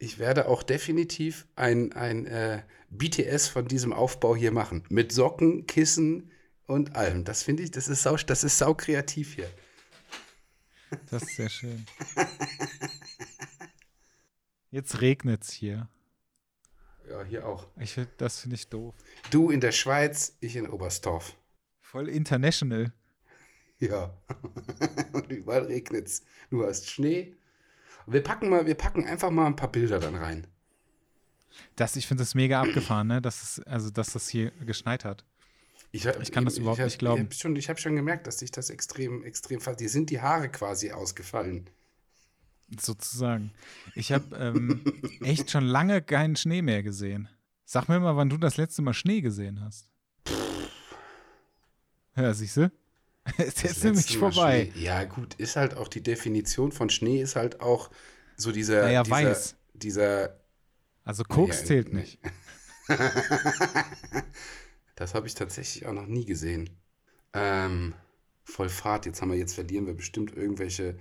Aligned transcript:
ich 0.00 0.18
werde 0.18 0.48
auch 0.48 0.62
definitiv 0.62 1.46
ein, 1.56 1.92
ein 1.92 2.26
äh, 2.26 2.62
BTS 2.88 3.48
von 3.48 3.68
diesem 3.68 3.92
Aufbau 3.92 4.34
hier 4.34 4.50
machen. 4.50 4.82
Mit 4.88 5.12
Socken, 5.12 5.66
Kissen 5.66 6.32
und 6.66 6.96
allem. 6.96 7.24
Das 7.24 7.42
finde 7.42 7.62
ich, 7.62 7.70
das 7.70 7.86
ist 7.86 8.02
sau, 8.02 8.16
das 8.16 8.42
ist 8.42 8.56
sau 8.56 8.74
kreativ 8.74 9.34
hier. 9.34 9.50
Das 11.10 11.22
ist 11.22 11.36
sehr 11.36 11.50
schön. 11.50 11.86
Jetzt 14.70 15.02
regnet's 15.02 15.52
hier. 15.52 15.88
Ja, 17.08 17.22
hier 17.22 17.46
auch. 17.46 17.68
Ich 17.78 18.00
das 18.16 18.40
finde 18.40 18.56
ich 18.56 18.68
doof. 18.68 18.94
Du 19.30 19.50
in 19.50 19.60
der 19.60 19.72
Schweiz, 19.72 20.36
ich 20.40 20.56
in 20.56 20.66
Oberstdorf. 20.66 21.36
Voll 21.80 22.08
international. 22.08 22.92
Ja. 23.78 24.16
und 25.12 25.30
überall 25.30 25.64
regnet's. 25.64 26.22
Du 26.48 26.64
hast 26.64 26.88
Schnee. 26.88 27.36
Wir 28.12 28.22
packen 28.22 28.48
mal, 28.48 28.66
wir 28.66 28.74
packen 28.74 29.06
einfach 29.06 29.30
mal 29.30 29.46
ein 29.46 29.56
paar 29.56 29.70
Bilder 29.70 29.98
dann 30.00 30.14
rein. 30.14 30.46
Das, 31.76 31.96
ich 31.96 32.06
finde 32.06 32.22
das 32.22 32.34
mega 32.34 32.60
abgefahren, 32.60 33.06
ne? 33.08 33.20
Dass 33.20 33.42
es, 33.42 33.60
also, 33.66 33.90
dass 33.90 34.12
das 34.12 34.28
hier 34.28 34.50
geschneit 34.64 35.04
hat. 35.04 35.24
Ich, 35.92 36.06
hab, 36.06 36.20
Ich 36.22 36.30
kann 36.30 36.44
das 36.44 36.58
überhaupt 36.58 36.78
hab- 36.78 36.86
nicht 36.86 36.98
glauben. 36.98 37.22
Ich 37.22 37.24
habe 37.26 37.34
schon, 37.34 37.56
ich 37.56 37.68
hab 37.68 37.80
schon 37.80 37.96
gemerkt, 37.96 38.26
dass 38.26 38.38
sich 38.38 38.50
das 38.52 38.70
extrem, 38.70 39.24
extrem 39.24 39.60
ver- 39.60 39.74
Die 39.74 39.88
sind 39.88 40.10
die 40.10 40.20
Haare 40.20 40.48
quasi 40.48 40.92
ausgefallen. 40.92 41.68
Sozusagen. 42.80 43.50
Ich 43.96 44.12
habe 44.12 44.36
ähm, 44.36 44.84
echt 45.24 45.50
schon 45.50 45.64
lange 45.64 46.00
keinen 46.02 46.36
Schnee 46.36 46.62
mehr 46.62 46.84
gesehen. 46.84 47.28
Sag 47.64 47.88
mir 47.88 47.98
mal, 47.98 48.16
wann 48.16 48.30
du 48.30 48.36
das 48.36 48.56
letzte 48.56 48.82
Mal 48.82 48.94
Schnee 48.94 49.20
gesehen 49.20 49.60
hast. 49.60 49.88
Ja, 52.16 52.32
siehst 52.34 52.56
du? 52.56 52.70
Es 53.38 53.46
ist 53.48 53.62
jetzt 53.62 53.84
nämlich 53.84 54.18
vorbei. 54.18 54.70
Schnee. 54.72 54.82
Ja, 54.82 55.04
gut, 55.04 55.34
ist 55.34 55.56
halt 55.56 55.76
auch 55.76 55.88
die 55.88 56.02
Definition 56.02 56.72
von 56.72 56.90
Schnee 56.90 57.20
ist 57.20 57.36
halt 57.36 57.60
auch 57.60 57.90
so 58.36 58.50
dieser. 58.52 58.82
Naja, 58.82 59.02
dieser, 59.02 59.14
weiß. 59.16 59.56
Dieser. 59.74 60.40
Also 61.04 61.24
Koks 61.24 61.60
Ja, 61.60 61.66
zählt 61.66 61.92
nee. 61.92 62.00
nicht. 62.00 62.18
Das 64.96 65.14
habe 65.14 65.26
ich 65.26 65.34
tatsächlich 65.34 65.86
auch 65.86 65.92
noch 65.94 66.06
nie 66.06 66.26
gesehen. 66.26 66.68
Ähm, 67.32 67.94
voll 68.44 68.68
Fahrt. 68.68 69.06
Jetzt 69.06 69.22
haben 69.22 69.30
wir, 69.30 69.38
jetzt 69.38 69.54
verlieren 69.54 69.86
wir 69.86 69.94
bestimmt 69.94 70.36
irgendwelche 70.36 70.98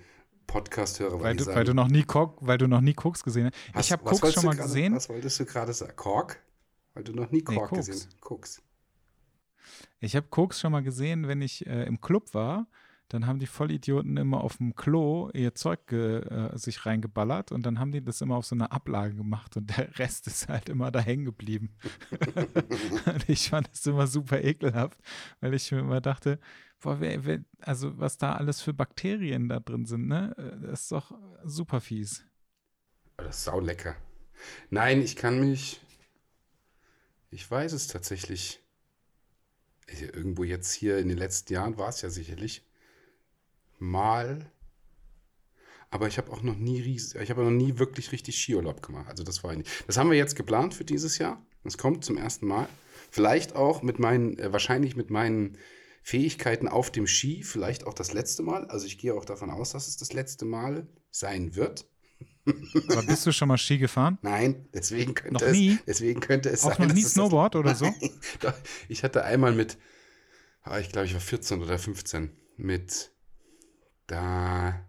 Podcast-Hörer, 0.48 1.16
weil, 1.16 1.22
Weil 1.24 1.36
du, 1.36 1.44
sagen, 1.44 1.58
weil, 1.58 1.64
du 1.66 1.74
noch 1.74 1.88
nie 1.90 2.04
Kok, 2.04 2.38
weil 2.40 2.58
du 2.58 2.68
noch 2.68 2.80
nie 2.82 2.94
Koks 2.94 3.24
gesehen 3.24 3.48
hast. 3.52 3.74
hast- 3.74 3.86
ich 3.88 3.92
habe 3.92 4.04
Koks 4.06 4.34
schon 4.34 4.46
mal 4.46 4.56
gerade- 4.56 4.68
gesehen. 4.70 4.96
Was 4.96 5.10
wolltest 5.10 5.40
du 5.40 5.46
gerade 5.46 5.74
sagen? 5.74 5.94
Kork? 5.98 6.40
Weil 6.94 7.04
du 7.04 7.12
noch 7.14 7.30
nie 7.30 7.40
Nee, 7.40 7.56
Kork 7.56 7.70
Koks. 7.72 7.88
gesehen 7.88 8.08
hast. 8.10 8.22
Koks. 8.22 8.62
Ich 10.00 10.16
habe 10.16 10.28
Koks 10.30 10.60
schon 10.60 10.72
mal 10.72 10.84
gesehen, 10.84 11.28
wenn 11.28 11.42
ich 11.42 11.66
äh, 11.68 11.84
im 11.84 12.02
Club 12.02 12.34
war. 12.34 12.68
Dann 13.10 13.26
haben 13.26 13.40
die 13.40 13.48
Vollidioten 13.48 14.18
immer 14.18 14.42
auf 14.42 14.58
dem 14.58 14.76
Klo 14.76 15.32
ihr 15.34 15.56
Zeug 15.56 15.92
äh, 15.92 16.56
sich 16.56 16.86
reingeballert 16.86 17.52
und 17.52 17.66
dann 17.66 17.80
haben 17.80 17.92
die 17.92 18.04
das 18.06 18.22
immer 18.22 18.36
auf 18.36 18.46
so 18.46 18.54
eine 18.54 18.72
Ablage 18.72 19.16
gemacht 19.16 19.58
und 19.58 19.76
der 19.76 19.98
Rest 19.98 20.28
ist 20.28 20.48
halt 20.48 20.70
immer 20.70 20.92
da 20.92 21.00
hängen 21.00 21.26
geblieben. 21.26 21.76
und 23.08 23.28
ich 23.28 23.50
fand 23.50 23.68
das 23.72 23.84
immer 23.88 24.06
super 24.06 24.44
ekelhaft, 24.44 25.00
weil 25.42 25.56
ich 25.56 25.72
mir 25.72 25.80
immer 25.80 26.02
dachte, 26.02 26.40
boah, 26.80 27.00
wer, 27.00 27.26
wer, 27.26 27.40
also 27.62 27.98
was 27.98 28.20
da 28.20 28.34
alles 28.34 28.62
für 28.62 28.74
Bakterien 28.76 29.50
da 29.50 29.60
drin 29.60 29.86
sind, 29.86 30.08
ne? 30.08 30.36
äh, 30.38 30.68
Das 30.68 30.82
ist 30.82 30.92
doch 30.92 31.12
super 31.44 31.82
fies. 31.82 32.24
Das 33.18 33.38
ist 33.38 33.44
sau 33.46 33.60
lecker. 33.60 33.96
Nein, 34.70 35.02
ich 35.02 35.16
kann 35.16 35.40
mich. 35.40 35.82
Ich 37.32 37.50
weiß 37.50 37.74
es 37.74 37.88
tatsächlich. 37.88 38.62
Irgendwo 40.02 40.44
jetzt 40.44 40.72
hier 40.72 40.98
in 40.98 41.10
den 41.10 41.18
letzten 41.18 41.54
Jahren 41.54 41.78
war 41.78 41.90
es 41.90 42.02
ja 42.02 42.10
sicherlich 42.10 42.66
mal. 43.78 44.52
Aber 45.90 46.08
ich 46.08 46.18
habe 46.18 46.32
auch 46.32 46.44
noch 46.44 46.56
nie 46.56 46.82
ries 46.82 47.16
ich 47.16 47.30
habe 47.32 47.44
noch 47.44 47.50
nie 47.50 47.80
wirklich 47.80 48.12
richtig 48.12 48.38
Skiurlaub 48.38 48.82
gemacht. 48.82 49.10
Also 49.10 49.24
das 49.24 49.44
war 49.44 49.56
nicht. 49.56 49.70
Das 49.88 49.98
haben 49.98 50.12
wir 50.12 50.18
jetzt 50.18 50.36
geplant 50.36 50.74
für 50.74 50.86
dieses 50.86 51.18
Jahr. 51.18 51.44
Das 51.64 51.78
kommt 51.78 52.06
zum 52.06 52.18
ersten 52.18 52.48
Mal. 52.48 52.70
Vielleicht 53.12 53.56
auch 53.56 53.82
mit 53.82 54.00
meinen, 54.00 54.38
äh, 54.38 54.54
wahrscheinlich 54.54 54.96
mit 54.96 55.10
meinen 55.10 55.58
Fähigkeiten 56.04 56.68
auf 56.68 56.92
dem 56.92 57.08
Ski, 57.08 57.44
vielleicht 57.44 57.86
auch 57.86 57.94
das 57.94 58.14
letzte 58.14 58.44
Mal. 58.44 58.66
Also 58.66 58.86
ich 58.86 58.98
gehe 58.98 59.14
auch 59.14 59.26
davon 59.26 59.50
aus, 59.50 59.72
dass 59.72 59.88
es 59.88 59.98
das 59.98 60.14
letzte 60.14 60.46
Mal 60.46 60.88
sein 61.12 61.56
wird. 61.56 61.88
Aber 62.90 63.04
bist 63.04 63.26
du 63.26 63.32
schon 63.32 63.48
mal 63.48 63.58
Ski 63.58 63.78
gefahren? 63.78 64.18
Nein, 64.22 64.68
deswegen 64.74 65.14
könnte 65.14 65.34
Noch 65.34 65.42
es, 65.42 65.52
nie? 65.52 65.80
deswegen 65.88 66.20
könnte 66.20 66.50
es 66.50 66.64
Auch 66.64 66.76
sein, 66.76 66.88
noch 66.88 66.94
nie 66.94 67.04
Snowboard 67.04 67.56
oder 67.56 67.76
so? 67.76 67.86
Nein, 67.86 68.12
ich 68.88 69.04
hatte 69.04 69.24
einmal 69.24 69.54
mit, 69.54 69.78
ah, 70.64 70.80
ich 70.80 70.92
glaube, 70.92 71.08
ich 71.08 71.14
war 71.14 71.22
14 71.22 71.62
oder 71.62 71.78
15, 71.78 72.32
mit 72.58 73.12
da, 74.08 74.86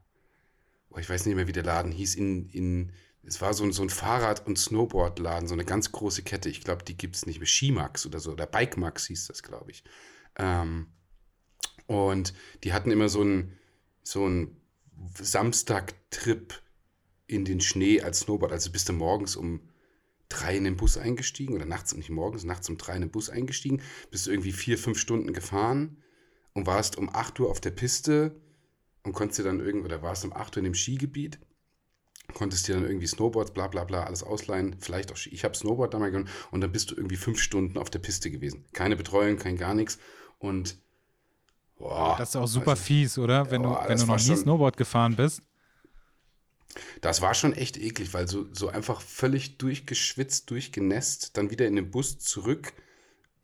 oh, 0.91 0.99
ich 0.99 1.09
weiß 1.09 1.26
nicht 1.26 1.37
mehr, 1.37 1.47
wie 1.47 1.53
der 1.53 1.65
Laden 1.65 1.93
hieß, 1.93 2.15
in, 2.16 2.49
in, 2.50 2.93
es 3.22 3.41
war 3.41 3.54
so 3.54 3.65
ein, 3.65 3.72
so 3.72 3.82
ein 3.82 3.91
Fahrrad- 3.91 4.47
und 4.47 4.59
Snowboardladen, 4.59 5.49
so 5.49 5.54
eine 5.54 5.65
ganz 5.65 5.93
große 5.93 6.22
Kette. 6.22 6.49
Ich 6.49 6.62
glaube, 6.62 6.84
die 6.84 6.97
gibt 6.97 7.16
es 7.16 7.26
nicht 7.26 7.38
mehr. 7.38 7.47
Skimax 7.47 8.06
oder 8.06 8.19
so, 8.19 8.32
oder 8.32 8.47
Bikemax 8.47 9.06
hieß 9.06 9.26
das, 9.26 9.43
glaube 9.43 9.70
ich. 9.70 9.84
Ähm, 10.37 10.87
und 11.87 12.34
die 12.65 12.72
hatten 12.72 12.91
immer 12.91 13.09
so 13.09 13.20
einen, 13.20 13.59
so 14.03 14.25
einen 14.25 14.56
Samstag-Trip 15.20 16.54
in 17.31 17.45
den 17.45 17.61
Schnee 17.61 18.01
als 18.03 18.21
Snowboard. 18.21 18.53
Also 18.53 18.71
bist 18.73 18.89
du 18.89 18.93
morgens 18.93 19.37
um 19.37 19.61
drei 20.29 20.57
in 20.57 20.65
den 20.65 20.77
Bus 20.77 20.97
eingestiegen 20.97 21.55
oder 21.55 21.65
nachts, 21.65 21.95
nicht 21.95 22.11
morgens, 22.11 22.45
nachts 22.45 22.69
um 22.69 22.77
drei 22.77 22.95
in 22.97 23.03
den 23.03 23.11
Bus 23.11 23.31
eingestiegen, 23.31 23.83
bist 24.11 24.27
du 24.27 24.31
irgendwie 24.31 24.53
vier, 24.53 24.79
fünf 24.79 24.99
Stunden 24.99 25.33
gefahren 25.33 25.97
und 26.53 26.67
warst 26.67 26.97
um 26.99 27.09
8 27.09 27.39
Uhr 27.41 27.51
auf 27.51 27.61
der 27.61 27.71
Piste 27.71 28.41
und 29.05 29.13
konntest 29.13 29.39
dir 29.41 29.45
dann 29.45 29.61
irgendwie, 29.61 29.87
oder 29.87 30.03
warst 30.03 30.25
um 30.25 30.33
8 30.33 30.57
Uhr 30.57 30.59
in 30.59 30.65
dem 30.65 30.75
Skigebiet, 30.75 31.39
konntest 32.35 32.69
dir 32.69 32.75
dann 32.75 32.85
irgendwie 32.85 33.07
Snowboards, 33.09 33.53
bla 33.53 33.67
bla 33.69 33.85
bla, 33.85 34.05
alles 34.05 34.23
ausleihen, 34.23 34.77
vielleicht 34.79 35.11
auch 35.12 35.17
Ski. 35.17 35.31
Ich 35.31 35.43
habe 35.45 35.55
Snowboard 35.57 35.95
damals 35.95 36.12
genommen 36.12 36.31
und 36.53 36.61
dann 36.61 36.71
bist 36.73 36.91
du 36.91 36.97
irgendwie 36.97 37.17
fünf 37.17 37.41
Stunden 37.41 37.77
auf 37.79 37.91
der 37.91 37.99
Piste 38.01 38.31
gewesen. 38.31 38.65
Keine 38.73 38.95
Betreuung, 38.97 39.37
kein 39.37 39.57
gar 39.57 39.75
nichts 39.75 39.99
und 40.39 40.77
boah, 41.77 42.15
Das 42.19 42.31
ist 42.31 42.37
auch 42.37 42.47
super 42.47 42.73
also, 42.73 42.83
fies, 42.85 43.19
oder? 43.19 43.51
Wenn 43.51 43.62
Ja, 43.62 43.83
du, 43.83 43.89
wenn 43.89 43.99
du 43.99 44.07
noch 44.07 44.17
nie 44.17 44.23
schon- 44.23 44.37
Snowboard 44.37 44.77
gefahren 44.77 45.17
bist. 45.17 45.43
Das 47.00 47.20
war 47.22 47.34
schon 47.34 47.53
echt 47.54 47.76
eklig, 47.76 48.14
weil 48.14 48.28
so, 48.28 48.47
so 48.53 48.69
einfach 48.69 49.00
völlig 49.00 49.58
durchgeschwitzt, 49.58 50.50
durchgenässt, 50.50 51.36
dann 51.36 51.50
wieder 51.50 51.66
in 51.66 51.76
den 51.76 51.91
Bus 51.91 52.19
zurück. 52.19 52.72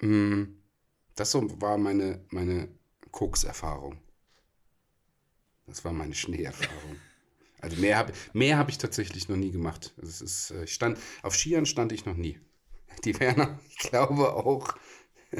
Mm, 0.02 0.44
Das 1.16 1.32
so 1.32 1.60
war 1.62 1.78
meine, 1.78 2.24
meine 2.30 2.68
Koks-Erfahrung. 3.12 3.98
Das 5.66 5.84
war 5.84 5.92
meine 5.92 6.14
Schneeerfahrung. 6.14 6.96
Also 7.62 7.76
mehr 7.80 7.96
habe 7.96 8.12
mehr 8.34 8.58
hab 8.58 8.68
ich 8.68 8.78
tatsächlich 8.78 9.28
noch 9.30 9.36
nie 9.36 9.50
gemacht. 9.50 9.94
Das 9.96 10.20
ist, 10.20 10.50
äh, 10.50 10.64
ich 10.64 10.74
stand, 10.74 10.98
auf 11.22 11.34
Skiern 11.34 11.66
stand 11.66 11.90
ich 11.90 12.04
noch 12.04 12.14
nie. 12.16 12.38
Die 13.04 13.18
Werner, 13.18 13.58
ich 13.70 13.78
glaube 13.78 14.34
auch, 14.34 14.76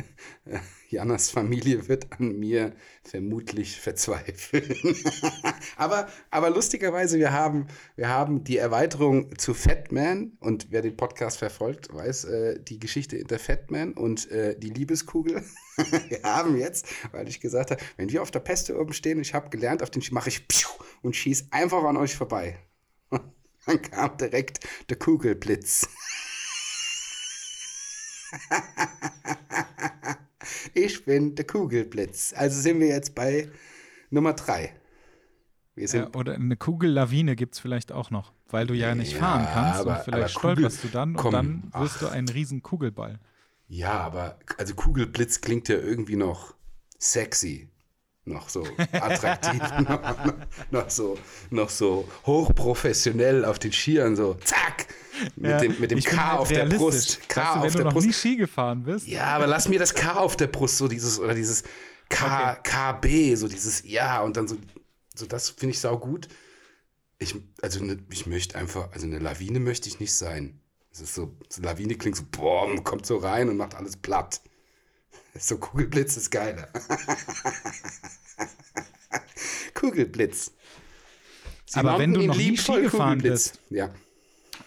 Janas 0.89 1.31
Familie 1.31 1.89
wird 1.89 2.13
an 2.13 2.39
mir 2.39 2.75
vermutlich 3.03 3.81
verzweifeln. 3.81 4.97
aber, 5.77 6.09
aber 6.31 6.51
lustigerweise, 6.51 7.19
wir 7.19 7.33
haben, 7.33 7.67
wir 7.97 8.09
haben 8.09 8.45
die 8.45 8.57
Erweiterung 8.57 9.37
zu 9.39 9.55
Fatman 9.55 10.37
und 10.41 10.69
wer 10.71 10.83
den 10.83 10.97
Podcast 10.97 11.39
verfolgt, 11.39 11.93
weiß 11.93 12.25
äh, 12.25 12.61
die 12.63 12.79
Geschichte 12.79 13.25
der 13.25 13.39
Fatman 13.39 13.93
und 13.95 14.31
äh, 14.31 14.59
die 14.59 14.71
Liebeskugel. 14.71 15.43
wir 16.09 16.23
haben 16.23 16.57
jetzt, 16.57 16.87
weil 17.13 17.29
ich 17.29 17.41
gesagt 17.41 17.71
habe, 17.71 17.83
wenn 17.97 18.11
wir 18.11 18.23
auf 18.23 18.31
der 18.31 18.41
Peste 18.41 18.79
oben 18.79 18.93
stehen, 18.93 19.21
ich 19.21 19.35
habe 19.35 19.51
gelernt, 19.51 19.83
auf 19.83 19.91
den 19.91 20.03
mache 20.11 20.29
ich 20.29 20.47
und 21.03 21.17
schieß 21.17 21.49
einfach 21.51 21.83
an 21.85 21.97
euch 21.97 22.15
vorbei. 22.15 22.59
Dann 23.67 23.83
kam 23.83 24.17
direkt 24.17 24.61
der 24.89 24.97
Kugelblitz. 24.97 25.89
Ich 30.75 31.05
bin 31.05 31.35
der 31.35 31.47
Kugelblitz. 31.47 32.33
Also 32.37 32.61
sind 32.61 32.81
wir 32.81 32.89
jetzt 32.89 33.15
bei 33.15 33.49
Nummer 34.11 34.35
drei. 34.35 34.75
Wir 35.75 35.89
sind 35.89 36.03
Ja, 36.15 36.21
oder 36.21 36.35
eine 36.35 36.57
Kugellawine 36.57 37.35
gibt 37.37 37.55
es 37.55 37.61
vielleicht 37.61 37.93
auch 37.93 38.11
noch, 38.11 38.33
weil 38.49 38.67
du 38.67 38.75
ja 38.75 38.95
nicht 38.95 39.13
Ja, 39.13 39.19
fahren 39.19 39.49
kannst 39.53 39.81
aber- 39.81 39.97
und 39.99 40.05
vielleicht 40.05 40.37
aber 40.37 40.55
Kugel- 40.55 40.71
stolperst 40.71 40.85
du 40.85 40.89
dann 40.89 41.15
komm, 41.15 41.27
und 41.27 41.33
dann 41.33 41.83
wirst 41.83 41.97
ach. 41.97 42.01
du 42.01 42.09
ein 42.09 42.29
riesen 42.29 42.63
Kugelball. 42.63 43.19
Ja, 43.69 43.93
aber 44.01 44.39
also 44.59 44.75
Kugelblitz 44.75 45.41
klingt 45.41 45.69
ja 45.69 45.77
irgendwie 45.77 46.17
noch 46.17 46.55
sexy. 46.99 47.69
Noch 48.29 48.49
so 48.49 48.67
attraktiv, 48.93 49.61
noch, 49.89 50.35
noch, 50.73 50.91
so, 50.91 51.17
noch 51.51 51.71
so 51.71 52.09
hochprofessionell 52.27 53.45
auf 53.45 53.61
den 53.61 53.73
Skiern, 53.73 54.17
so 54.17 54.35
zack, 54.35 54.89
mit 55.37 55.51
Ja, 55.53 55.59
dem, 55.61 55.79
mit 55.81 55.93
dem 55.93 56.01
K 56.01 56.31
halt 56.33 56.41
auf 56.41 56.49
der. 56.49 56.67
Brust. 56.67 57.29
K 57.29 57.41
weißt 57.41 57.55
du, 57.55 57.59
auf 57.59 57.63
wenn 57.63 57.71
der 57.73 57.79
du 57.81 57.85
noch 57.85 57.93
Brust. 57.93 58.07
nie 58.09 58.13
Ski 58.13 58.37
gefahren 58.37 58.83
bist, 58.83 59.07
Ja, 59.07 59.27
aber 59.27 59.47
lass 59.47 59.69
mir 59.69 59.79
das 59.79 59.95
K 59.95 60.15
auf 60.17 60.37
der 60.37 60.49
Brust, 60.49 60.77
so 60.77 60.89
dieses, 60.89 61.21
oder 61.21 61.35
dieses 61.35 61.63
K, 62.09 62.57
KB, 62.57 63.37
so 63.37 63.47
dieses 63.47 63.85
Ja 63.85 64.21
und 64.23 64.37
dann 64.37 64.49
so, 64.49 64.57
so 65.15 65.27
das 65.27 65.51
finde 65.51 65.71
ich 65.75 65.81
sau 65.81 65.97
gut. 65.97 66.27
Ich, 67.19 67.35
also 67.63 67.83
ne, 67.83 67.97
ich 68.11 68.27
möchte 68.27 68.59
einfach, 68.59 68.91
also 68.93 69.07
eine 69.07 69.21
Lawine 69.21 69.61
möchte 69.61 69.89
ich 69.89 70.01
nicht 70.01 70.13
sein. 70.15 70.61
Es 70.93 71.01
ist 71.01 71.15
so, 71.15 71.33
so 71.49 71.63
Lawine 71.63 71.95
klingt 71.95 72.17
so, 72.17 72.25
boah, 72.31 72.75
kommt 72.83 73.07
so 73.07 73.19
rein 73.19 73.49
und 73.49 73.57
macht 73.57 73.77
alles 73.77 73.97
platt. 73.97 74.41
So 75.39 75.59
Kugelblitz 75.59 76.17
ist 76.17 76.31
geiler. 76.31 76.69
Kugelblitz. 79.75 80.53
Aber 81.75 81.99
wenn 81.99 82.15
du 82.15 82.23
noch 82.23 82.37
nie 82.37 82.57
Ski 82.57 82.83
gefahren 82.83 83.19
Kugelblitz. 83.19 83.55
Ja. 83.71 83.91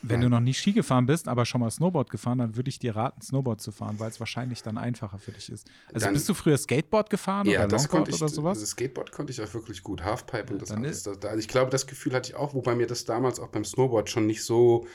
wenn 0.01 0.21
du 0.21 0.29
noch 0.29 0.39
nie 0.39 0.53
Ski 0.53 0.71
gefahren 0.73 1.05
bist, 1.05 1.27
aber 1.27 1.45
schon 1.45 1.61
mal 1.61 1.71
Snowboard 1.71 2.09
gefahren, 2.09 2.37
dann 2.37 2.55
würde 2.55 2.69
ich 2.69 2.77
dir 2.79 2.95
raten, 2.95 3.21
Snowboard 3.21 3.59
zu 3.61 3.71
fahren, 3.71 3.99
weil 3.99 4.09
es 4.09 4.19
wahrscheinlich 4.19 4.61
dann 4.63 4.77
einfacher 4.77 5.17
für 5.17 5.31
dich 5.31 5.51
ist. 5.51 5.67
Also 5.93 6.05
Dann- 6.05 6.13
bist 6.13 6.29
du 6.29 6.33
früher 6.33 6.57
Skateboard 6.57 7.09
gefahren 7.09 7.47
Ja, 7.47 7.65
oder 7.65 7.77
Longboard 7.77 8.09
ich, 8.09 8.15
oder 8.15 8.27
sowas? 8.29 8.59
das 8.59 8.69
Skateboard 8.71 9.11
konnte 9.11 9.31
ich 9.31 9.41
auch 9.41 9.53
wirklich 9.53 9.81
gut. 9.81 10.03
Halfpipe 10.03 10.53
und 10.53 10.61
das 10.61 10.71
alles. 10.71 11.07
Also 11.07 11.37
ich 11.37 11.47
glaube, 11.47 11.71
das 11.71 11.87
Gefühl 11.87 12.13
hatte 12.13 12.29
ich 12.29 12.35
auch, 12.35 12.53
wobei 12.53 12.75
mir 12.75 12.87
das 12.87 13.05
damals 13.05 13.39
auch 13.39 13.47
beim 13.49 13.65
Snowboard 13.65 14.09
schon 14.09 14.25
nicht 14.27 14.43
so, 14.43 14.85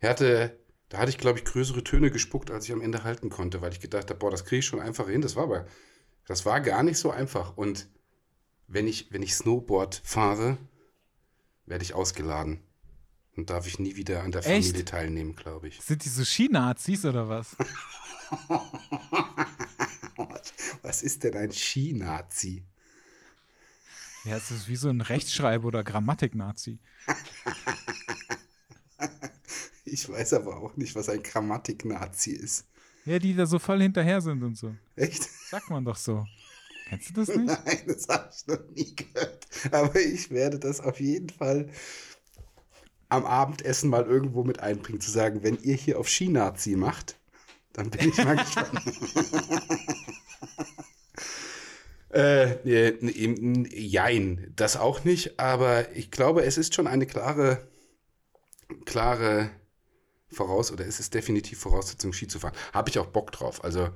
ich 0.00 0.08
hatte, 0.08 0.58
da 0.90 0.98
hatte 0.98 1.10
ich, 1.10 1.18
glaube 1.18 1.38
ich, 1.38 1.44
größere 1.44 1.82
Töne 1.84 2.10
gespuckt, 2.10 2.50
als 2.50 2.66
ich 2.66 2.72
am 2.72 2.80
Ende 2.82 3.04
halten 3.04 3.30
konnte, 3.30 3.62
weil 3.62 3.72
ich 3.72 3.80
gedacht 3.80 4.10
habe, 4.10 4.18
boah, 4.18 4.30
das 4.30 4.44
kriege 4.44 4.58
ich 4.58 4.66
schon 4.66 4.80
einfach 4.80 5.08
hin. 5.08 5.22
Das 5.22 5.36
war 5.36 5.44
aber, 5.44 5.66
das 6.26 6.44
war 6.44 6.60
gar 6.60 6.82
nicht 6.82 6.98
so 6.98 7.12
einfach. 7.12 7.56
Und 7.56 7.88
wenn 8.66 8.88
ich, 8.88 9.12
wenn 9.12 9.22
ich 9.22 9.34
Snowboard 9.36 10.02
fahre, 10.04 10.58
werde 11.64 11.84
ich 11.84 11.94
ausgeladen. 11.94 12.60
Und 13.36 13.50
darf 13.50 13.68
ich 13.68 13.78
nie 13.78 13.94
wieder 13.94 14.24
an 14.24 14.32
der 14.32 14.44
Echt? 14.44 14.66
Familie 14.66 14.84
teilnehmen, 14.84 15.36
glaube 15.36 15.68
ich. 15.68 15.80
Sind 15.80 16.04
die 16.04 16.08
so 16.08 16.24
Ski-Nazis 16.24 17.04
oder 17.04 17.28
was? 17.28 17.56
Was 20.82 21.02
ist 21.02 21.22
denn 21.22 21.36
ein 21.36 21.52
Ski-Nazi? 21.52 22.64
Ja, 24.24 24.36
es 24.36 24.50
ist 24.50 24.66
wie 24.68 24.76
so 24.76 24.88
ein 24.88 25.00
Rechtschreib- 25.02 25.64
oder 25.64 25.84
Grammatik-Nazi. 25.84 26.80
Ich 29.90 30.08
weiß 30.08 30.34
aber 30.34 30.56
auch 30.56 30.76
nicht, 30.76 30.94
was 30.94 31.08
ein 31.08 31.22
Grammatik-Nazi 31.22 32.30
ist. 32.30 32.64
Ja, 33.04 33.18
die 33.18 33.34
da 33.34 33.46
so 33.46 33.58
voll 33.58 33.82
hinterher 33.82 34.20
sind 34.20 34.42
und 34.42 34.56
so. 34.56 34.74
Echt? 34.94 35.28
Sagt 35.48 35.68
man 35.70 35.84
doch 35.84 35.96
so. 35.96 36.26
Kennst 36.88 37.10
du 37.10 37.14
das 37.14 37.28
nicht? 37.28 37.46
Nein, 37.46 37.82
das 37.86 38.08
habe 38.08 38.30
ich 38.32 38.46
noch 38.46 38.68
nie 38.74 38.94
gehört. 38.94 39.46
Aber 39.72 39.98
ich 40.00 40.30
werde 40.30 40.58
das 40.58 40.80
auf 40.80 41.00
jeden 41.00 41.28
Fall 41.28 41.68
am 43.08 43.26
Abendessen 43.26 43.90
mal 43.90 44.04
irgendwo 44.04 44.44
mit 44.44 44.60
einbringen, 44.60 45.00
zu 45.00 45.10
sagen, 45.10 45.42
wenn 45.42 45.58
ihr 45.58 45.74
hier 45.74 45.98
auf 45.98 46.08
Ski-Nazi 46.08 46.76
macht, 46.76 47.16
dann 47.72 47.90
bin 47.90 48.10
ich 48.10 48.16
mal 48.18 48.36
gespannt. 48.36 48.80
äh, 52.10 53.76
jein, 53.76 54.52
das 54.54 54.76
auch 54.76 55.04
nicht, 55.04 55.40
aber 55.40 55.94
ich 55.96 56.10
glaube, 56.10 56.44
es 56.44 56.58
ist 56.58 56.74
schon 56.74 56.86
eine 56.86 57.06
klare, 57.06 57.68
klare 58.84 59.50
Voraus- 60.30 60.72
oder 60.72 60.86
es 60.86 61.00
ist 61.00 61.14
definitiv 61.14 61.58
Voraussetzung, 61.58 62.12
Ski 62.12 62.28
zu 62.28 62.38
fahren. 62.38 62.54
Habe 62.72 62.90
ich 62.90 62.98
auch 62.98 63.06
Bock 63.06 63.32
drauf. 63.32 63.64
Also 63.64 63.90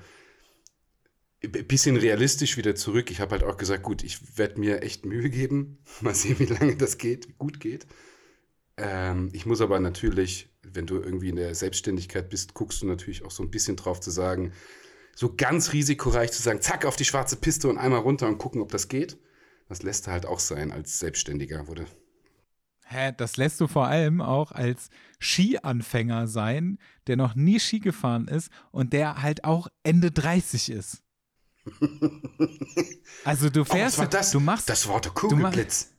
ein 1.42 1.66
bisschen 1.66 1.96
realistisch 1.96 2.56
wieder 2.56 2.74
zurück. 2.74 3.10
Ich 3.10 3.20
habe 3.20 3.32
halt 3.32 3.44
auch 3.44 3.56
gesagt, 3.56 3.82
gut, 3.82 4.02
ich 4.02 4.38
werde 4.38 4.58
mir 4.58 4.82
echt 4.82 5.04
Mühe 5.04 5.30
geben. 5.30 5.78
Mal 6.00 6.14
sehen, 6.14 6.38
wie 6.38 6.46
lange 6.46 6.76
das 6.76 6.98
geht, 6.98 7.38
gut 7.38 7.60
geht. 7.60 7.86
Ähm, 8.76 9.30
ich 9.32 9.46
muss 9.46 9.60
aber 9.60 9.78
natürlich, 9.78 10.48
wenn 10.62 10.86
du 10.86 10.96
irgendwie 10.96 11.28
in 11.28 11.36
der 11.36 11.54
Selbstständigkeit 11.54 12.28
bist, 12.28 12.54
guckst 12.54 12.82
du 12.82 12.86
natürlich 12.86 13.24
auch 13.24 13.30
so 13.30 13.42
ein 13.42 13.50
bisschen 13.50 13.76
drauf 13.76 14.00
zu 14.00 14.10
sagen, 14.10 14.52
so 15.14 15.32
ganz 15.34 15.72
risikoreich 15.72 16.32
zu 16.32 16.42
sagen, 16.42 16.60
zack, 16.60 16.84
auf 16.84 16.96
die 16.96 17.04
schwarze 17.04 17.36
Piste 17.36 17.68
und 17.68 17.78
einmal 17.78 18.00
runter 18.00 18.26
und 18.26 18.38
gucken, 18.38 18.60
ob 18.60 18.72
das 18.72 18.88
geht. 18.88 19.16
Das 19.68 19.82
lässt 19.82 20.08
halt 20.08 20.26
auch 20.26 20.40
sein 20.40 20.72
als 20.72 20.98
Selbstständiger, 20.98 21.68
wurde. 21.68 21.86
Hä, 22.86 23.12
das 23.16 23.36
lässt 23.38 23.60
du 23.60 23.66
vor 23.66 23.86
allem 23.86 24.20
auch 24.20 24.52
als 24.52 24.90
Skianfänger 25.20 26.26
sein, 26.28 26.78
der 27.06 27.16
noch 27.16 27.34
nie 27.34 27.58
Ski 27.58 27.80
gefahren 27.80 28.28
ist 28.28 28.50
und 28.72 28.92
der 28.92 29.22
halt 29.22 29.44
auch 29.44 29.68
Ende 29.82 30.10
30 30.10 30.70
ist. 30.70 31.02
Also 33.24 33.48
du 33.48 33.62
Oh, 33.62 33.64
fährst, 33.64 33.96
war 33.98 34.06
das? 34.06 34.30
du 34.32 34.40
machst, 34.40 34.68
das 34.68 34.86
war 34.86 35.00
der 35.00 35.12
du 35.12 35.30
mach- 35.36 35.50
Kugelblitz. 35.50 35.90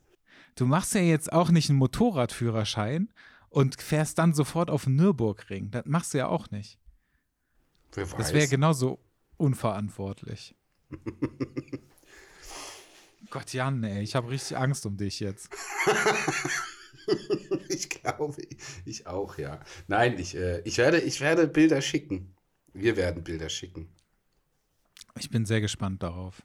du 0.56 0.68
machst 0.68 0.94
ja 0.94 1.02
jetzt 1.02 1.34
auch 1.34 1.50
nicht 1.50 1.70
einen 1.72 1.80
Motorradführerschein 1.80 3.12
und 3.50 3.82
fährst 3.82 4.20
dann 4.20 4.36
sofort 4.36 4.70
auf 4.70 4.84
den 4.84 4.96
Nürburgring. 4.96 5.72
Das 5.72 5.86
machst 5.88 6.14
du 6.14 6.20
ja 6.20 6.28
auch 6.28 6.52
nicht. 6.52 6.78
Wer 7.94 8.12
weiß. 8.12 8.18
Das 8.18 8.34
wäre 8.34 8.48
genauso 8.48 9.00
unverantwortlich. 9.38 10.54
Gott, 13.32 13.52
Jan, 13.54 13.84
ey, 13.84 14.04
ich 14.04 14.14
habe 14.16 14.30
richtig 14.30 14.58
Angst 14.58 14.86
um 14.86 14.98
dich 14.98 15.20
jetzt. 15.20 15.50
ich 17.70 17.90
glaube, 17.90 18.36
ich 18.86 19.08
auch, 19.08 19.38
ja. 19.38 19.62
Nein, 19.88 20.20
ich, 20.20 20.36
äh, 20.36 20.62
ich, 20.62 20.78
werde, 20.78 21.00
ich 21.00 21.22
werde 21.22 21.48
Bilder 21.48 21.82
schicken. 21.82 22.36
Wir 22.74 22.98
werden 22.98 23.24
Bilder 23.24 23.50
schicken. 23.50 23.90
Ich 25.18 25.30
bin 25.30 25.46
sehr 25.46 25.62
gespannt 25.62 26.04
darauf. 26.04 26.42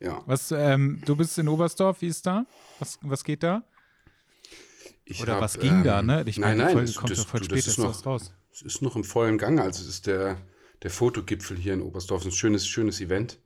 Ja. 0.00 0.22
Was, 0.26 0.50
ähm, 0.50 1.00
du 1.04 1.16
bist 1.16 1.38
in 1.38 1.48
Oberstdorf, 1.48 2.02
wie 2.02 2.08
ist 2.08 2.26
da? 2.26 2.46
Was, 2.78 2.98
was 3.02 3.24
geht 3.24 3.42
da? 3.42 3.64
Ich 5.04 5.22
Oder 5.22 5.34
hab, 5.34 5.42
was 5.42 5.58
ging 5.58 5.82
da, 5.82 6.00
ähm, 6.00 6.06
ne? 6.06 6.24
Ich 6.26 6.38
nein, 6.38 6.58
meine, 6.58 6.74
nein, 6.74 6.86
das, 6.86 6.94
kommt 6.96 7.10
das, 7.10 7.18
ja 7.18 7.24
voll 7.24 7.40
du, 7.40 7.46
spät 7.46 7.58
das 7.58 7.66
ist 7.66 7.78
noch, 7.78 8.06
raus. 8.06 8.32
Es 8.52 8.62
ist 8.62 8.82
noch 8.82 8.96
im 8.96 9.04
vollen 9.04 9.38
Gang. 9.38 9.60
Also 9.60 9.82
es 9.82 9.88
ist 9.88 10.06
der, 10.06 10.38
der 10.82 10.90
Fotogipfel 10.90 11.56
hier 11.56 11.74
in 11.74 11.82
Oberstdorf. 11.82 12.24
Ein 12.24 12.32
schönes, 12.32 12.66
schönes 12.66 13.00
Event. 13.00 13.38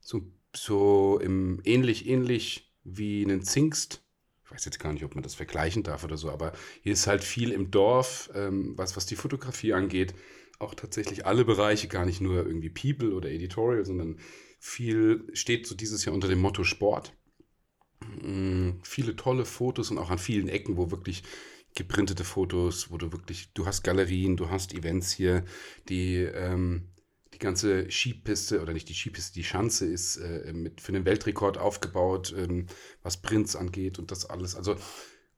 So, 0.00 0.22
so 0.54 1.18
im, 1.20 1.60
ähnlich, 1.64 2.06
ähnlich 2.06 2.72
wie 2.84 3.24
einen 3.24 3.42
Zingst. 3.42 4.03
Ich 4.44 4.50
weiß 4.50 4.64
jetzt 4.66 4.78
gar 4.78 4.92
nicht, 4.92 5.04
ob 5.04 5.14
man 5.14 5.22
das 5.22 5.34
vergleichen 5.34 5.82
darf 5.82 6.04
oder 6.04 6.16
so, 6.16 6.30
aber 6.30 6.52
hier 6.82 6.92
ist 6.92 7.06
halt 7.06 7.24
viel 7.24 7.50
im 7.50 7.70
Dorf, 7.70 8.30
ähm, 8.34 8.74
was, 8.76 8.96
was 8.96 9.06
die 9.06 9.16
Fotografie 9.16 9.72
angeht. 9.72 10.14
Auch 10.58 10.74
tatsächlich 10.74 11.26
alle 11.26 11.44
Bereiche, 11.44 11.88
gar 11.88 12.04
nicht 12.04 12.20
nur 12.20 12.46
irgendwie 12.46 12.70
People 12.70 13.14
oder 13.14 13.30
Editorial, 13.30 13.84
sondern 13.84 14.18
viel 14.58 15.28
steht 15.32 15.66
so 15.66 15.74
dieses 15.74 16.04
Jahr 16.04 16.14
unter 16.14 16.28
dem 16.28 16.40
Motto 16.40 16.64
Sport. 16.64 17.14
Mm, 18.22 18.80
viele 18.82 19.16
tolle 19.16 19.44
Fotos 19.44 19.90
und 19.90 19.98
auch 19.98 20.10
an 20.10 20.18
vielen 20.18 20.48
Ecken, 20.48 20.76
wo 20.76 20.90
wirklich 20.90 21.22
geprintete 21.74 22.24
Fotos, 22.24 22.90
wo 22.90 22.98
du 22.98 23.12
wirklich, 23.12 23.52
du 23.52 23.66
hast 23.66 23.82
Galerien, 23.82 24.36
du 24.36 24.50
hast 24.50 24.74
Events 24.74 25.12
hier, 25.12 25.44
die, 25.88 26.16
ähm, 26.16 26.88
die 26.93 26.93
ganze 27.44 27.90
Skipiste, 27.90 28.60
oder 28.60 28.72
nicht 28.72 28.88
die 28.88 28.94
Skipiste, 28.94 29.34
die 29.34 29.44
Schanze 29.44 29.86
ist 29.86 30.16
äh, 30.16 30.52
mit, 30.52 30.80
für 30.80 30.92
den 30.92 31.04
Weltrekord 31.04 31.58
aufgebaut, 31.58 32.34
ähm, 32.36 32.66
was 33.02 33.22
Prints 33.22 33.54
angeht 33.54 33.98
und 33.98 34.10
das 34.10 34.28
alles. 34.28 34.56
Also 34.56 34.76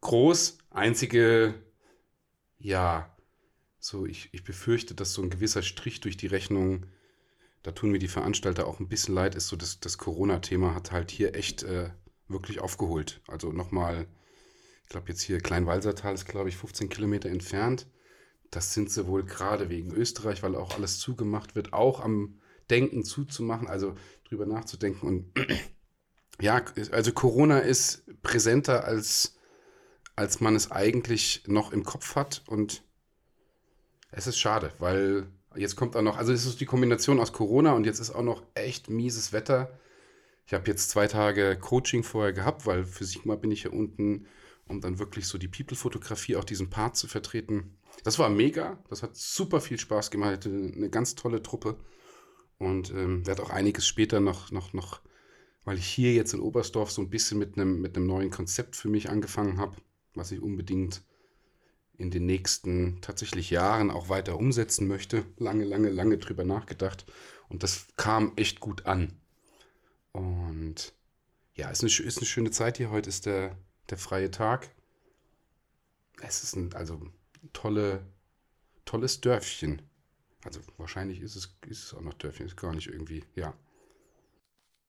groß, 0.00 0.58
einzige, 0.70 1.54
ja, 2.58 3.14
so 3.78 4.06
ich, 4.06 4.30
ich 4.32 4.44
befürchte, 4.44 4.94
dass 4.94 5.12
so 5.12 5.22
ein 5.22 5.30
gewisser 5.30 5.62
Strich 5.62 6.00
durch 6.00 6.16
die 6.16 6.26
Rechnung, 6.26 6.86
da 7.62 7.72
tun 7.72 7.90
mir 7.90 7.98
die 7.98 8.08
Veranstalter 8.08 8.66
auch 8.66 8.80
ein 8.80 8.88
bisschen 8.88 9.14
leid, 9.14 9.34
ist 9.34 9.48
so, 9.48 9.56
dass 9.56 9.80
das 9.80 9.98
Corona-Thema 9.98 10.74
hat 10.74 10.92
halt 10.92 11.10
hier 11.10 11.34
echt 11.34 11.62
äh, 11.64 11.90
wirklich 12.28 12.60
aufgeholt. 12.60 13.20
Also 13.26 13.52
nochmal, 13.52 14.06
ich 14.84 14.88
glaube 14.88 15.08
jetzt 15.08 15.22
hier 15.22 15.40
Kleinwalsertal 15.40 16.14
ist, 16.14 16.26
glaube 16.26 16.48
ich, 16.48 16.56
15 16.56 16.88
Kilometer 16.88 17.28
entfernt. 17.28 17.86
Das 18.56 18.72
sind 18.72 18.90
sie 18.90 19.06
wohl 19.06 19.22
gerade 19.22 19.68
wegen 19.68 19.92
Österreich, 19.92 20.42
weil 20.42 20.56
auch 20.56 20.76
alles 20.76 20.98
zugemacht 20.98 21.54
wird, 21.56 21.74
auch 21.74 22.00
am 22.00 22.40
Denken 22.70 23.04
zuzumachen, 23.04 23.68
also 23.68 23.96
drüber 24.24 24.46
nachzudenken. 24.46 25.06
Und 25.06 25.30
ja, 26.40 26.64
also 26.90 27.12
Corona 27.12 27.58
ist 27.58 28.04
präsenter, 28.22 28.86
als, 28.86 29.36
als 30.14 30.40
man 30.40 30.56
es 30.56 30.70
eigentlich 30.70 31.42
noch 31.46 31.70
im 31.70 31.84
Kopf 31.84 32.16
hat. 32.16 32.44
Und 32.46 32.82
es 34.10 34.26
ist 34.26 34.38
schade, 34.38 34.72
weil 34.78 35.26
jetzt 35.54 35.76
kommt 35.76 35.94
auch 35.94 36.00
noch, 36.00 36.16
also 36.16 36.32
es 36.32 36.46
ist 36.46 36.58
die 36.58 36.64
Kombination 36.64 37.20
aus 37.20 37.34
Corona 37.34 37.74
und 37.74 37.84
jetzt 37.84 38.00
ist 38.00 38.10
auch 38.10 38.22
noch 38.22 38.42
echt 38.54 38.88
mieses 38.88 39.34
Wetter. 39.34 39.78
Ich 40.46 40.54
habe 40.54 40.66
jetzt 40.66 40.88
zwei 40.88 41.08
Tage 41.08 41.58
Coaching 41.58 42.04
vorher 42.04 42.32
gehabt, 42.32 42.64
weil 42.64 42.84
für 42.84 43.04
Sigma 43.04 43.34
bin 43.36 43.50
ich 43.50 43.64
ja 43.64 43.70
unten, 43.70 44.26
um 44.66 44.80
dann 44.80 44.98
wirklich 44.98 45.26
so 45.26 45.36
die 45.36 45.46
People-Fotografie, 45.46 46.36
auch 46.36 46.44
diesen 46.44 46.70
Part 46.70 46.96
zu 46.96 47.06
vertreten. 47.06 47.76
Das 48.04 48.18
war 48.18 48.28
mega, 48.28 48.78
das 48.88 49.02
hat 49.02 49.16
super 49.16 49.60
viel 49.60 49.78
Spaß 49.78 50.10
gemacht, 50.10 50.32
hatte 50.32 50.50
eine 50.50 50.90
ganz 50.90 51.14
tolle 51.14 51.42
Truppe 51.42 51.76
und 52.58 52.90
ähm, 52.90 53.26
werde 53.26 53.42
auch 53.42 53.50
einiges 53.50 53.86
später 53.86 54.20
noch, 54.20 54.50
noch, 54.50 54.72
noch, 54.72 55.00
weil 55.64 55.78
ich 55.78 55.86
hier 55.86 56.12
jetzt 56.14 56.32
in 56.32 56.40
Oberstdorf 56.40 56.90
so 56.90 57.02
ein 57.02 57.10
bisschen 57.10 57.38
mit 57.38 57.56
einem, 57.56 57.80
mit 57.80 57.96
neuen 57.96 58.30
Konzept 58.30 58.76
für 58.76 58.88
mich 58.88 59.10
angefangen 59.10 59.58
habe, 59.58 59.76
was 60.14 60.30
ich 60.30 60.40
unbedingt 60.40 61.02
in 61.98 62.10
den 62.10 62.26
nächsten 62.26 63.00
tatsächlich 63.00 63.50
Jahren 63.50 63.90
auch 63.90 64.08
weiter 64.08 64.36
umsetzen 64.36 64.86
möchte. 64.86 65.24
Lange, 65.38 65.64
lange, 65.64 65.90
lange 65.90 66.18
drüber 66.18 66.44
nachgedacht 66.44 67.06
und 67.48 67.62
das 67.62 67.86
kam 67.96 68.32
echt 68.36 68.60
gut 68.60 68.86
an. 68.86 69.18
Und 70.12 70.94
ja, 71.54 71.70
ist 71.70 71.82
eine, 71.82 71.90
ist 71.90 72.18
eine 72.18 72.26
schöne 72.26 72.50
Zeit 72.50 72.76
hier. 72.76 72.90
Heute 72.90 73.08
ist 73.08 73.26
der, 73.26 73.56
der 73.90 73.98
freie 73.98 74.30
Tag. 74.30 74.70
Es 76.22 76.42
ist 76.42 76.56
ein, 76.56 76.72
also 76.74 77.00
tolle, 77.52 78.06
tolles 78.84 79.20
Dörfchen. 79.20 79.82
Also 80.44 80.60
wahrscheinlich 80.76 81.20
ist 81.20 81.36
es, 81.36 81.56
ist 81.66 81.84
es 81.84 81.94
auch 81.94 82.00
noch 82.00 82.14
Dörfchen, 82.14 82.46
ist 82.46 82.56
gar 82.56 82.74
nicht 82.74 82.88
irgendwie, 82.88 83.24
ja. 83.34 83.54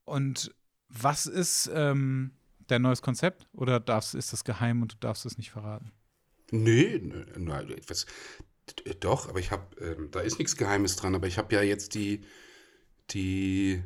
Und 0.06 0.56
was 0.90 1.26
ist 1.26 1.70
ähm, 1.74 2.32
dein 2.68 2.82
neues 2.82 3.02
Konzept? 3.02 3.48
Oder 3.54 3.80
darfst, 3.80 4.16
ist 4.16 4.34
das 4.34 4.44
geheim 4.44 4.82
und 4.82 4.94
du 4.94 4.98
darfst 5.00 5.26
es 5.26 5.38
nicht 5.38 5.52
verraten? 5.52 5.92
Nee, 6.52 7.00
nö, 7.00 7.24
etwas. 7.74 8.06
Doch, 9.00 9.30
aber 9.30 9.40
ich 9.40 9.52
habe, 9.52 9.76
ähm, 9.84 10.10
da 10.12 10.22
ist 10.22 10.40
nichts 10.40 10.56
Geheimes 10.56 10.96
dran, 10.96 11.16
aber 11.16 11.28
ich 11.28 11.38
habe 11.38 11.56
ja 11.56 11.62
jetzt 11.62 11.94
die, 11.96 12.22
die, 13.10 13.82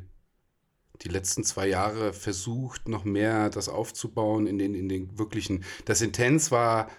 die 1.02 1.08
letzten 1.08 1.44
zwei 1.44 1.68
Jahre 1.68 2.12
versucht, 2.12 2.88
noch 2.88 3.04
mehr 3.04 3.50
das 3.50 3.68
aufzubauen 3.68 4.46
in 4.46 4.58
den, 4.58 4.74
in 4.74 4.88
den 4.88 5.18
wirklichen. 5.18 5.64
Das 5.84 6.00
Intenz 6.00 6.50
war 6.50 6.90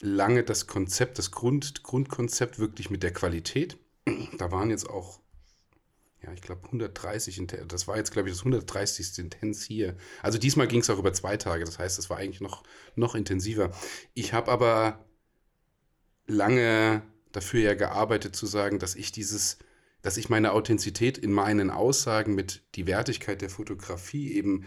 lange 0.00 0.42
das 0.42 0.66
Konzept, 0.66 1.18
das 1.18 1.30
Grund, 1.30 1.82
Grundkonzept 1.82 2.58
wirklich 2.58 2.90
mit 2.90 3.02
der 3.02 3.12
Qualität. 3.12 3.78
Da 4.38 4.50
waren 4.52 4.70
jetzt 4.70 4.88
auch, 4.88 5.20
ja, 6.22 6.32
ich 6.32 6.42
glaube 6.42 6.64
130, 6.66 7.42
das 7.66 7.88
war 7.88 7.96
jetzt, 7.96 8.12
glaube 8.12 8.28
ich, 8.28 8.34
das 8.34 8.40
130. 8.40 9.18
Intens 9.18 9.64
hier. 9.64 9.96
Also 10.22 10.38
diesmal 10.38 10.68
ging 10.68 10.80
es 10.80 10.90
auch 10.90 10.98
über 10.98 11.12
zwei 11.12 11.36
Tage, 11.36 11.64
das 11.64 11.78
heißt, 11.78 11.98
es 11.98 12.10
war 12.10 12.18
eigentlich 12.18 12.40
noch, 12.40 12.62
noch 12.94 13.14
intensiver. 13.14 13.70
Ich 14.14 14.32
habe 14.32 14.50
aber 14.50 15.04
lange 16.26 17.02
dafür 17.32 17.60
ja 17.60 17.74
gearbeitet 17.74 18.34
zu 18.34 18.46
sagen, 18.46 18.78
dass 18.78 18.94
ich 18.94 19.12
dieses, 19.12 19.58
dass 20.02 20.16
ich 20.16 20.28
meine 20.28 20.52
Authentizität 20.52 21.18
in 21.18 21.32
meinen 21.32 21.70
Aussagen 21.70 22.34
mit 22.34 22.62
die 22.74 22.86
Wertigkeit 22.86 23.42
der 23.42 23.50
Fotografie 23.50 24.32
eben 24.32 24.64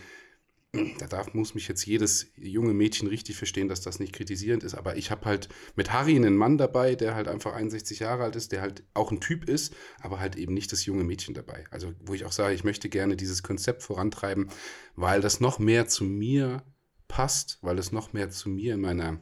da 0.71 1.07
darf, 1.07 1.33
muss 1.33 1.55
mich 1.55 1.67
jetzt 1.67 1.85
jedes 1.85 2.27
junge 2.35 2.75
Mädchen 2.75 3.07
richtig 3.07 3.37
verstehen, 3.37 3.67
dass 3.67 3.81
das 3.81 3.99
nicht 3.99 4.13
kritisierend 4.13 4.63
ist. 4.63 4.75
Aber 4.75 4.97
ich 4.97 5.09
habe 5.09 5.25
halt 5.25 5.49
mit 5.75 5.91
Harry 5.91 6.15
einen 6.15 6.37
Mann 6.37 6.59
dabei, 6.59 6.93
der 6.93 7.15
halt 7.15 7.27
einfach 7.27 7.53
61 7.53 7.99
Jahre 7.99 8.23
alt 8.23 8.35
ist, 8.35 8.51
der 8.51 8.61
halt 8.61 8.83
auch 8.93 9.11
ein 9.11 9.19
Typ 9.19 9.49
ist, 9.49 9.75
aber 9.99 10.19
halt 10.19 10.35
eben 10.35 10.53
nicht 10.53 10.71
das 10.71 10.85
junge 10.85 11.03
Mädchen 11.03 11.33
dabei. 11.33 11.63
Also 11.71 11.93
wo 12.01 12.13
ich 12.13 12.23
auch 12.25 12.31
sage, 12.31 12.53
ich 12.53 12.63
möchte 12.63 12.87
gerne 12.87 13.15
dieses 13.15 13.41
Konzept 13.41 13.81
vorantreiben, 13.81 14.49
weil 14.95 15.21
das 15.21 15.39
noch 15.39 15.57
mehr 15.57 15.87
zu 15.87 16.03
mir 16.03 16.63
passt, 17.07 17.57
weil 17.61 17.79
es 17.79 17.91
noch 17.91 18.13
mehr 18.13 18.29
zu 18.29 18.49
mir 18.49 18.75
in 18.75 18.81
meiner, 18.81 19.19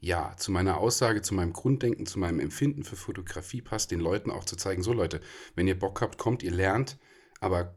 ja, 0.00 0.34
zu 0.38 0.52
meiner 0.52 0.78
Aussage, 0.78 1.20
zu 1.20 1.34
meinem 1.34 1.52
Grunddenken, 1.52 2.06
zu 2.06 2.18
meinem 2.18 2.40
Empfinden 2.40 2.82
für 2.82 2.96
Fotografie 2.96 3.60
passt, 3.60 3.90
den 3.90 4.00
Leuten 4.00 4.30
auch 4.30 4.46
zu 4.46 4.56
zeigen, 4.56 4.82
so 4.82 4.94
Leute, 4.94 5.20
wenn 5.54 5.68
ihr 5.68 5.78
Bock 5.78 6.00
habt, 6.00 6.16
kommt, 6.16 6.42
ihr 6.42 6.52
lernt, 6.52 6.98
aber 7.40 7.76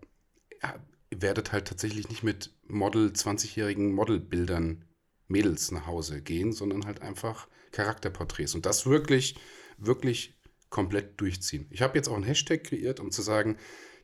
werdet 1.12 1.52
halt 1.52 1.68
tatsächlich 1.68 2.10
nicht 2.10 2.24
mit 2.24 2.54
Model, 2.68 3.10
20-jährigen 3.10 3.92
Modelbildern 3.92 4.86
Mädels 5.28 5.72
nach 5.72 5.88
Hause 5.88 6.22
gehen, 6.22 6.52
sondern 6.52 6.86
halt 6.86 7.02
einfach 7.02 7.48
Charakterporträts. 7.72 8.56
Und 8.56 8.66
das 8.66 8.86
wirklich, 8.86 9.40
wirklich 9.78 10.40
komplett 10.70 11.20
durchziehen. 11.20 11.68
Ich 11.72 11.82
habe 11.82 11.98
jetzt 11.98 12.10
auch 12.10 12.16
einen 12.16 12.24
Hashtag 12.24 12.64
kreiert, 12.64 13.00
um 13.00 13.12
zu 13.12 13.22
sagen, 13.22 13.58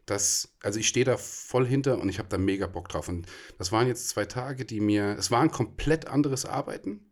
dass, 0.05 0.55
also 0.61 0.79
ich 0.79 0.87
stehe 0.87 1.05
da 1.05 1.17
voll 1.17 1.65
hinter 1.65 1.99
und 1.99 2.09
ich 2.09 2.19
habe 2.19 2.29
da 2.29 2.37
mega 2.37 2.67
Bock 2.67 2.89
drauf. 2.89 3.07
Und 3.09 3.27
das 3.57 3.71
waren 3.71 3.87
jetzt 3.87 4.09
zwei 4.09 4.25
Tage, 4.25 4.65
die 4.65 4.79
mir, 4.79 5.15
es 5.17 5.31
war 5.31 5.41
ein 5.41 5.51
komplett 5.51 6.07
anderes 6.07 6.45
Arbeiten. 6.45 7.11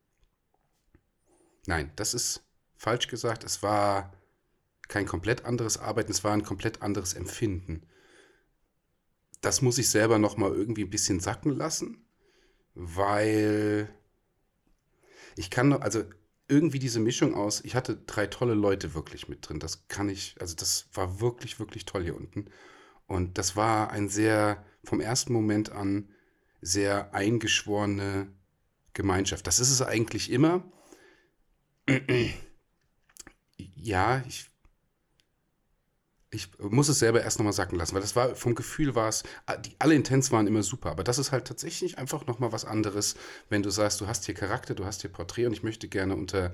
Nein, 1.66 1.92
das 1.96 2.14
ist 2.14 2.44
falsch 2.76 3.08
gesagt. 3.08 3.44
Es 3.44 3.64
war 3.64 4.14
kein 4.88 5.06
komplett 5.06 5.46
anderes 5.46 5.78
Arbeiten, 5.78 6.12
es 6.12 6.24
war 6.24 6.34
ein 6.34 6.44
komplett 6.44 6.82
anderes 6.82 7.14
Empfinden 7.14 7.88
das 9.44 9.62
muss 9.62 9.78
ich 9.78 9.90
selber 9.90 10.20
noch 10.20 10.38
mal 10.38 10.54
irgendwie 10.54 10.86
ein 10.86 10.90
bisschen 10.90 11.20
sacken 11.20 11.52
lassen, 11.52 12.06
weil 12.76 13.94
ich 15.36 15.50
kann 15.50 15.68
noch, 15.68 15.82
also 15.82 16.04
irgendwie 16.48 16.80
diese 16.80 17.02
Mischung 17.02 17.36
aus, 17.36 17.62
ich 17.64 17.76
hatte 17.76 17.98
drei 17.98 18.28
tolle 18.28 18.54
Leute 18.54 18.94
wirklich 18.94 19.28
mit 19.28 19.48
drin. 19.48 19.60
Das 19.60 19.88
kann 19.90 20.08
ich, 20.08 20.36
also 20.40 20.56
das 20.56 20.88
war 20.94 21.20
wirklich, 21.20 21.60
wirklich 21.60 21.86
toll 21.86 22.04
hier 22.04 22.16
unten. 22.16 22.46
Und 23.06 23.38
das 23.38 23.58
war 23.58 23.92
ein 23.92 24.08
sehr, 24.08 24.66
vom 24.86 25.02
ersten 25.02 25.34
Moment 25.34 25.72
an, 25.72 26.10
sehr 26.62 27.14
eingeschworene 27.14 28.32
Gemeinschaft. 28.94 29.46
Das 29.46 29.60
ist 29.60 29.72
es 29.72 29.82
eigentlich 29.82 30.32
immer. 30.32 30.64
ja, 33.58 34.24
ich 34.26 34.53
ich 36.34 36.50
muss 36.60 36.90
es 36.90 37.00
selber 37.00 37.22
erst 37.22 37.40
nochmal 37.40 37.54
sacken 37.54 37.78
lassen, 37.78 37.94
weil 37.94 38.02
das 38.02 38.16
war, 38.16 38.36
vom 38.36 38.56
Gefühl 38.56 38.96
war 38.96 39.10
es, 39.10 39.24
die, 39.66 39.72
alle 39.80 39.96
Intents 39.96 40.32
waren 40.32 40.48
immer 40.48 40.64
super, 40.64 40.92
aber 40.92 41.04
das 41.04 41.18
ist 41.18 41.32
halt 41.32 41.46
tatsächlich 41.46 41.98
einfach 41.98 42.26
nochmal 42.26 42.52
was 42.52 42.66
anderes, 42.66 43.16
wenn 43.50 43.64
du 43.64 43.70
sagst, 43.70 44.02
du 44.02 44.08
hast 44.08 44.26
hier 44.26 44.36
Charakter, 44.36 44.76
du 44.76 44.86
hast 44.86 45.02
hier 45.02 45.12
Porträt 45.12 45.46
und 45.46 45.54
ich 45.54 45.64
möchte 45.64 45.88
gerne 45.88 46.16
unter, 46.16 46.54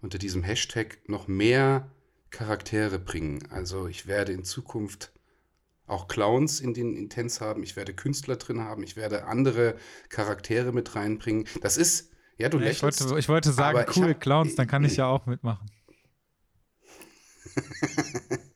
unter 0.00 0.18
diesem 0.18 0.42
Hashtag 0.42 0.98
noch 1.06 1.28
mehr 1.28 1.90
Charaktere 2.30 2.98
bringen. 2.98 3.48
Also 3.50 3.86
ich 3.86 4.06
werde 4.06 4.32
in 4.32 4.44
Zukunft 4.44 5.12
auch 5.86 6.08
Clowns 6.08 6.60
in 6.60 6.72
den 6.72 6.94
Intents 6.94 7.40
haben, 7.40 7.62
ich 7.62 7.76
werde 7.76 7.92
Künstler 7.92 8.36
drin 8.36 8.60
haben, 8.60 8.82
ich 8.82 8.96
werde 8.96 9.24
andere 9.24 9.76
Charaktere 10.08 10.72
mit 10.72 10.94
reinbringen. 10.94 11.46
Das 11.62 11.76
ist, 11.76 12.12
ja, 12.38 12.48
du 12.48 12.58
ja, 12.58 12.64
lächelst. 12.66 13.00
Ich 13.00 13.06
wollte, 13.06 13.18
ich 13.18 13.28
wollte 13.28 13.52
sagen, 13.52 13.84
coole 13.92 14.10
hab, 14.10 14.20
Clowns, 14.20 14.54
dann 14.54 14.68
kann 14.68 14.84
ich 14.84 14.96
ja 14.98 15.06
auch 15.06 15.26
mitmachen. 15.26 15.68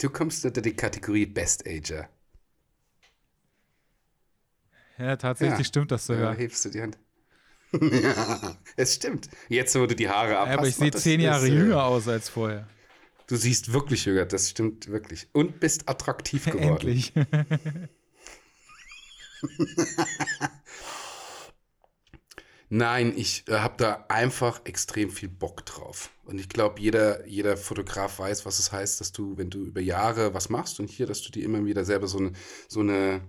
Du 0.00 0.10
kommst 0.10 0.44
unter 0.44 0.60
die 0.60 0.74
Kategorie 0.74 1.26
Best 1.26 1.66
Ager. 1.66 2.08
Ja, 4.98 5.16
tatsächlich 5.16 5.58
ja. 5.58 5.64
stimmt 5.64 5.90
das 5.90 6.06
sogar. 6.06 6.32
Ja, 6.32 6.38
hebst 6.38 6.64
du 6.64 6.70
die 6.70 6.82
Hand. 6.82 6.98
ja, 7.80 8.56
es 8.76 8.94
stimmt. 8.94 9.28
Jetzt, 9.48 9.74
wo 9.74 9.86
du 9.86 9.96
die 9.96 10.08
Haare 10.08 10.38
abhast. 10.38 10.58
Aber 10.58 10.68
ich 10.68 10.76
sehe 10.76 10.90
zehn 10.90 11.20
Jahre 11.20 11.46
ist, 11.46 11.54
jünger 11.54 11.84
aus 11.84 12.06
als 12.08 12.28
vorher. 12.28 12.68
Du 13.26 13.36
siehst 13.36 13.72
wirklich 13.72 14.04
jünger, 14.04 14.26
das 14.26 14.50
stimmt 14.50 14.88
wirklich. 14.88 15.28
Und 15.32 15.58
bist 15.60 15.88
attraktiv 15.88 16.44
geworden. 16.50 16.68
Endlich. 16.70 17.12
Nein, 22.74 23.12
ich 23.14 23.46
äh, 23.48 23.58
habe 23.58 23.74
da 23.76 24.06
einfach 24.08 24.62
extrem 24.64 25.10
viel 25.10 25.28
Bock 25.28 25.66
drauf. 25.66 26.08
Und 26.24 26.38
ich 26.38 26.48
glaube, 26.48 26.80
jeder, 26.80 27.26
jeder 27.26 27.58
Fotograf 27.58 28.18
weiß, 28.18 28.46
was 28.46 28.58
es 28.58 28.72
heißt, 28.72 28.98
dass 28.98 29.12
du, 29.12 29.36
wenn 29.36 29.50
du 29.50 29.66
über 29.66 29.82
Jahre 29.82 30.32
was 30.32 30.48
machst 30.48 30.80
und 30.80 30.88
hier, 30.88 31.04
dass 31.06 31.20
du 31.20 31.30
dir 31.30 31.44
immer 31.44 31.66
wieder 31.66 31.84
selber 31.84 32.08
so 32.08 32.16
eine, 32.16 32.32
so 32.68 32.80
eine, 32.80 33.20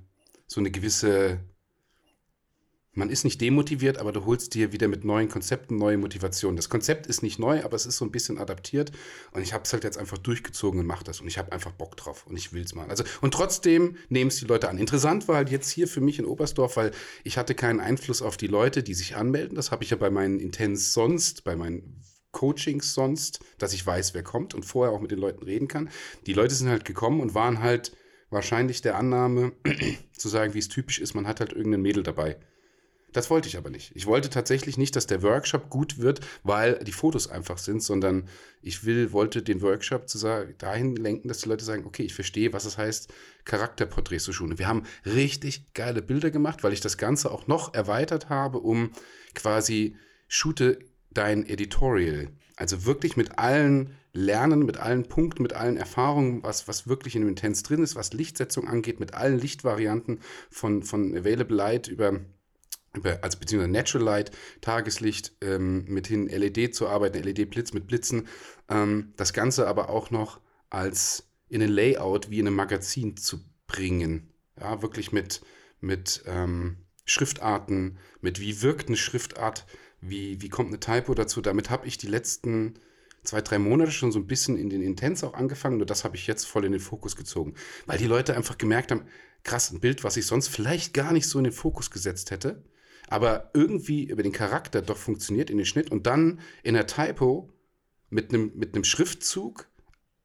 so 0.48 0.62
eine 0.62 0.72
gewisse 0.72 1.42
man 2.94 3.10
ist 3.10 3.24
nicht 3.24 3.42
demotiviert, 3.42 3.98
aber 3.98 4.12
du 4.12 4.26
holst 4.26 4.54
dir 4.54 4.72
wieder 4.72 4.88
mit 4.88 5.04
neuen 5.04 5.30
Konzepten 5.30 5.78
neue 5.78 5.98
Motivationen. 5.98 6.56
Das 6.56 6.70
Konzept 6.70 7.08
ist 7.08 7.24
nicht 7.24 7.40
neu, 7.40 7.64
aber 7.64 7.76
es 7.76 7.86
ist 7.86 7.98
so 7.98 8.06
ein 8.06 8.12
bisschen 8.12 8.38
adaptiert 8.38 8.92
und 9.32 9.42
ich 9.42 9.54
habe 9.54 9.64
es 9.64 9.74
halt 9.74 9.84
jetzt 9.84 9.98
einfach 9.98 10.18
durchgezogen 10.18 10.80
und 10.80 10.86
mache 10.86 11.04
das 11.04 11.20
und 11.20 11.28
ich 11.28 11.38
habe 11.38 11.52
einfach 11.52 11.72
Bock 11.72 11.98
drauf 11.98 12.28
und 12.28 12.38
ich 12.38 12.54
will 12.54 12.64
es 12.64 12.76
mal. 12.76 12.90
Also 12.90 13.04
und 13.22 13.34
trotzdem 13.34 13.98
nehmen 14.10 14.30
es 14.30 14.38
die 14.38 14.46
Leute 14.46 14.70
an. 14.70 14.78
Interessant 14.78 15.28
war 15.28 15.38
halt 15.38 15.50
jetzt 15.50 15.70
hier 15.70 15.88
für 15.88 16.02
mich 16.02 16.20
in 16.20 16.26
Oberstdorf, 16.26 16.78
weil 16.78 16.92
ich 17.24 17.38
hatte 17.38 17.56
keinen 17.56 17.80
Einfluss 17.80 18.22
auf 18.22 18.38
die 18.38 18.48
Leute, 18.48 18.84
die 18.84 18.94
sich 18.94 19.16
anmelden. 19.16 19.56
Das 19.56 19.72
habe 19.72 19.84
ich 19.84 19.90
ja 19.90 19.98
bei 19.98 20.10
meinen 20.10 20.40
Intens 20.40 20.94
sonst, 20.94 21.44
bei 21.44 21.56
meinen 21.56 22.02
Coachings 22.32 22.94
sonst, 22.94 23.40
dass 23.58 23.74
ich 23.74 23.86
weiß, 23.86 24.14
wer 24.14 24.24
kommt 24.24 24.54
und 24.54 24.66
vorher 24.66 24.94
auch 24.94 25.02
mit 25.02 25.12
den 25.12 25.20
Leuten 25.20 25.44
reden 25.44 25.68
kann. 25.68 25.90
Die 26.26 26.34
Leute 26.34 26.54
sind 26.54 26.70
halt 26.70 26.84
gekommen 26.86 27.22
und 27.22 27.34
waren 27.34 27.60
halt 27.60 27.96
wahrscheinlich 28.30 28.82
der 28.82 28.98
Annahme, 28.98 29.54
zu 30.18 30.28
sagen, 30.28 30.54
wie 30.54 30.60
es 30.60 30.68
typisch 30.68 31.00
ist, 31.00 31.14
man 31.14 31.28
hat 31.28 31.40
halt 31.40 31.54
irgendein 31.54 31.82
Mädel 31.82 32.04
dabei. 32.04 32.38
Das 33.14 33.30
wollte 33.30 33.48
ich 33.48 33.58
aber 33.58 33.70
nicht. 33.70 33.92
Ich 33.96 34.08
wollte 34.08 34.30
tatsächlich 34.30 34.78
nicht, 34.78 34.96
dass 34.96 35.06
der 35.06 35.22
Workshop 35.22 35.70
gut 35.70 36.00
wird, 36.00 36.20
weil 36.44 36.80
die 36.80 36.92
Fotos 36.92 37.30
einfach 37.30 37.60
sind, 37.60 37.82
sondern 37.82 38.28
ich 38.62 38.86
will, 38.86 39.12
wollte 39.12 39.44
den 39.44 39.62
Workshop 39.62 40.10
zu 40.10 40.18
sagen, 40.18 40.56
dahin 40.58 40.96
lenken, 40.96 41.28
dass 41.28 41.40
die 41.40 41.50
Leute 41.50 41.64
sagen, 41.64 41.86
okay, 41.86 42.04
ich 42.04 42.16
verstehe, 42.16 42.54
was 42.54 42.66
es 42.66 42.78
heißt, 42.78 43.14
Charakterporträts 43.46 44.24
zu 44.24 44.34
schulen. 44.34 44.58
Wir 44.58 44.68
haben 44.68 44.84
richtig 45.06 45.74
geile 45.74 46.02
Bilder 46.02 46.32
gemacht, 46.32 46.64
weil 46.64 46.74
ich 46.74 46.82
das 46.82 46.98
Ganze 46.98 47.32
auch 47.32 47.48
noch 47.48 47.74
erweitert 47.74 48.30
habe, 48.30 48.60
um 48.60 48.92
quasi 49.36 49.96
shoote 50.28 50.80
dein 51.12 51.46
Editorial. 51.46 52.30
Also 52.56 52.86
wirklich 52.86 53.16
mit 53.16 53.38
allen 53.38 53.96
Lernen, 54.14 54.66
mit 54.66 54.78
allen 54.78 55.08
Punkten, 55.08 55.44
mit 55.44 55.54
allen 55.54 55.78
Erfahrungen, 55.78 56.44
was, 56.44 56.68
was 56.68 56.88
wirklich 56.88 57.16
in 57.16 57.22
dem 57.24 57.30
Intens 57.30 57.64
drin 57.64 57.84
ist, 57.84 57.96
was 57.96 58.14
Lichtsetzung 58.14 58.68
angeht, 58.68 59.00
mit 59.00 59.14
allen 59.14 59.40
Lichtvarianten 59.40 60.20
von, 60.50 60.84
von 60.84 61.16
Available 61.16 61.58
Light 61.58 61.88
über 61.88 62.20
also 63.22 63.40
beziehungsweise 63.40 63.72
Natural 63.72 64.06
Light, 64.06 64.32
Tageslicht, 64.62 65.34
ähm, 65.42 65.86
mithin 65.86 66.28
LED 66.28 66.76
zu 66.76 66.88
arbeiten, 66.88 67.24
LED-Blitz 67.24 67.74
mit 67.74 67.88
Blitzen. 67.88 68.28
Ähm, 68.70 69.14
das 69.18 69.34
Ganze 69.34 69.68
aber 69.68 69.90
auch 69.90 70.12
noch 70.12 70.40
als 70.70 71.30
in 71.50 71.62
ein 71.62 71.70
Layout 71.70 72.30
wie 72.30 72.40
in 72.40 72.48
einem 72.48 72.56
Magazin 72.56 73.18
zu 73.18 73.40
bringen. 73.68 74.34
Ja, 74.60 74.82
wirklich 74.82 75.12
mit, 75.12 75.42
mit 75.80 76.24
ähm, 76.28 76.78
Schriftarten, 77.06 77.98
mit 78.22 78.40
wie 78.40 78.62
wirkt 78.62 78.88
eine 78.88 78.98
Schriftart, 78.98 79.66
wie, 80.00 80.42
wie 80.42 80.50
kommt 80.50 80.70
eine 80.70 80.80
Typo 80.80 81.14
dazu. 81.14 81.42
Damit 81.42 81.70
habe 81.70 81.88
ich 81.88 81.98
die 81.98 82.08
letzten 82.08 82.76
zwei, 83.24 83.42
drei 83.42 83.58
Monate 83.58 83.92
schon 83.92 84.12
so 84.12 84.20
ein 84.20 84.28
bisschen 84.28 84.58
in 84.58 84.70
den 84.70 84.82
Intens 84.82 85.24
auch 85.24 85.34
angefangen 85.34 85.82
und 85.82 85.90
das 85.90 86.04
habe 86.04 86.16
ich 86.16 86.28
jetzt 86.28 86.46
voll 86.46 86.66
in 86.66 86.72
den 86.72 86.82
Fokus 86.82 87.16
gezogen. 87.16 87.56
Weil 87.86 87.98
die 87.98 88.06
Leute 88.06 88.36
einfach 88.36 88.58
gemerkt 88.58 88.92
haben, 88.92 89.06
krass, 89.44 89.72
ein 89.72 89.80
Bild, 89.80 90.04
was 90.04 90.18
ich 90.18 90.26
sonst 90.26 90.48
vielleicht 90.48 90.94
gar 90.94 91.14
nicht 91.14 91.28
so 91.28 91.38
in 91.38 91.46
den 91.46 91.54
Fokus 91.54 91.90
gesetzt 91.90 92.32
hätte, 92.32 92.64
aber 93.14 93.52
irgendwie 93.54 94.06
über 94.06 94.24
den 94.24 94.32
Charakter 94.32 94.82
doch 94.82 94.98
funktioniert 94.98 95.52
in 95.52 95.58
den 95.58 95.68
Schnitt 95.68 95.92
und 95.92 96.08
dann 96.08 96.40
in 96.64 96.74
der 96.74 96.88
Typo 96.88 97.54
mit 98.10 98.34
einem 98.34 98.52
mit 98.56 98.88
Schriftzug 98.88 99.68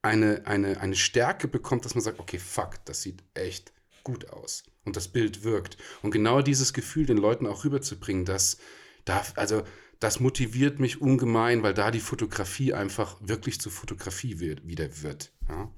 eine, 0.00 0.46
eine, 0.46 0.80
eine 0.80 0.96
Stärke 0.96 1.48
bekommt, 1.48 1.84
dass 1.84 1.94
man 1.94 2.02
sagt, 2.02 2.18
okay, 2.18 2.38
fuck, 2.38 2.82
das 2.86 3.02
sieht 3.02 3.22
echt 3.34 3.74
gut 4.04 4.30
aus 4.30 4.62
und 4.86 4.96
das 4.96 5.08
Bild 5.08 5.44
wirkt. 5.44 5.76
Und 6.00 6.12
genau 6.12 6.40
dieses 6.40 6.72
Gefühl 6.72 7.04
den 7.04 7.18
Leuten 7.18 7.46
auch 7.46 7.62
rüberzubringen, 7.62 8.24
dass 8.24 8.56
da, 9.04 9.22
also 9.34 9.64
das 10.00 10.18
motiviert 10.18 10.80
mich 10.80 11.02
ungemein, 11.02 11.62
weil 11.62 11.74
da 11.74 11.90
die 11.90 12.00
Fotografie 12.00 12.72
einfach 12.72 13.18
wirklich 13.20 13.60
zur 13.60 13.70
Fotografie 13.70 14.40
wird, 14.40 14.66
wieder 14.66 15.02
wird. 15.02 15.30
Ja? 15.46 15.70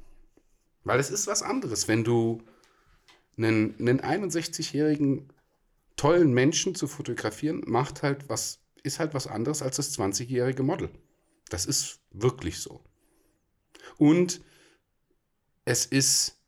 Weil 0.85 1.01
es 1.01 1.11
ist 1.11 1.27
was 1.27 1.43
anderes, 1.43 1.89
wenn 1.89 2.05
du 2.05 2.41
einen, 3.37 3.75
einen 3.81 4.01
61-jährigen 4.01 5.33
tollen 6.01 6.33
Menschen 6.33 6.75
zu 6.75 6.89
fotografieren, 6.89 7.63
macht 7.67 8.03
halt 8.03 8.31
was, 8.31 8.63
ist 8.83 9.01
halt 9.01 9.13
was 9.13 9.27
anderes 9.27 9.61
als 9.61 9.77
das 9.77 9.99
20-jährige 9.99 10.63
Model. 10.63 10.89
Das 11.51 11.67
ist 11.67 12.01
wirklich 12.11 12.59
so. 12.61 12.83
Und 13.99 14.41
es 15.67 15.85
ist, 15.85 16.41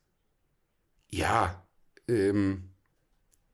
ja, 1.11 1.69
ähm, 2.09 2.71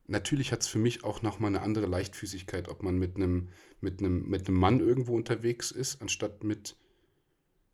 natürlich 0.07 0.53
hat 0.53 0.63
es 0.63 0.69
für 0.69 0.79
mich 0.79 1.03
auch 1.03 1.23
nochmal 1.23 1.49
eine 1.49 1.63
andere 1.63 1.87
Leichtfüßigkeit, 1.87 2.69
ob 2.69 2.85
man 2.85 2.97
mit 2.97 3.17
einem 3.17 3.49
mit 3.81 4.01
mit 4.01 4.49
Mann 4.49 4.79
irgendwo 4.79 5.17
unterwegs 5.17 5.73
ist, 5.73 6.01
anstatt 6.01 6.45
mit 6.45 6.77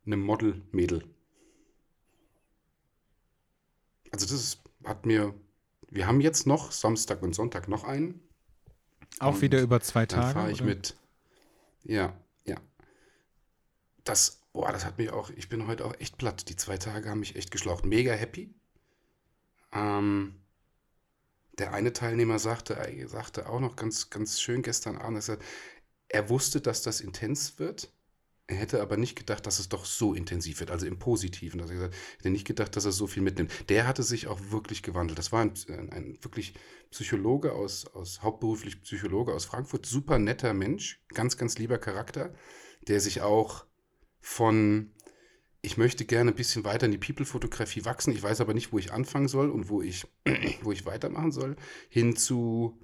einem 0.07 0.21
Model-Mädel. 0.21 1.03
Also 4.09 4.25
das 4.25 4.31
ist, 4.31 4.63
hat 4.83 5.05
mir, 5.05 5.35
wir 5.95 6.07
haben 6.07 6.19
jetzt 6.19 6.45
noch 6.45 6.73
Samstag 6.73 7.23
und 7.23 7.33
Sonntag 7.33 7.69
noch 7.69 7.85
einen. 7.85 8.19
Auch 9.19 9.39
wieder 9.39 9.61
über 9.61 9.79
zwei 9.79 10.05
Tage. 10.05 10.25
Dann 10.25 10.33
fahre 10.33 10.51
ich 10.51 10.61
oder? 10.61 10.69
mit, 10.69 10.95
ja, 11.83 12.13
ja. 12.43 12.57
Das, 14.03 14.41
boah, 14.51 14.73
das 14.73 14.83
hat 14.83 14.97
mich 14.97 15.09
auch, 15.11 15.29
ich 15.29 15.47
bin 15.47 15.67
heute 15.67 15.85
auch 15.85 15.97
echt 15.99 16.17
platt. 16.17 16.49
Die 16.49 16.57
zwei 16.57 16.77
Tage 16.77 17.09
haben 17.09 17.21
mich 17.21 17.37
echt 17.37 17.49
geschlaucht. 17.49 17.85
Mega 17.85 18.11
happy. 18.11 18.53
Ähm, 19.71 20.35
der 21.59 21.73
eine 21.73 21.93
Teilnehmer 21.93 22.39
sagte, 22.39 22.77
sagte 23.07 23.47
auch 23.47 23.61
noch 23.61 23.77
ganz, 23.77 24.09
ganz 24.09 24.41
schön 24.41 24.63
gestern 24.63 24.97
Abend, 24.97 25.17
dass 25.17 25.29
er, 25.29 25.37
er 26.09 26.29
wusste, 26.29 26.59
dass 26.59 26.81
das 26.81 26.99
intens 26.99 27.57
wird. 27.57 27.89
Er 28.47 28.57
hätte 28.57 28.81
aber 28.81 28.95
nicht 28.95 29.15
gedacht, 29.15 29.47
dass 29.47 29.57
es 29.57 29.69
doch 29.69 29.85
so 29.85 30.13
intensiv 30.13 30.59
wird, 30.59 30.69
also 30.69 30.85
im 30.85 30.99
Positiven. 30.99 31.59
Dass 31.59 31.69
er 31.71 31.75
gesagt, 31.75 31.95
hätte 32.17 32.29
nicht 32.29 32.45
gedacht, 32.45 32.75
dass 32.75 32.85
er 32.85 32.91
so 32.91 33.07
viel 33.07 33.23
mitnimmt. 33.23 33.51
Der 33.69 33.87
hatte 33.87 34.03
sich 34.03 34.27
auch 34.27 34.39
wirklich 34.51 34.83
gewandelt. 34.83 35.17
Das 35.17 35.31
war 35.31 35.41
ein, 35.41 35.53
ein 35.67 36.17
wirklich 36.21 36.53
Psychologe 36.91 37.53
aus, 37.53 37.87
aus, 37.87 38.21
hauptberuflich 38.21 38.83
Psychologe 38.83 39.33
aus 39.33 39.45
Frankfurt, 39.45 39.87
super 39.87 40.19
netter 40.19 40.53
Mensch, 40.53 41.01
ganz, 41.09 41.37
ganz 41.37 41.57
lieber 41.57 41.79
Charakter, 41.79 42.33
der 42.87 42.99
sich 42.99 43.21
auch 43.21 43.65
von 44.19 44.91
ich 45.65 45.77
möchte 45.77 46.05
gerne 46.05 46.31
ein 46.31 46.35
bisschen 46.35 46.63
weiter 46.63 46.85
in 46.85 46.91
die 46.91 46.99
People-Fotografie 46.99 47.85
wachsen. 47.85 48.13
Ich 48.13 48.21
weiß 48.21 48.39
aber 48.39 48.53
nicht, 48.53 48.71
wo 48.71 48.77
ich 48.77 48.93
anfangen 48.93 49.27
soll 49.27 49.49
und 49.49 49.67
wo 49.67 49.81
ich, 49.81 50.05
wo 50.61 50.71
ich 50.71 50.85
weitermachen 50.85 51.31
soll. 51.31 51.55
Hin 51.89 52.15
zu, 52.15 52.79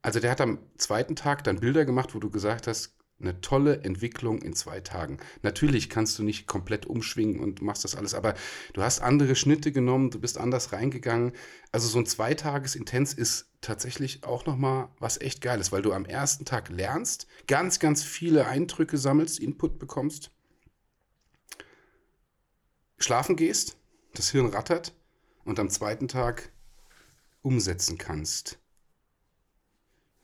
also 0.00 0.20
der 0.20 0.30
hat 0.30 0.40
am 0.40 0.60
zweiten 0.76 1.16
Tag 1.16 1.42
dann 1.42 1.58
Bilder 1.58 1.84
gemacht, 1.84 2.14
wo 2.14 2.20
du 2.20 2.30
gesagt 2.30 2.68
hast, 2.68 2.96
eine 3.22 3.40
tolle 3.40 3.82
Entwicklung 3.82 4.42
in 4.42 4.54
zwei 4.54 4.80
Tagen. 4.80 5.18
Natürlich 5.42 5.88
kannst 5.88 6.18
du 6.18 6.22
nicht 6.22 6.46
komplett 6.46 6.86
umschwingen 6.86 7.40
und 7.40 7.62
machst 7.62 7.84
das 7.84 7.96
alles, 7.96 8.14
aber 8.14 8.34
du 8.74 8.82
hast 8.82 9.00
andere 9.00 9.34
Schnitte 9.34 9.72
genommen, 9.72 10.10
du 10.10 10.20
bist 10.20 10.38
anders 10.38 10.72
reingegangen. 10.72 11.32
Also 11.70 11.88
so 11.88 11.98
ein 11.98 12.06
Zweitages-Intens 12.06 13.14
ist 13.14 13.46
tatsächlich 13.60 14.24
auch 14.24 14.44
nochmal 14.44 14.88
was 14.98 15.20
echt 15.20 15.40
Geiles, 15.40 15.72
weil 15.72 15.82
du 15.82 15.92
am 15.92 16.04
ersten 16.04 16.44
Tag 16.44 16.68
lernst, 16.68 17.26
ganz, 17.46 17.78
ganz 17.78 18.02
viele 18.02 18.46
Eindrücke 18.46 18.98
sammelst, 18.98 19.40
Input 19.40 19.78
bekommst 19.78 20.30
schlafen 23.02 23.36
gehst, 23.36 23.76
das 24.14 24.30
Hirn 24.30 24.46
rattert 24.46 24.94
und 25.44 25.58
am 25.58 25.68
zweiten 25.70 26.08
Tag 26.08 26.52
umsetzen 27.42 27.98
kannst. 27.98 28.61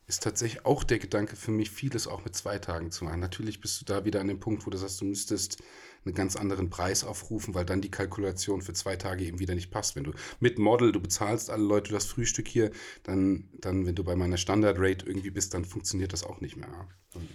Ist 0.09 0.23
tatsächlich 0.23 0.65
auch 0.65 0.85
der 0.85 0.99
Gedanke 0.99 1.37
für 1.37 1.51
mich, 1.51 1.71
vieles 1.71 2.07
auch 2.07 2.25
mit 2.25 2.35
zwei 2.35 2.59
Tagen 2.59 2.91
zu 2.91 3.05
machen. 3.05 3.21
Natürlich 3.21 3.61
bist 3.61 3.79
du 3.79 3.85
da 3.85 4.07
wieder 4.07 4.21
an 4.23 4.29
dem 4.29 4.41
Punkt, 4.41 4.67
wo 4.67 4.71
du 4.71 4.79
sagst, 4.79 5.03
du 5.03 5.05
müsstest 5.05 5.63
einen 6.07 6.15
ganz 6.15 6.35
anderen 6.35 6.71
Preis 6.71 7.05
aufrufen, 7.05 7.55
weil 7.55 7.67
dann 7.67 7.83
die 7.83 7.91
Kalkulation 7.91 8.63
für 8.63 8.73
zwei 8.73 8.97
Tage 8.97 9.25
eben 9.25 9.39
wieder 9.39 9.55
nicht 9.55 9.71
passt. 9.71 9.97
Wenn 9.97 10.05
du 10.05 10.13
mit 10.41 10.59
Model, 10.59 10.93
du 10.93 11.01
bezahlst 11.01 11.51
alle 11.51 11.63
Leute 11.63 11.93
das 11.93 12.07
Frühstück 12.07 12.49
hier, 12.49 12.71
dann, 13.03 13.51
dann 13.61 13.85
wenn 13.85 13.97
du 13.97 14.03
bei 14.03 14.17
meiner 14.17 14.39
Standard-Rate 14.39 15.05
irgendwie 15.05 15.31
bist, 15.31 15.53
dann 15.53 15.67
funktioniert 15.67 16.15
das 16.15 16.25
auch 16.25 16.41
nicht 16.41 16.57
mehr. 16.57 16.89
Dann 17.13 17.29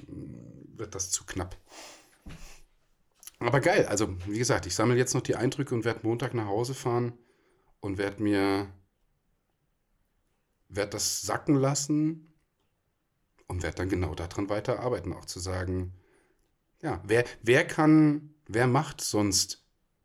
wird 0.76 0.96
das 0.96 1.12
zu 1.12 1.26
knapp. 1.26 1.56
Aber 3.38 3.60
geil, 3.60 3.86
also 3.86 4.18
wie 4.26 4.40
gesagt, 4.40 4.66
ich 4.66 4.74
sammle 4.74 4.98
jetzt 4.98 5.14
noch 5.14 5.22
die 5.22 5.36
Eindrücke 5.36 5.76
und 5.76 5.86
werde 5.86 6.00
Montag 6.02 6.34
nach 6.34 6.48
Hause 6.48 6.74
fahren 6.74 7.14
und 7.82 8.00
werde 8.00 8.24
mir, 8.24 8.74
werde 10.70 10.90
das 10.90 11.22
sacken 11.22 11.54
lassen 11.54 12.33
und 13.48 13.64
werde 13.64 13.78
dann 13.78 13.90
genau 13.90 14.16
daran 14.16 14.50
weiterarbeiten, 14.50 15.14
auch 15.14 15.26
zu 15.26 15.40
sagen, 15.40 15.94
ja, 16.82 17.02
wer, 17.06 17.26
wer 17.42 17.66
kann, 17.66 18.34
wer 18.48 18.68
macht 18.68 19.02
sonst 19.02 19.64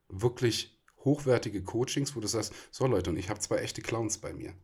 wirklich 0.09 0.79
hochwertige 1.05 1.62
Coachings, 1.62 2.14
wo 2.16 2.20
du 2.20 2.29
sagst, 2.29 2.53
so 2.70 2.87
Leute, 2.87 3.11
und 3.11 3.16
ich 3.16 3.31
habe 3.31 3.40
zwei 3.40 3.57
echte 3.59 3.83
Clowns 3.83 4.18
bei 4.18 4.33
mir. 4.33 4.55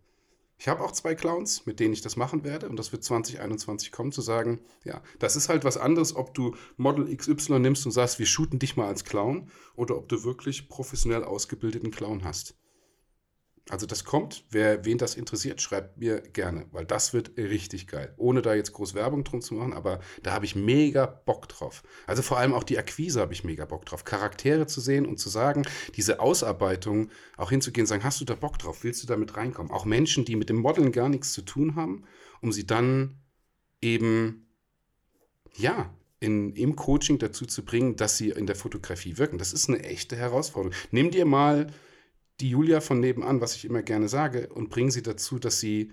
Ich 0.57 0.69
habe 0.69 0.83
auch 0.83 0.93
zwei 0.93 1.15
Clowns, 1.15 1.67
mit 1.67 1.81
denen 1.81 1.93
ich 1.93 2.01
das 2.01 2.17
machen 2.17 2.45
werde 2.45 2.69
und 2.69 2.77
das 2.77 2.93
wird 2.93 3.03
2021 3.03 3.91
kommen, 3.91 4.13
zu 4.13 4.23
sagen, 4.23 4.61
ja, 4.85 5.03
das 5.19 5.37
ist 5.37 5.49
halt 5.49 5.65
was 5.65 5.77
anderes, 5.77 6.15
ob 6.15 6.33
du 6.33 6.55
Model 6.77 7.15
XY 7.15 7.59
nimmst 7.59 7.85
und 7.87 7.93
sagst, 7.93 8.19
wir 8.19 8.27
shooten 8.27 8.59
dich 8.59 8.77
mal 8.77 8.87
als 8.87 9.05
Clown 9.05 9.51
oder 9.75 9.97
ob 9.97 10.09
du 10.09 10.23
wirklich 10.23 10.69
professionell 10.69 11.25
ausgebildeten 11.25 11.91
Clown 11.91 12.25
hast. 12.25 12.55
Also 13.71 13.87
das 13.87 14.05
kommt. 14.05 14.45
Wer 14.51 14.85
wen 14.85 14.99
das 14.99 15.15
interessiert, 15.15 15.63
schreibt 15.63 15.97
mir 15.97 16.21
gerne, 16.21 16.67
weil 16.71 16.85
das 16.85 17.15
wird 17.15 17.37
richtig 17.39 17.87
geil. 17.87 18.13
Ohne 18.19 18.43
da 18.43 18.55
jetzt 18.55 18.75
groß 18.75 18.93
Werbung 18.95 19.25
drum 19.25 19.41
zu 19.41 19.55
machen, 19.55 19.73
aber 19.73 20.01
da 20.23 20.33
habe 20.33 20.45
ich 20.45 20.55
mega 20.55 21.07
Bock 21.07 21.49
drauf. 21.49 21.83
Also 22.07 22.21
vor 22.21 22.37
allem 22.37 22.53
auch 22.53 22.63
die 22.63 22.77
Akquise 22.77 23.21
habe 23.21 23.33
ich 23.33 23.43
mega 23.43 23.65
Bock 23.65 23.87
drauf. 23.87 24.05
Charaktere 24.05 24.67
zu 24.67 24.83
sehen 24.83 25.07
und 25.07 25.19
zu 25.19 25.31
sagen, 25.31 25.63
diese 25.97 26.21
Ausarbeitung 26.21 27.11
auch 27.39 27.49
hinzugehen, 27.49 27.87
sagen, 27.87 28.05
hast 28.05 28.21
du 28.21 28.27
da 28.27 28.35
Bock 28.35 28.59
drauf? 28.59 28.85
Willst 28.85 29.03
du 29.03 29.07
damit 29.07 29.35
reinkommen? 29.37 29.73
Auch 29.73 29.87
Menschen, 29.87 30.27
die 30.27 30.37
mit 30.37 30.51
dem 30.51 30.57
Modeln 30.57 30.93
gar 30.93 31.09
nichts 31.09 31.33
zu 31.33 31.41
tun 31.41 31.75
haben, 31.75 32.05
um 32.43 32.53
sie 32.53 32.67
dann 32.67 33.19
eben, 33.81 34.47
ja, 35.57 35.91
in, 36.21 36.55
im 36.55 36.77
Coaching 36.77 37.19
dazu 37.19 37.47
zu 37.47 37.65
bringen, 37.65 37.97
dass 37.97 38.19
sie 38.19 38.31
in 38.31 38.47
der 38.47 38.57
Fotografie 38.57 39.17
wirken. 39.17 39.39
Das 39.39 39.53
ist 39.55 39.69
eine 39.69 39.83
echte 39.83 40.17
Herausforderung. 40.17 40.75
Nimm 40.91 41.11
dir 41.11 41.25
mal 41.25 41.69
die 42.41 42.51
Julia 42.51 42.81
von 42.81 43.01
nebenan, 43.01 43.41
was 43.41 43.55
ich 43.57 43.65
immer 43.65 43.83
gerne 43.83 44.09
sage, 44.09 44.49
und 44.49 44.71
bring 44.71 44.91
sie 44.91 45.03
dazu, 45.03 45.39
dass 45.39 45.61
sie 45.61 45.93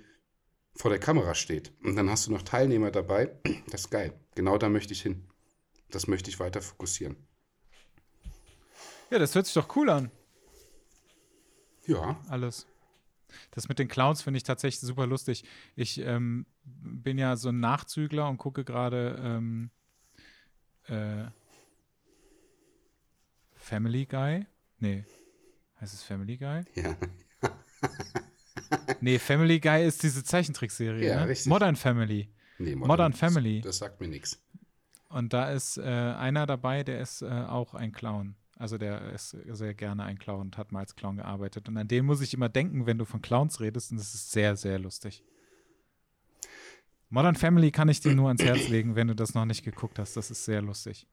vor 0.76 0.90
der 0.90 1.00
Kamera 1.00 1.36
steht. 1.36 1.72
Und 1.84 1.96
dann 1.96 2.10
hast 2.10 2.28
du 2.28 2.32
noch 2.32 2.42
Teilnehmer 2.42 2.92
dabei. 2.92 3.32
Das 3.70 3.82
ist 3.82 3.90
geil. 3.90 4.14
Genau 4.36 4.58
da 4.58 4.70
möchte 4.70 4.94
ich 4.94 5.02
hin. 5.02 5.24
Das 5.90 6.08
möchte 6.08 6.30
ich 6.30 6.40
weiter 6.40 6.62
fokussieren. 6.62 7.16
Ja, 9.10 9.20
das 9.20 9.36
hört 9.36 9.46
sich 9.46 9.54
doch 9.54 9.76
cool 9.76 9.90
an. 9.90 10.12
Ja. 11.86 12.20
Alles. 12.30 12.68
Das 13.52 13.70
mit 13.70 13.80
den 13.80 13.88
Clowns 13.88 14.22
finde 14.22 14.38
ich 14.38 14.44
tatsächlich 14.44 14.82
super 14.82 15.08
lustig. 15.08 15.44
Ich 15.76 16.00
ähm, 16.00 16.46
bin 16.64 17.18
ja 17.18 17.36
so 17.36 17.50
ein 17.50 17.60
Nachzügler 17.60 18.28
und 18.30 18.38
gucke 18.38 18.64
gerade 18.64 19.22
ähm, 19.24 19.70
äh, 20.88 21.26
Family 23.56 24.06
Guy. 24.06 24.46
Nee, 24.80 25.06
Heißt 25.82 25.96
es 25.96 26.04
Family 26.04 26.38
Guy? 26.38 26.64
Ja. 26.76 26.96
nee, 29.02 29.18
Family 29.18 29.60
Guy 29.60 29.86
ist 29.86 30.04
diese 30.04 30.24
Zeichentrickserie. 30.24 31.08
Ja, 31.08 31.22
ne? 31.22 31.30
richtig. 31.30 31.50
Modern 31.50 31.76
Family. 31.76 32.30
Nee, 32.60 32.76
Modern, 32.76 32.88
Modern 32.88 33.14
Family. 33.14 33.62
Das, 33.62 33.80
sagt 33.80 34.00
mir 34.00 34.08
nichts. 34.08 34.40
Und 35.10 35.34
da 35.34 35.50
ist 35.50 35.78
äh, 35.78 35.82
einer 35.82 36.46
dabei, 36.46 36.84
der 36.84 37.02
ist 37.02 37.24
äh, 37.24 37.26
auch 37.26 37.74
ein 37.74 37.92
Clown. 37.92 38.36
Also 38.58 38.78
der 38.78 39.12
ist 39.12 39.32
sehr 39.32 39.74
gerne 39.74 40.04
ein 40.04 40.20
Clown 40.20 40.42
und 40.42 40.58
hat 40.60 40.72
mal 40.72 40.82
als 40.82 40.96
Clown 40.96 41.18
gearbeitet. 41.18 41.68
Und 41.68 41.78
an 41.78 41.88
den 41.88 42.06
muss 42.06 42.22
ich 42.22 42.36
immer 42.36 42.48
denken, 42.48 42.86
wenn 42.86 43.00
du 43.00 43.06
von 43.06 43.24
Clowns 43.24 43.60
redest. 43.60 43.92
Und 43.92 43.98
das 43.98 44.14
ist 44.14 44.32
sehr, 44.32 44.56
sehr 44.56 44.78
lustig. 44.78 45.24
Modern 47.10 47.36
Family 47.36 47.72
kann 47.72 47.90
ich 47.90 48.02
dir 48.02 48.14
nur 48.14 48.28
ans 48.28 48.44
Herz 48.44 48.68
legen, 48.70 48.96
wenn 48.96 49.08
du 49.08 49.16
das 49.16 49.34
noch 49.34 49.46
nicht 49.46 49.64
geguckt 49.64 49.98
hast. 49.98 50.16
Das 50.16 50.30
ist 50.30 50.46
sehr 50.46 50.62
lustig. 50.62 51.08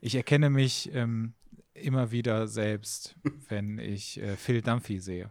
Ich 0.00 0.14
erkenne 0.14 0.50
mich 0.50 0.94
ähm, 0.94 1.34
immer 1.80 2.10
wieder 2.10 2.48
selbst, 2.48 3.16
wenn 3.48 3.78
ich 3.78 4.20
äh, 4.20 4.36
Phil 4.36 4.62
Dunphy 4.62 5.00
sehe. 5.00 5.30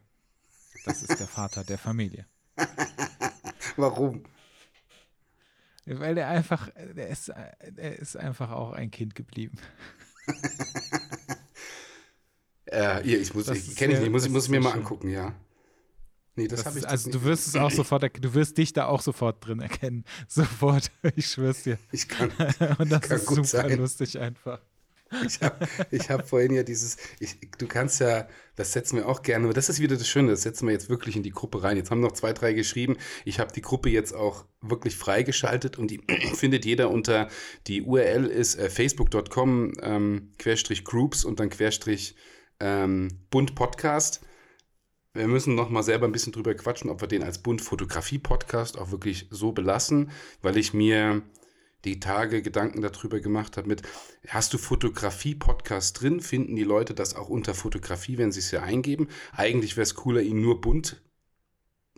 Das 0.86 1.03
ist 1.03 1.19
der 1.19 1.27
Vater 1.27 1.63
der 1.63 1.77
Familie. 1.77 2.25
Warum? 3.75 4.23
Weil 5.86 6.15
der 6.15 6.27
einfach, 6.27 6.69
der 6.95 7.07
ist, 7.07 7.29
der 7.29 7.99
ist 7.99 8.17
einfach 8.17 8.51
auch 8.51 8.71
ein 8.73 8.91
Kind 8.91 9.15
geblieben. 9.15 9.57
äh, 12.65 13.01
ich 13.01 13.33
muss, 13.33 13.47
ich 13.47 13.75
kenne 13.75 13.93
ich 13.93 13.99
nicht, 14.01 14.12
muss, 14.12 14.27
muss 14.27 14.49
mir 14.49 14.60
mal 14.60 14.71
schön. 14.71 14.79
angucken, 14.81 15.10
ja. 15.10 15.33
Nee, 16.36 16.47
das, 16.47 16.60
das 16.60 16.65
habe 16.67 16.79
ich. 16.79 16.88
Also 16.88 17.10
du 17.10 17.23
wirst 17.23 17.47
es 17.47 17.55
auch 17.55 17.71
sofort, 17.71 18.03
du 18.03 18.33
wirst 18.33 18.57
dich 18.57 18.71
da 18.73 18.86
auch 18.86 19.01
sofort 19.01 19.45
drin 19.45 19.60
erkennen. 19.60 20.05
Sofort, 20.27 20.91
ich 21.15 21.27
schwör's 21.27 21.63
dir. 21.63 21.79
Ich 21.91 22.07
kann. 22.07 22.31
Und 22.77 22.91
das 22.91 23.01
kann 23.01 23.17
ist 23.17 23.27
super 23.27 23.43
sein. 23.45 23.77
lustig 23.77 24.19
einfach. 24.19 24.62
Ich 25.26 25.41
habe 25.41 25.65
hab 25.93 26.28
vorhin 26.28 26.54
ja 26.54 26.63
dieses, 26.63 26.98
ich, 27.20 27.38
du 27.58 27.67
kannst 27.67 28.00
ja, 28.00 28.28
das 28.56 28.74
setzen 28.74 28.98
wir 28.98 29.08
auch 29.08 29.22
gerne, 29.22 29.46
aber 29.46 29.54
das 29.54 29.70
ist 29.70 29.80
wieder 29.80 29.96
das 29.96 30.08
Schöne, 30.08 30.32
das 30.32 30.41
setzen 30.41 30.67
wir 30.67 30.74
jetzt 30.74 30.89
wirklich 30.89 31.15
in 31.15 31.24
die 31.24 31.32
Gruppe 31.32 31.63
rein. 31.63 31.78
Jetzt 31.78 31.91
haben 31.91 32.02
noch 32.02 32.12
zwei, 32.12 32.34
drei 32.34 32.54
geschrieben. 32.54 32.98
Ich 33.26 33.39
habe 33.39 33.54
die 33.54 33.62
Gruppe 33.62 33.89
jetzt 33.89 34.13
auch 34.13 34.46
wirklich 34.62 34.96
freigeschaltet 34.96 35.78
und 35.78 35.91
die 35.91 36.02
findet 36.36 36.65
jeder 36.65 36.89
unter, 36.89 37.30
die 37.67 37.84
URL 37.84 38.26
ist 38.26 38.56
äh, 38.56 38.70
facebook.com 38.70 39.74
ähm, 39.82 40.34
Querstrich 40.38 40.84
Groups 40.84 41.24
und 41.24 41.39
dann 41.39 41.50
Querstrich 41.50 42.15
ähm, 42.60 43.10
Bund 43.30 43.56
Podcast. 43.56 44.22
wir 45.13 45.28
müssen 45.28 45.56
noch 45.56 45.70
mal 45.70 45.84
selber 45.84 46.06
ein 46.06 46.12
bisschen 46.12 46.34
drüber 46.34 46.54
quatschen, 46.54 46.89
ob 46.89 47.02
wir 47.02 47.08
den 47.08 47.24
als 47.24 47.39
Bund 47.39 47.62
Fotografie 47.62 48.20
Podcast 48.20 48.78
auch 48.78 48.91
wirklich 48.91 49.28
so 49.30 49.52
belassen, 49.52 50.12
weil 50.41 50.58
ich 50.58 50.74
mir 50.74 51.22
die 51.88 52.00
Tage 52.00 52.41
Gedanken 52.41 52.82
darüber 52.82 53.19
gemacht 53.19 53.58
habe 53.58 53.67
mit, 53.67 53.82
hast 54.28 54.54
du 54.54 54.58
Fotografie-Podcast 54.58 56.02
drin? 56.02 56.19
Finden 56.19 56.56
die 56.56 56.63
Leute 56.63 56.93
das 56.93 57.15
auch 57.15 57.30
unter 57.30 57.54
Fotografie, 57.54 58.17
wenn 58.17 58.32
sie 58.32 58.39
es 58.39 58.50
hier 58.50 58.63
eingeben? 58.63 59.08
Eigentlich 59.32 59.78
wäre 59.78 59.84
es 59.84 59.95
cooler, 59.95 60.21
ihn 60.21 60.41
nur 60.41 60.60
bunt 60.62 61.02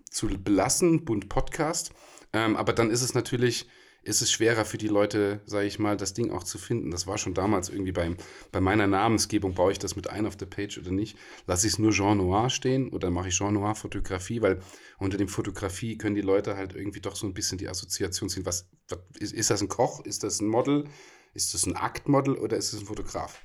zu 0.10 0.28
belassen, 0.28 1.06
bunt 1.06 1.28
Podcast. 1.28 1.92
Ähm, 2.34 2.56
aber 2.56 2.74
dann 2.74 2.92
ist 2.92 3.02
es 3.02 3.14
natürlich 3.14 3.68
ist 4.02 4.22
es 4.22 4.32
schwerer 4.32 4.66
für 4.66 4.78
die 4.78 4.88
Leute, 4.88 5.42
sage 5.46 5.68
ich 5.68 5.80
mal, 5.80 5.98
das 5.98 6.14
Ding 6.14 6.32
auch 6.32 6.44
zu 6.44 6.58
finden. 6.58 6.92
Das 6.92 7.06
war 7.08 7.18
schon 7.18 7.34
damals 7.34 7.70
irgendwie 7.70 7.92
beim, 7.92 8.18
bei 8.52 8.62
meiner 8.62 8.88
Namensgebung, 8.88 9.54
baue 9.54 9.72
ich 9.72 9.80
das 9.80 9.96
mit 9.96 10.10
ein 10.10 10.26
auf 10.26 10.36
der 10.36 10.46
Page 10.46 10.78
oder 10.78 10.92
nicht? 10.92 11.18
Lasse 11.48 11.68
ich 11.68 11.74
es 11.74 11.80
nur 11.80 11.92
Jean 11.92 12.18
Noir 12.18 12.50
stehen 12.50 12.90
oder 12.90 13.12
mache 13.12 13.28
ich 13.28 13.36
Jean 13.36 13.54
Noir 13.54 13.76
Fotografie? 13.76 14.42
Weil 14.42 14.62
unter 14.98 15.18
dem 15.18 15.28
Fotografie 15.28 15.98
können 15.98 16.16
die 16.16 16.22
Leute 16.22 16.56
halt 16.56 16.74
irgendwie 16.74 17.02
doch 17.02 17.16
so 17.16 17.28
ein 17.28 17.34
bisschen 17.34 17.58
die 17.58 17.68
Assoziation 17.68 18.30
ziehen. 18.30 18.46
Was, 18.46 18.70
was 18.88 19.00
ist, 19.20 19.34
ist, 19.34 19.50
das 19.50 19.62
ein 19.62 19.68
Koch? 19.68 20.06
Ist 20.06 20.24
das 20.24 20.40
ein 20.40 20.48
Model? 20.48 20.86
Ist 21.34 21.54
das 21.54 21.66
ein 21.66 21.76
Aktmodel 21.76 22.36
oder 22.36 22.58
ist 22.58 22.74
es 22.74 22.82
ein 22.82 22.86
Fotograf? 22.86 23.42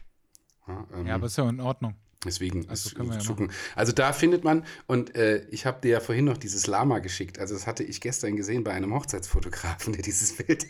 Ja, 0.66 0.86
ähm, 0.94 1.06
ja, 1.06 1.14
aber 1.16 1.26
ist 1.26 1.36
ja 1.36 1.48
in 1.48 1.60
Ordnung. 1.60 1.96
Deswegen 2.24 2.68
also 2.68 2.90
ist 2.90 2.98
ja 2.98 3.18
gucken. 3.26 3.50
Also 3.74 3.92
da 3.92 4.12
findet 4.12 4.44
man, 4.44 4.64
und 4.86 5.14
äh, 5.16 5.46
ich 5.50 5.66
habe 5.66 5.80
dir 5.80 5.90
ja 5.90 6.00
vorhin 6.00 6.24
noch 6.24 6.38
dieses 6.38 6.66
Lama 6.66 6.98
geschickt. 6.98 7.38
Also 7.38 7.54
das 7.54 7.66
hatte 7.66 7.82
ich 7.82 8.00
gestern 8.00 8.36
gesehen 8.36 8.64
bei 8.64 8.72
einem 8.72 8.94
Hochzeitsfotografen, 8.94 9.92
der 9.92 10.02
dieses 10.02 10.36
Bild. 10.36 10.66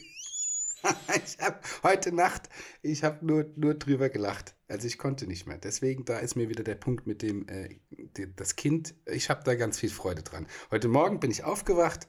ich 1.24 1.38
habe 1.40 1.58
heute 1.82 2.12
Nacht, 2.12 2.48
ich 2.82 3.04
habe 3.04 3.24
nur, 3.24 3.46
nur 3.56 3.74
drüber 3.74 4.08
gelacht. 4.08 4.54
Also 4.68 4.86
ich 4.86 4.98
konnte 4.98 5.26
nicht 5.26 5.46
mehr. 5.46 5.58
Deswegen, 5.58 6.04
da 6.04 6.18
ist 6.18 6.36
mir 6.36 6.48
wieder 6.48 6.64
der 6.64 6.74
Punkt 6.74 7.06
mit 7.06 7.22
dem, 7.22 7.48
äh, 7.48 7.76
die, 7.90 8.34
das 8.34 8.56
Kind. 8.56 8.94
Ich 9.06 9.30
habe 9.30 9.42
da 9.44 9.54
ganz 9.54 9.78
viel 9.78 9.90
Freude 9.90 10.22
dran. 10.22 10.46
Heute 10.70 10.88
Morgen 10.88 11.20
bin 11.20 11.30
ich 11.30 11.44
aufgewacht. 11.44 12.08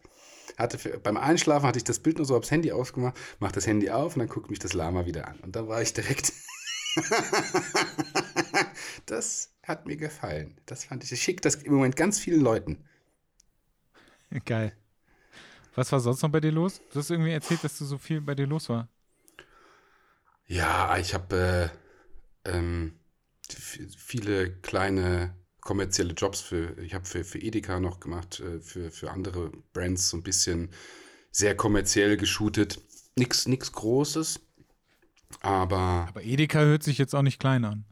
Hatte 0.58 0.78
für, 0.78 1.00
beim 1.00 1.18
Einschlafen 1.18 1.68
hatte 1.68 1.78
ich 1.78 1.84
das 1.84 2.00
Bild 2.00 2.18
nur 2.18 2.26
so 2.26 2.36
aufs 2.36 2.52
Handy 2.52 2.72
ausgemacht, 2.72 3.18
mache 3.40 3.54
das 3.54 3.68
Handy 3.68 3.90
auf 3.90 4.16
und 4.16 4.20
dann 4.20 4.30
guckt 4.30 4.50
mich 4.50 4.60
das 4.60 4.74
Lama 4.74 5.06
wieder 5.06 5.28
an. 5.28 5.40
Und 5.40 5.56
da 5.56 5.68
war 5.68 5.82
ich 5.82 5.94
direkt 5.94 6.32
das 9.06 9.54
hat 9.64 9.86
mir 9.86 9.98
gefallen. 9.98 10.60
Das 10.66 10.86
fand 10.86 11.04
ich. 11.04 11.12
Ich 11.12 11.22
schicke 11.22 11.42
das 11.42 11.56
im 11.56 11.74
Moment 11.74 11.96
ganz 11.96 12.20
vielen 12.20 12.42
Leuten. 12.42 12.84
Geil. 14.46 14.76
Was 15.76 15.92
war 15.92 16.00
sonst 16.00 16.22
noch 16.22 16.32
bei 16.32 16.40
dir 16.40 16.52
los? 16.52 16.82
Du 16.92 17.00
hast 17.00 17.10
irgendwie 17.10 17.32
erzählt, 17.32 17.64
dass 17.64 17.78
du 17.78 17.86
so 17.86 17.98
viel 17.98 18.22
bei 18.22 18.36
dir 18.36 18.48
los 18.48 18.70
war. 18.70 18.88
Ja, 20.48 20.98
ich 20.98 21.14
habe 21.14 21.72
äh, 22.46 22.50
ähm, 22.50 23.00
viele 23.98 24.52
kleine 24.62 25.36
kommerzielle 25.60 26.14
Jobs 26.14 26.42
für, 26.42 26.78
ich 26.80 26.94
habe 26.94 27.06
für, 27.06 27.24
für 27.24 27.40
Edeka 27.40 27.80
noch 27.80 28.00
gemacht, 28.00 28.40
äh, 28.40 28.62
für, 28.62 28.92
für 28.92 29.12
andere 29.12 29.52
Brands 29.74 30.10
so 30.10 30.18
ein 30.18 30.24
bisschen 30.24 30.70
sehr 31.32 31.56
kommerziell 31.56 32.16
geshootet. 32.18 32.80
Nichts 33.18 33.48
nix 33.48 33.72
Großes, 33.72 34.40
aber. 35.42 36.06
Aber 36.10 36.24
Edeka 36.24 36.60
hört 36.60 36.84
sich 36.84 36.98
jetzt 36.98 37.14
auch 37.14 37.22
nicht 37.22 37.40
klein 37.40 37.66
an. 37.66 37.86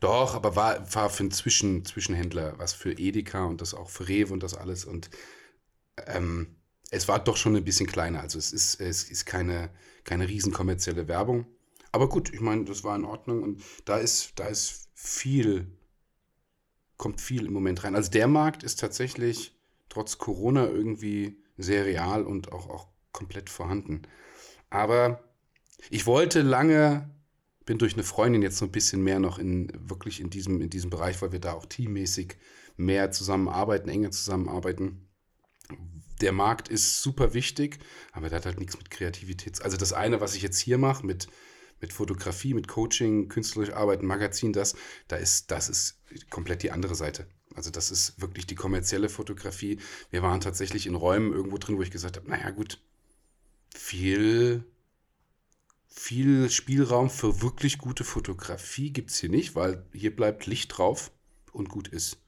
Doch, 0.00 0.34
aber 0.34 0.56
war, 0.56 0.94
war 0.94 1.10
für 1.10 1.24
einen 1.24 1.30
Zwischen, 1.30 1.84
Zwischenhändler, 1.84 2.58
was 2.58 2.72
für 2.72 2.92
Edeka 2.92 3.44
und 3.44 3.60
das 3.60 3.74
auch 3.74 3.90
für 3.90 4.08
Rewe 4.08 4.32
und 4.32 4.42
das 4.42 4.54
alles. 4.54 4.84
Und 4.84 5.10
ähm, 6.06 6.56
es 6.90 7.08
war 7.08 7.18
doch 7.18 7.36
schon 7.36 7.56
ein 7.56 7.64
bisschen 7.64 7.86
kleiner. 7.86 8.20
Also 8.20 8.38
es 8.38 8.52
ist, 8.52 8.80
es 8.80 9.04
ist 9.04 9.24
keine, 9.24 9.70
keine 10.04 10.28
riesen 10.28 10.52
kommerzielle 10.52 11.08
Werbung. 11.08 11.46
Aber 11.90 12.08
gut, 12.08 12.32
ich 12.32 12.40
meine, 12.40 12.64
das 12.64 12.84
war 12.84 12.96
in 12.96 13.04
Ordnung 13.04 13.42
und 13.42 13.62
da 13.84 13.98
ist, 13.98 14.32
da 14.36 14.46
ist 14.46 14.88
viel, 14.94 15.66
kommt 16.96 17.20
viel 17.20 17.46
im 17.46 17.52
Moment 17.52 17.84
rein. 17.84 17.96
Also 17.96 18.10
der 18.10 18.28
Markt 18.28 18.62
ist 18.62 18.80
tatsächlich 18.80 19.54
trotz 19.88 20.16
Corona 20.16 20.66
irgendwie 20.66 21.42
sehr 21.58 21.84
real 21.84 22.24
und 22.24 22.52
auch, 22.52 22.68
auch 22.70 22.88
komplett 23.12 23.50
vorhanden. 23.50 24.02
Aber 24.70 25.22
ich 25.90 26.06
wollte 26.06 26.42
lange, 26.42 27.10
bin 27.64 27.78
durch 27.78 27.94
eine 27.94 28.02
Freundin 28.02 28.42
jetzt 28.42 28.58
so 28.58 28.64
ein 28.64 28.72
bisschen 28.72 29.02
mehr 29.02 29.18
noch 29.18 29.38
in 29.38 29.70
wirklich 29.88 30.20
in 30.20 30.30
diesem, 30.30 30.60
in 30.60 30.70
diesem 30.70 30.90
Bereich, 30.90 31.20
weil 31.22 31.32
wir 31.32 31.40
da 31.40 31.52
auch 31.52 31.66
teammäßig 31.66 32.36
mehr 32.76 33.10
zusammenarbeiten, 33.10 33.88
enger 33.88 34.10
zusammenarbeiten. 34.10 35.08
Der 36.20 36.32
Markt 36.32 36.68
ist 36.68 37.02
super 37.02 37.34
wichtig, 37.34 37.78
aber 38.12 38.28
der 38.28 38.38
hat 38.38 38.46
halt 38.46 38.60
nichts 38.60 38.76
mit 38.76 38.90
Kreativität. 38.90 39.62
Also 39.62 39.76
das 39.76 39.92
eine, 39.92 40.20
was 40.20 40.34
ich 40.34 40.42
jetzt 40.42 40.58
hier 40.58 40.78
mache, 40.78 41.04
mit, 41.04 41.28
mit 41.80 41.92
Fotografie, 41.92 42.54
mit 42.54 42.68
Coaching, 42.68 43.28
künstlerisch 43.28 43.72
arbeiten, 43.72 44.06
Magazin, 44.06 44.52
das, 44.52 44.74
da 45.08 45.16
ist, 45.16 45.50
das 45.50 45.68
ist 45.68 45.98
komplett 46.30 46.62
die 46.62 46.70
andere 46.70 46.94
Seite. 46.94 47.26
Also 47.54 47.70
das 47.70 47.90
ist 47.90 48.20
wirklich 48.20 48.46
die 48.46 48.54
kommerzielle 48.54 49.08
Fotografie. 49.08 49.78
Wir 50.10 50.22
waren 50.22 50.40
tatsächlich 50.40 50.86
in 50.86 50.94
Räumen 50.94 51.32
irgendwo 51.32 51.58
drin, 51.58 51.76
wo 51.76 51.82
ich 51.82 51.90
gesagt 51.90 52.16
habe, 52.16 52.28
naja 52.28 52.50
gut, 52.50 52.80
viel 53.74 54.64
viel 55.94 56.50
Spielraum 56.50 57.10
für 57.10 57.42
wirklich 57.42 57.78
gute 57.78 58.04
Fotografie 58.04 58.92
gibt 58.92 59.10
es 59.10 59.18
hier 59.18 59.28
nicht, 59.28 59.54
weil 59.54 59.84
hier 59.92 60.14
bleibt 60.14 60.46
Licht 60.46 60.76
drauf 60.76 61.12
und 61.52 61.68
gut 61.68 61.88
ist. 61.88 62.18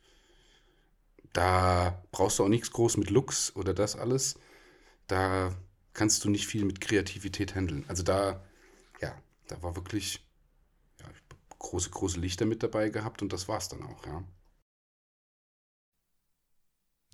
Da 1.32 2.04
brauchst 2.12 2.38
du 2.38 2.44
auch 2.44 2.48
nichts 2.48 2.70
groß 2.70 2.98
mit 2.98 3.10
Lux 3.10 3.56
oder 3.56 3.74
das 3.74 3.96
alles. 3.96 4.38
Da 5.06 5.56
kannst 5.94 6.24
du 6.24 6.30
nicht 6.30 6.46
viel 6.46 6.64
mit 6.64 6.80
Kreativität 6.80 7.54
handeln. 7.54 7.84
Also 7.88 8.02
da, 8.02 8.44
ja, 9.00 9.16
da 9.48 9.62
war 9.62 9.74
wirklich 9.76 10.24
ja, 11.00 11.06
große, 11.58 11.90
große 11.90 12.20
Lichter 12.20 12.44
mit 12.44 12.62
dabei 12.62 12.90
gehabt 12.90 13.22
und 13.22 13.32
das 13.32 13.48
war 13.48 13.58
es 13.58 13.68
dann 13.68 13.82
auch, 13.82 14.06
ja. 14.06 14.22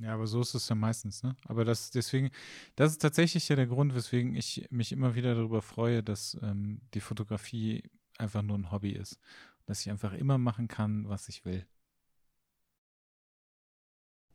Ja, 0.00 0.14
aber 0.14 0.26
so 0.26 0.40
ist 0.40 0.54
es 0.54 0.68
ja 0.68 0.74
meistens, 0.74 1.22
ne? 1.22 1.36
Aber 1.44 1.64
das 1.64 1.90
deswegen, 1.90 2.30
das 2.76 2.92
ist 2.92 3.02
tatsächlich 3.02 3.48
ja 3.48 3.56
der 3.56 3.66
Grund, 3.66 3.94
weswegen 3.94 4.34
ich 4.34 4.66
mich 4.70 4.92
immer 4.92 5.14
wieder 5.14 5.34
darüber 5.34 5.60
freue, 5.62 6.02
dass 6.02 6.38
ähm, 6.42 6.80
die 6.94 7.00
Fotografie 7.00 7.82
einfach 8.18 8.42
nur 8.42 8.56
ein 8.58 8.70
Hobby 8.70 8.92
ist. 8.92 9.18
Dass 9.66 9.80
ich 9.82 9.90
einfach 9.90 10.12
immer 10.14 10.38
machen 10.38 10.68
kann, 10.68 11.08
was 11.08 11.28
ich 11.28 11.44
will. 11.44 11.66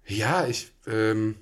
Ja, 0.08 0.48
ich, 0.48 0.72
ähm, 0.88 1.36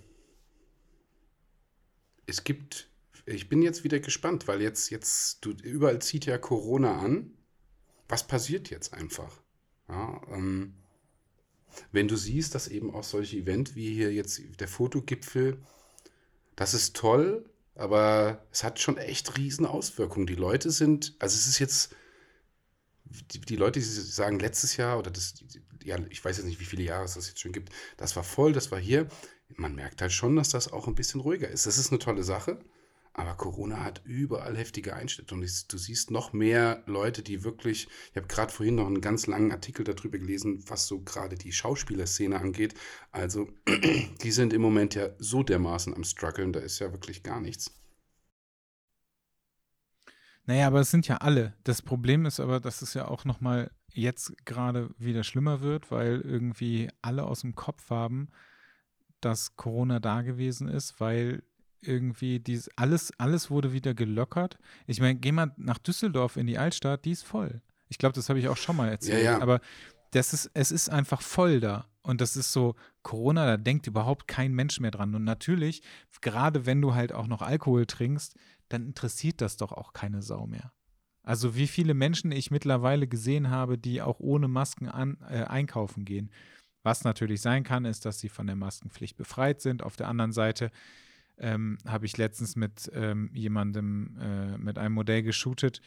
es 2.25 2.43
gibt, 2.43 2.89
ich 3.25 3.49
bin 3.49 3.61
jetzt 3.61 3.83
wieder 3.83 3.99
gespannt, 3.99 4.47
weil 4.47 4.61
jetzt, 4.61 4.89
jetzt, 4.89 5.43
du, 5.45 5.51
überall 5.51 6.01
zieht 6.01 6.25
ja 6.25 6.37
Corona 6.37 6.99
an. 6.99 7.31
Was 8.09 8.27
passiert 8.27 8.69
jetzt 8.69 8.93
einfach? 8.93 9.41
Ja, 9.89 10.21
ähm, 10.31 10.75
wenn 11.91 12.07
du 12.07 12.15
siehst, 12.15 12.55
dass 12.55 12.67
eben 12.67 12.93
auch 12.93 13.03
solche 13.03 13.37
Events 13.37 13.75
wie 13.75 13.93
hier 13.93 14.13
jetzt 14.13 14.41
der 14.59 14.67
Fotogipfel, 14.67 15.57
das 16.55 16.73
ist 16.73 16.95
toll, 16.95 17.45
aber 17.75 18.45
es 18.51 18.63
hat 18.63 18.79
schon 18.79 18.97
echt 18.97 19.37
riesen 19.37 19.65
Auswirkungen. 19.65 20.27
Die 20.27 20.35
Leute 20.35 20.71
sind, 20.71 21.15
also 21.19 21.35
es 21.35 21.47
ist 21.47 21.59
jetzt, 21.59 21.95
die, 23.05 23.41
die 23.41 23.55
Leute, 23.55 23.79
die 23.79 23.85
sagen 23.85 24.39
letztes 24.39 24.77
Jahr 24.77 24.99
oder 24.99 25.11
das, 25.11 25.35
ja, 25.83 25.97
ich 26.09 26.23
weiß 26.23 26.37
jetzt 26.37 26.45
nicht, 26.45 26.59
wie 26.59 26.65
viele 26.65 26.83
Jahre 26.83 27.05
es 27.05 27.15
das 27.15 27.27
jetzt 27.27 27.39
schon 27.39 27.51
gibt, 27.51 27.71
das 27.97 28.15
war 28.15 28.23
voll, 28.23 28.53
das 28.53 28.71
war 28.71 28.79
hier. 28.79 29.07
Man 29.55 29.75
merkt 29.75 30.01
halt 30.01 30.11
schon, 30.11 30.35
dass 30.35 30.49
das 30.49 30.71
auch 30.71 30.87
ein 30.87 30.95
bisschen 30.95 31.21
ruhiger 31.21 31.47
ist. 31.47 31.65
Das 31.65 31.77
ist 31.77 31.91
eine 31.91 31.99
tolle 31.99 32.23
Sache. 32.23 32.59
Aber 33.15 33.35
Corona 33.35 33.83
hat 33.83 34.01
überall 34.05 34.57
heftige 34.57 34.95
Einschnitte 34.95 35.35
und 35.35 35.41
du 35.41 35.77
siehst 35.77 36.09
noch 36.09 36.33
mehr 36.33 36.81
Leute, 36.87 37.21
die 37.21 37.43
wirklich, 37.43 37.87
ich 38.09 38.17
habe 38.17 38.27
gerade 38.27 38.51
vorhin 38.51 38.75
noch 38.75 38.87
einen 38.87 39.01
ganz 39.01 39.27
langen 39.27 39.51
Artikel 39.51 39.83
darüber 39.83 40.17
gelesen, 40.17 40.63
was 40.67 40.87
so 40.87 40.99
gerade 41.01 41.35
die 41.35 41.51
Schauspielerszene 41.51 42.39
angeht. 42.39 42.73
Also 43.11 43.49
die 44.23 44.31
sind 44.31 44.51
im 44.51 44.61
Moment 44.63 44.95
ja 44.95 45.09
so 45.19 45.43
dermaßen 45.43 45.93
am 45.93 46.03
struggeln, 46.03 46.53
da 46.53 46.59
ist 46.59 46.79
ja 46.79 46.91
wirklich 46.91 47.21
gar 47.21 47.39
nichts. 47.39 47.71
Naja, 50.45 50.67
aber 50.67 50.81
es 50.81 50.91
sind 50.91 51.07
ja 51.07 51.17
alle. 51.17 51.53
Das 51.63 51.83
Problem 51.83 52.25
ist 52.25 52.39
aber, 52.39 52.59
dass 52.59 52.81
es 52.81 52.95
ja 52.95 53.07
auch 53.07 53.25
nochmal 53.25 53.71
jetzt 53.93 54.33
gerade 54.45 54.89
wieder 54.97 55.23
schlimmer 55.23 55.61
wird, 55.61 55.91
weil 55.91 56.19
irgendwie 56.21 56.89
alle 57.01 57.25
aus 57.25 57.41
dem 57.41 57.53
Kopf 57.53 57.91
haben, 57.91 58.29
dass 59.21 59.55
Corona 59.55 59.99
da 59.99 60.23
gewesen 60.23 60.67
ist, 60.67 60.99
weil 60.99 61.43
irgendwie 61.85 62.39
dies, 62.39 62.69
alles, 62.75 63.11
alles 63.17 63.49
wurde 63.49 63.73
wieder 63.73 63.93
gelockert. 63.93 64.57
Ich 64.87 64.99
meine, 64.99 65.15
geh 65.15 65.31
mal 65.31 65.51
nach 65.57 65.77
Düsseldorf 65.77 66.37
in 66.37 66.47
die 66.47 66.57
Altstadt, 66.57 67.05
die 67.05 67.11
ist 67.11 67.23
voll. 67.23 67.61
Ich 67.89 67.97
glaube, 67.97 68.13
das 68.13 68.29
habe 68.29 68.39
ich 68.39 68.47
auch 68.47 68.57
schon 68.57 68.75
mal 68.75 68.89
erzählt. 68.89 69.23
Ja, 69.23 69.33
ja. 69.33 69.41
Aber 69.41 69.59
das 70.11 70.33
ist, 70.33 70.51
es 70.53 70.71
ist 70.71 70.89
einfach 70.89 71.21
voll 71.21 71.59
da. 71.59 71.87
Und 72.01 72.21
das 72.21 72.35
ist 72.35 72.51
so, 72.51 72.75
Corona, 73.01 73.45
da 73.45 73.57
denkt 73.57 73.87
überhaupt 73.87 74.27
kein 74.27 74.53
Mensch 74.53 74.79
mehr 74.79 74.91
dran. 74.91 75.15
Und 75.15 75.23
natürlich, 75.23 75.81
gerade 76.21 76.65
wenn 76.65 76.81
du 76.81 76.93
halt 76.93 77.13
auch 77.13 77.27
noch 77.27 77.41
Alkohol 77.41 77.85
trinkst, 77.85 78.35
dann 78.69 78.85
interessiert 78.85 79.41
das 79.41 79.57
doch 79.57 79.71
auch 79.71 79.93
keine 79.93 80.21
Sau 80.21 80.45
mehr. 80.45 80.73
Also 81.23 81.55
wie 81.55 81.67
viele 81.67 81.93
Menschen 81.93 82.31
ich 82.31 82.51
mittlerweile 82.51 83.07
gesehen 83.07 83.49
habe, 83.49 83.77
die 83.77 84.01
auch 84.01 84.19
ohne 84.19 84.49
Masken 84.49 84.89
an, 84.89 85.17
äh, 85.29 85.43
einkaufen 85.43 86.03
gehen. 86.03 86.31
Was 86.83 87.05
natürlich 87.05 87.39
sein 87.41 87.63
kann, 87.63 87.85
ist, 87.85 88.05
dass 88.05 88.19
sie 88.19 88.27
von 88.27 88.45
der 88.45 88.57
Maskenpflicht 88.57 89.15
befreit 89.15 89.61
sind. 89.61 89.83
Auf 89.83 89.95
der 89.95 90.09
anderen 90.09 90.33
Seite 90.33 90.69
ähm, 91.37 91.77
habe 91.87 92.05
ich 92.05 92.17
letztens 92.17 92.55
mit 92.55 92.91
ähm, 92.93 93.29
jemandem, 93.33 94.17
äh, 94.19 94.57
mit 94.57 94.77
einem 94.77 94.95
Modell 94.95 95.23
geshootet, 95.23 95.81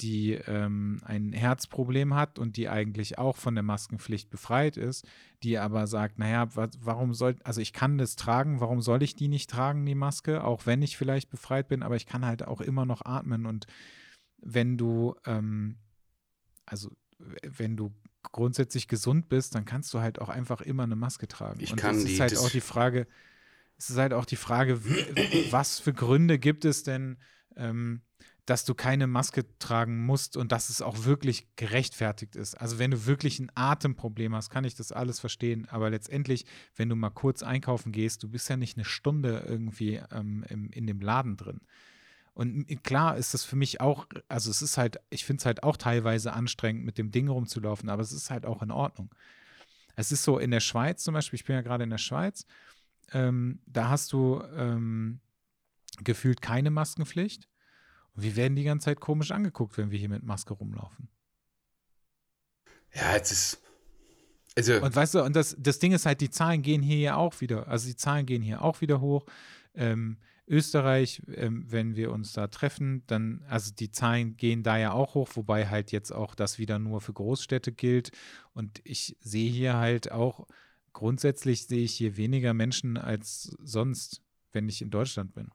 die 0.00 0.32
ähm, 0.32 1.00
ein 1.04 1.32
Herzproblem 1.32 2.14
hat 2.14 2.38
und 2.38 2.56
die 2.56 2.68
eigentlich 2.68 3.18
auch 3.18 3.36
von 3.36 3.54
der 3.54 3.62
Maskenpflicht 3.62 4.30
befreit 4.30 4.76
ist, 4.76 5.06
die 5.42 5.58
aber 5.58 5.86
sagt, 5.86 6.18
naja, 6.18 6.48
warum 6.54 7.14
soll, 7.14 7.36
also 7.44 7.60
ich 7.60 7.72
kann 7.72 7.98
das 7.98 8.16
tragen, 8.16 8.60
warum 8.60 8.80
soll 8.80 9.02
ich 9.02 9.14
die 9.14 9.28
nicht 9.28 9.50
tragen, 9.50 9.84
die 9.86 9.94
Maske, 9.94 10.44
auch 10.44 10.66
wenn 10.66 10.82
ich 10.82 10.96
vielleicht 10.96 11.30
befreit 11.30 11.68
bin, 11.68 11.82
aber 11.82 11.96
ich 11.96 12.06
kann 12.06 12.24
halt 12.24 12.46
auch 12.46 12.60
immer 12.60 12.86
noch 12.86 13.04
atmen 13.04 13.46
und 13.46 13.66
wenn 14.38 14.76
du, 14.76 15.14
ähm, 15.24 15.76
also 16.66 16.90
wenn 17.42 17.76
du 17.76 17.92
grundsätzlich 18.22 18.88
gesund 18.88 19.28
bist, 19.28 19.54
dann 19.54 19.64
kannst 19.64 19.92
du 19.94 20.00
halt 20.00 20.20
auch 20.20 20.28
einfach 20.28 20.60
immer 20.60 20.84
eine 20.84 20.96
Maske 20.96 21.28
tragen. 21.28 21.60
Ich 21.60 21.72
und 21.72 21.78
kann 21.78 21.96
das 21.96 22.04
die, 22.04 22.14
ist 22.14 22.20
halt 22.20 22.38
auch 22.38 22.50
die 22.50 22.60
Frage, 22.60 23.06
es 23.82 23.90
ist 23.90 23.98
halt 23.98 24.12
auch 24.12 24.24
die 24.24 24.36
Frage, 24.36 24.80
was 25.50 25.80
für 25.80 25.92
Gründe 25.92 26.38
gibt 26.38 26.64
es 26.64 26.84
denn, 26.84 27.18
ähm, 27.56 28.02
dass 28.46 28.64
du 28.64 28.74
keine 28.74 29.08
Maske 29.08 29.44
tragen 29.58 30.04
musst 30.06 30.36
und 30.36 30.52
dass 30.52 30.68
es 30.68 30.82
auch 30.82 31.04
wirklich 31.04 31.48
gerechtfertigt 31.56 32.36
ist. 32.36 32.54
Also 32.54 32.78
wenn 32.78 32.92
du 32.92 33.06
wirklich 33.06 33.40
ein 33.40 33.50
Atemproblem 33.54 34.36
hast, 34.36 34.50
kann 34.50 34.64
ich 34.64 34.76
das 34.76 34.92
alles 34.92 35.18
verstehen. 35.18 35.68
Aber 35.68 35.90
letztendlich, 35.90 36.46
wenn 36.76 36.88
du 36.88 36.94
mal 36.94 37.10
kurz 37.10 37.42
einkaufen 37.42 37.90
gehst, 37.90 38.22
du 38.22 38.28
bist 38.28 38.48
ja 38.48 38.56
nicht 38.56 38.76
eine 38.76 38.84
Stunde 38.84 39.44
irgendwie 39.48 40.00
ähm, 40.12 40.44
im, 40.48 40.70
in 40.70 40.86
dem 40.86 41.00
Laden 41.00 41.36
drin. 41.36 41.60
Und 42.34 42.66
klar 42.84 43.16
ist 43.16 43.34
das 43.34 43.44
für 43.44 43.56
mich 43.56 43.80
auch, 43.80 44.06
also 44.28 44.50
es 44.50 44.62
ist 44.62 44.78
halt, 44.78 45.00
ich 45.10 45.24
finde 45.24 45.40
es 45.40 45.46
halt 45.46 45.64
auch 45.64 45.76
teilweise 45.76 46.32
anstrengend, 46.32 46.84
mit 46.84 46.98
dem 46.98 47.10
Ding 47.10 47.28
rumzulaufen, 47.28 47.90
aber 47.90 48.02
es 48.02 48.12
ist 48.12 48.30
halt 48.30 48.46
auch 48.46 48.62
in 48.62 48.70
Ordnung. 48.70 49.12
Es 49.96 50.12
ist 50.12 50.22
so 50.22 50.38
in 50.38 50.50
der 50.50 50.60
Schweiz 50.60 51.02
zum 51.02 51.14
Beispiel, 51.14 51.36
ich 51.36 51.44
bin 51.44 51.56
ja 51.56 51.62
gerade 51.62 51.84
in 51.84 51.90
der 51.90 51.98
Schweiz, 51.98 52.46
ähm, 53.12 53.60
da 53.66 53.88
hast 53.88 54.12
du 54.12 54.42
ähm, 54.56 55.20
gefühlt 56.02 56.42
keine 56.42 56.70
Maskenpflicht. 56.70 57.48
Und 58.14 58.22
wir 58.22 58.36
werden 58.36 58.56
die 58.56 58.64
ganze 58.64 58.86
Zeit 58.86 59.00
komisch 59.00 59.30
angeguckt, 59.30 59.78
wenn 59.78 59.90
wir 59.90 59.98
hier 59.98 60.08
mit 60.08 60.22
Maske 60.22 60.54
rumlaufen. 60.54 61.08
Ja, 62.94 63.14
jetzt 63.14 63.32
ist. 63.32 63.62
Also 64.54 64.82
und 64.82 64.94
weißt 64.94 65.14
du, 65.14 65.24
und 65.24 65.34
das, 65.34 65.56
das 65.58 65.78
Ding 65.78 65.92
ist 65.92 66.04
halt, 66.04 66.20
die 66.20 66.28
Zahlen 66.28 66.60
gehen 66.60 66.82
hier 66.82 66.98
ja 66.98 67.16
auch 67.16 67.40
wieder, 67.40 67.68
also 67.68 67.88
die 67.88 67.96
Zahlen 67.96 68.26
gehen 68.26 68.42
hier 68.42 68.62
auch 68.62 68.82
wieder 68.82 69.00
hoch. 69.00 69.24
Ähm, 69.74 70.18
Österreich, 70.46 71.22
ähm, 71.34 71.64
wenn 71.68 71.96
wir 71.96 72.12
uns 72.12 72.32
da 72.32 72.48
treffen, 72.48 73.04
dann, 73.06 73.42
also 73.48 73.72
die 73.72 73.90
Zahlen 73.90 74.36
gehen 74.36 74.62
da 74.62 74.76
ja 74.76 74.92
auch 74.92 75.14
hoch, 75.14 75.30
wobei 75.34 75.68
halt 75.68 75.92
jetzt 75.92 76.10
auch 76.10 76.34
das 76.34 76.58
wieder 76.58 76.78
nur 76.78 77.00
für 77.00 77.14
Großstädte 77.14 77.72
gilt. 77.72 78.10
Und 78.52 78.82
ich 78.84 79.16
sehe 79.20 79.50
hier 79.50 79.76
halt 79.76 80.12
auch, 80.12 80.46
grundsätzlich 80.92 81.66
sehe 81.66 81.84
ich 81.84 81.94
hier 81.94 82.16
weniger 82.16 82.54
Menschen 82.54 82.96
als 82.96 83.56
sonst, 83.62 84.22
wenn 84.52 84.68
ich 84.68 84.82
in 84.82 84.90
Deutschland 84.90 85.34
bin. 85.34 85.50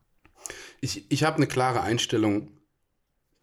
Ich, 0.82 1.12
ich 1.12 1.23
habe 1.23 1.38
eine 1.38 1.47
klare 1.47 1.82
Einstellung, 1.82 2.52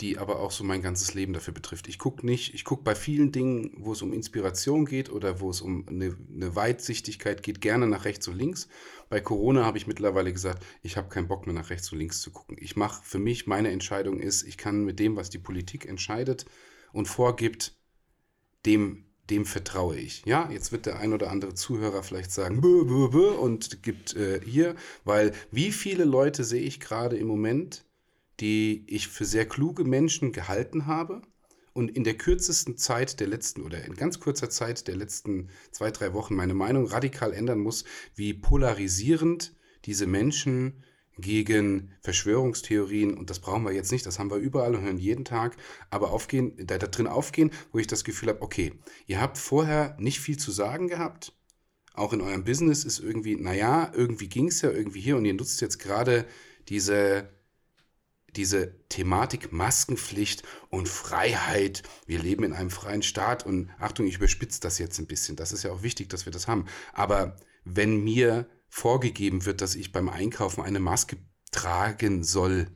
die 0.01 0.19
aber 0.19 0.41
auch 0.41 0.51
so 0.51 0.65
mein 0.65 0.83
ganzes 0.83 1.15
Leben 1.15 1.33
dafür 1.33 1.55
betrifft. 1.55 1.87
Ich 1.89 1.99
gucke 1.99 2.27
nicht, 2.27 2.53
ich 2.53 2.65
gucke 2.65 2.83
bei 2.83 2.97
vielen 2.97 3.31
Dingen, 3.31 3.71
wo 3.77 3.93
es 3.93 4.03
um 4.03 4.13
Inspiration 4.13 4.87
geht 4.87 5.09
oder 5.09 5.41
wo 5.41 5.51
es 5.51 5.61
um 5.61 5.87
eine, 5.89 6.17
eine 6.35 6.57
Weitsichtigkeit 6.57 7.45
geht, 7.45 7.61
gerne 7.61 7.87
nach 7.87 8.05
rechts 8.05 8.27
und 8.27 8.37
links. 8.37 8.69
Bei 9.09 9.21
Corona 9.21 9.65
habe 9.65 9.79
ich 9.79 9.87
mittlerweile 9.87 10.33
gesagt, 10.33 10.65
ich 10.83 10.97
habe 10.97 11.09
keinen 11.09 11.29
Bock 11.29 11.47
mehr 11.47 11.55
nach 11.55 11.71
rechts 11.71 11.93
und 11.93 11.99
links 11.99 12.21
zu 12.21 12.33
gucken. 12.33 12.57
Ich 12.59 12.75
mache 12.75 13.03
für 13.05 13.21
mich, 13.21 13.47
meine 13.47 13.71
Entscheidung 13.71 14.19
ist, 14.19 14.43
ich 14.43 14.59
kann 14.59 14.85
mit 14.85 14.99
dem, 14.99 15.15
was 15.15 15.31
die 15.31 15.39
Politik 15.39 15.87
entscheidet 15.87 16.45
und 16.93 17.07
vorgibt, 17.07 17.77
dem 18.67 19.05
dem 19.31 19.47
vertraue 19.47 19.97
ich. 19.97 20.23
Ja, 20.27 20.51
jetzt 20.51 20.73
wird 20.73 20.87
der 20.87 20.99
ein 20.99 21.13
oder 21.13 21.31
andere 21.31 21.55
Zuhörer 21.55 22.03
vielleicht 22.03 22.31
sagen, 22.31 22.61
bö, 22.61 22.85
bö, 22.85 23.09
bö, 23.09 23.31
und 23.31 23.83
gibt 23.83 24.15
äh, 24.15 24.41
hier, 24.45 24.75
weil 25.05 25.33
wie 25.51 25.73
viele 25.73 26.05
Leute 26.05 26.45
sehe 26.45 26.63
ich 26.63 26.81
gerade 26.81 27.17
im 27.17 27.27
Moment, 27.27 27.85
die 28.41 28.85
ich 28.87 29.09
für 29.09 29.25
sehr 29.25 29.47
kluge 29.47 29.85
Menschen 29.85 30.33
gehalten 30.33 30.87
habe 30.87 31.23
und 31.73 31.91
in 31.91 32.05
der 32.05 32.15
kürzesten 32.15 32.77
Zeit 32.77 33.21
der 33.21 33.29
letzten 33.29 33.63
oder 33.63 33.85
in 33.85 33.95
ganz 33.95 34.21
kurzer 34.21 34.51
Zeit 34.51 34.87
der 34.89 34.97
letzten 34.97 35.49
zwei, 35.71 35.91
drei 35.91 36.13
Wochen 36.13 36.35
meine 36.35 36.55
Meinung 36.55 36.87
radikal 36.87 37.33
ändern 37.33 37.61
muss, 37.61 37.85
wie 38.15 38.35
polarisierend 38.35 39.55
diese 39.85 40.07
Menschen 40.07 40.85
gegen 41.19 41.93
Verschwörungstheorien 42.01 43.15
und 43.17 43.31
das 43.31 43.41
brauchen 43.41 43.65
wir 43.65 43.73
jetzt 43.73 43.93
nicht, 43.93 44.07
das 44.07 44.19
haben 44.19 44.31
wir 44.31 44.37
überall 44.37 44.75
und 44.75 44.83
hören 44.83 44.99
jeden 44.99 45.25
Tag, 45.25 45.57
aber 45.91 46.11
aufgehen, 46.11 46.55
da, 46.57 46.79
da 46.79 46.87
drin 46.87 47.07
aufgehen, 47.07 47.51
wo 47.73 47.79
ich 47.79 47.87
das 47.87 48.05
Gefühl 48.05 48.31
habe, 48.31 48.43
okay, 48.43 48.73
ihr 49.07 49.21
habt 49.21 49.39
vorher 49.39 49.97
nicht 49.99 50.21
viel 50.21 50.39
zu 50.39 50.51
sagen 50.51 50.89
gehabt, 50.89 51.33
auch 51.95 52.13
in 52.13 52.21
eurem 52.21 52.45
Business 52.45 52.85
ist 52.85 52.99
irgendwie, 52.99 53.37
naja, 53.37 53.93
irgendwie 53.95 54.29
ging 54.29 54.49
es 54.49 54.61
ja 54.63 54.71
irgendwie 54.71 55.01
hier 55.01 55.17
und 55.17 55.25
ihr 55.25 55.35
nutzt 55.35 55.61
jetzt 55.61 55.79
gerade 55.79 56.27
diese, 56.69 57.29
diese 58.35 58.75
Thematik 58.89 59.53
Maskenpflicht 59.53 60.43
und 60.71 60.89
Freiheit. 60.89 61.85
Wir 62.07 62.19
leben 62.19 62.43
in 62.43 62.53
einem 62.53 62.71
freien 62.71 63.05
Staat 63.05 63.47
und 63.47 63.71
Achtung, 63.79 64.07
ich 64.07 64.17
überspitze 64.17 64.61
das 64.61 64.79
jetzt 64.79 64.99
ein 64.99 65.07
bisschen. 65.07 65.37
Das 65.37 65.53
ist 65.53 65.63
ja 65.63 65.71
auch 65.71 65.85
wichtig, 65.85 66.09
dass 66.09 66.27
wir 66.27 66.33
das 66.33 66.49
haben. 66.49 66.67
Aber 66.93 67.37
wenn 67.65 68.03
mir 68.03 68.49
vorgegeben 68.75 69.47
wird, 69.47 69.61
dass 69.61 69.77
ich 69.77 69.93
beim 69.93 70.09
Einkaufen 70.09 70.61
eine 70.61 70.81
Maske 70.81 71.17
tragen 71.53 72.25
soll, 72.25 72.67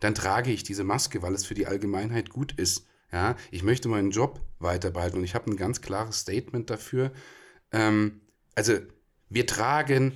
dann 0.00 0.14
trage 0.14 0.50
ich 0.50 0.62
diese 0.62 0.84
Maske, 0.84 1.20
weil 1.20 1.34
es 1.34 1.44
für 1.44 1.52
die 1.52 1.66
Allgemeinheit 1.66 2.30
gut 2.30 2.52
ist. 2.52 2.86
Ja, 3.12 3.36
ich 3.50 3.62
möchte 3.62 3.90
meinen 3.90 4.10
Job 4.10 4.40
weiter 4.58 4.90
behalten 4.90 5.18
und 5.18 5.24
ich 5.24 5.34
habe 5.34 5.50
ein 5.50 5.58
ganz 5.58 5.82
klares 5.82 6.20
Statement 6.20 6.70
dafür. 6.70 7.12
Ähm, 7.72 8.22
also, 8.54 8.78
wir 9.28 9.46
tragen 9.46 10.12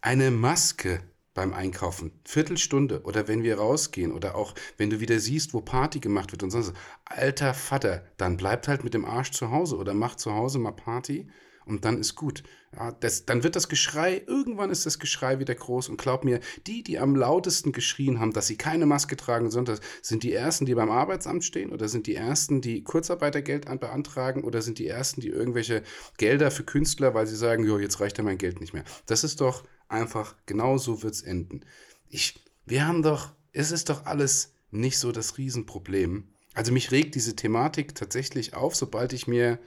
eine 0.00 0.30
Maske 0.30 1.02
beim 1.34 1.52
Einkaufen. 1.52 2.12
Viertelstunde 2.24 3.02
oder 3.02 3.28
wenn 3.28 3.42
wir 3.42 3.58
rausgehen 3.58 4.12
oder 4.12 4.36
auch 4.36 4.54
wenn 4.78 4.88
du 4.88 5.00
wieder 5.00 5.18
siehst, 5.18 5.52
wo 5.52 5.60
Party 5.60 6.00
gemacht 6.00 6.32
wird 6.32 6.42
und 6.42 6.50
sonst. 6.50 6.72
Alter 7.04 7.52
Vater, 7.52 8.06
dann 8.16 8.38
bleibt 8.38 8.68
halt 8.68 8.84
mit 8.84 8.94
dem 8.94 9.04
Arsch 9.04 9.32
zu 9.32 9.50
Hause 9.50 9.76
oder 9.76 9.92
macht 9.92 10.18
zu 10.18 10.32
Hause 10.32 10.58
mal 10.58 10.72
Party 10.72 11.28
und 11.66 11.84
dann 11.84 11.98
ist 11.98 12.14
gut. 12.14 12.42
Ja, 12.74 12.92
das, 12.92 13.26
dann 13.26 13.42
wird 13.42 13.54
das 13.54 13.68
Geschrei, 13.68 14.22
irgendwann 14.26 14.70
ist 14.70 14.86
das 14.86 14.98
Geschrei 14.98 15.38
wieder 15.38 15.54
groß 15.54 15.90
und 15.90 16.00
glaub 16.00 16.24
mir, 16.24 16.40
die, 16.66 16.82
die 16.82 16.98
am 16.98 17.14
lautesten 17.14 17.72
geschrien 17.72 18.18
haben, 18.18 18.32
dass 18.32 18.46
sie 18.46 18.56
keine 18.56 18.86
Maske 18.86 19.16
tragen, 19.16 19.50
sondern 19.50 19.78
sind 20.00 20.22
die 20.22 20.32
Ersten, 20.32 20.64
die 20.64 20.74
beim 20.74 20.90
Arbeitsamt 20.90 21.44
stehen 21.44 21.72
oder 21.72 21.88
sind 21.88 22.06
die 22.06 22.14
Ersten, 22.14 22.62
die 22.62 22.82
Kurzarbeitergeld 22.82 23.66
beantragen 23.78 24.42
oder 24.44 24.62
sind 24.62 24.78
die 24.78 24.86
Ersten, 24.86 25.20
die 25.20 25.28
irgendwelche 25.28 25.82
Gelder 26.16 26.50
für 26.50 26.64
Künstler, 26.64 27.12
weil 27.12 27.26
sie 27.26 27.36
sagen, 27.36 27.64
jo, 27.64 27.78
jetzt 27.78 28.00
reicht 28.00 28.16
ja 28.16 28.24
mein 28.24 28.38
Geld 28.38 28.60
nicht 28.60 28.72
mehr. 28.72 28.84
Das 29.06 29.22
ist 29.22 29.40
doch 29.42 29.64
einfach, 29.88 30.34
genau 30.46 30.78
so 30.78 31.02
wird 31.02 31.14
es 31.14 31.22
enden. 31.22 31.60
Ich, 32.08 32.42
wir 32.64 32.86
haben 32.86 33.02
doch, 33.02 33.32
es 33.52 33.70
ist 33.70 33.90
doch 33.90 34.06
alles 34.06 34.54
nicht 34.70 34.98
so 34.98 35.12
das 35.12 35.36
Riesenproblem. 35.36 36.28
Also 36.54 36.72
mich 36.72 36.90
regt 36.90 37.14
diese 37.14 37.36
Thematik 37.36 37.94
tatsächlich 37.94 38.54
auf, 38.54 38.74
sobald 38.74 39.12
ich 39.12 39.26
mir 39.26 39.58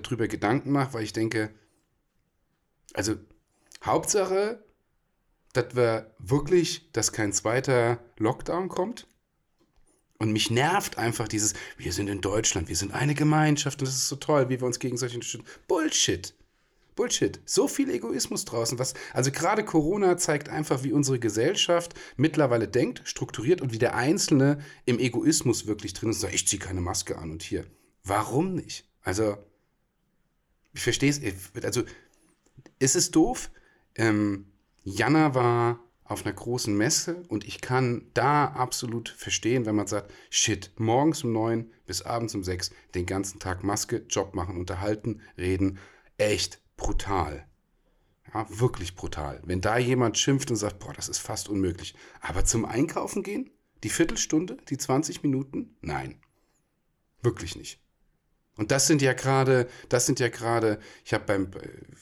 darüber 0.00 0.28
Gedanken 0.28 0.72
mache, 0.72 0.94
weil 0.94 1.04
ich 1.04 1.12
denke, 1.12 1.50
also 2.92 3.16
Hauptsache, 3.84 4.64
dass 5.52 5.76
wir 5.76 6.14
wirklich, 6.18 6.90
dass 6.92 7.12
kein 7.12 7.32
zweiter 7.32 7.98
Lockdown 8.18 8.68
kommt. 8.68 9.06
Und 10.18 10.32
mich 10.32 10.50
nervt 10.50 10.96
einfach 10.96 11.28
dieses, 11.28 11.54
wir 11.76 11.92
sind 11.92 12.08
in 12.08 12.20
Deutschland, 12.20 12.68
wir 12.68 12.76
sind 12.76 12.94
eine 12.94 13.14
Gemeinschaft 13.14 13.80
und 13.80 13.88
das 13.88 13.96
ist 13.96 14.08
so 14.08 14.16
toll, 14.16 14.48
wie 14.48 14.60
wir 14.60 14.66
uns 14.66 14.78
gegenseitig 14.78 15.16
unterstützen. 15.16 15.46
Bullshit. 15.66 16.34
Bullshit. 16.94 17.40
So 17.44 17.66
viel 17.66 17.90
Egoismus 17.90 18.44
draußen. 18.44 18.78
Was, 18.78 18.94
also 19.12 19.32
gerade 19.32 19.64
Corona 19.64 20.16
zeigt 20.16 20.48
einfach, 20.48 20.84
wie 20.84 20.92
unsere 20.92 21.18
Gesellschaft 21.18 21.94
mittlerweile 22.16 22.68
denkt, 22.68 23.02
strukturiert 23.04 23.60
und 23.60 23.72
wie 23.72 23.78
der 23.78 23.96
Einzelne 23.96 24.60
im 24.84 24.98
Egoismus 24.98 25.66
wirklich 25.66 25.92
drin 25.92 26.10
ist. 26.10 26.22
Ich 26.24 26.46
ziehe 26.46 26.62
keine 26.62 26.80
Maske 26.80 27.18
an 27.18 27.32
und 27.32 27.42
hier. 27.42 27.66
Warum 28.04 28.54
nicht? 28.54 28.88
Also, 29.02 29.36
ich 30.74 30.82
verstehe 30.82 31.10
es, 31.10 31.20
also 31.64 31.84
es 32.78 32.96
ist 32.96 33.14
doof. 33.16 33.50
Ähm, 33.94 34.46
Jana 34.82 35.34
war 35.34 35.80
auf 36.04 36.26
einer 36.26 36.34
großen 36.34 36.76
Messe 36.76 37.22
und 37.28 37.44
ich 37.44 37.60
kann 37.60 38.10
da 38.12 38.46
absolut 38.46 39.08
verstehen, 39.08 39.64
wenn 39.64 39.76
man 39.76 39.86
sagt, 39.86 40.12
shit, 40.28 40.72
morgens 40.76 41.24
um 41.24 41.32
neun 41.32 41.70
bis 41.86 42.02
abends 42.02 42.34
um 42.34 42.44
sechs 42.44 42.70
den 42.94 43.06
ganzen 43.06 43.40
Tag 43.40 43.64
Maske, 43.64 44.04
Job 44.08 44.34
machen, 44.34 44.58
unterhalten, 44.58 45.22
reden, 45.38 45.78
echt 46.18 46.60
brutal. 46.76 47.46
Ja, 48.34 48.46
wirklich 48.50 48.96
brutal. 48.96 49.40
Wenn 49.44 49.60
da 49.60 49.78
jemand 49.78 50.18
schimpft 50.18 50.50
und 50.50 50.56
sagt, 50.56 50.80
boah, 50.80 50.92
das 50.92 51.08
ist 51.08 51.18
fast 51.18 51.48
unmöglich. 51.48 51.94
Aber 52.20 52.44
zum 52.44 52.64
Einkaufen 52.64 53.22
gehen? 53.22 53.50
Die 53.84 53.90
Viertelstunde? 53.90 54.56
Die 54.68 54.76
20 54.76 55.22
Minuten? 55.22 55.76
Nein. 55.80 56.20
Wirklich 57.22 57.54
nicht. 57.54 57.83
Und 58.56 58.70
das 58.70 58.86
sind 58.86 59.02
ja 59.02 59.12
gerade, 59.12 59.68
das 59.88 60.06
sind 60.06 60.20
ja 60.20 60.28
gerade, 60.28 60.78
ich 61.04 61.12
habe 61.12 61.24
beim, 61.24 61.50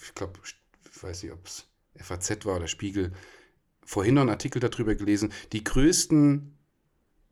ich 0.03 0.15
glaube, 0.15 0.39
ich 0.45 1.03
weiß 1.03 1.23
nicht, 1.23 1.33
ob 1.33 1.47
es 1.47 1.67
FAZ 1.97 2.45
war 2.45 2.57
oder 2.57 2.69
Spiegel, 2.69 3.13
vorhin 3.85 4.15
noch 4.15 4.23
einen 4.23 4.31
Artikel 4.31 4.61
darüber 4.61 4.95
gelesen, 4.95 5.33
die 5.53 5.65
größten 5.65 6.57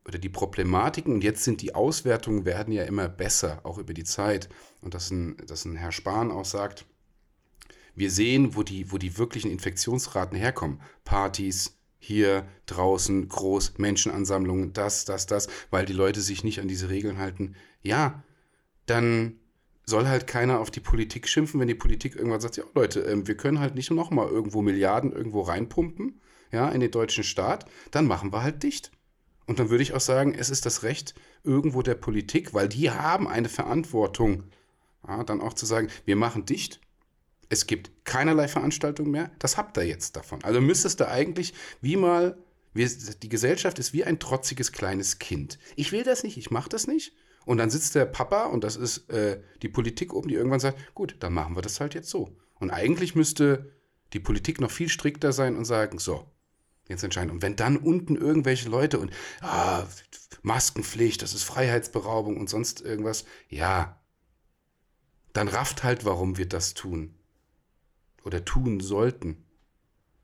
oder 0.06 0.18
die 0.18 0.28
Problematiken, 0.28 1.12
und 1.12 1.22
jetzt 1.22 1.44
sind 1.44 1.60
die 1.60 1.74
Auswertungen, 1.74 2.44
werden 2.44 2.72
ja 2.72 2.84
immer 2.84 3.08
besser, 3.08 3.60
auch 3.64 3.78
über 3.78 3.94
die 3.94 4.04
Zeit. 4.04 4.48
Und 4.80 4.94
dass 4.94 5.10
ein, 5.10 5.36
dass 5.46 5.64
ein 5.64 5.76
Herr 5.76 5.92
Spahn 5.92 6.30
auch 6.30 6.46
sagt, 6.46 6.86
wir 7.94 8.10
sehen, 8.10 8.56
wo 8.56 8.62
die, 8.62 8.90
wo 8.90 8.98
die 8.98 9.18
wirklichen 9.18 9.50
Infektionsraten 9.50 10.36
herkommen. 10.36 10.80
Partys, 11.04 11.76
hier 11.98 12.48
draußen 12.64 13.28
groß 13.28 13.74
Menschenansammlungen, 13.76 14.72
das, 14.72 15.04
das, 15.04 15.26
das, 15.26 15.48
weil 15.70 15.84
die 15.84 15.92
Leute 15.92 16.22
sich 16.22 16.44
nicht 16.44 16.60
an 16.60 16.68
diese 16.68 16.88
Regeln 16.88 17.18
halten. 17.18 17.56
Ja, 17.82 18.24
dann 18.90 19.40
soll 19.86 20.06
halt 20.08 20.26
keiner 20.26 20.60
auf 20.60 20.70
die 20.70 20.80
Politik 20.80 21.28
schimpfen, 21.28 21.60
wenn 21.60 21.68
die 21.68 21.74
Politik 21.74 22.16
irgendwann 22.16 22.40
sagt, 22.40 22.56
ja 22.56 22.64
Leute, 22.74 23.00
ähm, 23.00 23.26
wir 23.26 23.36
können 23.36 23.60
halt 23.60 23.74
nicht 23.74 23.90
nochmal 23.90 24.28
irgendwo 24.28 24.62
Milliarden 24.62 25.12
irgendwo 25.12 25.42
reinpumpen, 25.42 26.20
ja, 26.52 26.68
in 26.68 26.80
den 26.80 26.90
deutschen 26.90 27.24
Staat, 27.24 27.66
dann 27.90 28.06
machen 28.06 28.32
wir 28.32 28.42
halt 28.42 28.62
dicht. 28.62 28.90
Und 29.46 29.58
dann 29.58 29.70
würde 29.70 29.82
ich 29.82 29.94
auch 29.94 30.00
sagen, 30.00 30.34
es 30.34 30.50
ist 30.50 30.66
das 30.66 30.82
Recht 30.82 31.14
irgendwo 31.42 31.82
der 31.82 31.94
Politik, 31.94 32.54
weil 32.54 32.68
die 32.68 32.90
haben 32.90 33.26
eine 33.26 33.48
Verantwortung, 33.48 34.44
ja, 35.06 35.24
dann 35.24 35.40
auch 35.40 35.54
zu 35.54 35.66
sagen, 35.66 35.88
wir 36.04 36.16
machen 36.16 36.44
dicht, 36.44 36.80
es 37.48 37.66
gibt 37.66 37.90
keinerlei 38.04 38.46
Veranstaltung 38.46 39.10
mehr, 39.10 39.32
das 39.40 39.56
habt 39.56 39.76
ihr 39.76 39.84
jetzt 39.84 40.14
davon. 40.14 40.44
Also 40.44 40.60
müsstest 40.60 41.00
du 41.00 41.08
eigentlich 41.08 41.52
wie 41.80 41.96
mal, 41.96 42.38
die 42.74 43.28
Gesellschaft 43.28 43.80
ist 43.80 43.92
wie 43.92 44.04
ein 44.04 44.20
trotziges 44.20 44.70
kleines 44.70 45.18
Kind. 45.18 45.58
Ich 45.74 45.90
will 45.90 46.04
das 46.04 46.22
nicht, 46.22 46.36
ich 46.36 46.52
mache 46.52 46.68
das 46.68 46.86
nicht. 46.86 47.12
Und 47.46 47.58
dann 47.58 47.70
sitzt 47.70 47.94
der 47.94 48.04
Papa 48.04 48.46
und 48.46 48.64
das 48.64 48.76
ist 48.76 49.08
äh, 49.10 49.40
die 49.62 49.68
Politik 49.68 50.12
oben, 50.12 50.28
die 50.28 50.34
irgendwann 50.34 50.60
sagt, 50.60 50.94
gut, 50.94 51.16
dann 51.20 51.32
machen 51.32 51.56
wir 51.56 51.62
das 51.62 51.80
halt 51.80 51.94
jetzt 51.94 52.10
so. 52.10 52.36
Und 52.58 52.70
eigentlich 52.70 53.14
müsste 53.14 53.72
die 54.12 54.20
Politik 54.20 54.60
noch 54.60 54.70
viel 54.70 54.88
strikter 54.88 55.32
sein 55.32 55.56
und 55.56 55.64
sagen, 55.64 55.98
so, 55.98 56.30
jetzt 56.88 57.02
entscheiden. 57.02 57.30
Und 57.30 57.42
wenn 57.42 57.56
dann 57.56 57.76
unten 57.76 58.16
irgendwelche 58.16 58.68
Leute 58.68 58.98
und 58.98 59.12
ah, 59.40 59.86
Maskenpflicht, 60.42 61.22
das 61.22 61.34
ist 61.34 61.44
Freiheitsberaubung 61.44 62.36
und 62.36 62.50
sonst 62.50 62.80
irgendwas, 62.80 63.24
ja, 63.48 64.00
dann 65.32 65.48
rafft 65.48 65.84
halt, 65.84 66.04
warum 66.04 66.36
wir 66.36 66.48
das 66.48 66.74
tun. 66.74 67.14
Oder 68.24 68.44
tun 68.44 68.80
sollten. 68.80 69.44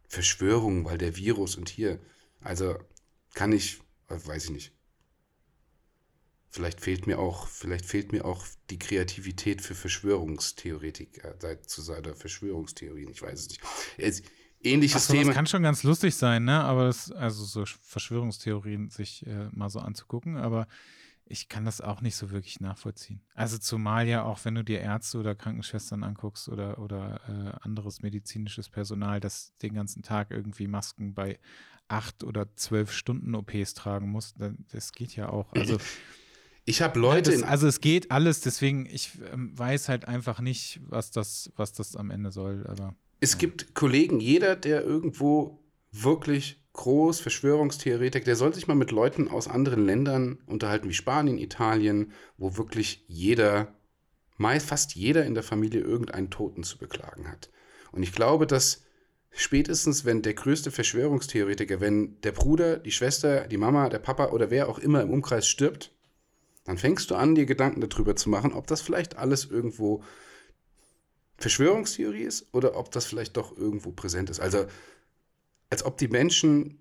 Verschwörungen, 0.09 0.85
weil 0.85 0.99
der 0.99 1.17
Virus 1.17 1.57
und 1.57 1.69
hier. 1.69 1.99
Also 2.41 2.77
kann 3.35 3.53
ich, 3.53 3.81
weiß 4.09 4.45
ich 4.45 4.51
nicht. 4.51 4.76
Vielleicht 6.51 6.81
fehlt 6.81 7.07
mir 7.07 7.19
auch, 7.19 7.49
vielleicht 7.49 7.85
fehlt 7.85 8.13
mir 8.13 8.25
auch 8.25 8.45
die 8.71 8.79
Kreativität 8.79 9.61
für 9.61 9.75
Verschwörungstheoretiker 9.75 11.37
zu 11.63 11.83
seiner 11.83 12.15
Verschwörungstheorien. 12.15 13.11
Ich 13.11 13.23
weiß 13.23 13.41
es 13.41 13.49
nicht. 13.49 13.61
Es, 13.99 14.23
ähnliches 14.63 15.07
so, 15.07 15.13
Thema. 15.13 15.27
Das 15.27 15.35
kann 15.35 15.47
schon 15.47 15.63
ganz 15.63 15.83
lustig 15.83 16.15
sein, 16.15 16.45
ne? 16.45 16.61
Aber 16.63 16.85
das, 16.85 17.11
also 17.13 17.45
so 17.45 17.65
Verschwörungstheorien 17.83 18.91
sich 18.91 19.27
äh, 19.27 19.49
mal 19.53 19.71
so 19.71 19.81
anzugucken, 19.81 20.37
aber 20.37 20.67
ich 21.29 21.49
kann 21.49 21.65
das 21.65 21.81
auch 21.81 22.03
nicht 22.03 22.15
so 22.15 22.31
wirklich 22.31 22.61
nachvollziehen. 22.61 23.21
Also 23.35 23.59
zumal 23.59 24.07
ja 24.07 24.23
auch, 24.23 24.45
wenn 24.45 24.55
du 24.55 24.63
dir 24.63 24.81
Ärzte 24.81 25.19
oder 25.19 25.35
Krankenschwestern 25.35 26.05
anguckst 26.05 26.49
oder, 26.49 26.79
oder 26.79 27.21
äh, 27.29 27.67
anderes 27.67 28.01
medizinisches 28.01 28.69
Personal, 28.69 29.19
das 29.19 29.57
den 29.61 29.75
ganzen 29.75 30.03
Tag 30.03 30.31
irgendwie 30.31 30.69
Masken 30.69 31.15
bei 31.15 31.41
acht 31.89 32.23
oder 32.23 32.55
zwölf 32.55 32.93
Stunden 32.93 33.35
OPs 33.35 33.75
tragen 33.75 34.09
muss, 34.09 34.35
das 34.71 34.93
geht 34.93 35.17
ja 35.17 35.29
auch. 35.29 35.53
Also 35.53 35.79
ich 36.67 36.83
habe 36.83 36.99
Leute. 36.99 37.31
Ja, 37.31 37.41
das, 37.41 37.49
also 37.49 37.69
es 37.69 37.81
geht 37.81 38.11
alles, 38.11 38.41
deswegen, 38.41 38.87
ich 38.87 39.13
ähm, 39.33 39.57
weiß 39.57 39.89
halt 39.89 40.09
einfach 40.09 40.41
nicht, 40.41 40.81
was 40.89 41.13
das, 41.13 41.53
was 41.57 41.73
das 41.73 41.95
am 41.95 42.11
Ende 42.11 42.33
soll. 42.33 42.67
Aber, 42.67 42.97
es 43.21 43.33
ja. 43.33 43.39
gibt 43.39 43.75
Kollegen, 43.75 44.19
jeder, 44.19 44.57
der 44.57 44.83
irgendwo 44.83 45.63
wirklich 45.93 46.61
groß 46.73 47.21
Verschwörungstheoretik, 47.21 48.25
der 48.25 48.35
soll 48.35 48.53
sich 48.53 48.67
mal 48.67 48.75
mit 48.75 48.91
Leuten 48.91 49.29
aus 49.29 49.47
anderen 49.47 49.87
Ländern 49.87 50.39
unterhalten, 50.47 50.89
wie 50.89 50.95
Spanien, 50.95 51.39
Italien, 51.39 52.13
wo 52.37 52.57
wirklich 52.57 53.05
jeder, 53.07 53.75
meist 54.37 54.67
fast 54.67 54.97
jeder 54.97 55.25
in 55.25 55.35
der 55.35 55.45
Familie 55.45 55.81
irgendeinen 55.81 56.31
Toten 56.31 56.65
zu 56.65 56.79
beklagen 56.79 57.31
hat. 57.31 57.51
Und 57.93 58.03
ich 58.03 58.13
glaube, 58.13 58.47
dass 58.47 58.83
spätestens, 59.31 60.05
wenn 60.05 60.23
der 60.23 60.35
größte 60.35 60.73
Verschwörungstheoretiker, 60.73 61.81
wenn 61.81 62.21
der 62.23 62.33
Bruder, 62.33 62.77
die 62.77 62.91
Schwester, 62.91 63.47
die 63.47 63.57
Mama, 63.57 63.89
der 63.89 64.01
Papa 64.01 64.31
oder 64.31 64.51
wer 64.51 64.69
auch 64.69 64.81
immer 64.81 65.01
im 65.01 65.11
Umkreis 65.11 65.47
stirbt, 65.47 65.96
dann 66.67 66.79
fängst 66.79 67.11
du 67.11 67.15
an, 67.15 67.35
dir 67.35 67.47
Gedanken 67.47 67.81
darüber 67.81 68.17
zu 68.17 68.29
machen, 68.29 68.53
ob 68.53 68.67
das 68.67 68.83
vielleicht 68.83 69.17
alles 69.17 69.45
irgendwo 69.45 70.03
Verschwörungstheorie 71.39 72.23
ist 72.23 72.53
oder 72.53 72.77
ob 72.77 72.91
das 72.91 73.07
vielleicht 73.07 73.37
doch 73.37 73.57
irgendwo 73.57 73.93
präsent 73.93 74.31
ist. 74.31 74.41
Also 74.41 74.67
als 75.71 75.85
ob 75.85 75.97
die 75.99 76.09
Menschen 76.09 76.81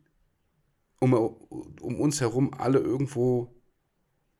um, 1.00 1.14
um 1.14 2.00
uns 2.00 2.22
herum 2.22 2.54
alle 2.54 2.80
irgendwo, 2.80 3.54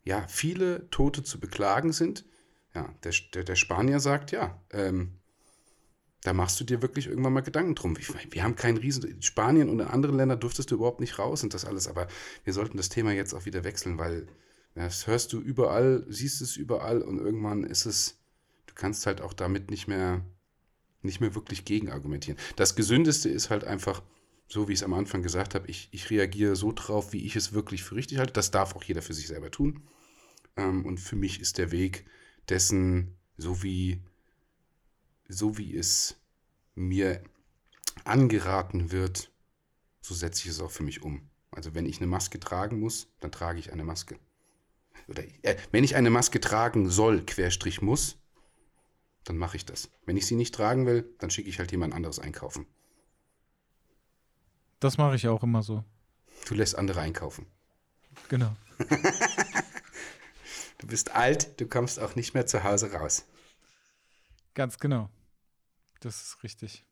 ja, 0.04 0.28
viele 0.28 0.90
Tote 0.90 1.24
zu 1.24 1.40
beklagen 1.40 1.92
sind. 1.92 2.26
Ja, 2.74 2.94
der, 3.04 3.14
der, 3.34 3.44
der 3.44 3.56
Spanier 3.56 4.00
sagt, 4.00 4.32
ja, 4.32 4.62
ähm, 4.72 5.20
da 6.24 6.34
machst 6.34 6.60
du 6.60 6.64
dir 6.64 6.82
wirklich 6.82 7.08
irgendwann 7.08 7.34
mal 7.34 7.42
Gedanken 7.42 7.76
drum. 7.76 7.98
Wir, 7.98 8.06
wir 8.32 8.44
haben 8.44 8.56
keinen 8.56 8.78
Riesen. 8.78 9.04
In 9.04 9.22
Spanien 9.22 9.70
und 9.70 9.80
in 9.80 9.88
anderen 9.88 10.18
Ländern 10.18 10.40
durftest 10.40 10.72
du 10.72 10.76
überhaupt 10.76 11.00
nicht 11.00 11.20
raus 11.20 11.44
und 11.44 11.54
das 11.54 11.66
alles. 11.66 11.88
Aber 11.88 12.08
wir 12.44 12.54
sollten 12.54 12.78
das 12.78 12.90
Thema 12.90 13.14
jetzt 13.14 13.34
auch 13.34 13.46
wieder 13.46 13.64
wechseln, 13.64 13.98
weil 13.98 14.28
das 14.76 15.08
hörst 15.08 15.32
du 15.32 15.40
überall, 15.40 16.06
siehst 16.10 16.42
es 16.42 16.58
überall 16.58 17.02
und 17.02 17.18
irgendwann 17.18 17.64
ist 17.64 17.86
es, 17.86 18.20
du 18.68 18.76
kannst 18.76 19.06
halt 19.06 19.22
auch 19.22 19.34
damit 19.34 19.72
nicht 19.72 19.88
mehr, 19.88 20.24
nicht 21.02 21.22
mehr 21.22 21.34
wirklich 21.34 21.64
gegenargumentieren. 21.64 22.38
Das 22.58 22.76
Gesündeste 22.76 23.30
ist 23.30 23.50
halt 23.50 23.64
einfach, 23.64 24.04
so 24.48 24.68
wie 24.68 24.74
ich 24.74 24.80
es 24.80 24.84
am 24.84 24.94
Anfang 24.94 25.24
gesagt 25.24 25.56
habe, 25.56 25.68
ich, 25.70 25.88
ich 25.92 26.10
reagiere 26.10 26.58
so 26.58 26.74
drauf, 26.74 27.14
wie 27.14 27.26
ich 27.26 27.38
es 27.38 27.54
wirklich 27.54 27.84
für 27.84 27.96
richtig 27.96 28.18
halte. 28.18 28.34
Das 28.34 28.52
darf 28.52 28.76
auch 28.76 28.84
jeder 28.84 29.02
für 29.02 29.14
sich 29.14 29.28
selber 29.28 29.50
tun. 29.50 29.82
Ähm, 30.58 30.86
und 30.86 31.00
für 31.00 31.16
mich 31.16 31.40
ist 31.40 31.58
der 31.58 31.72
Weg 31.72 32.06
dessen, 32.50 33.16
so 33.38 33.64
wie, 33.64 34.02
so 35.30 35.58
wie 35.58 35.76
es 35.76 36.18
mir 36.76 37.24
angeraten 38.04 38.92
wird, 38.92 39.32
so 40.02 40.14
setze 40.14 40.44
ich 40.44 40.52
es 40.52 40.60
auch 40.60 40.72
für 40.72 40.84
mich 40.84 41.02
um. 41.02 41.30
Also 41.50 41.74
wenn 41.74 41.86
ich 41.86 41.98
eine 41.98 42.08
Maske 42.08 42.42
tragen 42.42 42.82
muss, 42.82 43.08
dann 43.22 43.32
trage 43.32 43.60
ich 43.60 43.72
eine 43.72 43.86
Maske 43.86 44.20
oder 45.08 45.24
äh, 45.44 45.56
wenn 45.72 45.84
ich 45.84 45.96
eine 45.96 46.10
Maske 46.10 46.40
tragen 46.40 46.90
soll, 46.90 47.26
Querstrich 47.26 47.82
muss, 47.82 48.18
dann 49.24 49.38
mache 49.38 49.58
ich 49.58 49.66
das. 49.66 49.90
Wenn 50.06 50.18
ich 50.18 50.26
sie 50.28 50.36
nicht 50.36 50.54
tragen 50.54 50.86
will, 50.86 51.14
dann 51.20 51.30
schicke 51.30 51.50
ich 51.50 51.60
halt 51.60 51.72
jemand 51.72 51.94
anderes 51.94 52.20
einkaufen. 52.20 52.66
Das 54.80 54.98
mache 54.98 55.16
ich 55.16 55.28
auch 55.28 55.44
immer 55.44 55.64
so. 55.64 55.84
Du 56.48 56.54
lässt 56.54 56.78
andere 56.78 57.02
einkaufen. 57.02 57.46
Genau. 58.30 58.56
du 60.78 60.88
bist 60.88 61.12
alt, 61.12 61.60
du 61.60 61.68
kommst 61.68 62.00
auch 62.00 62.16
nicht 62.16 62.34
mehr 62.34 62.46
zu 62.46 62.64
Hause 62.64 62.92
raus. 62.92 63.26
Ganz 64.54 64.80
genau. 64.80 65.10
Das 66.02 66.22
ist 66.22 66.44
richtig. 66.44 66.86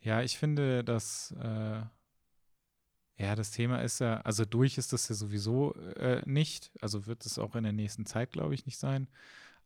Ja, 0.00 0.22
ich 0.22 0.36
finde, 0.36 0.84
dass 0.84 1.32
äh, 1.40 1.82
ja, 3.22 3.36
das 3.36 3.52
Thema 3.52 3.80
ist 3.82 4.00
ja, 4.00 4.20
also 4.22 4.44
durch 4.44 4.78
ist 4.78 4.92
das 4.92 5.08
ja 5.08 5.14
sowieso 5.14 5.74
äh, 5.96 6.22
nicht. 6.26 6.72
Also 6.80 7.06
wird 7.06 7.24
es 7.24 7.38
auch 7.38 7.54
in 7.54 7.62
der 7.62 7.72
nächsten 7.72 8.04
Zeit, 8.04 8.32
glaube 8.32 8.54
ich, 8.54 8.66
nicht 8.66 8.78
sein. 8.78 9.06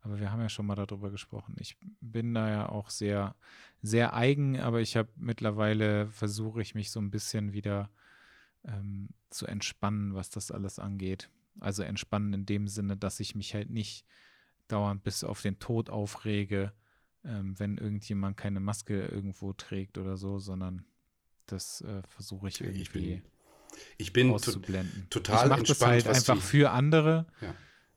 Aber 0.03 0.21
wir 0.21 0.31
haben 0.31 0.43
ja 0.43 0.51
schon 0.51 0.67
mal 0.67 0.75
darüber 0.75 1.11
gesprochen. 1.11 1.57
Ich 1.59 1.79
bin 2.03 2.35
da 2.35 2.51
ja 2.51 2.69
auch 2.69 2.91
sehr, 2.91 3.35
sehr 3.83 4.15
eigen, 4.15 4.61
aber 4.61 4.83
ich 4.83 4.95
habe 4.97 5.09
mittlerweile 5.17 6.09
versuche 6.09 6.61
ich 6.61 6.75
mich 6.75 6.91
so 6.91 7.01
ein 7.01 7.11
bisschen 7.11 7.55
wieder 7.55 7.89
ähm, 8.65 9.09
zu 9.31 9.47
entspannen, 9.47 10.15
was 10.15 10.29
das 10.29 10.51
alles 10.51 10.79
angeht. 10.79 11.31
Also 11.59 11.83
entspannen 11.83 12.35
in 12.35 12.45
dem 12.45 12.69
Sinne, 12.69 12.99
dass 12.99 13.21
ich 13.21 13.35
mich 13.35 13.55
halt 13.55 13.71
nicht 13.71 14.05
dauernd 14.69 15.03
bis 15.03 15.25
auf 15.25 15.41
den 15.41 15.59
Tod 15.59 15.89
aufrege, 15.89 16.75
ähm, 17.25 17.59
wenn 17.59 17.79
irgendjemand 17.79 18.37
keine 18.37 18.61
Maske 18.61 19.07
irgendwo 19.07 19.55
trägt 19.55 19.97
oder 19.97 20.19
so, 20.19 20.39
sondern 20.39 20.85
das 21.47 21.81
äh, 21.81 22.03
versuche 22.07 22.49
ich 22.49 22.61
irgendwie. 22.61 22.83
Ich 22.83 22.93
bin, 22.93 23.23
ich 23.99 24.13
bin 24.13 24.31
auszublenden. 24.31 25.07
total 25.11 25.45
ich 25.45 25.51
mache 25.51 25.63
das 25.63 25.81
halt 25.81 26.07
einfach 26.07 26.41
für 26.41 26.71
andere, 26.71 27.27
ja. 27.41 27.55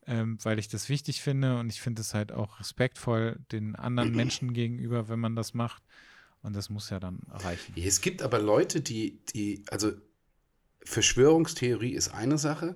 ähm, 0.08 0.38
weil 0.44 0.60
ich 0.60 0.68
das 0.68 0.90
wichtig 0.90 1.22
finde 1.22 1.60
und 1.60 1.70
ich 1.70 1.82
finde 1.82 2.02
es 2.02 2.14
halt 2.14 2.32
auch 2.32 2.60
respektvoll 2.60 3.40
den 3.52 3.76
anderen 3.76 4.16
Menschen 4.16 4.54
gegenüber, 4.54 5.10
wenn 5.10 5.20
man 5.20 5.36
das 5.36 5.54
macht. 5.54 5.84
Und 6.42 6.56
das 6.56 6.70
muss 6.70 6.90
ja 6.90 7.00
dann 7.02 7.20
reichen. 7.30 7.74
Es 7.76 8.00
gibt 8.00 8.22
aber 8.22 8.40
Leute, 8.40 8.80
die, 8.80 9.20
die, 9.34 9.66
also 9.70 9.92
Verschwörungstheorie 10.86 11.92
ist 11.92 12.10
eine 12.10 12.38
Sache 12.38 12.76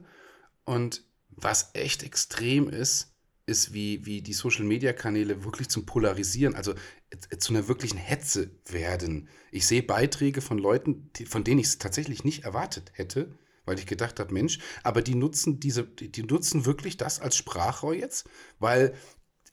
und 0.65 1.03
was 1.29 1.71
echt 1.73 2.03
extrem 2.03 2.69
ist, 2.69 3.12
ist, 3.45 3.73
wie, 3.73 4.06
wie 4.06 4.21
die 4.21 4.34
Social-Media-Kanäle 4.34 5.43
wirklich 5.43 5.69
zum 5.69 5.86
Polarisieren, 5.86 6.56
also 6.56 6.73
äh, 7.10 7.38
zu 7.38 7.53
einer 7.53 7.67
wirklichen 7.67 7.97
Hetze 7.97 8.51
werden. 8.65 9.28
Ich 9.51 9.67
sehe 9.67 9.84
Beiträge 9.84 10.41
von 10.41 10.57
Leuten, 10.57 11.09
die, 11.15 11.26
von 11.26 11.43
denen 11.43 11.59
ich 11.59 11.67
es 11.67 11.78
tatsächlich 11.78 12.24
nicht 12.24 12.45
erwartet 12.45 12.91
hätte, 12.93 13.38
weil 13.65 13.80
ich 13.80 13.86
gedacht 13.86 14.20
habe, 14.20 14.34
Mensch, 14.34 14.59
aber 14.84 15.01
die 15.01 15.15
nutzen 15.15 15.59
diese, 15.59 15.84
die, 15.84 16.11
die 16.11 16.24
nutzen 16.24 16.65
wirklich 16.65 16.97
das 16.97 17.20
als 17.20 17.36
Sprachrohr 17.36 17.93
jetzt, 17.93 18.30
weil 18.59 18.93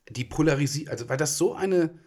die 0.09 0.25
polarisieren, 0.25 0.91
also 0.91 1.09
weil 1.09 1.17
das 1.17 1.39
so 1.39 1.55
eine 1.55 1.99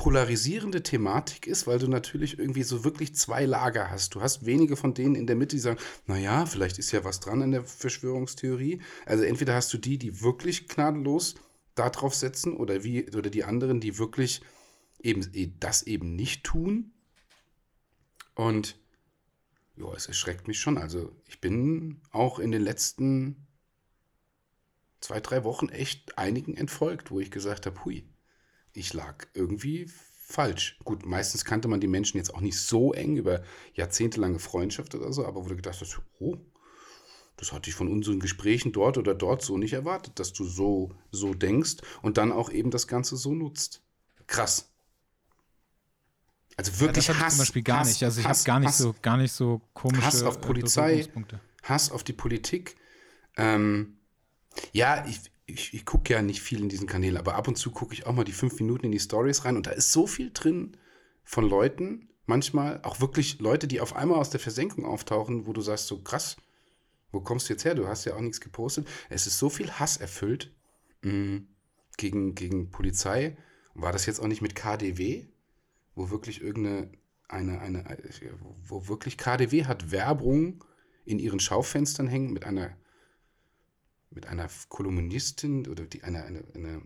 polarisierende 0.00 0.82
Thematik 0.82 1.46
ist, 1.46 1.66
weil 1.66 1.78
du 1.78 1.86
natürlich 1.86 2.38
irgendwie 2.38 2.62
so 2.62 2.84
wirklich 2.84 3.14
zwei 3.14 3.44
Lager 3.44 3.90
hast. 3.90 4.14
Du 4.14 4.22
hast 4.22 4.46
wenige 4.46 4.74
von 4.74 4.94
denen 4.94 5.14
in 5.14 5.26
der 5.26 5.36
Mitte, 5.36 5.56
die 5.56 5.60
sagen, 5.60 5.78
naja, 6.06 6.46
vielleicht 6.46 6.78
ist 6.78 6.90
ja 6.90 7.04
was 7.04 7.20
dran 7.20 7.42
in 7.42 7.50
der 7.50 7.64
Verschwörungstheorie. 7.64 8.80
Also 9.04 9.24
entweder 9.24 9.54
hast 9.54 9.70
du 9.74 9.76
die, 9.76 9.98
die 9.98 10.22
wirklich 10.22 10.68
gnadenlos 10.68 11.34
darauf 11.74 12.14
setzen 12.14 12.56
oder 12.56 12.82
wie, 12.82 13.14
oder 13.14 13.28
die 13.28 13.44
anderen, 13.44 13.78
die 13.78 13.98
wirklich 13.98 14.40
eben 15.02 15.20
das 15.60 15.82
eben 15.82 16.16
nicht 16.16 16.44
tun. 16.44 16.92
Und 18.34 18.80
ja, 19.76 19.92
es 19.94 20.06
erschreckt 20.06 20.48
mich 20.48 20.60
schon. 20.60 20.78
Also 20.78 21.14
ich 21.26 21.42
bin 21.42 22.00
auch 22.10 22.38
in 22.38 22.52
den 22.52 22.62
letzten 22.62 23.46
zwei, 25.02 25.20
drei 25.20 25.44
Wochen 25.44 25.68
echt 25.68 26.16
einigen 26.16 26.56
entfolgt, 26.56 27.10
wo 27.10 27.20
ich 27.20 27.30
gesagt 27.30 27.66
habe, 27.66 27.84
hui, 27.84 28.09
ich 28.72 28.92
lag 28.92 29.26
irgendwie 29.34 29.88
falsch. 30.30 30.78
Gut, 30.84 31.04
meistens 31.04 31.44
kannte 31.44 31.68
man 31.68 31.80
die 31.80 31.88
Menschen 31.88 32.16
jetzt 32.18 32.34
auch 32.34 32.40
nicht 32.40 32.58
so 32.58 32.92
eng 32.92 33.16
über 33.16 33.42
jahrzehntelange 33.74 34.38
Freundschaft 34.38 34.94
oder 34.94 35.12
so, 35.12 35.26
aber 35.26 35.44
wo 35.44 35.48
du 35.48 35.56
gedacht 35.56 35.80
hast, 35.80 36.00
oh, 36.20 36.36
das 37.36 37.52
hatte 37.52 37.70
ich 37.70 37.76
von 37.76 37.88
unseren 37.88 38.20
Gesprächen 38.20 38.70
dort 38.70 38.98
oder 38.98 39.14
dort 39.14 39.42
so 39.42 39.56
nicht 39.56 39.72
erwartet, 39.72 40.18
dass 40.18 40.32
du 40.32 40.44
so, 40.44 40.94
so 41.10 41.34
denkst 41.34 41.76
und 42.02 42.18
dann 42.18 42.32
auch 42.32 42.50
eben 42.50 42.70
das 42.70 42.86
Ganze 42.86 43.16
so 43.16 43.34
nutzt. 43.34 43.82
Krass. 44.26 44.70
Also 46.56 46.80
wirklich 46.80 47.08
ja, 47.08 47.14
das 47.14 47.22
Hass. 47.22 47.32
zum 47.32 47.38
Beispiel 47.38 47.62
gar 47.62 47.80
Hass, 47.80 47.88
nicht. 47.88 48.04
Also 48.04 48.20
ich 48.20 48.26
habe 48.26 48.38
gar 48.44 48.60
nicht 48.60 48.68
Hass. 48.68 48.78
so 48.78 48.94
gar 49.00 49.16
nicht 49.16 49.32
so 49.32 49.62
komische 49.72 50.04
Hass 50.04 50.22
auf 50.22 50.40
Polizei. 50.40 51.08
Hass 51.62 51.90
auf 51.90 52.04
die 52.04 52.12
Politik. 52.12 52.76
Ähm, 53.36 53.96
ja, 54.72 55.06
ich, 55.06 55.20
ich, 55.50 55.74
ich 55.74 55.84
gucke 55.84 56.12
ja 56.12 56.22
nicht 56.22 56.40
viel 56.40 56.60
in 56.60 56.68
diesen 56.68 56.86
Kanälen, 56.86 57.16
aber 57.16 57.34
ab 57.34 57.48
und 57.48 57.56
zu 57.56 57.70
gucke 57.70 57.94
ich 57.94 58.06
auch 58.06 58.12
mal 58.12 58.24
die 58.24 58.32
fünf 58.32 58.58
Minuten 58.60 58.86
in 58.86 58.92
die 58.92 59.00
Stories 59.00 59.44
rein 59.44 59.56
und 59.56 59.66
da 59.66 59.70
ist 59.70 59.92
so 59.92 60.06
viel 60.06 60.30
drin 60.32 60.76
von 61.24 61.48
Leuten, 61.48 62.08
manchmal 62.26 62.80
auch 62.82 63.00
wirklich 63.00 63.40
Leute, 63.40 63.66
die 63.66 63.80
auf 63.80 63.94
einmal 63.94 64.18
aus 64.18 64.30
der 64.30 64.40
Versenkung 64.40 64.84
auftauchen, 64.84 65.46
wo 65.46 65.52
du 65.52 65.60
sagst, 65.60 65.86
so 65.86 66.00
krass, 66.00 66.36
wo 67.12 67.20
kommst 67.20 67.48
du 67.48 67.54
jetzt 67.54 67.64
her? 67.64 67.74
Du 67.74 67.88
hast 67.88 68.04
ja 68.04 68.14
auch 68.14 68.20
nichts 68.20 68.40
gepostet. 68.40 68.86
Es 69.08 69.26
ist 69.26 69.38
so 69.38 69.50
viel 69.50 69.70
Hass 69.72 69.96
erfüllt 69.96 70.54
mh, 71.02 71.42
gegen, 71.96 72.34
gegen 72.34 72.70
Polizei. 72.70 73.36
War 73.74 73.92
das 73.92 74.06
jetzt 74.06 74.20
auch 74.20 74.28
nicht 74.28 74.42
mit 74.42 74.54
KDW, 74.54 75.26
wo 75.94 76.10
wirklich 76.10 76.40
irgendeine, 76.40 76.92
eine, 77.28 77.60
eine, 77.60 77.98
wo 78.62 78.88
wirklich 78.88 79.18
KDW 79.18 79.64
hat 79.64 79.90
Werbung 79.90 80.64
in 81.04 81.18
ihren 81.18 81.40
Schaufenstern 81.40 82.06
hängen 82.06 82.32
mit 82.32 82.44
einer 82.44 82.76
mit 84.10 84.26
einer 84.26 84.48
Kolumnistin 84.68 85.66
oder 85.68 85.84
die, 85.86 86.02
eine, 86.02 86.24
eine, 86.24 86.44
eine, 86.54 86.82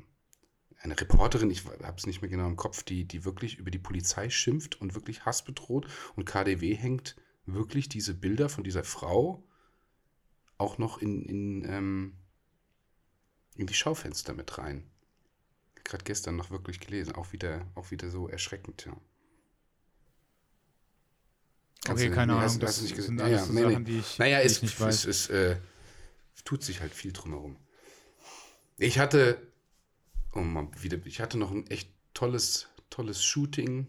eine 0.80 1.00
Reporterin, 1.00 1.50
ich 1.50 1.64
habe 1.64 1.96
es 1.96 2.06
nicht 2.06 2.20
mehr 2.20 2.30
genau 2.30 2.46
im 2.46 2.56
Kopf, 2.56 2.82
die, 2.82 3.06
die 3.06 3.24
wirklich 3.24 3.56
über 3.58 3.70
die 3.70 3.78
Polizei 3.78 4.28
schimpft 4.30 4.80
und 4.80 4.94
wirklich 4.94 5.24
Hass 5.24 5.44
bedroht. 5.44 5.86
Und 6.16 6.26
KDW 6.26 6.74
hängt 6.74 7.16
wirklich 7.46 7.88
diese 7.88 8.14
Bilder 8.14 8.48
von 8.48 8.64
dieser 8.64 8.84
Frau 8.84 9.42
auch 10.58 10.78
noch 10.78 10.98
in, 10.98 11.22
in, 11.22 11.64
ähm, 11.68 12.14
in 13.56 13.66
die 13.66 13.74
Schaufenster 13.74 14.34
mit 14.34 14.58
rein. 14.58 14.90
Gerade 15.84 16.04
gestern 16.04 16.36
noch 16.36 16.50
wirklich 16.50 16.80
gelesen, 16.80 17.14
auch 17.14 17.32
wieder, 17.32 17.66
auch 17.74 17.90
wieder 17.90 18.10
so 18.10 18.28
erschreckend, 18.28 18.84
ja. 18.86 18.96
Kannst 21.84 22.02
Okay, 22.02 22.14
keine 22.14 22.32
Ahnung, 22.32 22.44
hast- 22.44 22.62
das 22.62 22.76
hast 22.76 22.82
nicht 22.82 23.02
sind 23.02 23.20
alles 23.20 23.40
Ja, 23.40 23.46
so 23.46 23.52
nee, 23.52 23.60
Sachen, 23.62 23.82
nee. 23.82 23.90
die 23.90 23.98
ich, 23.98 24.18
Naja, 24.18 24.40
die 24.40 24.46
es, 24.46 24.56
ich 24.56 24.62
nicht 24.62 24.80
weiß. 24.80 25.04
es 25.04 25.28
äh, 25.28 25.56
tut 26.44 26.62
sich 26.62 26.80
halt 26.80 26.94
viel 26.94 27.12
drumherum. 27.12 27.56
Ich 28.76 28.98
hatte, 28.98 29.40
oh 30.32 30.40
mal 30.40 30.68
wieder, 30.80 30.98
ich 31.06 31.20
hatte 31.20 31.38
noch 31.38 31.50
ein 31.50 31.66
echt 31.68 31.88
tolles, 32.12 32.68
tolles 32.90 33.24
Shooting 33.24 33.86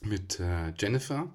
mit 0.00 0.40
äh, 0.40 0.72
Jennifer. 0.76 1.32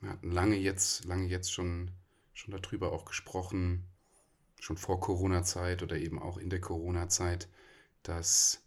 Wir 0.00 0.10
hatten 0.10 0.30
lange 0.30 0.56
jetzt, 0.56 1.04
lange 1.04 1.26
jetzt 1.26 1.52
schon, 1.52 1.90
schon 2.32 2.58
darüber 2.58 2.92
auch 2.92 3.04
gesprochen, 3.04 3.84
schon 4.58 4.78
vor 4.78 5.00
Corona-Zeit 5.00 5.82
oder 5.82 5.96
eben 5.96 6.18
auch 6.18 6.38
in 6.38 6.50
der 6.50 6.60
Corona-Zeit, 6.60 7.48
dass, 8.02 8.62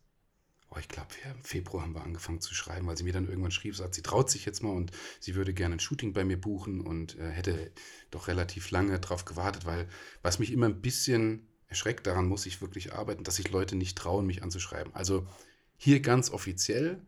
oh, 0.73 0.79
ich 0.79 0.87
glaube, 0.87 1.09
im 1.23 1.43
Februar 1.43 1.83
haben 1.83 1.93
wir 1.93 2.03
angefangen 2.03 2.41
zu 2.41 2.53
schreiben, 2.53 2.87
weil 2.87 2.97
sie 2.97 3.03
mir 3.03 3.13
dann 3.13 3.27
irgendwann 3.27 3.51
schrieb, 3.51 3.75
sagt, 3.75 3.95
sie 3.95 4.01
traut 4.01 4.29
sich 4.29 4.45
jetzt 4.45 4.63
mal 4.63 4.71
und 4.71 4.91
sie 5.19 5.35
würde 5.35 5.53
gerne 5.53 5.75
ein 5.75 5.79
Shooting 5.79 6.13
bei 6.13 6.23
mir 6.23 6.39
buchen 6.39 6.81
und 6.81 7.17
äh, 7.19 7.29
hätte 7.29 7.71
doch 8.11 8.27
relativ 8.27 8.71
lange 8.71 8.99
drauf 8.99 9.25
gewartet, 9.25 9.65
weil 9.65 9.87
was 10.21 10.39
mich 10.39 10.51
immer 10.51 10.67
ein 10.67 10.81
bisschen 10.81 11.47
erschreckt, 11.67 12.07
daran 12.07 12.27
muss 12.27 12.45
ich 12.45 12.61
wirklich 12.61 12.93
arbeiten, 12.93 13.23
dass 13.23 13.35
sich 13.35 13.49
Leute 13.51 13.75
nicht 13.75 13.97
trauen, 13.97 14.25
mich 14.25 14.43
anzuschreiben. 14.43 14.93
Also 14.95 15.27
hier 15.77 15.99
ganz 15.99 16.31
offiziell, 16.31 17.01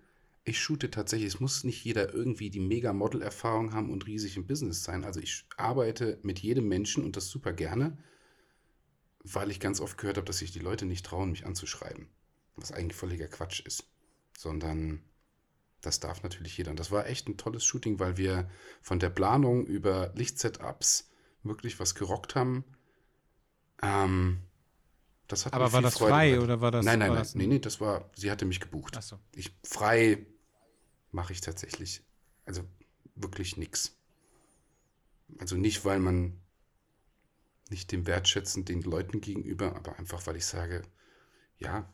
ich 0.44 0.60
shoote 0.60 0.92
tatsächlich, 0.92 1.34
es 1.34 1.40
muss 1.40 1.64
nicht 1.64 1.84
jeder 1.84 2.14
irgendwie 2.14 2.50
die 2.50 2.60
Mega-Model-Erfahrung 2.60 3.74
haben 3.74 3.90
und 3.92 4.06
riesig 4.06 4.38
im 4.38 4.46
Business 4.46 4.84
sein. 4.84 5.04
Also 5.04 5.20
ich 5.20 5.46
arbeite 5.58 6.20
mit 6.22 6.40
jedem 6.40 6.68
Menschen 6.68 7.04
und 7.04 7.16
das 7.16 7.30
super 7.30 7.54
gerne, 7.54 7.98
weil 9.24 9.50
ich 9.50 9.60
ganz 9.60 9.82
oft 9.82 9.98
gehört 9.98 10.18
habe, 10.18 10.28
dass 10.28 10.38
sich 10.38 10.52
die 10.52 10.60
Leute 10.60 10.86
nicht 10.86 11.06
trauen, 11.06 11.32
mich 11.32 11.48
anzuschreiben. 11.48 12.10
Was 12.56 12.72
eigentlich 12.72 12.98
völliger 12.98 13.28
Quatsch 13.28 13.62
ist. 13.62 13.86
Sondern 14.38 15.04
das 15.82 16.00
darf 16.00 16.24
natürlich 16.24 16.58
jeder. 16.58 16.72
Und 16.72 16.80
das 16.80 16.92
war 16.92 17.08
echt 17.08 17.28
ein 17.28 17.38
tolles 17.38 17.64
Shooting, 17.64 18.00
weil 18.00 18.18
wir 18.18 18.50
von 18.82 19.00
der 19.00 19.10
Planung 19.10 19.66
über 19.66 20.12
Lichtsetups 20.16 21.12
wirklich 21.44 21.80
was 21.80 21.96
gerockt 21.96 22.36
haben. 22.36 22.64
Ähm, 23.82 24.42
das 25.28 25.46
hat 25.46 25.54
Aber 25.54 25.72
war 25.74 25.82
das 25.82 25.96
Freude 25.96 26.12
frei 26.12 26.30
bereitet. 26.30 26.44
oder 26.44 26.62
war 26.62 26.72
das? 26.72 26.86
Nein, 26.86 27.00
nein, 27.00 27.10
nein. 27.10 27.18
das 27.18 27.36
Nee, 27.36 27.48
nee, 27.48 27.60
das 27.60 27.80
war, 27.82 28.10
sie 28.16 28.32
hatte 28.32 28.46
mich 28.46 28.60
gebucht. 28.60 28.98
Achso. 28.98 29.20
Ich 29.34 29.56
frei 29.64 30.26
mache 31.12 31.34
ich 31.34 31.42
tatsächlich. 31.42 32.04
Also 32.46 32.64
wirklich 33.16 33.58
nichts. 33.58 33.98
Also 35.40 35.56
nicht, 35.56 35.86
weil 35.86 36.00
man 36.00 36.40
nicht 37.70 37.92
dem 37.92 38.06
wertschätzen 38.06 38.66
den 38.66 38.82
Leuten 38.84 39.22
gegenüber, 39.22 39.76
aber 39.76 39.98
einfach, 39.98 40.26
weil 40.28 40.36
ich 40.36 40.46
sage, 40.46 40.84
ja, 41.58 41.92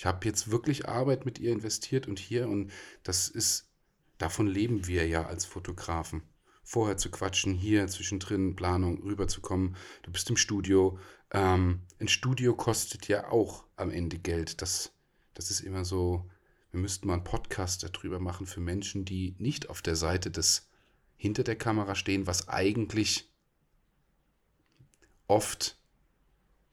ich 0.00 0.06
habe 0.06 0.26
jetzt 0.26 0.50
wirklich 0.50 0.88
Arbeit 0.88 1.26
mit 1.26 1.38
ihr 1.38 1.52
investiert 1.52 2.08
und 2.08 2.18
hier 2.18 2.48
und 2.48 2.72
das 3.02 3.28
ist, 3.28 3.68
davon 4.16 4.46
leben 4.46 4.86
wir 4.86 5.06
ja 5.06 5.26
als 5.26 5.44
Fotografen. 5.44 6.22
Vorher 6.62 6.96
zu 6.96 7.10
quatschen, 7.10 7.52
hier 7.52 7.86
zwischendrin 7.86 8.56
Planung 8.56 9.02
rüberzukommen. 9.02 9.76
Du 10.00 10.10
bist 10.10 10.30
im 10.30 10.38
Studio. 10.38 10.98
Ähm, 11.32 11.82
ein 11.98 12.08
Studio 12.08 12.56
kostet 12.56 13.08
ja 13.08 13.30
auch 13.30 13.64
am 13.76 13.90
Ende 13.90 14.18
Geld. 14.18 14.62
Das, 14.62 14.90
das 15.34 15.50
ist 15.50 15.60
immer 15.60 15.84
so, 15.84 16.30
wir 16.70 16.80
müssten 16.80 17.06
mal 17.06 17.12
einen 17.12 17.24
Podcast 17.24 17.82
darüber 17.82 18.20
machen 18.20 18.46
für 18.46 18.60
Menschen, 18.60 19.04
die 19.04 19.34
nicht 19.36 19.68
auf 19.68 19.82
der 19.82 19.96
Seite 19.96 20.30
des 20.30 20.70
hinter 21.18 21.44
der 21.44 21.56
Kamera 21.56 21.94
stehen, 21.94 22.26
was 22.26 22.48
eigentlich 22.48 23.30
oft 25.26 25.78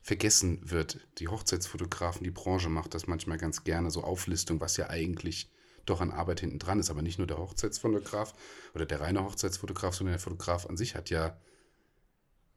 vergessen 0.07 0.61
wird. 0.63 1.05
Die 1.17 1.27
Hochzeitsfotografen, 1.27 2.23
die 2.23 2.31
Branche 2.31 2.69
macht 2.69 2.93
das 2.93 3.07
manchmal 3.07 3.37
ganz 3.37 3.65
gerne, 3.65 3.91
so 3.91 4.05
Auflistung, 4.05 4.61
was 4.61 4.77
ja 4.77 4.89
eigentlich 4.89 5.51
doch 5.85 5.99
an 5.99 6.11
Arbeit 6.11 6.39
hinten 6.39 6.59
dran 6.59 6.79
ist. 6.79 6.89
Aber 6.89 7.01
nicht 7.01 7.17
nur 7.17 7.27
der 7.27 7.37
Hochzeitsfotograf 7.37 8.33
oder 8.73 8.85
der 8.85 9.01
reine 9.01 9.25
Hochzeitsfotograf, 9.25 9.95
sondern 9.95 10.13
der 10.13 10.21
Fotograf 10.21 10.65
an 10.65 10.77
sich 10.77 10.95
hat 10.95 11.09
ja 11.09 11.37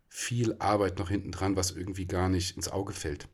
viel 0.08 0.54
Arbeit 0.60 1.00
noch 1.00 1.08
hinten 1.10 1.32
dran, 1.32 1.56
was 1.56 1.72
irgendwie 1.72 2.06
gar 2.06 2.28
nicht 2.28 2.56
ins 2.56 2.68
Auge 2.68 2.92
fällt. 2.92 3.26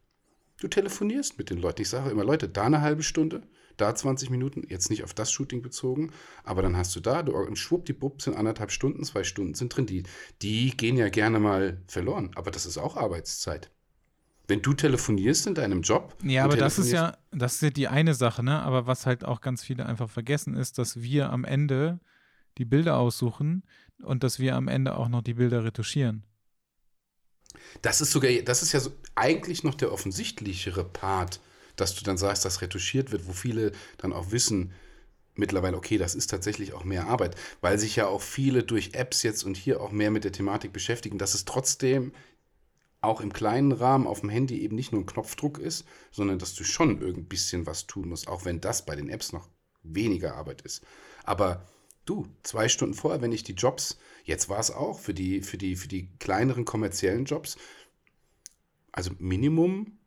Du 0.60 0.68
telefonierst 0.68 1.36
mit 1.36 1.50
den 1.50 1.58
Leuten. 1.58 1.82
Ich 1.82 1.90
sage 1.90 2.08
immer, 2.08 2.24
Leute, 2.24 2.48
da 2.48 2.64
eine 2.64 2.80
halbe 2.80 3.02
Stunde, 3.02 3.42
da 3.76 3.94
20 3.94 4.30
Minuten, 4.30 4.62
jetzt 4.66 4.88
nicht 4.88 5.04
auf 5.04 5.12
das 5.12 5.30
Shooting 5.30 5.60
bezogen, 5.60 6.10
aber 6.42 6.62
dann 6.62 6.78
hast 6.78 6.96
du 6.96 7.00
da, 7.00 7.22
du, 7.22 7.36
und 7.36 7.58
schwuppdiwupp 7.58 8.22
sind 8.22 8.34
anderthalb 8.34 8.70
Stunden, 8.70 9.04
zwei 9.04 9.24
Stunden 9.24 9.52
sind 9.52 9.76
drin. 9.76 9.84
Die, 9.84 10.04
die 10.40 10.74
gehen 10.74 10.96
ja 10.96 11.10
gerne 11.10 11.38
mal 11.38 11.82
verloren, 11.86 12.30
aber 12.34 12.50
das 12.50 12.64
ist 12.64 12.78
auch 12.78 12.96
Arbeitszeit. 12.96 13.70
Wenn 14.48 14.62
du 14.62 14.74
telefonierst 14.74 15.48
in 15.48 15.54
deinem 15.54 15.82
Job. 15.82 16.14
Ja, 16.22 16.44
aber 16.44 16.56
das 16.56 16.78
ist 16.78 16.92
ja, 16.92 17.16
das 17.32 17.54
ist 17.54 17.62
ja 17.62 17.70
die 17.70 17.88
eine 17.88 18.14
Sache, 18.14 18.44
ne? 18.44 18.62
Aber 18.62 18.86
was 18.86 19.06
halt 19.06 19.24
auch 19.24 19.40
ganz 19.40 19.64
viele 19.64 19.86
einfach 19.86 20.08
vergessen 20.08 20.54
ist, 20.54 20.78
dass 20.78 21.02
wir 21.02 21.30
am 21.30 21.44
Ende 21.44 21.98
die 22.58 22.64
Bilder 22.64 22.96
aussuchen 22.96 23.64
und 24.02 24.22
dass 24.22 24.38
wir 24.38 24.54
am 24.54 24.68
Ende 24.68 24.96
auch 24.96 25.08
noch 25.08 25.22
die 25.22 25.34
Bilder 25.34 25.64
retuschieren. 25.64 26.22
Das 27.82 28.00
ist 28.00 28.12
sogar, 28.12 28.30
das 28.44 28.62
ist 28.62 28.72
ja 28.72 28.80
so 28.80 28.92
eigentlich 29.14 29.64
noch 29.64 29.74
der 29.74 29.92
offensichtlichere 29.92 30.84
Part, 30.84 31.40
dass 31.74 31.94
du 31.94 32.04
dann 32.04 32.16
sagst, 32.16 32.44
dass 32.44 32.62
retuschiert 32.62 33.12
wird, 33.12 33.26
wo 33.26 33.32
viele 33.32 33.72
dann 33.98 34.12
auch 34.12 34.30
wissen, 34.30 34.72
mittlerweile, 35.34 35.76
okay, 35.76 35.98
das 35.98 36.14
ist 36.14 36.28
tatsächlich 36.28 36.72
auch 36.72 36.84
mehr 36.84 37.06
Arbeit, 37.06 37.36
weil 37.60 37.78
sich 37.78 37.96
ja 37.96 38.06
auch 38.06 38.22
viele 38.22 38.62
durch 38.62 38.94
Apps 38.94 39.22
jetzt 39.22 39.44
und 39.44 39.56
hier 39.56 39.80
auch 39.80 39.92
mehr 39.92 40.10
mit 40.10 40.24
der 40.24 40.32
Thematik 40.32 40.72
beschäftigen, 40.72 41.18
dass 41.18 41.34
es 41.34 41.44
trotzdem 41.44 42.12
auch 43.06 43.20
im 43.20 43.32
kleinen 43.32 43.72
Rahmen 43.72 44.06
auf 44.06 44.20
dem 44.20 44.28
Handy 44.28 44.60
eben 44.60 44.76
nicht 44.76 44.92
nur 44.92 45.02
ein 45.02 45.06
Knopfdruck 45.06 45.58
ist, 45.58 45.86
sondern 46.10 46.38
dass 46.38 46.54
du 46.54 46.64
schon 46.64 47.00
irgend 47.00 47.28
bisschen 47.28 47.66
was 47.66 47.86
tun 47.86 48.08
musst, 48.08 48.28
auch 48.28 48.44
wenn 48.44 48.60
das 48.60 48.84
bei 48.84 48.96
den 48.96 49.08
Apps 49.08 49.32
noch 49.32 49.48
weniger 49.82 50.34
Arbeit 50.34 50.62
ist. 50.62 50.84
Aber 51.24 51.66
du, 52.04 52.26
zwei 52.42 52.68
Stunden 52.68 52.94
vorher, 52.94 53.22
wenn 53.22 53.32
ich 53.32 53.44
die 53.44 53.54
Jobs, 53.54 53.98
jetzt 54.24 54.48
war 54.48 54.58
es 54.58 54.70
auch 54.70 54.98
für 54.98 55.14
die, 55.14 55.42
für 55.42 55.58
die, 55.58 55.76
für 55.76 55.88
die 55.88 56.08
kleineren 56.18 56.64
kommerziellen 56.64 57.24
Jobs, 57.24 57.56
also 58.92 59.10
Minimum 59.18 59.98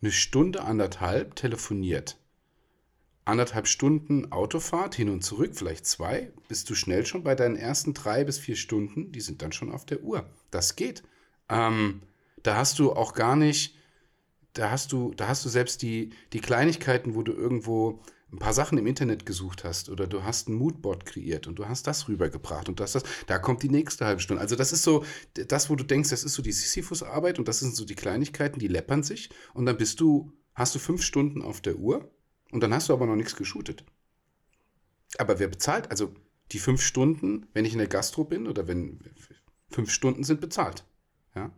eine 0.00 0.12
Stunde, 0.12 0.62
anderthalb 0.62 1.34
telefoniert. 1.36 2.18
Anderthalb 3.24 3.66
Stunden 3.66 4.32
Autofahrt 4.32 4.94
hin 4.94 5.10
und 5.10 5.22
zurück, 5.22 5.50
vielleicht 5.54 5.84
zwei, 5.84 6.32
bist 6.48 6.70
du 6.70 6.74
schnell 6.74 7.04
schon 7.04 7.24
bei 7.24 7.34
deinen 7.34 7.56
ersten 7.56 7.92
drei 7.92 8.24
bis 8.24 8.38
vier 8.38 8.56
Stunden, 8.56 9.12
die 9.12 9.20
sind 9.20 9.42
dann 9.42 9.52
schon 9.52 9.70
auf 9.70 9.84
der 9.84 10.02
Uhr. 10.02 10.30
Das 10.50 10.76
geht. 10.76 11.02
Ähm, 11.50 12.00
da 12.42 12.56
hast 12.56 12.78
du 12.78 12.92
auch 12.92 13.14
gar 13.14 13.36
nicht, 13.36 13.74
da 14.54 14.70
hast 14.70 14.92
du, 14.92 15.12
da 15.14 15.28
hast 15.28 15.44
du 15.44 15.48
selbst 15.48 15.82
die, 15.82 16.10
die 16.32 16.40
Kleinigkeiten, 16.40 17.14
wo 17.14 17.22
du 17.22 17.32
irgendwo 17.32 18.02
ein 18.32 18.38
paar 18.38 18.52
Sachen 18.52 18.76
im 18.76 18.86
Internet 18.86 19.24
gesucht 19.24 19.64
hast 19.64 19.88
oder 19.88 20.06
du 20.06 20.22
hast 20.22 20.48
ein 20.48 20.54
Moodboard 20.54 21.06
kreiert 21.06 21.46
und 21.46 21.58
du 21.58 21.66
hast 21.66 21.86
das 21.86 22.08
rübergebracht 22.08 22.68
und 22.68 22.78
das, 22.78 22.92
das, 22.92 23.02
da 23.26 23.38
kommt 23.38 23.62
die 23.62 23.70
nächste 23.70 24.04
halbe 24.04 24.20
Stunde. 24.20 24.42
Also 24.42 24.54
das 24.54 24.72
ist 24.72 24.82
so, 24.82 25.04
das, 25.32 25.70
wo 25.70 25.76
du 25.76 25.84
denkst, 25.84 26.10
das 26.10 26.24
ist 26.24 26.34
so 26.34 26.42
die 26.42 26.52
Sisyphus-Arbeit 26.52 27.38
und 27.38 27.48
das 27.48 27.60
sind 27.60 27.74
so 27.74 27.86
die 27.86 27.94
Kleinigkeiten, 27.94 28.58
die 28.58 28.68
läppern 28.68 29.02
sich 29.02 29.30
und 29.54 29.64
dann 29.64 29.78
bist 29.78 30.00
du, 30.00 30.32
hast 30.54 30.74
du 30.74 30.78
fünf 30.78 31.02
Stunden 31.02 31.40
auf 31.40 31.62
der 31.62 31.76
Uhr 31.76 32.10
und 32.50 32.60
dann 32.62 32.74
hast 32.74 32.90
du 32.90 32.92
aber 32.92 33.06
noch 33.06 33.16
nichts 33.16 33.34
geshootet. 33.34 33.84
Aber 35.16 35.38
wer 35.38 35.48
bezahlt? 35.48 35.90
Also 35.90 36.14
die 36.52 36.58
fünf 36.58 36.82
Stunden, 36.82 37.46
wenn 37.54 37.64
ich 37.64 37.72
in 37.72 37.78
der 37.78 37.88
Gastro 37.88 38.24
bin 38.24 38.46
oder 38.46 38.68
wenn 38.68 39.00
fünf 39.70 39.90
Stunden 39.90 40.24
sind 40.24 40.40
bezahlt. 40.40 40.84
Ja. 41.34 41.50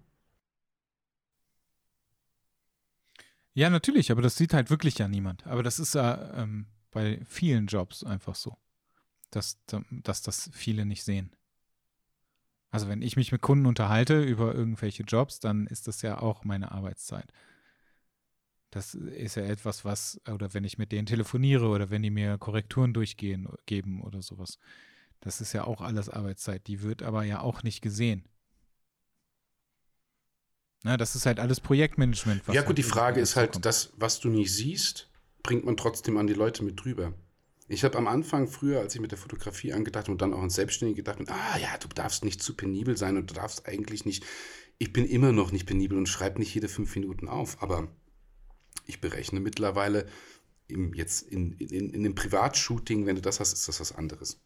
Ja, 3.52 3.68
natürlich, 3.68 4.10
aber 4.12 4.22
das 4.22 4.36
sieht 4.36 4.54
halt 4.54 4.70
wirklich 4.70 4.98
ja 4.98 5.08
niemand. 5.08 5.46
Aber 5.46 5.62
das 5.62 5.78
ist 5.78 5.94
ja 5.94 6.34
ähm, 6.34 6.66
bei 6.90 7.20
vielen 7.24 7.66
Jobs 7.66 8.04
einfach 8.04 8.34
so, 8.34 8.56
dass, 9.30 9.58
dass 9.90 10.22
das 10.22 10.50
viele 10.52 10.86
nicht 10.86 11.04
sehen. 11.04 11.34
Also 12.70 12.88
wenn 12.88 13.02
ich 13.02 13.16
mich 13.16 13.32
mit 13.32 13.42
Kunden 13.42 13.66
unterhalte 13.66 14.22
über 14.22 14.54
irgendwelche 14.54 15.02
Jobs, 15.02 15.40
dann 15.40 15.66
ist 15.66 15.88
das 15.88 16.02
ja 16.02 16.20
auch 16.20 16.44
meine 16.44 16.70
Arbeitszeit. 16.70 17.32
Das 18.70 18.94
ist 18.94 19.34
ja 19.34 19.42
etwas, 19.42 19.84
was, 19.84 20.20
oder 20.32 20.54
wenn 20.54 20.62
ich 20.62 20.78
mit 20.78 20.92
denen 20.92 21.06
telefoniere 21.06 21.66
oder 21.66 21.90
wenn 21.90 22.02
die 22.02 22.10
mir 22.10 22.38
Korrekturen 22.38 22.94
durchgehen, 22.94 23.48
geben 23.66 24.00
oder 24.00 24.22
sowas. 24.22 24.60
Das 25.18 25.40
ist 25.40 25.52
ja 25.52 25.64
auch 25.64 25.80
alles 25.80 26.08
Arbeitszeit. 26.08 26.68
Die 26.68 26.82
wird 26.82 27.02
aber 27.02 27.24
ja 27.24 27.40
auch 27.40 27.64
nicht 27.64 27.82
gesehen. 27.82 28.24
Na, 30.82 30.96
das 30.96 31.14
ist 31.14 31.26
halt 31.26 31.38
alles 31.40 31.60
Projektmanagement. 31.60 32.46
ja, 32.48 32.60
gut, 32.60 32.68
halt 32.68 32.78
die 32.78 32.82
Frage 32.82 33.20
ist 33.20 33.36
halt, 33.36 33.64
das, 33.64 33.92
was 33.96 34.20
du 34.20 34.28
nicht 34.28 34.52
siehst, 34.52 35.10
bringt 35.42 35.64
man 35.64 35.76
trotzdem 35.76 36.16
an 36.16 36.26
die 36.26 36.34
Leute 36.34 36.64
mit 36.64 36.82
drüber. 36.82 37.12
Ich 37.68 37.84
habe 37.84 37.98
am 37.98 38.08
Anfang 38.08 38.48
früher, 38.48 38.80
als 38.80 38.94
ich 38.94 39.00
mit 39.00 39.12
der 39.12 39.18
Fotografie 39.18 39.72
angedacht 39.72 40.08
und 40.08 40.20
dann 40.22 40.34
auch 40.34 40.42
ins 40.42 40.54
Selbstständige 40.54 41.02
gedacht, 41.02 41.18
ah 41.28 41.58
ja, 41.58 41.76
du 41.78 41.88
darfst 41.88 42.24
nicht 42.24 42.42
zu 42.42 42.54
penibel 42.54 42.96
sein 42.96 43.16
und 43.16 43.30
du 43.30 43.34
darfst 43.34 43.68
eigentlich 43.68 44.04
nicht. 44.04 44.24
Ich 44.78 44.92
bin 44.92 45.06
immer 45.06 45.32
noch 45.32 45.52
nicht 45.52 45.66
penibel 45.66 45.96
und 45.96 46.08
schreibe 46.08 46.40
nicht 46.40 46.54
jede 46.54 46.68
fünf 46.68 46.94
Minuten 46.96 47.28
auf, 47.28 47.62
aber 47.62 47.88
ich 48.86 49.00
berechne 49.00 49.38
mittlerweile 49.38 50.06
im, 50.66 50.94
jetzt 50.94 51.22
in, 51.22 51.52
in, 51.58 51.90
in 51.90 52.02
dem 52.02 52.14
Privatshooting, 52.14 53.06
wenn 53.06 53.16
du 53.16 53.22
das 53.22 53.38
hast, 53.38 53.52
ist 53.52 53.68
das 53.68 53.80
was 53.80 53.92
anderes 53.92 54.40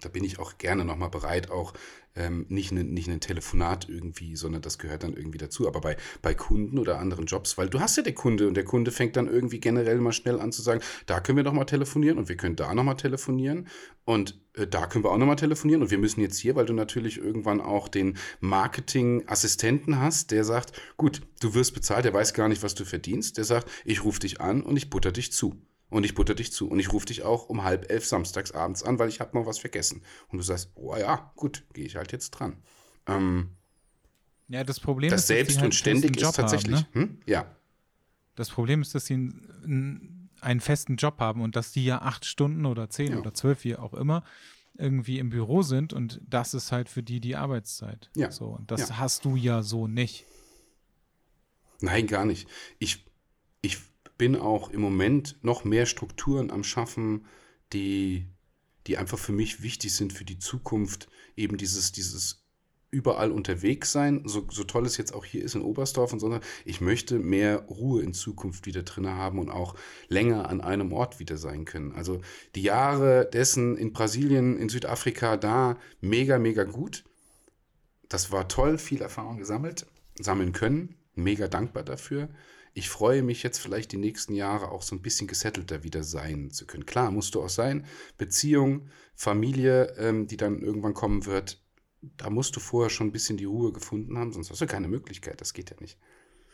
da 0.00 0.08
bin 0.08 0.24
ich 0.24 0.38
auch 0.38 0.58
gerne 0.58 0.84
nochmal 0.84 1.10
bereit, 1.10 1.50
auch 1.50 1.72
ähm, 2.16 2.46
nicht, 2.48 2.72
ne, 2.72 2.82
nicht 2.82 3.08
ein 3.08 3.20
Telefonat 3.20 3.88
irgendwie, 3.88 4.34
sondern 4.34 4.62
das 4.62 4.78
gehört 4.78 5.04
dann 5.04 5.14
irgendwie 5.14 5.38
dazu. 5.38 5.68
Aber 5.68 5.80
bei, 5.80 5.96
bei 6.22 6.34
Kunden 6.34 6.78
oder 6.78 6.98
anderen 6.98 7.26
Jobs, 7.26 7.56
weil 7.56 7.68
du 7.68 7.80
hast 7.80 7.96
ja 7.96 8.02
den 8.02 8.14
Kunde 8.14 8.48
und 8.48 8.54
der 8.54 8.64
Kunde 8.64 8.90
fängt 8.90 9.16
dann 9.16 9.28
irgendwie 9.28 9.60
generell 9.60 9.98
mal 9.98 10.12
schnell 10.12 10.40
an 10.40 10.52
zu 10.52 10.62
sagen, 10.62 10.80
da 11.06 11.20
können 11.20 11.36
wir 11.36 11.44
nochmal 11.44 11.66
telefonieren 11.66 12.18
und 12.18 12.28
wir 12.28 12.36
können 12.36 12.56
da 12.56 12.74
nochmal 12.74 12.96
telefonieren. 12.96 13.68
Und 14.04 14.40
äh, 14.54 14.66
da 14.66 14.86
können 14.86 15.04
wir 15.04 15.10
auch 15.10 15.18
nochmal 15.18 15.36
telefonieren. 15.36 15.82
Und 15.82 15.90
wir 15.90 15.98
müssen 15.98 16.20
jetzt 16.20 16.38
hier, 16.38 16.56
weil 16.56 16.66
du 16.66 16.72
natürlich 16.72 17.18
irgendwann 17.18 17.60
auch 17.60 17.88
den 17.88 18.18
Marketing-Assistenten 18.40 20.00
hast, 20.00 20.32
der 20.32 20.44
sagt, 20.44 20.72
gut, 20.96 21.22
du 21.40 21.54
wirst 21.54 21.74
bezahlt, 21.74 22.04
der 22.04 22.14
weiß 22.14 22.34
gar 22.34 22.48
nicht, 22.48 22.62
was 22.62 22.74
du 22.74 22.84
verdienst, 22.84 23.38
der 23.38 23.44
sagt, 23.44 23.70
ich 23.84 24.04
rufe 24.04 24.20
dich 24.20 24.40
an 24.40 24.62
und 24.62 24.76
ich 24.76 24.90
butter 24.90 25.12
dich 25.12 25.32
zu 25.32 25.62
und 25.90 26.04
ich 26.04 26.14
butter 26.14 26.34
dich 26.34 26.52
zu. 26.52 26.68
Und 26.68 26.78
ich 26.78 26.92
rufe 26.92 27.06
dich 27.06 27.22
auch 27.22 27.48
um 27.48 27.64
halb 27.64 27.90
elf 27.90 28.06
samstags 28.06 28.52
abends 28.52 28.82
an, 28.82 28.98
weil 28.98 29.08
ich 29.08 29.20
habe 29.20 29.36
noch 29.36 29.46
was 29.46 29.58
vergessen. 29.58 30.02
Und 30.28 30.38
du 30.38 30.44
sagst, 30.44 30.70
oh 30.76 30.96
ja, 30.96 31.32
gut, 31.36 31.64
gehe 31.74 31.84
ich 31.84 31.96
halt 31.96 32.12
jetzt 32.12 32.30
dran. 32.30 32.56
Ähm, 33.06 33.50
ja, 34.48 34.64
das 34.64 34.80
Problem 34.80 35.10
das 35.10 35.22
ist, 35.22 35.26
selbst 35.26 35.56
halt 35.58 35.66
und 35.66 35.74
ständig 35.74 36.16
ist 36.16 36.34
tatsächlich. 36.34 36.76
Haben, 36.76 36.88
ne? 36.94 37.02
hm? 37.02 37.18
Ja. 37.26 37.54
Das 38.36 38.50
Problem 38.50 38.82
ist, 38.82 38.94
dass 38.94 39.06
sie 39.06 39.14
einen, 39.14 40.30
einen, 40.40 40.60
festen 40.60 40.96
Job 40.96 41.18
haben 41.18 41.42
und 41.42 41.56
dass 41.56 41.72
die 41.72 41.84
ja 41.84 42.00
acht 42.02 42.24
Stunden 42.24 42.66
oder 42.66 42.88
zehn 42.88 43.12
ja. 43.12 43.18
oder 43.18 43.34
zwölf, 43.34 43.64
wie 43.64 43.76
auch 43.76 43.94
immer, 43.94 44.24
irgendwie 44.78 45.18
im 45.18 45.30
Büro 45.30 45.62
sind 45.62 45.92
und 45.92 46.20
das 46.26 46.54
ist 46.54 46.72
halt 46.72 46.88
für 46.88 47.02
die 47.02 47.20
die 47.20 47.36
Arbeitszeit. 47.36 48.10
Ja. 48.16 48.30
So, 48.30 48.46
und 48.46 48.70
das 48.70 48.88
ja. 48.88 48.98
hast 48.98 49.24
du 49.24 49.36
ja 49.36 49.62
so 49.62 49.86
nicht. 49.86 50.24
Nein, 51.80 52.06
gar 52.06 52.24
nicht. 52.24 52.48
Ich, 52.78 53.04
ich 53.62 53.78
bin 54.20 54.36
auch 54.36 54.68
im 54.68 54.82
Moment 54.82 55.38
noch 55.40 55.64
mehr 55.64 55.86
Strukturen 55.86 56.50
am 56.50 56.62
Schaffen, 56.62 57.24
die, 57.72 58.26
die 58.86 58.98
einfach 58.98 59.18
für 59.18 59.32
mich 59.32 59.62
wichtig 59.62 59.94
sind 59.94 60.12
für 60.12 60.26
die 60.26 60.38
Zukunft. 60.38 61.08
Eben 61.36 61.56
dieses, 61.56 61.90
dieses 61.92 62.44
überall 62.90 63.32
unterwegs 63.32 63.92
sein, 63.92 64.20
so, 64.26 64.46
so 64.50 64.64
toll 64.64 64.84
es 64.84 64.98
jetzt 64.98 65.14
auch 65.14 65.24
hier 65.24 65.42
ist 65.42 65.54
in 65.54 65.62
Oberstdorf 65.62 66.12
und 66.12 66.20
so. 66.20 66.38
Ich 66.66 66.82
möchte 66.82 67.18
mehr 67.18 67.60
Ruhe 67.60 68.02
in 68.02 68.12
Zukunft 68.12 68.66
wieder 68.66 68.82
drin 68.82 69.08
haben 69.08 69.38
und 69.38 69.48
auch 69.48 69.74
länger 70.08 70.50
an 70.50 70.60
einem 70.60 70.92
Ort 70.92 71.18
wieder 71.18 71.38
sein 71.38 71.64
können. 71.64 71.92
Also 71.92 72.20
die 72.54 72.62
Jahre 72.62 73.26
dessen 73.32 73.78
in 73.78 73.94
Brasilien, 73.94 74.58
in 74.58 74.68
Südafrika, 74.68 75.38
da 75.38 75.78
mega, 76.02 76.38
mega 76.38 76.64
gut. 76.64 77.04
Das 78.10 78.30
war 78.30 78.48
toll, 78.48 78.76
viel 78.76 79.00
Erfahrung 79.00 79.38
gesammelt, 79.38 79.86
sammeln 80.20 80.52
können. 80.52 80.96
Mega 81.14 81.48
dankbar 81.48 81.84
dafür 81.84 82.28
ich 82.72 82.88
freue 82.88 83.22
mich 83.22 83.42
jetzt 83.42 83.58
vielleicht 83.58 83.92
die 83.92 83.96
nächsten 83.96 84.34
Jahre 84.34 84.70
auch 84.70 84.82
so 84.82 84.94
ein 84.94 85.02
bisschen 85.02 85.26
gesettelter 85.26 85.82
wieder 85.82 86.04
sein 86.04 86.50
zu 86.50 86.66
können. 86.66 86.86
Klar, 86.86 87.10
musst 87.10 87.34
du 87.34 87.42
auch 87.42 87.48
sein. 87.48 87.86
Beziehung, 88.16 88.88
Familie, 89.14 89.94
ähm, 89.98 90.26
die 90.26 90.36
dann 90.36 90.62
irgendwann 90.62 90.94
kommen 90.94 91.26
wird, 91.26 91.62
da 92.00 92.30
musst 92.30 92.56
du 92.56 92.60
vorher 92.60 92.90
schon 92.90 93.08
ein 93.08 93.12
bisschen 93.12 93.36
die 93.36 93.44
Ruhe 93.44 93.72
gefunden 93.72 94.16
haben, 94.18 94.32
sonst 94.32 94.50
hast 94.50 94.60
du 94.60 94.66
keine 94.66 94.88
Möglichkeit. 94.88 95.40
Das 95.40 95.52
geht 95.52 95.70
ja 95.70 95.76
nicht. 95.80 95.98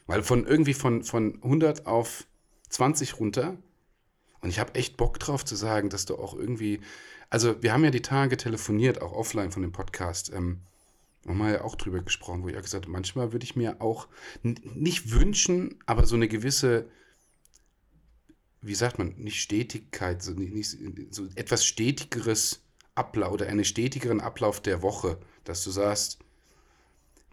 Weil 0.07 0.23
von 0.23 0.47
irgendwie 0.47 0.75
von, 0.75 1.05
von 1.05 1.43
100 1.43 1.87
auf 1.87 2.27
20 2.69 3.21
runter, 3.21 3.59
und 4.41 4.51
ich 4.51 4.59
habe 4.59 4.75
echt 4.75 4.97
Bock 4.97 5.19
drauf 5.19 5.45
zu 5.45 5.57
sagen, 5.57 5.91
dass 5.91 6.05
du 6.05 6.17
auch 6.17 6.35
irgendwie, 6.35 6.81
also 7.31 7.61
wir 7.63 7.73
haben 7.73 7.85
ja 7.85 7.91
die 7.91 8.03
Tage 8.03 8.37
telefoniert, 8.37 9.03
auch 9.03 9.13
offline 9.13 9.51
von 9.51 9.63
dem 9.63 9.73
Podcast. 9.73 10.33
Ähm, 10.33 10.61
haben 11.29 11.39
wir 11.39 11.51
ja 11.51 11.65
auch 11.65 11.77
drüber 11.77 12.01
gesprochen, 12.03 12.43
wo 12.43 12.49
ich 12.49 12.57
auch 12.57 12.63
gesagt 12.63 12.85
habe, 12.85 12.93
manchmal 12.93 13.33
würde 13.33 13.45
ich 13.45 13.57
mir 13.57 13.81
auch 13.81 14.09
nicht 14.43 15.11
wünschen, 15.11 15.79
aber 15.87 16.07
so 16.07 16.17
eine 16.17 16.29
gewisse, 16.29 16.89
wie 18.63 18.75
sagt 18.75 18.99
man, 18.99 19.15
nicht 19.17 19.41
Stetigkeit, 19.41 20.23
so, 20.23 20.33
nicht, 20.33 20.53
nicht, 20.55 21.15
so 21.15 21.27
etwas 21.35 21.65
stetigeres 21.65 22.63
Ablauf 22.95 23.33
oder 23.33 23.47
einen 23.47 23.65
stetigeren 23.65 24.21
Ablauf 24.21 24.61
der 24.61 24.83
Woche, 24.83 25.19
dass 25.45 25.63
du 25.65 25.71
sagst, 25.71 26.19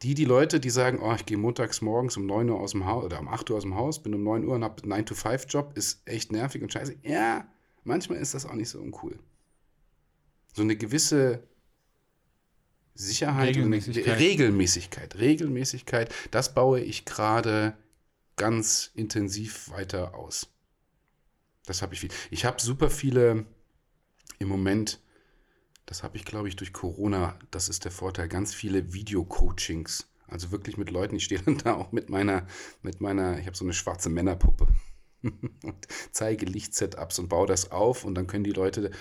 die, 0.02 0.16
die 0.16 0.26
Leute, 0.26 0.60
die 0.60 0.70
sagen, 0.70 1.00
oh, 1.02 1.14
ich 1.14 1.26
gehe 1.26 1.38
montags 1.38 1.82
morgens 1.82 2.18
um 2.18 2.26
9 2.26 2.50
Uhr 2.50 2.60
aus 2.60 2.72
dem 2.72 2.86
Haus 2.86 3.06
oder 3.06 3.20
um 3.20 3.30
8 3.30 3.50
Uhr 3.50 3.58
aus 3.58 3.64
dem 3.64 3.76
Haus, 3.76 4.04
bin 4.04 4.14
um 4.14 4.24
9 4.24 4.46
Uhr 4.46 4.56
und 4.56 4.64
habe 4.64 4.84
einen 4.84 5.06
9-to-5-Job, 5.06 5.78
ist 5.78 6.02
echt 6.06 6.32
nervig 6.32 6.62
und 6.62 6.74
scheiße. 6.74 6.98
Ja, 7.04 7.48
manchmal 7.86 8.18
ist 8.18 8.34
das 8.34 8.46
auch 8.46 8.54
nicht 8.54 8.70
so 8.70 8.80
uncool. 8.82 9.18
So 10.54 10.62
eine 10.62 10.76
gewisse 10.76 11.48
Sicherheit 12.96 13.50
Regelmäßigkeit. 13.50 14.06
und 14.06 14.20
Regelmäßigkeit. 14.20 15.16
Regelmäßigkeit, 15.20 16.14
das 16.32 16.54
baue 16.54 16.80
ich 16.80 17.06
gerade 17.06 17.76
ganz 18.36 18.91
intensiv 18.94 19.70
weiter 19.70 20.16
aus. 20.16 20.48
Das 21.66 21.82
habe 21.82 21.94
ich 21.94 22.02
viel. 22.02 22.12
Ich 22.30 22.46
habe 22.46 22.62
super 22.62 22.89
viele 22.89 23.46
im 24.39 24.48
Moment, 24.48 25.00
das 25.86 26.04
habe 26.04 26.18
ich 26.18 26.26
glaube 26.26 26.48
ich 26.48 26.56
durch 26.56 26.74
Corona, 26.74 27.38
das 27.52 27.70
ist 27.70 27.86
der 27.86 27.91
Vorteil, 27.91 28.28
ganz 28.28 28.54
viele 28.54 28.94
Video-Coachings. 28.94 30.10
Also 30.28 30.52
wirklich 30.52 30.78
mit 30.78 30.89
Leuten, 30.89 31.16
ich 31.16 31.26
stehe 31.26 31.41
dann 31.41 31.58
da 31.64 31.76
auch 31.76 31.91
mit 31.91 32.10
meiner, 32.10 32.48
mit 32.82 33.02
meiner, 33.02 33.39
ich 33.39 33.46
habe 33.46 33.56
so 33.56 33.66
eine 33.66 33.74
schwarze 33.74 34.10
Männerpuppe 34.10 34.68
und 35.22 35.88
zeige 36.12 36.46
Lichtsetups 36.46 37.20
und 37.20 37.30
baue 37.30 37.48
das 37.48 37.72
auf 37.72 38.04
und 38.04 38.16
dann 38.16 38.28
können 38.28 38.44
die 38.44 38.52
Leute 38.52 38.91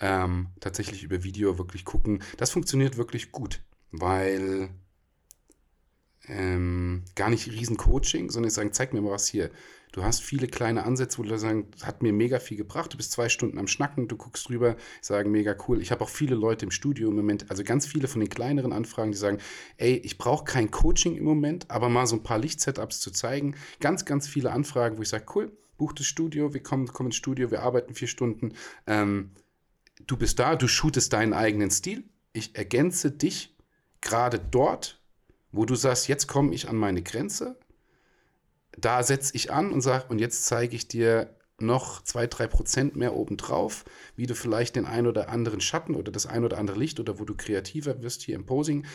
ähm, 0.00 0.48
tatsächlich 0.60 1.02
über 1.02 1.22
Video 1.22 1.58
wirklich 1.58 1.84
gucken. 1.84 2.22
Das 2.36 2.50
funktioniert 2.50 2.96
wirklich 2.96 3.32
gut, 3.32 3.62
weil 3.90 4.70
ähm, 6.26 7.04
gar 7.14 7.30
nicht 7.30 7.50
riesen 7.50 7.76
Coaching, 7.76 8.30
sondern 8.30 8.48
ich 8.48 8.54
sagen, 8.54 8.72
zeig 8.72 8.92
mir 8.92 9.00
mal 9.00 9.12
was 9.12 9.26
hier. 9.26 9.50
Du 9.92 10.04
hast 10.04 10.22
viele 10.22 10.46
kleine 10.46 10.84
Ansätze, 10.84 11.18
wo 11.18 11.24
du 11.24 11.36
sagen, 11.36 11.66
hat 11.82 12.00
mir 12.02 12.12
mega 12.12 12.38
viel 12.38 12.56
gebracht. 12.56 12.92
Du 12.92 12.96
bist 12.96 13.10
zwei 13.10 13.28
Stunden 13.28 13.58
am 13.58 13.66
Schnacken, 13.66 14.06
du 14.06 14.16
guckst 14.16 14.48
drüber, 14.48 14.76
sagen 15.00 15.32
mega 15.32 15.56
cool. 15.66 15.82
Ich 15.82 15.90
habe 15.90 16.04
auch 16.04 16.08
viele 16.08 16.36
Leute 16.36 16.64
im 16.64 16.70
Studio 16.70 17.08
im 17.08 17.16
Moment, 17.16 17.50
also 17.50 17.64
ganz 17.64 17.86
viele 17.86 18.06
von 18.06 18.20
den 18.20 18.30
kleineren 18.30 18.72
Anfragen, 18.72 19.10
die 19.10 19.18
sagen, 19.18 19.38
ey, 19.78 19.96
ich 19.96 20.16
brauche 20.16 20.44
kein 20.44 20.70
Coaching 20.70 21.16
im 21.16 21.24
Moment, 21.24 21.68
aber 21.70 21.88
mal 21.88 22.06
so 22.06 22.14
ein 22.14 22.22
paar 22.22 22.38
Lichtsetups 22.38 23.00
zu 23.00 23.10
zeigen. 23.10 23.56
Ganz, 23.80 24.04
ganz 24.04 24.28
viele 24.28 24.52
Anfragen, 24.52 24.96
wo 24.96 25.02
ich 25.02 25.08
sage, 25.08 25.26
cool, 25.34 25.50
buch 25.76 25.92
das 25.92 26.06
Studio, 26.06 26.54
wir 26.54 26.62
kommen, 26.62 26.86
kommen 26.86 27.08
ins 27.08 27.16
Studio, 27.16 27.50
wir 27.50 27.62
arbeiten 27.62 27.94
vier 27.94 28.08
Stunden. 28.08 28.52
Ähm, 28.86 29.32
du 30.06 30.16
bist 30.16 30.38
da, 30.38 30.56
du 30.56 30.68
shootest 30.68 31.12
deinen 31.12 31.32
eigenen 31.32 31.70
Stil. 31.70 32.04
Ich 32.32 32.56
ergänze 32.56 33.10
dich 33.10 33.56
gerade 34.00 34.38
dort, 34.38 35.00
wo 35.52 35.64
du 35.64 35.74
sagst, 35.74 36.08
jetzt 36.08 36.26
komme 36.26 36.54
ich 36.54 36.68
an 36.68 36.76
meine 36.76 37.02
Grenze. 37.02 37.58
Da 38.76 39.02
setze 39.02 39.34
ich 39.34 39.52
an 39.52 39.72
und 39.72 39.80
sage, 39.80 40.06
und 40.08 40.18
jetzt 40.18 40.46
zeige 40.46 40.76
ich 40.76 40.88
dir 40.88 41.34
noch 41.58 42.02
zwei, 42.02 42.26
drei 42.26 42.46
Prozent 42.46 42.96
mehr 42.96 43.14
obendrauf, 43.14 43.84
wie 44.16 44.26
du 44.26 44.34
vielleicht 44.34 44.76
den 44.76 44.86
ein 44.86 45.06
oder 45.06 45.28
anderen 45.28 45.60
Schatten 45.60 45.94
oder 45.94 46.10
das 46.10 46.26
ein 46.26 46.44
oder 46.44 46.58
andere 46.58 46.78
Licht 46.78 47.00
oder 47.00 47.18
wo 47.18 47.24
du 47.24 47.34
kreativer 47.34 48.00
wirst 48.00 48.22
hier 48.22 48.36
im 48.36 48.46
Posing. 48.46 48.86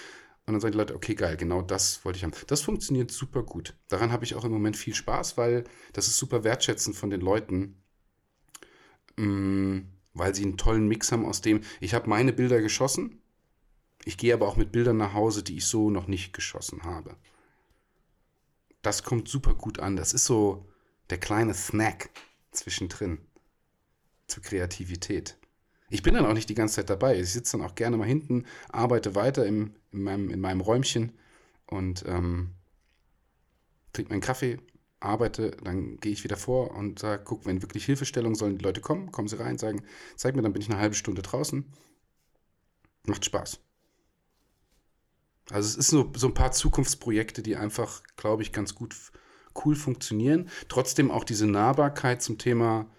Und 0.47 0.53
dann 0.53 0.61
sagen 0.61 0.73
die 0.73 0.77
Leute, 0.77 0.95
okay, 0.95 1.15
geil, 1.15 1.37
genau 1.37 1.61
das 1.61 2.05
wollte 2.05 2.17
ich 2.17 2.23
haben. 2.23 2.33
Das 2.47 2.61
funktioniert 2.61 3.11
super 3.11 3.43
gut. 3.43 3.75
Daran 3.87 4.11
habe 4.11 4.25
ich 4.25 4.35
auch 4.35 4.45
im 4.45 4.51
Moment 4.51 4.77
viel 4.77 4.93
Spaß, 4.93 5.37
weil 5.37 5.63
das 5.93 6.07
ist 6.07 6.17
super 6.17 6.43
wertschätzend 6.43 6.95
von 6.95 7.09
den 7.09 7.21
Leuten, 7.21 7.81
mh, 9.17 9.25
mm, 9.25 9.94
weil 10.15 10.33
sie 10.33 10.43
einen 10.43 10.57
tollen 10.57 10.87
Mix 10.87 11.11
haben 11.11 11.25
aus 11.25 11.41
dem, 11.41 11.61
ich 11.79 11.93
habe 11.93 12.09
meine 12.09 12.33
Bilder 12.33 12.61
geschossen, 12.61 13.21
ich 14.05 14.17
gehe 14.17 14.33
aber 14.33 14.47
auch 14.47 14.55
mit 14.55 14.71
Bildern 14.71 14.97
nach 14.97 15.13
Hause, 15.13 15.43
die 15.43 15.57
ich 15.57 15.65
so 15.65 15.89
noch 15.89 16.07
nicht 16.07 16.33
geschossen 16.33 16.83
habe. 16.83 17.15
Das 18.81 19.03
kommt 19.03 19.27
super 19.27 19.55
gut 19.55 19.79
an. 19.79 19.95
Das 19.95 20.13
ist 20.13 20.25
so 20.25 20.67
der 21.09 21.17
kleine 21.17 21.53
Snack 21.53 22.11
zwischendrin 22.51 23.17
zur 24.27 24.43
Kreativität. 24.43 25.37
Ich 25.89 26.03
bin 26.03 26.13
dann 26.13 26.25
auch 26.25 26.33
nicht 26.33 26.49
die 26.49 26.55
ganze 26.55 26.75
Zeit 26.75 26.89
dabei. 26.89 27.19
Ich 27.19 27.31
sitze 27.31 27.57
dann 27.57 27.65
auch 27.65 27.75
gerne 27.75 27.97
mal 27.97 28.07
hinten, 28.07 28.45
arbeite 28.69 29.15
weiter 29.15 29.45
im, 29.45 29.75
in, 29.91 30.03
meinem, 30.03 30.29
in 30.29 30.39
meinem 30.39 30.61
Räumchen 30.61 31.13
und 31.67 32.05
ähm, 32.07 32.51
trinke 33.91 34.11
meinen 34.11 34.21
Kaffee, 34.21 34.59
arbeite, 35.05 35.51
dann 35.63 35.97
gehe 35.97 36.11
ich 36.11 36.23
wieder 36.23 36.37
vor 36.37 36.71
und 36.71 36.99
sage, 36.99 37.23
guck, 37.23 37.45
wenn 37.45 37.61
wirklich 37.61 37.85
Hilfestellung 37.85 38.35
sollen 38.35 38.57
die 38.57 38.63
Leute 38.63 38.81
kommen, 38.81 39.11
kommen 39.11 39.27
sie 39.27 39.39
rein, 39.39 39.57
sagen, 39.57 39.83
zeig 40.15 40.35
mir, 40.35 40.41
dann 40.41 40.53
bin 40.53 40.61
ich 40.61 40.69
eine 40.69 40.79
halbe 40.79 40.95
Stunde 40.95 41.21
draußen. 41.21 41.65
Macht 43.05 43.25
Spaß. 43.25 43.59
Also 45.51 45.69
es 45.69 45.75
ist 45.77 45.89
so, 45.89 46.11
so 46.15 46.27
ein 46.27 46.33
paar 46.33 46.51
Zukunftsprojekte, 46.51 47.43
die 47.43 47.55
einfach, 47.55 48.01
glaube 48.17 48.41
ich, 48.41 48.51
ganz 48.51 48.73
gut 48.73 48.95
cool 49.63 49.75
funktionieren. 49.75 50.49
Trotzdem 50.67 51.11
auch 51.11 51.23
diese 51.23 51.47
Nahbarkeit 51.47 52.21
zum 52.21 52.37
Thema 52.37 52.89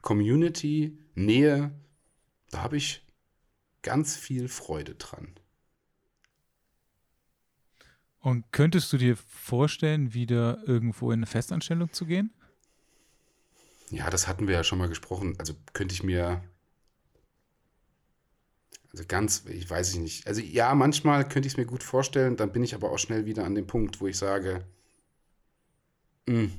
Community, 0.00 0.96
Nähe, 1.14 1.72
da 2.50 2.62
habe 2.62 2.76
ich 2.76 3.06
ganz 3.82 4.16
viel 4.16 4.48
Freude 4.48 4.94
dran. 4.94 5.34
Und 8.20 8.50
könntest 8.52 8.92
du 8.92 8.98
dir 8.98 9.16
vorstellen, 9.16 10.12
wieder 10.12 10.62
irgendwo 10.66 11.10
in 11.12 11.20
eine 11.20 11.26
Festanstellung 11.26 11.92
zu 11.92 12.04
gehen? 12.04 12.32
Ja, 13.90 14.10
das 14.10 14.26
hatten 14.26 14.48
wir 14.48 14.54
ja 14.54 14.64
schon 14.64 14.78
mal 14.78 14.88
gesprochen. 14.88 15.34
Also 15.38 15.54
könnte 15.72 15.94
ich 15.94 16.02
mir. 16.02 16.42
Also 18.92 19.04
ganz, 19.06 19.44
ich 19.46 19.68
weiß 19.68 19.92
ich 19.92 20.00
nicht. 20.00 20.26
Also 20.26 20.40
ja, 20.40 20.74
manchmal 20.74 21.28
könnte 21.28 21.46
ich 21.46 21.54
es 21.54 21.56
mir 21.56 21.66
gut 21.66 21.82
vorstellen, 21.82 22.36
dann 22.36 22.52
bin 22.52 22.64
ich 22.64 22.74
aber 22.74 22.90
auch 22.90 22.98
schnell 22.98 23.26
wieder 23.26 23.44
an 23.44 23.54
dem 23.54 23.66
Punkt, 23.66 24.00
wo 24.00 24.06
ich 24.06 24.16
sage, 24.16 24.64
mh, 26.26 26.34
hm, 26.34 26.52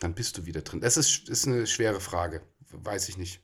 dann 0.00 0.14
bist 0.14 0.38
du 0.38 0.46
wieder 0.46 0.62
drin. 0.62 0.80
Das 0.80 0.96
ist, 0.96 1.28
ist 1.28 1.46
eine 1.46 1.66
schwere 1.66 2.00
Frage, 2.00 2.40
weiß 2.70 3.08
ich 3.08 3.18
nicht. 3.18 3.42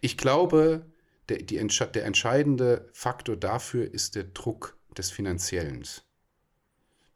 Ich 0.00 0.16
glaube, 0.16 0.86
der, 1.30 1.38
die, 1.38 1.66
der 1.94 2.04
entscheidende 2.04 2.88
Faktor 2.92 3.36
dafür 3.36 3.92
ist 3.92 4.16
der 4.16 4.24
Druck 4.24 4.76
des 4.96 5.10
Finanziellen. 5.10 5.84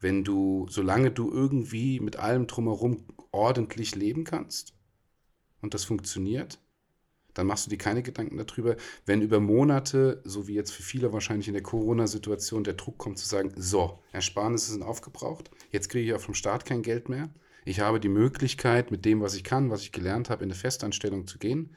Wenn 0.00 0.22
du, 0.22 0.66
solange 0.70 1.10
du 1.10 1.30
irgendwie 1.30 2.00
mit 2.00 2.16
allem 2.16 2.46
drumherum 2.46 3.04
ordentlich 3.32 3.94
leben 3.94 4.24
kannst 4.24 4.74
und 5.60 5.74
das 5.74 5.84
funktioniert, 5.84 6.60
dann 7.32 7.48
machst 7.48 7.66
du 7.66 7.70
dir 7.70 7.78
keine 7.78 8.04
Gedanken 8.04 8.36
darüber. 8.36 8.76
Wenn 9.06 9.20
über 9.20 9.40
Monate, 9.40 10.22
so 10.24 10.46
wie 10.46 10.54
jetzt 10.54 10.70
für 10.70 10.84
viele 10.84 11.12
wahrscheinlich 11.12 11.48
in 11.48 11.54
der 11.54 11.64
Corona-Situation, 11.64 12.62
der 12.62 12.74
Druck 12.74 12.96
kommt 12.98 13.18
zu 13.18 13.26
sagen, 13.26 13.52
so, 13.56 13.98
Ersparnisse 14.12 14.70
sind 14.72 14.84
aufgebraucht, 14.84 15.50
jetzt 15.72 15.88
kriege 15.88 16.06
ich 16.06 16.14
auch 16.14 16.20
vom 16.20 16.34
Staat 16.34 16.64
kein 16.64 16.82
Geld 16.82 17.08
mehr. 17.08 17.30
Ich 17.64 17.80
habe 17.80 17.98
die 17.98 18.08
Möglichkeit, 18.08 18.92
mit 18.92 19.04
dem, 19.04 19.20
was 19.20 19.34
ich 19.34 19.42
kann, 19.42 19.70
was 19.70 19.82
ich 19.82 19.90
gelernt 19.90 20.30
habe, 20.30 20.44
in 20.44 20.50
eine 20.50 20.58
Festanstellung 20.58 21.26
zu 21.26 21.38
gehen 21.38 21.74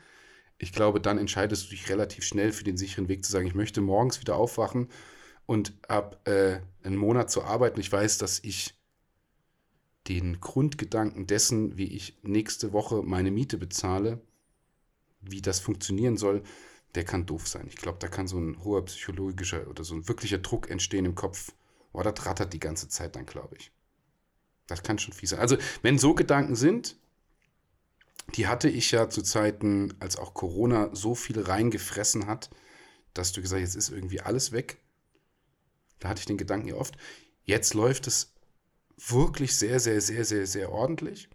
ich 0.58 0.72
glaube, 0.72 1.00
dann 1.00 1.18
entscheidest 1.18 1.66
du 1.66 1.70
dich 1.70 1.90
relativ 1.90 2.24
schnell 2.24 2.52
für 2.52 2.64
den 2.64 2.78
sicheren 2.78 3.08
Weg 3.08 3.24
zu 3.24 3.32
sagen, 3.32 3.48
ich 3.48 3.56
möchte 3.56 3.82
morgens 3.82 4.20
wieder 4.20 4.36
aufwachen 4.36 4.90
und 5.46 5.74
ab 5.88 6.28
äh, 6.28 6.60
einen 6.84 6.98
Monat 6.98 7.30
zu 7.30 7.44
arbeiten. 7.44 7.80
Ich 7.80 7.92
weiß, 7.92 8.18
dass 8.18 8.40
ich 8.44 8.76
den 10.08 10.40
Grundgedanken 10.40 11.28
dessen, 11.28 11.78
wie 11.78 11.96
ich 11.96 12.18
nächste 12.24 12.74
Woche 12.74 13.04
meine 13.04 13.30
Miete 13.30 13.58
bezahle, 13.58 14.22
wie 15.22 15.42
das 15.42 15.60
funktionieren 15.60 16.18
soll, 16.18 16.44
der 16.96 17.04
kann 17.04 17.26
doof 17.26 17.48
sein. 17.48 17.68
Ich 17.68 17.76
glaube, 17.76 18.00
da 18.00 18.08
kann 18.08 18.28
so 18.28 18.40
ein 18.40 18.64
hoher 18.64 18.86
psychologischer 18.86 19.68
oder 19.68 19.84
so 19.84 19.94
ein 19.96 20.08
wirklicher 20.08 20.38
Druck 20.38 20.70
entstehen 20.70 21.06
im 21.06 21.16
Kopf. 21.16 21.52
Oh, 21.92 22.02
das 22.02 22.26
rattert 22.26 22.54
die 22.54 22.60
ganze 22.60 22.90
Zeit 22.90 23.16
dann, 23.16 23.26
glaube 23.26 23.58
ich. 23.58 23.72
Das 24.66 24.84
kann 24.84 24.98
schon 24.98 25.14
fies 25.14 25.32
sein. 25.32 25.40
Also, 25.40 25.58
wenn 25.82 25.98
so 25.98 26.14
Gedanken 26.14 26.56
sind, 26.56 26.98
die 28.36 28.48
hatte 28.48 28.70
ich 28.70 28.92
ja 28.92 29.10
zu 29.10 29.22
Zeiten, 29.22 29.94
als 30.00 30.18
auch 30.18 30.34
Corona 30.34 30.94
so 30.94 31.16
viel 31.16 31.40
reingefressen 31.40 32.28
hat, 32.28 32.50
dass 33.14 33.32
du 33.32 33.42
gesagt 33.42 33.62
hast, 33.62 33.76
jetzt 33.76 33.76
ist 33.76 33.90
irgendwie 33.90 34.22
alles 34.22 34.52
weg. 34.52 34.80
Da 36.00 36.10
hatte 36.10 36.20
ich 36.20 36.26
den 36.26 36.38
Gedanken 36.38 36.68
ja 36.68 36.76
oft. 36.76 36.98
Jetzt 37.44 37.74
läuft 37.74 38.08
es 38.08 38.34
wirklich 38.98 39.56
sehr, 39.56 39.80
sehr, 39.80 40.02
sehr, 40.02 40.26
sehr, 40.26 40.46
sehr 40.46 40.72
ordentlich. 40.72 41.30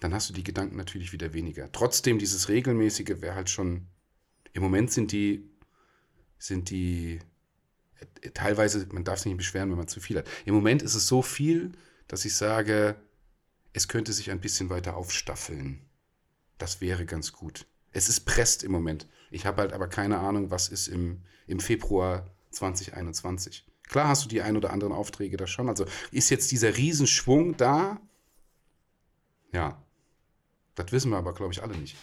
Dann 0.00 0.14
hast 0.14 0.28
du 0.30 0.34
die 0.34 0.44
Gedanken 0.44 0.76
natürlich 0.76 1.12
wieder 1.12 1.32
weniger. 1.32 1.70
Trotzdem, 1.72 2.18
dieses 2.18 2.48
regelmäßige 2.48 3.20
wäre 3.20 3.34
halt 3.34 3.50
schon. 3.50 3.88
Im 4.52 4.62
Moment 4.62 4.92
sind 4.92 5.12
die, 5.12 5.50
sind 6.38 6.70
die 6.70 7.18
äh, 8.22 8.30
teilweise, 8.30 8.86
man 8.92 9.04
darf 9.04 9.18
sich 9.18 9.26
nicht 9.26 9.38
beschweren, 9.38 9.70
wenn 9.70 9.78
man 9.78 9.88
zu 9.88 10.00
viel 10.00 10.18
hat. 10.18 10.28
Im 10.44 10.54
Moment 10.54 10.82
ist 10.82 10.94
es 10.94 11.06
so 11.06 11.20
viel, 11.22 11.72
dass 12.06 12.24
ich 12.24 12.34
sage, 12.34 12.96
es 13.72 13.88
könnte 13.88 14.12
sich 14.12 14.30
ein 14.30 14.40
bisschen 14.40 14.70
weiter 14.70 14.96
aufstaffeln. 14.96 15.87
Das 16.58 16.80
wäre 16.80 17.06
ganz 17.06 17.32
gut. 17.32 17.66
Es 17.92 18.08
ist 18.08 18.20
presst 18.20 18.62
im 18.64 18.72
Moment. 18.72 19.06
Ich 19.30 19.46
habe 19.46 19.62
halt 19.62 19.72
aber 19.72 19.88
keine 19.88 20.18
Ahnung, 20.18 20.50
was 20.50 20.68
ist 20.68 20.88
im, 20.88 21.22
im 21.46 21.60
Februar 21.60 22.26
2021. 22.50 23.64
Klar 23.84 24.08
hast 24.08 24.24
du 24.24 24.28
die 24.28 24.42
ein 24.42 24.56
oder 24.56 24.72
anderen 24.72 24.92
Aufträge 24.92 25.36
da 25.36 25.46
schon. 25.46 25.68
Also 25.68 25.86
ist 26.10 26.30
jetzt 26.30 26.50
dieser 26.50 26.76
Riesenschwung 26.76 27.56
da? 27.56 28.00
Ja. 29.52 29.82
Das 30.74 30.92
wissen 30.92 31.10
wir 31.10 31.18
aber, 31.18 31.34
glaube 31.34 31.52
ich, 31.52 31.62
alle 31.62 31.76
nicht. 31.76 31.96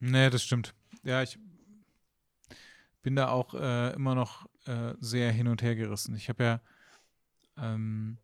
Nee, 0.00 0.30
das 0.30 0.42
stimmt. 0.42 0.74
Ja, 1.02 1.22
ich 1.22 1.38
bin 3.02 3.14
da 3.14 3.28
auch 3.28 3.54
äh, 3.54 3.94
immer 3.94 4.14
noch 4.14 4.46
äh, 4.66 4.94
sehr 5.00 5.30
hin 5.32 5.48
und 5.48 5.62
her 5.62 5.76
gerissen. 5.76 6.16
Ich 6.16 6.28
habe 6.28 6.44
ja 6.44 6.60
ähm, 7.56 8.18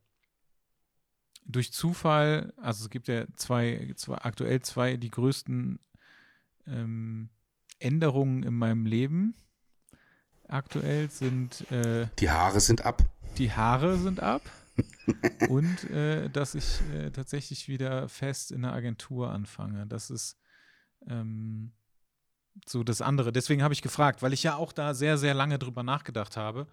durch 1.44 1.72
Zufall, 1.72 2.52
also 2.56 2.84
es 2.84 2.90
gibt 2.90 3.08
ja 3.08 3.24
zwei, 3.36 3.92
zwei 3.96 4.16
aktuell 4.16 4.60
zwei, 4.62 4.96
die 4.96 5.10
größten 5.10 5.80
ähm, 6.66 7.30
Änderungen 7.78 8.42
in 8.42 8.54
meinem 8.54 8.86
Leben 8.86 9.34
aktuell 10.48 11.10
sind. 11.10 11.70
Äh, 11.70 12.06
die 12.18 12.30
Haare 12.30 12.60
sind 12.60 12.84
ab. 12.84 13.02
Die 13.38 13.52
Haare 13.52 13.98
sind 13.98 14.20
ab. 14.20 14.42
und 15.48 15.90
äh, 15.90 16.30
dass 16.30 16.54
ich 16.54 16.80
äh, 16.94 17.10
tatsächlich 17.10 17.68
wieder 17.68 18.08
fest 18.08 18.52
in 18.52 18.62
der 18.62 18.72
Agentur 18.72 19.30
anfange. 19.30 19.86
Das 19.86 20.10
ist 20.10 20.38
ähm, 21.06 21.72
so 22.66 22.84
das 22.84 23.02
andere. 23.02 23.32
Deswegen 23.32 23.62
habe 23.62 23.74
ich 23.74 23.82
gefragt, 23.82 24.22
weil 24.22 24.32
ich 24.32 24.42
ja 24.42 24.56
auch 24.56 24.72
da 24.72 24.94
sehr, 24.94 25.18
sehr 25.18 25.34
lange 25.34 25.58
drüber 25.58 25.82
nachgedacht 25.82 26.36
habe. 26.36 26.68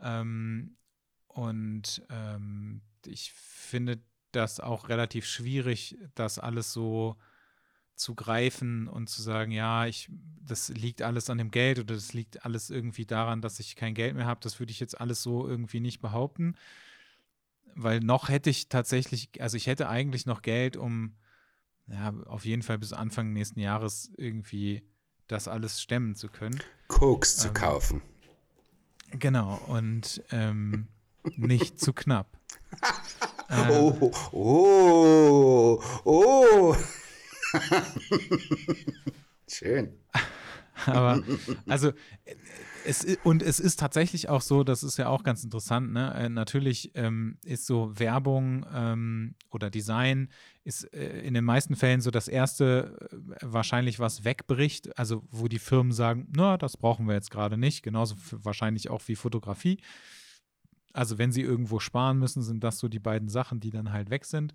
Ähm, 0.00 0.76
und 1.26 2.02
ähm, 2.10 2.82
ich 3.06 3.32
finde 3.32 4.00
das 4.32 4.60
auch 4.60 4.88
relativ 4.88 5.26
schwierig, 5.26 5.96
das 6.14 6.38
alles 6.38 6.72
so 6.72 7.16
zu 7.96 8.14
greifen 8.14 8.88
und 8.88 9.08
zu 9.08 9.22
sagen, 9.22 9.52
ja, 9.52 9.86
ich, 9.86 10.10
das 10.44 10.68
liegt 10.68 11.02
alles 11.02 11.30
an 11.30 11.38
dem 11.38 11.50
Geld 11.50 11.78
oder 11.78 11.94
das 11.94 12.12
liegt 12.12 12.44
alles 12.44 12.70
irgendwie 12.70 13.06
daran, 13.06 13.40
dass 13.40 13.60
ich 13.60 13.76
kein 13.76 13.94
Geld 13.94 14.16
mehr 14.16 14.26
habe. 14.26 14.40
Das 14.42 14.58
würde 14.58 14.72
ich 14.72 14.80
jetzt 14.80 15.00
alles 15.00 15.22
so 15.22 15.46
irgendwie 15.46 15.80
nicht 15.80 16.00
behaupten. 16.00 16.56
Weil 17.76 18.00
noch 18.00 18.28
hätte 18.28 18.50
ich 18.50 18.68
tatsächlich, 18.68 19.30
also 19.40 19.56
ich 19.56 19.66
hätte 19.66 19.88
eigentlich 19.88 20.26
noch 20.26 20.42
Geld, 20.42 20.76
um 20.76 21.14
ja, 21.86 22.12
auf 22.26 22.44
jeden 22.44 22.62
Fall 22.62 22.78
bis 22.78 22.92
Anfang 22.92 23.32
nächsten 23.32 23.60
Jahres 23.60 24.10
irgendwie 24.16 24.82
das 25.26 25.48
alles 25.48 25.80
stemmen 25.80 26.14
zu 26.14 26.28
können. 26.28 26.60
Koks 26.88 27.36
ähm, 27.36 27.40
zu 27.40 27.52
kaufen. 27.52 28.02
Genau, 29.10 29.56
und 29.68 30.22
ähm, 30.30 30.88
nicht 31.36 31.80
zu 31.80 31.92
knapp. 31.92 32.38
Äh, 33.48 33.70
oh, 33.70 34.12
oh, 34.32 35.82
oh. 36.04 36.76
Schön. 39.48 39.92
Aber, 40.86 41.22
also, 41.68 41.92
es, 42.84 43.06
und 43.22 43.42
es 43.42 43.60
ist 43.60 43.80
tatsächlich 43.80 44.28
auch 44.28 44.40
so, 44.40 44.64
das 44.64 44.82
ist 44.82 44.98
ja 44.98 45.08
auch 45.08 45.22
ganz 45.22 45.44
interessant, 45.44 45.92
ne? 45.92 46.12
Äh, 46.14 46.28
natürlich 46.28 46.90
ähm, 46.94 47.38
ist 47.44 47.66
so 47.66 47.98
Werbung 47.98 48.66
ähm, 48.72 49.34
oder 49.50 49.70
Design 49.70 50.28
ist 50.64 50.92
äh, 50.94 51.20
in 51.20 51.34
den 51.34 51.44
meisten 51.44 51.76
Fällen 51.76 52.00
so 52.00 52.10
das 52.10 52.28
erste 52.28 53.08
äh, 53.10 53.36
wahrscheinlich, 53.40 53.98
was 54.00 54.24
wegbricht, 54.24 54.98
also 54.98 55.22
wo 55.30 55.48
die 55.48 55.58
Firmen 55.58 55.92
sagen, 55.92 56.28
na, 56.34 56.56
das 56.56 56.76
brauchen 56.76 57.06
wir 57.06 57.14
jetzt 57.14 57.30
gerade 57.30 57.56
nicht, 57.56 57.82
genauso 57.82 58.16
wahrscheinlich 58.30 58.90
auch 58.90 59.02
wie 59.06 59.16
Fotografie. 59.16 59.80
Also 60.94 61.18
wenn 61.18 61.32
sie 61.32 61.42
irgendwo 61.42 61.80
sparen 61.80 62.18
müssen, 62.18 62.42
sind 62.42 62.64
das 62.64 62.78
so 62.78 62.88
die 62.88 63.00
beiden 63.00 63.28
Sachen, 63.28 63.60
die 63.60 63.70
dann 63.70 63.92
halt 63.92 64.10
weg 64.10 64.24
sind. 64.24 64.54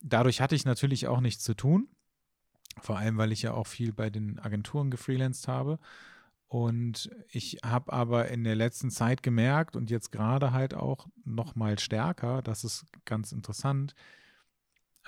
Dadurch 0.00 0.40
hatte 0.40 0.54
ich 0.54 0.64
natürlich 0.64 1.08
auch 1.08 1.20
nichts 1.20 1.42
zu 1.42 1.54
tun. 1.54 1.88
Vor 2.80 2.98
allem, 2.98 3.18
weil 3.18 3.32
ich 3.32 3.42
ja 3.42 3.52
auch 3.52 3.66
viel 3.66 3.92
bei 3.92 4.08
den 4.08 4.38
Agenturen 4.38 4.90
gefreelanced 4.90 5.48
habe. 5.48 5.78
Und 6.46 7.10
ich 7.28 7.58
habe 7.64 7.92
aber 7.92 8.28
in 8.28 8.44
der 8.44 8.54
letzten 8.54 8.90
Zeit 8.90 9.24
gemerkt 9.24 9.74
und 9.74 9.90
jetzt 9.90 10.12
gerade 10.12 10.52
halt 10.52 10.74
auch 10.74 11.08
noch 11.24 11.56
mal 11.56 11.78
stärker, 11.78 12.42
das 12.42 12.62
ist 12.62 12.86
ganz 13.04 13.32
interessant, 13.32 13.96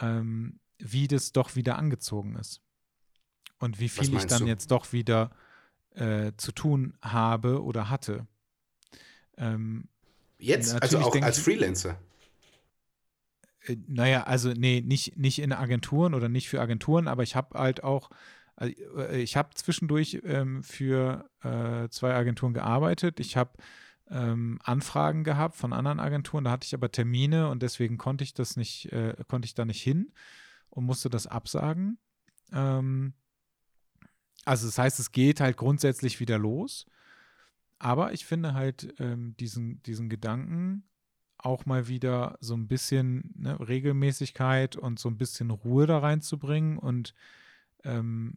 ähm, 0.00 0.58
wie 0.78 1.06
das 1.06 1.32
doch 1.32 1.54
wieder 1.54 1.78
angezogen 1.78 2.34
ist. 2.34 2.60
Und 3.60 3.78
wie 3.78 3.88
viel 3.88 4.14
ich 4.14 4.26
dann 4.26 4.42
du? 4.42 4.48
jetzt 4.48 4.72
doch 4.72 4.92
wieder 4.92 5.30
äh, 5.94 6.32
zu 6.36 6.50
tun 6.50 6.94
habe 7.02 7.62
oder 7.62 7.88
hatte. 7.88 8.26
Ähm, 9.36 9.88
Jetzt, 10.38 10.80
also 10.80 10.98
auch 10.98 11.20
als 11.20 11.38
Freelancer. 11.38 11.98
äh, 13.66 13.76
naja, 13.86 14.24
also 14.24 14.52
nee, 14.52 14.80
nicht, 14.80 15.16
nicht 15.16 15.40
in 15.40 15.52
Agenturen 15.52 16.14
oder 16.14 16.28
nicht 16.28 16.48
für 16.48 16.60
Agenturen, 16.60 17.08
aber 17.08 17.22
ich 17.22 17.36
habe 17.36 17.58
halt 17.58 17.82
auch, 17.82 18.10
also, 18.56 18.74
äh, 18.96 19.20
ich 19.20 19.36
habe 19.36 19.50
zwischendurch 19.54 20.20
ähm, 20.24 20.62
für 20.62 21.28
äh, 21.42 21.88
zwei 21.90 22.14
Agenturen 22.14 22.54
gearbeitet. 22.54 23.20
Ich 23.20 23.36
habe 23.36 23.52
ähm, 24.10 24.58
Anfragen 24.64 25.24
gehabt 25.24 25.56
von 25.56 25.72
anderen 25.72 26.00
Agenturen, 26.00 26.44
da 26.44 26.50
hatte 26.52 26.66
ich 26.66 26.74
aber 26.74 26.90
Termine 26.90 27.50
und 27.50 27.62
deswegen 27.62 27.98
konnte 27.98 28.24
ich 28.24 28.34
das 28.34 28.56
nicht, 28.56 28.92
äh, 28.92 29.14
konnte 29.28 29.46
ich 29.46 29.54
da 29.54 29.64
nicht 29.64 29.82
hin 29.82 30.12
und 30.70 30.84
musste 30.84 31.10
das 31.10 31.26
absagen. 31.26 31.98
Ähm, 32.52 33.12
also 34.44 34.66
das 34.66 34.78
heißt, 34.78 34.98
es 34.98 35.12
geht 35.12 35.40
halt 35.40 35.56
grundsätzlich 35.56 36.20
wieder 36.20 36.38
los. 36.38 36.86
Aber 37.78 38.12
ich 38.12 38.26
finde 38.26 38.54
halt 38.54 38.94
ähm, 38.98 39.36
diesen, 39.38 39.82
diesen 39.82 40.08
Gedanken, 40.08 40.84
auch 41.38 41.66
mal 41.66 41.86
wieder 41.86 42.36
so 42.40 42.54
ein 42.54 42.66
bisschen 42.66 43.32
ne, 43.36 43.58
Regelmäßigkeit 43.60 44.76
und 44.76 44.98
so 44.98 45.08
ein 45.08 45.16
bisschen 45.16 45.50
Ruhe 45.50 45.86
da 45.86 45.98
reinzubringen 45.98 46.78
und 46.78 47.14
ähm, 47.84 48.34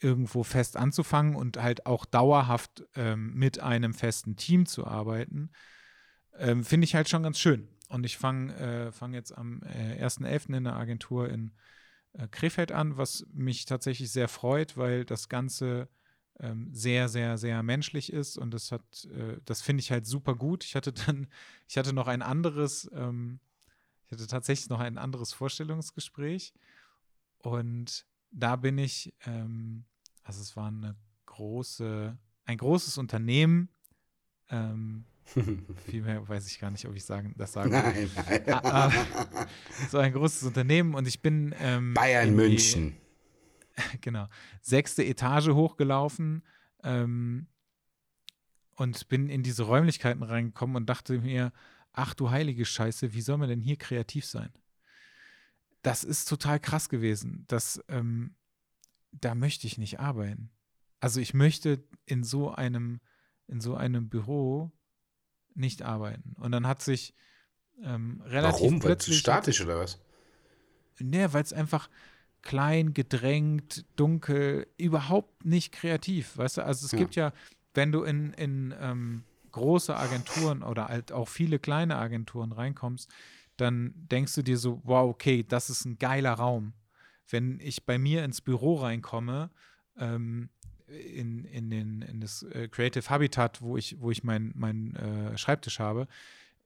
irgendwo 0.00 0.42
fest 0.42 0.76
anzufangen 0.76 1.34
und 1.34 1.56
halt 1.56 1.86
auch 1.86 2.04
dauerhaft 2.04 2.84
ähm, 2.94 3.34
mit 3.34 3.60
einem 3.60 3.94
festen 3.94 4.36
Team 4.36 4.66
zu 4.66 4.86
arbeiten, 4.86 5.50
ähm, 6.38 6.64
finde 6.64 6.84
ich 6.84 6.94
halt 6.94 7.08
schon 7.08 7.22
ganz 7.22 7.38
schön. 7.38 7.68
Und 7.88 8.06
ich 8.06 8.16
fange 8.16 8.54
äh, 8.56 8.92
fang 8.92 9.12
jetzt 9.12 9.36
am 9.36 9.62
äh, 9.62 10.02
1.11. 10.02 10.56
in 10.56 10.64
der 10.64 10.76
Agentur 10.76 11.28
in 11.28 11.52
äh, 12.14 12.26
Krefeld 12.28 12.72
an, 12.72 12.96
was 12.96 13.26
mich 13.32 13.64
tatsächlich 13.64 14.10
sehr 14.10 14.28
freut, 14.28 14.76
weil 14.76 15.04
das 15.04 15.28
Ganze 15.28 15.88
ähm, 16.40 16.68
sehr, 16.72 17.08
sehr, 17.08 17.38
sehr 17.38 17.62
menschlich 17.62 18.12
ist 18.12 18.36
und 18.36 18.52
das 18.52 18.72
hat, 18.72 19.04
äh, 19.16 19.38
das 19.44 19.62
finde 19.62 19.80
ich 19.80 19.90
halt 19.90 20.06
super 20.06 20.34
gut. 20.34 20.64
Ich 20.64 20.74
hatte 20.74 20.92
dann, 20.92 21.26
ich 21.68 21.78
hatte 21.78 21.92
noch 21.92 22.08
ein 22.08 22.22
anderes, 22.22 22.90
ähm, 22.94 23.40
ich 24.06 24.12
hatte 24.12 24.26
tatsächlich 24.26 24.68
noch 24.68 24.80
ein 24.80 24.98
anderes 24.98 25.32
Vorstellungsgespräch 25.32 26.52
und 27.38 28.06
da 28.30 28.56
bin 28.56 28.78
ich, 28.78 29.14
ähm, 29.26 29.84
also 30.24 30.40
es 30.40 30.56
war 30.56 30.68
eine 30.68 30.96
große, 31.26 32.16
ein 32.44 32.58
großes 32.58 32.98
Unternehmen, 32.98 33.68
ähm, 34.48 35.04
viel 35.86 36.02
mehr 36.02 36.28
weiß 36.28 36.46
ich 36.48 36.58
gar 36.58 36.70
nicht, 36.70 36.86
ob 36.86 36.94
ich 36.94 37.04
sagen, 37.04 37.34
das 37.38 37.52
sagen. 37.52 37.70
Nein, 37.70 38.10
nein. 38.14 38.42
Ah, 38.48 38.88
ah. 38.88 39.46
so 39.90 39.98
ein 39.98 40.12
großes 40.12 40.42
Unternehmen 40.44 40.94
und 40.94 41.06
ich 41.06 41.20
bin 41.20 41.54
ähm, 41.60 41.94
Bayern 41.94 42.34
München. 42.34 42.96
genau, 44.00 44.28
sechste 44.60 45.04
Etage 45.04 45.48
hochgelaufen 45.48 46.42
ähm, 46.82 47.46
und 48.76 49.08
bin 49.08 49.28
in 49.28 49.42
diese 49.42 49.64
Räumlichkeiten 49.64 50.22
reingekommen 50.22 50.76
und 50.76 50.86
dachte 50.86 51.18
mir, 51.20 51.52
ach 51.92 52.14
du 52.14 52.30
heilige 52.30 52.64
Scheiße, 52.64 53.12
wie 53.12 53.20
soll 53.20 53.38
man 53.38 53.48
denn 53.48 53.60
hier 53.60 53.76
kreativ 53.76 54.24
sein? 54.24 54.52
Das 55.82 56.04
ist 56.04 56.28
total 56.28 56.60
krass 56.60 56.88
gewesen. 56.88 57.44
Das, 57.48 57.82
ähm, 57.88 58.36
da 59.10 59.34
möchte 59.34 59.66
ich 59.66 59.78
nicht 59.78 60.00
arbeiten. 60.00 60.50
Also 61.00 61.20
ich 61.20 61.34
möchte 61.34 61.82
in 62.06 62.22
so 62.22 62.52
einem, 62.52 63.00
in 63.48 63.60
so 63.60 63.74
einem 63.74 64.08
Büro 64.08 64.70
nicht 65.54 65.82
arbeiten. 65.82 66.34
Und 66.38 66.52
dann 66.52 66.66
hat 66.66 66.82
sich 66.82 67.14
ähm, 67.82 68.22
relativ 68.24 68.60
Warum? 68.60 68.74
Weil 68.74 68.90
plötzlich 68.90 69.18
statisch 69.18 69.60
oder 69.60 69.78
was? 69.78 70.00
Nee, 70.98 71.26
weil 71.32 71.42
es 71.42 71.52
einfach 71.52 71.90
klein, 72.42 72.94
gedrängt, 72.94 73.84
dunkel, 73.96 74.66
überhaupt 74.76 75.44
nicht 75.44 75.72
kreativ, 75.72 76.36
weißt 76.36 76.58
du? 76.58 76.64
Also 76.64 76.86
es 76.86 76.92
Ja. 76.92 76.98
gibt 76.98 77.14
ja, 77.14 77.32
wenn 77.74 77.92
du 77.92 78.02
in, 78.02 78.32
in 78.34 78.74
ähm, 78.80 79.24
große 79.52 79.96
Agenturen 79.96 80.62
oder 80.62 80.88
halt 80.88 81.12
auch 81.12 81.28
viele 81.28 81.58
kleine 81.58 81.96
Agenturen 81.96 82.52
reinkommst, 82.52 83.10
dann 83.56 83.92
denkst 83.94 84.34
du 84.34 84.42
dir 84.42 84.58
so, 84.58 84.80
wow, 84.84 85.08
okay, 85.08 85.44
das 85.46 85.70
ist 85.70 85.84
ein 85.84 85.98
geiler 85.98 86.32
Raum. 86.32 86.72
Wenn 87.28 87.60
ich 87.60 87.84
bei 87.84 87.98
mir 87.98 88.24
ins 88.24 88.40
Büro 88.40 88.76
reinkomme, 88.76 89.50
ähm, 89.98 90.48
in, 90.86 91.44
in, 91.44 91.70
den, 91.70 92.02
in 92.02 92.20
das 92.20 92.42
äh, 92.42 92.68
Creative 92.68 93.08
Habitat, 93.08 93.62
wo 93.62 93.76
ich, 93.76 94.00
wo 94.00 94.10
ich 94.10 94.24
meinen 94.24 94.52
mein, 94.54 94.94
äh, 94.96 95.38
Schreibtisch 95.38 95.78
habe, 95.78 96.06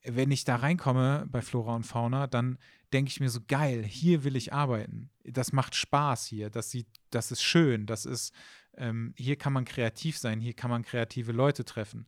wenn 0.09 0.31
ich 0.31 0.45
da 0.45 0.57
reinkomme 0.57 1.27
bei 1.31 1.43
Flora 1.43 1.75
und 1.75 1.85
Fauna, 1.85 2.27
dann 2.27 2.59
denke 2.93 3.11
ich 3.11 3.21
mir 3.21 3.31
so, 3.31 3.41
geil, 3.47 3.83
hier 3.85 4.25
will 4.25 4.37
ich 4.37 4.53
arbeiten. 4.53 5.11
Das 5.25 5.53
macht 5.53 5.75
Spaß 5.75 6.27
hier, 6.27 6.51
das, 6.51 6.71
sieht, 6.71 6.87
das 7.11 7.31
ist 7.33 7.43
schön, 7.43 7.87
das 7.87 8.07
ist, 8.07 8.33
ähm, 8.77 9.13
hier 9.17 9.37
kann 9.37 9.53
man 9.53 9.65
kreativ 9.65 10.17
sein, 10.19 10.41
hier 10.41 10.55
kann 10.55 10.71
man 10.71 10.83
kreative 10.85 11.33
Leute 11.33 11.65
treffen. 11.65 12.07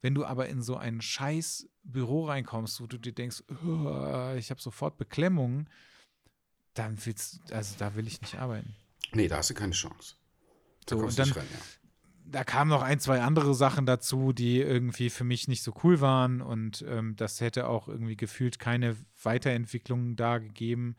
Wenn 0.00 0.14
du 0.14 0.24
aber 0.24 0.48
in 0.48 0.62
so 0.62 0.76
ein 0.76 1.00
scheiß 1.00 1.68
Büro 1.82 2.26
reinkommst, 2.26 2.80
wo 2.80 2.86
du 2.86 2.98
dir 2.98 3.12
denkst, 3.12 3.42
"Uah, 3.64 4.36
ich 4.36 4.50
habe 4.50 4.60
sofort 4.60 4.96
Beklemmungen, 4.96 5.68
dann 6.74 7.04
willst 7.04 7.52
also 7.52 7.74
da 7.78 7.94
will 7.96 8.06
ich 8.06 8.20
nicht 8.20 8.36
arbeiten. 8.36 8.76
Nee, 9.12 9.26
da 9.26 9.38
hast 9.38 9.50
du 9.50 9.54
keine 9.54 9.72
Chance. 9.72 10.14
Da 10.86 10.94
So, 10.96 11.00
kommst 11.02 11.18
du 11.18 11.22
nicht 11.22 11.36
rein, 11.36 11.46
ja. 11.52 11.58
Da 12.30 12.44
kamen 12.44 12.70
noch 12.70 12.82
ein, 12.82 13.00
zwei 13.00 13.22
andere 13.22 13.54
Sachen 13.54 13.86
dazu, 13.86 14.32
die 14.32 14.60
irgendwie 14.60 15.10
für 15.10 15.24
mich 15.24 15.48
nicht 15.48 15.62
so 15.62 15.74
cool 15.82 16.00
waren 16.00 16.40
und 16.40 16.84
ähm, 16.86 17.16
das 17.16 17.40
hätte 17.40 17.68
auch 17.68 17.88
irgendwie 17.88 18.16
gefühlt 18.16 18.58
keine 18.58 18.96
Weiterentwicklung 19.22 20.16
da 20.16 20.38
gegeben. 20.38 20.96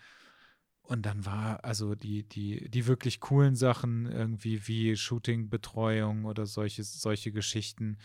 Und 0.82 1.06
dann 1.06 1.24
war 1.26 1.64
also 1.64 1.94
die, 1.94 2.28
die, 2.28 2.68
die 2.70 2.88
wirklich 2.88 3.20
coolen 3.20 3.56
Sachen 3.56 4.08
irgendwie 4.08 4.68
wie 4.68 4.96
Shooting-Betreuung 4.96 6.26
oder 6.26 6.48
solche, 6.48 6.84
solche 6.84 7.32
Geschichten 7.32 8.00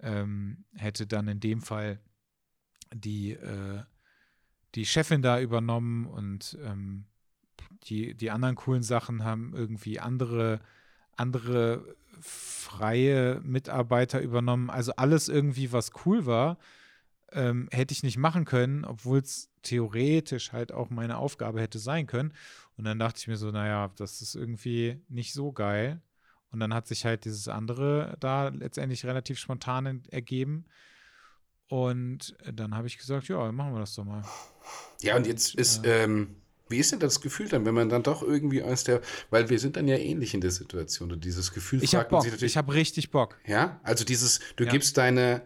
ähm, 0.00 0.64
hätte 0.74 1.06
dann 1.06 1.28
in 1.28 1.38
dem 1.38 1.60
Fall 1.60 2.00
die, 2.92 3.32
äh, 3.32 3.82
die 4.74 4.84
Chefin 4.84 5.22
da 5.22 5.40
übernommen 5.40 6.06
und 6.06 6.58
ähm, 6.64 7.06
die, 7.84 8.14
die 8.14 8.30
anderen 8.32 8.56
coolen 8.56 8.82
Sachen 8.82 9.22
haben 9.22 9.54
irgendwie 9.54 10.00
andere, 10.00 10.60
andere 11.16 11.96
freie 12.24 13.40
Mitarbeiter 13.44 14.20
übernommen. 14.20 14.70
Also 14.70 14.92
alles 14.96 15.28
irgendwie, 15.28 15.72
was 15.72 15.92
cool 16.04 16.26
war, 16.26 16.58
ähm, 17.32 17.68
hätte 17.70 17.92
ich 17.92 18.02
nicht 18.02 18.16
machen 18.16 18.44
können, 18.44 18.84
obwohl 18.84 19.18
es 19.18 19.50
theoretisch 19.62 20.52
halt 20.52 20.72
auch 20.72 20.90
meine 20.90 21.18
Aufgabe 21.18 21.60
hätte 21.60 21.78
sein 21.78 22.06
können. 22.06 22.32
Und 22.76 22.84
dann 22.84 22.98
dachte 22.98 23.18
ich 23.20 23.28
mir 23.28 23.36
so, 23.36 23.50
naja, 23.50 23.90
das 23.96 24.22
ist 24.22 24.34
irgendwie 24.34 25.02
nicht 25.08 25.32
so 25.32 25.52
geil. 25.52 26.00
Und 26.50 26.60
dann 26.60 26.72
hat 26.72 26.86
sich 26.86 27.04
halt 27.04 27.24
dieses 27.24 27.48
andere 27.48 28.16
da 28.20 28.48
letztendlich 28.48 29.04
relativ 29.04 29.38
spontan 29.38 30.02
ergeben. 30.10 30.64
Und 31.68 32.36
dann 32.52 32.74
habe 32.74 32.86
ich 32.86 32.98
gesagt, 32.98 33.28
ja, 33.28 33.50
machen 33.52 33.72
wir 33.72 33.80
das 33.80 33.94
doch 33.94 34.04
mal. 34.04 34.22
Ja, 35.00 35.16
und 35.16 35.26
jetzt 35.26 35.54
ist, 35.54 35.82
ähm, 35.84 36.36
wie 36.68 36.78
ist 36.78 36.92
denn 36.92 37.00
das 37.00 37.20
Gefühl 37.20 37.48
dann, 37.48 37.64
wenn 37.66 37.74
man 37.74 37.88
dann 37.88 38.02
doch 38.02 38.22
irgendwie 38.22 38.62
aus 38.62 38.84
der, 38.84 39.00
weil 39.30 39.50
wir 39.50 39.58
sind 39.58 39.76
dann 39.76 39.86
ja 39.88 39.96
ähnlich 39.96 40.34
in 40.34 40.40
der 40.40 40.50
Situation 40.50 41.12
und 41.12 41.24
dieses 41.24 41.52
Gefühl 41.52 41.82
Ich 41.82 41.90
fragt 41.90 42.10
man 42.10 42.18
Bock, 42.18 42.22
sich 42.24 42.32
natürlich, 42.32 42.52
ich 42.52 42.56
habe 42.56 42.72
richtig 42.74 43.10
Bock. 43.10 43.36
ja, 43.46 43.80
also 43.82 44.04
dieses, 44.04 44.40
du 44.56 44.64
Ja. 44.64 44.70
gibst 44.70 44.96
deine, 44.96 45.42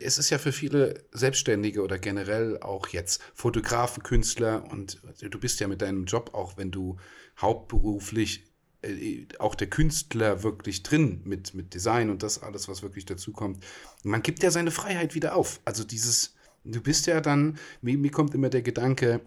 es 0.00 0.18
ist 0.18 0.30
ja 0.30 0.38
für 0.38 0.52
viele 0.52 1.02
Selbstständige 1.12 1.82
oder 1.82 1.98
generell 1.98 2.60
auch 2.60 2.86
jetzt 2.88 3.20
Fotografen, 3.34 4.02
Künstler 4.04 4.64
und 4.70 5.02
du 5.20 5.38
bist 5.40 5.58
ja 5.60 5.66
mit 5.66 5.82
deinem 5.82 6.04
Job, 6.04 6.30
auch 6.34 6.56
wenn 6.56 6.70
du 6.70 6.96
hauptberuflich 7.40 8.44
äh, 8.82 9.26
auch 9.38 9.54
der 9.54 9.68
Künstler 9.68 10.42
wirklich 10.42 10.82
drin 10.82 11.20
mit, 11.24 11.54
mit 11.54 11.74
Design 11.74 12.10
und 12.10 12.22
das 12.22 12.42
alles, 12.42 12.68
was 12.68 12.82
wirklich 12.82 13.04
dazu 13.06 13.32
kommt. 13.32 13.62
Man 14.04 14.22
gibt 14.22 14.42
ja 14.42 14.50
seine 14.50 14.70
Freiheit 14.70 15.14
wieder 15.14 15.34
auf. 15.36 15.60
Also 15.64 15.84
dieses, 15.84 16.34
du 16.64 16.80
bist 16.80 17.06
ja 17.06 17.20
dann, 17.20 17.58
mir, 17.80 17.96
mir 17.98 18.10
kommt 18.10 18.34
immer 18.34 18.48
der 18.48 18.62
Gedanke, 18.62 19.20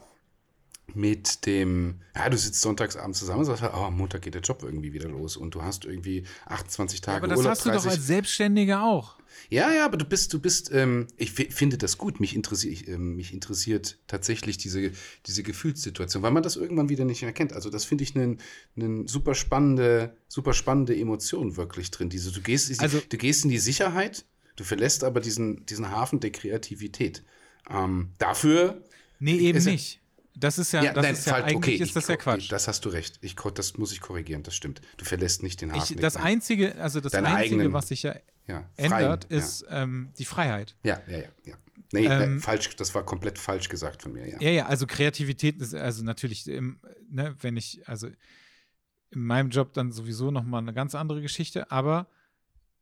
mit 0.94 1.46
dem, 1.46 1.96
ja, 2.16 2.30
du 2.30 2.38
sitzt 2.38 2.62
sonntags 2.62 2.96
abends 2.96 3.20
zusammen 3.20 3.40
und 3.40 3.46
sagst, 3.46 3.64
oh, 3.64 3.68
am 3.68 3.98
Montag 3.98 4.22
geht 4.22 4.34
der 4.36 4.42
Job 4.42 4.62
irgendwie 4.64 4.94
wieder 4.94 5.10
los 5.10 5.36
und 5.36 5.54
du 5.56 5.62
hast 5.62 5.84
irgendwie 5.86 6.24
28 6.46 7.02
Tage 7.02 7.18
Aber 7.18 7.28
das 7.28 7.40
Urlaub, 7.40 7.52
hast 7.52 7.66
du 7.66 7.70
doch 7.70 7.76
30 7.82 7.92
als 7.92 8.08
Selbstständiger 8.08 8.84
auch. 8.84 9.16
ja, 9.50 9.74
ja, 9.74 9.84
aber 9.86 9.98
du 9.98 10.06
bist, 10.06 10.32
du 10.34 10.40
bist, 10.40 10.72
ähm, 10.72 11.08
ich 11.18 11.32
fi- 11.32 11.50
finde 11.52 11.78
das 11.78 11.98
gut. 11.98 12.20
Mich, 12.22 12.36
interessiert, 12.36 12.88
ähm, 12.88 13.16
mich 13.16 13.34
interessiert 13.34 13.98
tatsächlich 14.08 14.58
diese, 14.58 14.92
diese 15.26 15.44
Gefühlssituation, 15.44 16.24
weil 16.24 16.32
man 16.32 16.44
das 16.44 16.56
irgendwann 16.56 16.88
wieder 16.88 17.04
nicht 17.04 17.24
mehr 17.24 17.34
kennt. 17.34 17.52
Also 17.52 17.70
das 17.70 17.84
finde 17.84 18.04
ich 18.06 18.16
eine 18.16 18.38
super 19.08 19.36
spannende, 19.36 20.16
super 20.30 20.54
spannende 20.54 20.96
Emotion 20.96 21.58
wirklich 21.58 21.92
drin. 21.92 22.10
Diese, 22.10 22.32
du 22.32 22.42
gehst, 22.42 22.80
Also- 22.80 23.02
du 23.10 23.18
gehst 23.18 23.44
in 23.44 23.50
die 23.50 23.58
Sicherheit, 23.58 24.24
du 24.56 24.64
verlässt 24.64 25.04
aber 25.04 25.20
diesen, 25.20 25.66
diesen 25.66 25.90
Hafen 25.92 26.20
der 26.22 26.32
Kreativität. 26.32 27.24
Ähm, 27.70 28.12
dafür 28.20 28.84
Nee, 29.20 29.38
eben 29.40 29.60
ja- 29.60 29.72
nicht. 29.72 30.00
Das 30.38 30.58
ist 30.58 30.74
ja, 30.74 30.92
das 30.92 31.20
ist 31.20 31.26
ja 31.28 31.34
falsch, 31.34 31.46
eigentlich 31.46 31.56
okay, 31.76 31.84
ist 31.84 31.96
das 31.96 32.08
ja 32.08 32.18
Quatsch. 32.18 32.52
Das 32.52 32.68
hast 32.68 32.84
du 32.84 32.90
recht. 32.90 33.20
Ich, 33.22 33.36
das 33.36 33.78
muss 33.78 33.92
ich 33.94 34.02
korrigieren, 34.02 34.44
das 34.44 34.56
stimmt. 34.56 34.82
Du 34.98 35.06
verlässt 35.06 35.44
nicht 35.44 35.62
den 35.62 35.72
Hafen. 35.72 35.96
Ich, 35.96 36.02
das 36.02 36.18
einzige, 36.18 36.76
also 36.76 37.00
das 37.00 37.14
Deine 37.14 37.30
Einzige, 37.30 37.56
eigenen- 37.56 37.74
was 37.74 37.88
sich 37.88 38.04
ja 38.04 38.16
ja, 38.48 38.70
ändert, 38.76 39.26
freien, 39.26 39.40
ist 39.40 39.66
ähm, 39.70 40.14
die 40.20 40.26
Freiheit. 40.26 40.76
Ja, 40.84 41.02
ja, 41.08 41.18
ja, 41.20 41.28
ja. 41.46 41.56
Nee, 41.94 42.06
äh, 42.08 42.24
Ähm, 42.24 42.42
falsch, 42.42 42.76
das 42.76 42.94
war 42.94 43.04
komplett 43.04 43.40
falsch 43.40 43.70
gesagt 43.70 44.02
von 44.02 44.12
mir, 44.12 44.28
ja. 44.28 44.40
Ja, 44.42 44.50
ja, 44.50 44.66
also 44.66 44.86
Kreativität 44.88 45.62
ist 45.62 45.74
also 45.74 46.04
natürlich, 46.04 46.48
im, 46.48 46.80
ne, 47.10 47.36
wenn 47.42 47.56
ich, 47.58 47.88
also 47.88 48.08
in 49.12 49.22
meinem 49.22 49.50
Job 49.50 49.74
dann 49.74 49.92
sowieso 49.92 50.32
nochmal 50.32 50.62
eine 50.62 50.74
ganz 50.74 50.96
andere 50.96 51.22
Geschichte, 51.22 51.72
aber 51.72 52.08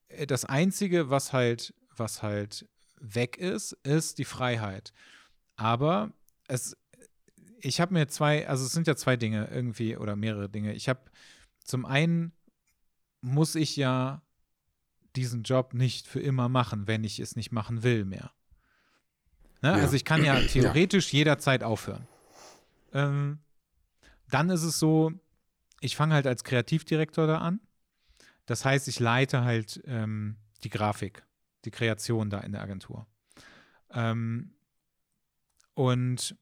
äh, 0.07 0.25
das 0.25 0.45
Einzige, 0.45 1.09
was 1.09 1.33
halt, 1.33 1.73
was 1.95 2.23
halt 2.23 2.67
weg 2.99 3.37
ist, 3.37 3.73
ist 3.83 4.17
die 4.17 4.25
Freiheit. 4.25 4.93
Aber 5.55 6.11
es, 6.47 6.75
ich 7.63 7.79
habe 7.79 7.93
mir 7.93 8.07
zwei, 8.07 8.47
also 8.47 8.65
es 8.65 8.73
sind 8.73 8.87
ja 8.87 8.95
zwei 8.95 9.15
Dinge 9.15 9.47
irgendwie 9.49 9.95
oder 9.97 10.15
mehrere 10.15 10.49
Dinge. 10.49 10.73
Ich 10.73 10.89
habe 10.89 10.99
zum 11.63 11.85
einen 11.85 12.33
muss 13.21 13.55
ich 13.55 13.77
ja 13.77 14.21
diesen 15.15 15.43
Job 15.43 15.73
nicht 15.73 16.07
für 16.07 16.19
immer 16.19 16.49
machen, 16.49 16.87
wenn 16.87 17.03
ich 17.03 17.19
es 17.19 17.35
nicht 17.35 17.51
machen 17.51 17.83
will 17.83 18.03
mehr. 18.03 18.31
Ne? 19.61 19.69
Ja. 19.69 19.75
Also 19.75 19.95
ich 19.95 20.03
kann 20.03 20.23
ja 20.25 20.39
theoretisch 20.41 21.13
jederzeit 21.13 21.63
aufhören. 21.63 22.05
Ähm, 22.91 23.39
dann 24.29 24.49
ist 24.49 24.63
es 24.63 24.77
so, 24.77 25.13
ich 25.79 25.95
fange 25.95 26.15
halt 26.15 26.27
als 26.27 26.43
Kreativdirektor 26.43 27.27
da 27.27 27.37
an. 27.37 27.61
Das 28.45 28.65
heißt, 28.65 28.89
ich 28.89 28.99
leite 28.99 29.45
halt 29.45 29.81
ähm, 29.85 30.35
die 30.65 30.69
Grafik, 30.69 31.23
die 31.63 31.71
Kreation 31.71 32.29
da 32.29 32.39
in 32.39 32.51
der 32.51 32.61
Agentur. 32.61 33.07
Ähm, 33.91 34.53
und 35.75 36.35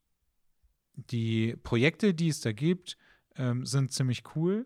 die 0.96 1.56
Projekte, 1.64 2.14
die 2.14 2.30
es 2.30 2.42
da 2.42 2.52
gibt, 2.52 2.98
ähm, 3.36 3.66
sind 3.66 3.92
ziemlich 3.92 4.24
cool. 4.36 4.66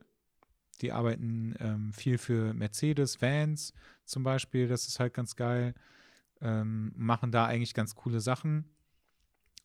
Die 0.81 0.91
arbeiten 0.91 1.55
ähm, 1.59 1.93
viel 1.93 2.17
für 2.17 2.53
Mercedes, 2.53 3.21
Vans 3.21 3.73
zum 4.05 4.23
Beispiel, 4.23 4.67
das 4.67 4.87
ist 4.87 4.99
halt 4.99 5.13
ganz 5.13 5.35
geil. 5.35 5.73
Ähm, 6.41 6.91
machen 6.95 7.31
da 7.31 7.45
eigentlich 7.45 7.73
ganz 7.73 7.95
coole 7.95 8.19
Sachen. 8.19 8.69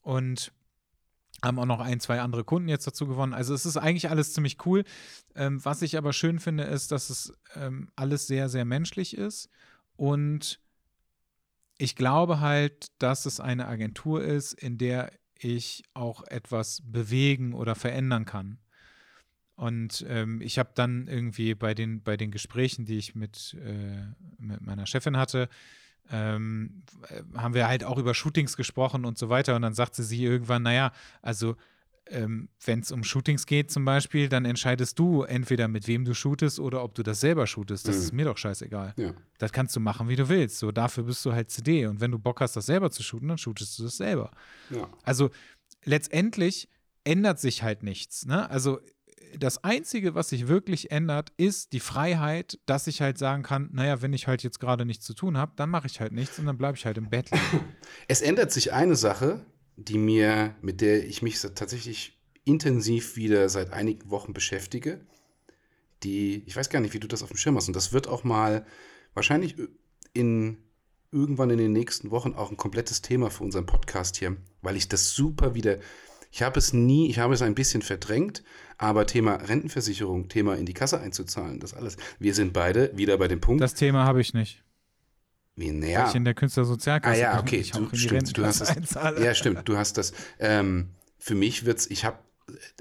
Und 0.03 0.53
haben 1.43 1.59
auch 1.59 1.67
noch 1.67 1.81
ein, 1.81 2.01
zwei 2.01 2.21
andere 2.21 2.45
Kunden 2.45 2.69
jetzt 2.69 2.87
dazu 2.87 3.07
gewonnen. 3.07 3.35
Also 3.35 3.55
es 3.55 3.67
ist 3.67 3.77
eigentlich 3.77 4.11
alles 4.11 4.33
ziemlich 4.33 4.65
cool. 4.67 4.85
Ähm, 5.35 5.65
was 5.65 5.83
ich 5.83 5.97
aber 5.97 6.13
schön 6.13 6.39
finde, 6.39 6.65
ist, 6.65 6.93
dass 6.93 7.11
es 7.11 7.35
ähm, 7.55 7.91
alles 7.97 8.27
sehr, 8.27 8.49
sehr 8.49 8.65
menschlich 8.65 9.17
ist. 9.17 9.49
Und 9.97 10.61
ich 11.79 11.97
glaube 11.97 12.41
halt, 12.41 12.93
dass 12.99 13.27
es 13.27 13.41
eine 13.41 13.67
Agentur 13.67 14.23
ist, 14.23 14.53
in 14.53 14.77
der 14.77 15.13
ich 15.43 15.85
auch 15.95 16.23
etwas 16.27 16.83
bewegen 16.85 17.53
oder 17.53 17.75
verändern 17.75 18.25
kann. 18.25 18.59
Und 19.57 20.07
ähm, 20.09 20.41
ich 20.41 20.59
habe 20.59 20.71
dann 20.75 21.07
irgendwie 21.07 21.55
bei 21.55 21.75
den, 21.75 22.03
bei 22.03 22.17
den 22.17 22.31
Gesprächen, 22.31 22.87
die 22.87 22.97
ich 22.97 23.15
mit, 23.15 23.55
äh, 23.63 24.07
mit 24.39 24.63
meiner 24.63 24.87
Chefin 24.87 25.19
hatte, 25.19 25.51
ähm, 26.11 26.83
äh, 27.09 27.23
haben 27.37 27.55
wir 27.55 27.69
halt 27.69 27.85
auch 27.85 27.99
über 27.99 28.15
Shootings 28.15 28.57
gesprochen 28.57 29.05
und 29.05 29.19
so 29.19 29.29
weiter. 29.29 29.55
Und 29.57 29.63
dann 29.63 29.75
sagte 29.75 30.03
sie 30.03 30.25
irgendwann, 30.25 30.63
naja, 30.63 30.93
also 31.21 31.57
ähm, 32.11 32.49
wenn 32.65 32.81
es 32.81 32.93
um 32.93 33.05
Shootings 33.05 33.47
geht 33.47 33.71
zum 33.71 33.85
Beispiel, 33.85 34.29
dann 34.29 34.45
entscheidest 34.45 34.99
du 34.99 35.23
entweder 35.23 35.69
mit 35.69 35.87
wem 35.89 36.05
du 36.05 36.13
shootest 36.15 36.59
oder 36.61 36.83
ob 36.85 36.95
du 36.95 37.03
das 37.03 37.21
selber 37.21 37.47
shootest. 37.47 37.87
Das 37.89 37.97
Mhm. 37.97 38.03
ist 38.03 38.13
mir 38.13 38.25
doch 38.27 38.37
scheißegal. 38.39 38.95
Ja. 38.97 39.15
Das 39.39 39.53
kannst 39.53 39.75
du 39.77 39.81
machen, 39.81 40.09
wie 40.09 40.17
du 40.17 40.29
willst. 40.29 40.59
So, 40.59 40.73
dafür 40.73 41.05
bist 41.05 41.25
du 41.25 41.33
halt 41.33 41.51
CD. 41.51 41.87
Und 41.87 42.01
wenn 42.01 42.11
du 42.11 42.19
Bock 42.19 42.41
hast, 42.41 42.57
das 42.57 42.67
selber 42.67 42.91
zu 42.91 43.03
shooten, 43.03 43.29
dann 43.29 43.39
shootest 43.39 43.79
du 43.79 43.85
das 43.85 43.97
selber. 43.97 44.31
ja. 44.71 44.89
Also 45.05 45.31
letztendlich 45.85 46.69
ändert 47.05 47.41
sich 47.41 47.63
halt 47.63 47.83
nichts. 47.83 48.27
Ne? 48.27 48.49
Also 48.51 48.81
das 49.39 49.63
Einzige, 49.63 50.15
was 50.17 50.31
sich 50.31 50.49
wirklich 50.49 50.91
ändert, 50.91 51.33
ist 51.37 51.73
die 51.73 51.81
Freiheit, 51.81 52.59
dass 52.67 52.87
ich 52.89 53.01
halt 53.01 53.17
sagen 53.17 53.43
kann, 53.45 53.69
naja, 53.73 54.03
wenn 54.03 54.13
ich 54.13 54.27
halt 54.27 54.43
jetzt 54.43 54.59
gerade 54.59 54.85
nichts 54.85 55.05
zu 55.07 55.15
tun 55.15 55.37
habe, 55.37 55.53
dann 55.57 55.71
mache 55.71 55.87
ich 55.87 56.01
halt 56.01 56.13
nichts 56.13 56.39
und 56.39 56.47
dann 56.47 56.59
bleibe 56.59 56.77
ich 56.77 56.85
halt 56.85 56.99
im 56.99 57.09
Bett 57.11 57.31
liegen. 57.31 57.43
Es 58.09 58.21
ändert 58.23 58.51
sich 58.51 58.73
eine 58.73 58.97
Sache, 58.97 59.45
die 59.85 59.99
mir, 59.99 60.55
mit 60.63 60.81
der 60.81 61.07
ich 61.07 61.23
mich 61.23 61.41
tatsächlich 61.41 62.19
intensiv 62.45 63.17
wieder 63.17 63.49
seit 63.49 63.73
einigen 63.73 64.11
Wochen 64.11 64.33
beschäftige. 64.33 65.01
Die, 66.03 66.43
ich 66.47 66.57
weiß 66.57 66.71
gar 66.71 66.81
nicht, 66.81 66.95
wie 66.95 67.01
du 67.01 67.09
das 67.09 67.23
auf 67.23 67.29
dem 67.29 67.37
Schirm 67.37 67.57
hast. 67.57 67.69
Und 67.69 67.77
das 67.77 67.93
wird 67.93 68.09
auch 68.09 68.25
mal 68.25 68.67
wahrscheinlich 69.15 69.57
in 70.13 70.59
irgendwann 71.13 71.51
in 71.51 71.59
den 71.59 71.73
nächsten 71.73 72.11
Wochen 72.11 72.35
auch 72.35 72.51
ein 72.51 72.57
komplettes 72.57 73.03
Thema 73.03 73.31
für 73.31 73.45
unseren 73.45 73.67
Podcast 73.67 74.17
hier, 74.17 74.37
weil 74.63 74.77
ich 74.77 74.89
das 74.89 75.11
super 75.13 75.55
wieder. 75.55 75.79
Ich 76.31 76.43
habe 76.43 76.59
es 76.59 76.73
nie, 76.73 77.11
ich 77.11 77.19
habe 77.19 77.35
es 77.35 77.43
ein 77.43 77.57
bisschen 77.57 77.83
verdrängt, 77.83 78.45
aber 78.79 79.07
Thema 79.07 79.35
Rentenversicherung, 79.35 80.29
Thema 80.29 80.57
in 80.57 80.67
die 80.67 80.75
Kasse 80.75 81.01
einzuzahlen, 81.01 81.59
das 81.59 81.75
alles. 81.75 81.97
Wir 82.21 82.35
sind 82.35 82.53
beide 82.53 82.97
wieder 82.97 83.19
bei 83.19 83.27
dem 83.27 83.41
Punkt, 83.41 83.61
Das 83.61 83.75
Thema 83.75 84.05
habe 84.05 84.21
ich 84.21 84.33
nicht. 84.33 84.63
Wie 85.61 85.69
Weil 85.69 85.75
näher. 85.75 86.07
ich 86.09 86.15
in 86.15 86.25
der 86.25 86.35
Künstlersozialkasse 86.35 87.15
Ah 87.15 87.33
ja, 87.35 87.41
okay, 87.41 87.57
ich 87.57 87.73
du, 87.73 87.89
stimmt, 87.95 88.37
du 88.37 88.45
hast 88.45 88.61
das. 88.61 88.77
einzahle. 88.77 89.25
Ja, 89.25 89.35
stimmt, 89.35 89.69
du 89.69 89.77
hast 89.77 89.99
das. 89.99 90.13
Ähm, 90.39 90.91
für 91.19 91.35
mich 91.35 91.65
wird's, 91.67 91.87
ich 91.89 92.05
habe 92.05 92.19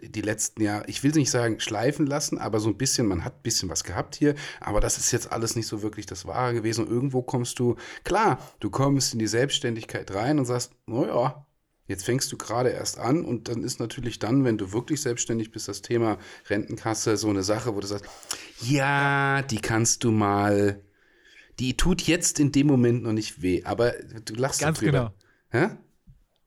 die 0.02 0.22
letzten 0.22 0.62
Jahre, 0.64 0.86
ich 0.88 1.04
will 1.04 1.12
nicht 1.12 1.30
sagen 1.30 1.60
schleifen 1.60 2.08
lassen, 2.08 2.40
aber 2.40 2.60
so 2.60 2.70
ein 2.70 2.78
bisschen, 2.78 3.06
man 3.06 3.24
hat 3.24 3.36
ein 3.36 3.42
bisschen 3.44 3.70
was 3.70 3.84
gehabt 3.84 4.16
hier, 4.16 4.34
aber 4.62 4.80
das 4.80 4.98
ist 4.98 5.12
jetzt 5.12 5.32
alles 5.32 5.56
nicht 5.56 5.68
so 5.68 5.84
wirklich 5.84 6.08
das 6.08 6.26
Wahre 6.26 6.54
gewesen. 6.56 6.86
Und 6.86 6.92
irgendwo 6.92 7.22
kommst 7.22 7.60
du, 7.60 7.76
klar, 8.04 8.40
du 8.60 8.72
kommst 8.72 9.14
in 9.14 9.20
die 9.20 9.28
Selbstständigkeit 9.28 10.12
rein 10.14 10.40
und 10.40 10.46
sagst, 10.46 10.72
naja, 10.88 11.46
jetzt 11.86 12.04
fängst 12.06 12.32
du 12.32 12.38
gerade 12.38 12.70
erst 12.70 12.98
an 12.98 13.24
und 13.26 13.48
dann 13.48 13.64
ist 13.64 13.80
natürlich 13.80 14.18
dann, 14.20 14.44
wenn 14.44 14.58
du 14.58 14.72
wirklich 14.74 15.02
selbstständig 15.02 15.52
bist, 15.52 15.68
das 15.68 15.82
Thema 15.84 16.18
Rentenkasse 16.50 17.16
so 17.18 17.30
eine 17.30 17.44
Sache, 17.44 17.76
wo 17.76 17.80
du 17.80 17.88
sagst, 17.88 18.06
ja, 18.62 19.42
die 19.44 19.60
kannst 19.60 20.04
du 20.04 20.12
mal, 20.12 20.82
die 21.60 21.76
tut 21.76 22.02
jetzt 22.04 22.40
in 22.40 22.52
dem 22.52 22.68
Moment 22.68 23.04
noch 23.04 23.14
nicht 23.14 23.42
weh, 23.42 23.64
aber 23.64 23.94
du 24.26 24.34
lachst 24.36 24.62
Ganz 24.62 24.80
darüber. 24.80 25.14
genau. 25.52 25.68
Hä? 25.68 25.76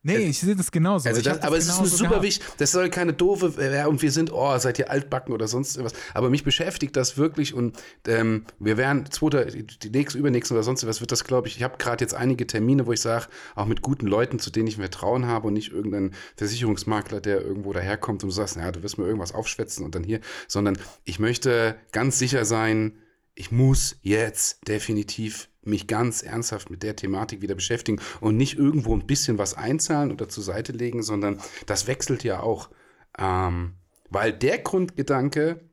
Nee, 0.04 0.16
ich 0.16 0.40
sehe 0.40 0.56
das 0.56 0.72
genauso. 0.72 1.08
Also 1.08 1.22
das, 1.22 1.34
hab 1.34 1.44
aber 1.44 1.56
es 1.56 1.64
ist 1.64 1.70
eine 1.70 1.84
genauso 1.84 1.96
super 1.96 2.22
wichtig, 2.22 2.44
das 2.58 2.72
soll 2.72 2.90
keine 2.90 3.12
doofe, 3.12 3.54
äh, 3.62 3.86
und 3.86 4.02
wir 4.02 4.10
sind, 4.10 4.32
oh, 4.32 4.58
seid 4.58 4.80
ihr 4.80 4.90
altbacken 4.90 5.32
oder 5.32 5.46
sonst 5.46 5.82
was. 5.82 5.92
Aber 6.12 6.28
mich 6.28 6.42
beschäftigt 6.42 6.96
das 6.96 7.16
wirklich 7.16 7.54
und 7.54 7.78
ähm, 8.08 8.44
wir 8.58 8.76
werden, 8.76 9.08
zweiter, 9.12 9.44
die 9.44 9.90
nächste, 9.90 10.18
übernächste 10.18 10.54
oder 10.54 10.64
sonst 10.64 10.84
was 10.88 11.00
wird 11.00 11.12
das, 11.12 11.22
glaube 11.22 11.46
ich, 11.46 11.56
ich 11.56 11.62
habe 11.62 11.76
gerade 11.78 12.02
jetzt 12.02 12.14
einige 12.14 12.48
Termine, 12.48 12.86
wo 12.86 12.92
ich 12.92 13.00
sage, 13.00 13.26
auch 13.54 13.66
mit 13.66 13.80
guten 13.80 14.08
Leuten, 14.08 14.40
zu 14.40 14.50
denen 14.50 14.66
ich 14.66 14.76
Vertrauen 14.76 15.26
habe 15.26 15.46
und 15.46 15.52
nicht 15.54 15.70
irgendein 15.70 16.14
Versicherungsmakler, 16.36 17.20
der 17.20 17.40
irgendwo 17.40 17.72
daherkommt 17.72 18.24
und 18.24 18.30
du 18.30 18.34
sagst, 18.34 18.56
naja, 18.56 18.72
du 18.72 18.82
wirst 18.82 18.98
mir 18.98 19.04
irgendwas 19.04 19.32
aufschwätzen 19.32 19.84
und 19.84 19.94
dann 19.94 20.02
hier, 20.02 20.20
sondern 20.48 20.78
ich 21.04 21.20
möchte 21.20 21.76
ganz 21.92 22.18
sicher 22.18 22.44
sein, 22.44 22.98
ich 23.34 23.50
muss 23.50 23.98
jetzt 24.02 24.66
definitiv 24.68 25.48
mich 25.62 25.86
ganz 25.86 26.22
ernsthaft 26.22 26.70
mit 26.70 26.82
der 26.82 26.96
Thematik 26.96 27.40
wieder 27.40 27.54
beschäftigen 27.54 28.00
und 28.20 28.36
nicht 28.36 28.58
irgendwo 28.58 28.94
ein 28.94 29.06
bisschen 29.06 29.38
was 29.38 29.54
einzahlen 29.54 30.10
oder 30.10 30.28
zur 30.28 30.42
Seite 30.42 30.72
legen, 30.72 31.02
sondern 31.02 31.40
das 31.66 31.86
wechselt 31.86 32.24
ja 32.24 32.40
auch. 32.40 32.70
Ähm, 33.18 33.74
weil 34.10 34.32
der 34.32 34.58
Grundgedanke 34.58 35.68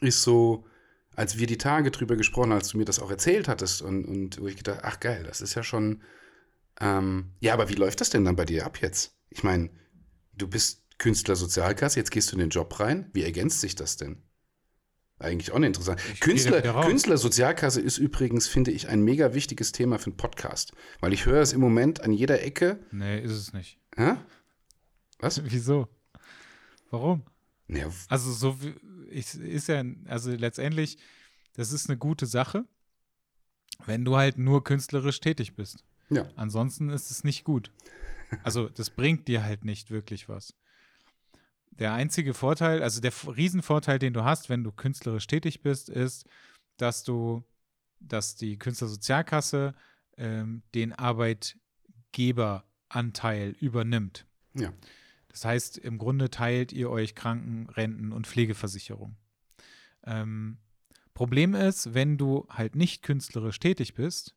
ist 0.00 0.22
so, 0.22 0.64
als 1.14 1.38
wir 1.38 1.46
die 1.46 1.58
Tage 1.58 1.90
drüber 1.90 2.16
gesprochen, 2.16 2.52
als 2.52 2.68
du 2.68 2.78
mir 2.78 2.84
das 2.84 3.00
auch 3.00 3.10
erzählt 3.10 3.48
hattest 3.48 3.82
und, 3.82 4.04
und 4.04 4.40
wo 4.40 4.46
ich 4.46 4.56
gedacht, 4.56 4.80
ach 4.82 5.00
geil, 5.00 5.24
das 5.24 5.40
ist 5.40 5.54
ja 5.54 5.62
schon, 5.62 6.02
ähm, 6.80 7.32
ja, 7.40 7.52
aber 7.52 7.68
wie 7.68 7.74
läuft 7.74 8.00
das 8.00 8.10
denn 8.10 8.24
dann 8.24 8.36
bei 8.36 8.44
dir 8.44 8.64
ab 8.64 8.80
jetzt? 8.80 9.16
Ich 9.28 9.42
meine, 9.42 9.70
du 10.32 10.48
bist 10.48 10.84
Künstler 10.98 11.36
Sozialkasse, 11.36 11.98
jetzt 11.98 12.10
gehst 12.10 12.30
du 12.30 12.36
in 12.36 12.40
den 12.40 12.50
Job 12.50 12.80
rein. 12.80 13.10
Wie 13.12 13.22
ergänzt 13.22 13.60
sich 13.60 13.74
das 13.74 13.96
denn? 13.96 14.22
Eigentlich 15.20 15.50
auch 15.50 15.56
eine 15.56 15.66
interessante. 15.66 16.02
Ich 16.12 16.20
Künstler, 16.20 17.16
Sozialkasse 17.18 17.80
ist 17.80 17.98
übrigens, 17.98 18.46
finde 18.46 18.70
ich, 18.70 18.88
ein 18.88 19.02
mega 19.02 19.34
wichtiges 19.34 19.72
Thema 19.72 19.98
für 19.98 20.06
einen 20.06 20.16
Podcast. 20.16 20.72
Weil 21.00 21.12
ich 21.12 21.26
höre 21.26 21.42
es 21.42 21.52
im 21.52 21.60
Moment 21.60 22.00
an 22.02 22.12
jeder 22.12 22.42
Ecke. 22.42 22.78
Nee, 22.92 23.20
ist 23.20 23.32
es 23.32 23.52
nicht. 23.52 23.78
Hä? 23.96 24.14
Was? 25.18 25.42
Wieso? 25.50 25.88
Warum? 26.90 27.24
Ja, 27.68 27.90
Also 28.08 28.32
so 28.32 28.56
ich, 29.10 29.34
ist 29.34 29.68
ja, 29.68 29.82
also 30.06 30.30
letztendlich, 30.30 30.98
das 31.54 31.72
ist 31.72 31.88
eine 31.88 31.98
gute 31.98 32.26
Sache, 32.26 32.64
wenn 33.84 34.04
du 34.04 34.16
halt 34.16 34.38
nur 34.38 34.64
künstlerisch 34.64 35.20
tätig 35.20 35.54
bist. 35.54 35.84
ja. 36.10 36.26
Ansonsten 36.36 36.88
ist 36.90 37.10
es 37.10 37.24
nicht 37.24 37.44
gut. 37.44 37.72
Also 38.42 38.68
das 38.68 38.90
bringt 38.90 39.26
dir 39.28 39.42
halt 39.42 39.64
nicht 39.64 39.90
wirklich 39.90 40.28
was. 40.28 40.54
Der 41.78 41.92
einzige 41.92 42.32
Vorteil, 42.34 42.82
also 42.82 43.00
der 43.00 43.12
Riesenvorteil, 43.36 43.98
den 43.98 44.12
du 44.12 44.22
hast, 44.24 44.48
wenn 44.48 44.64
du 44.64 44.72
künstlerisch 44.72 45.28
tätig 45.28 45.62
bist, 45.62 45.88
ist, 45.88 46.28
dass 46.76 47.04
du, 47.04 47.44
dass 48.00 48.36
die 48.36 48.58
Künstlersozialkasse 48.58 49.74
ähm, 50.16 50.62
den 50.74 50.92
Arbeitgeberanteil 50.92 53.50
übernimmt. 53.60 54.26
Ja. 54.54 54.72
Das 55.28 55.44
heißt, 55.44 55.78
im 55.78 55.98
Grunde 55.98 56.30
teilt 56.30 56.72
ihr 56.72 56.90
euch 56.90 57.14
Kranken-, 57.14 57.68
Renten- 57.70 58.10
und 58.12 58.26
Pflegeversicherung. 58.26 59.16
Ähm, 60.04 60.58
Problem 61.14 61.54
ist, 61.54 61.94
wenn 61.94 62.16
du 62.16 62.46
halt 62.48 62.76
nicht 62.76 63.02
künstlerisch 63.02 63.58
tätig 63.58 63.94
bist, 63.94 64.36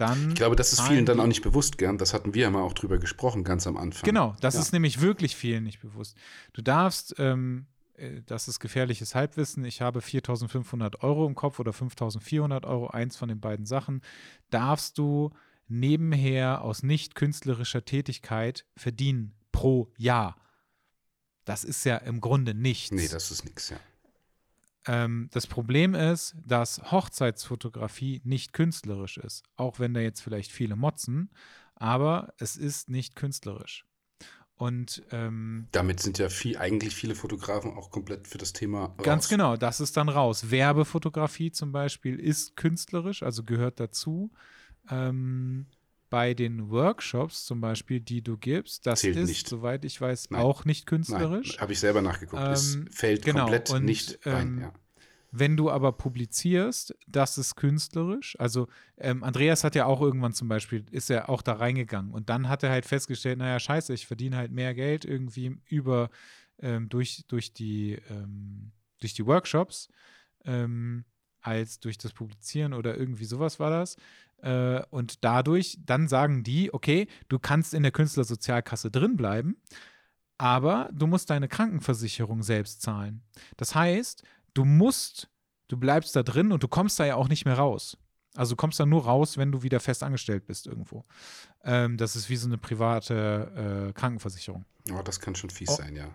dann. 0.00 0.30
Ich 0.30 0.34
glaube, 0.36 0.56
das 0.56 0.72
ist 0.72 0.80
vielen 0.82 1.06
dann 1.06 1.20
auch 1.20 1.26
nicht 1.26 1.42
bewusst, 1.42 1.78
gern. 1.78 1.98
Das 1.98 2.14
hatten 2.14 2.34
wir 2.34 2.42
ja 2.42 2.50
mal 2.50 2.62
auch 2.62 2.72
drüber 2.72 2.98
gesprochen, 2.98 3.44
ganz 3.44 3.66
am 3.66 3.76
Anfang. 3.76 4.04
Genau, 4.06 4.34
das 4.40 4.54
Ja. 4.54 4.60
ist 4.60 4.72
nämlich 4.72 5.00
wirklich 5.00 5.36
vielen 5.36 5.64
nicht 5.64 5.80
bewusst. 5.80 6.16
Du 6.52 6.62
darfst, 6.62 7.14
ähm, 7.18 7.66
äh, 7.94 8.22
das 8.26 8.48
ist 8.48 8.60
gefährliches 8.60 9.14
Halbwissen, 9.14 9.64
ich 9.64 9.80
habe 9.80 10.00
4.500 10.00 11.02
Euro 11.02 11.26
im 11.26 11.34
Kopf 11.34 11.58
oder 11.60 11.72
5.400 11.72 12.64
Euro, 12.66 12.88
eins 12.88 13.16
von 13.16 13.28
den 13.28 13.40
beiden 13.40 13.66
Sachen, 13.66 14.00
darfst 14.50 14.98
du 14.98 15.30
nebenher 15.68 16.62
aus 16.62 16.82
nicht 16.82 17.14
künstlerischer 17.14 17.84
Tätigkeit 17.84 18.66
verdienen 18.76 19.34
pro 19.52 19.92
Jahr. 19.96 20.36
Das 21.44 21.64
ist 21.64 21.84
ja 21.84 21.96
im 21.96 22.20
Grunde 22.20 22.54
nichts. 22.54 22.90
Nee, 22.92 23.08
das 23.08 23.30
ist 23.30 23.44
nichts, 23.44 23.70
ja. 23.70 23.76
Ähm, 24.86 25.28
das 25.32 25.46
Problem 25.46 25.94
ist, 25.94 26.36
dass 26.46 26.90
Hochzeitsfotografie 26.90 28.22
nicht 28.24 28.52
künstlerisch 28.52 29.18
ist. 29.18 29.44
Auch 29.56 29.78
wenn 29.78 29.94
da 29.94 30.00
jetzt 30.00 30.20
vielleicht 30.20 30.52
viele 30.52 30.76
motzen, 30.76 31.30
aber 31.74 32.32
es 32.38 32.56
ist 32.56 32.88
nicht 32.88 33.16
künstlerisch. 33.16 33.84
Und 34.60 35.02
ähm, 35.10 35.68
damit 35.72 36.00
sind 36.00 36.18
ja 36.18 36.28
viel, 36.28 36.58
eigentlich 36.58 36.94
viele 36.94 37.14
Fotografen 37.14 37.72
auch 37.72 37.90
komplett 37.90 38.28
für 38.28 38.36
das 38.36 38.52
Thema 38.52 38.86
raus. 38.86 39.04
Ganz 39.04 39.28
genau, 39.30 39.56
das 39.56 39.80
ist 39.80 39.96
dann 39.96 40.10
raus. 40.10 40.50
Werbefotografie 40.50 41.50
zum 41.50 41.72
Beispiel 41.72 42.20
ist 42.20 42.56
künstlerisch, 42.56 43.22
also 43.22 43.42
gehört 43.42 43.80
dazu. 43.80 44.30
Ähm, 44.90 45.66
bei 46.10 46.34
den 46.34 46.70
Workshops 46.70 47.46
zum 47.46 47.60
Beispiel, 47.60 48.00
die 48.00 48.20
du 48.20 48.36
gibst, 48.36 48.86
das 48.86 49.00
Zählt 49.00 49.16
ist, 49.16 49.28
nicht. 49.28 49.48
soweit 49.48 49.84
ich 49.84 50.00
weiß, 50.00 50.30
Nein. 50.30 50.40
auch 50.42 50.64
nicht 50.64 50.86
künstlerisch. 50.86 51.58
Habe 51.58 51.72
ich 51.72 51.80
selber 51.80 52.02
nachgeguckt. 52.02 52.42
Ähm, 52.42 52.52
es 52.52 52.78
fällt 52.90 53.24
genau. 53.24 53.42
komplett 53.42 53.70
und, 53.70 53.84
nicht 53.84 54.26
rein. 54.26 54.48
Ähm, 54.48 54.60
ja. 54.60 54.72
Wenn 55.32 55.56
du 55.56 55.70
aber 55.70 55.92
publizierst, 55.92 56.96
das 57.06 57.38
ist 57.38 57.54
künstlerisch. 57.54 58.36
Also 58.40 58.66
ähm, 58.98 59.22
Andreas 59.22 59.62
hat 59.62 59.76
ja 59.76 59.86
auch 59.86 60.00
irgendwann 60.00 60.32
zum 60.32 60.48
Beispiel, 60.48 60.84
ist 60.90 61.08
er 61.08 61.28
auch 61.30 61.42
da 61.42 61.52
reingegangen 61.52 62.12
und 62.12 62.28
dann 62.28 62.48
hat 62.48 62.64
er 62.64 62.70
halt 62.70 62.84
festgestellt, 62.84 63.38
naja, 63.38 63.60
scheiße, 63.60 63.94
ich 63.94 64.08
verdiene 64.08 64.36
halt 64.36 64.50
mehr 64.50 64.74
Geld 64.74 65.04
irgendwie 65.04 65.56
über, 65.66 66.10
ähm, 66.58 66.88
durch, 66.88 67.24
durch, 67.28 67.52
die, 67.52 68.00
ähm, 68.10 68.72
durch 68.98 69.14
die 69.14 69.24
Workshops 69.24 69.88
ähm, 70.44 71.04
als 71.42 71.78
durch 71.78 71.96
das 71.96 72.12
Publizieren 72.12 72.74
oder 72.74 72.96
irgendwie 72.96 73.24
sowas 73.24 73.60
war 73.60 73.70
das. 73.70 73.96
Äh, 74.42 74.82
und 74.90 75.24
dadurch, 75.24 75.78
dann 75.84 76.08
sagen 76.08 76.42
die, 76.42 76.72
okay, 76.72 77.06
du 77.28 77.38
kannst 77.38 77.74
in 77.74 77.82
der 77.82 77.92
Künstlersozialkasse 77.92 78.90
drin 78.90 79.16
bleiben, 79.16 79.56
aber 80.38 80.88
du 80.92 81.06
musst 81.06 81.30
deine 81.30 81.48
Krankenversicherung 81.48 82.42
selbst 82.42 82.82
zahlen. 82.82 83.22
Das 83.56 83.74
heißt, 83.74 84.22
du 84.54 84.64
musst, 84.64 85.28
du 85.68 85.76
bleibst 85.76 86.16
da 86.16 86.22
drin 86.22 86.52
und 86.52 86.62
du 86.62 86.68
kommst 86.68 86.98
da 86.98 87.04
ja 87.04 87.16
auch 87.16 87.28
nicht 87.28 87.44
mehr 87.44 87.58
raus. 87.58 87.98
Also 88.34 88.52
du 88.52 88.56
kommst 88.56 88.78
da 88.78 88.86
nur 88.86 89.04
raus, 89.04 89.36
wenn 89.36 89.52
du 89.52 89.62
wieder 89.62 89.80
fest 89.80 90.02
angestellt 90.02 90.46
bist 90.46 90.66
irgendwo. 90.66 91.02
Ähm, 91.64 91.96
das 91.96 92.16
ist 92.16 92.30
wie 92.30 92.36
so 92.36 92.46
eine 92.46 92.58
private 92.58 93.88
äh, 93.88 93.92
Krankenversicherung. 93.92 94.64
Oh, 94.92 95.02
das 95.02 95.20
kann 95.20 95.34
schon 95.34 95.50
fies 95.50 95.68
oh. 95.70 95.76
sein, 95.76 95.96
ja. 95.96 96.08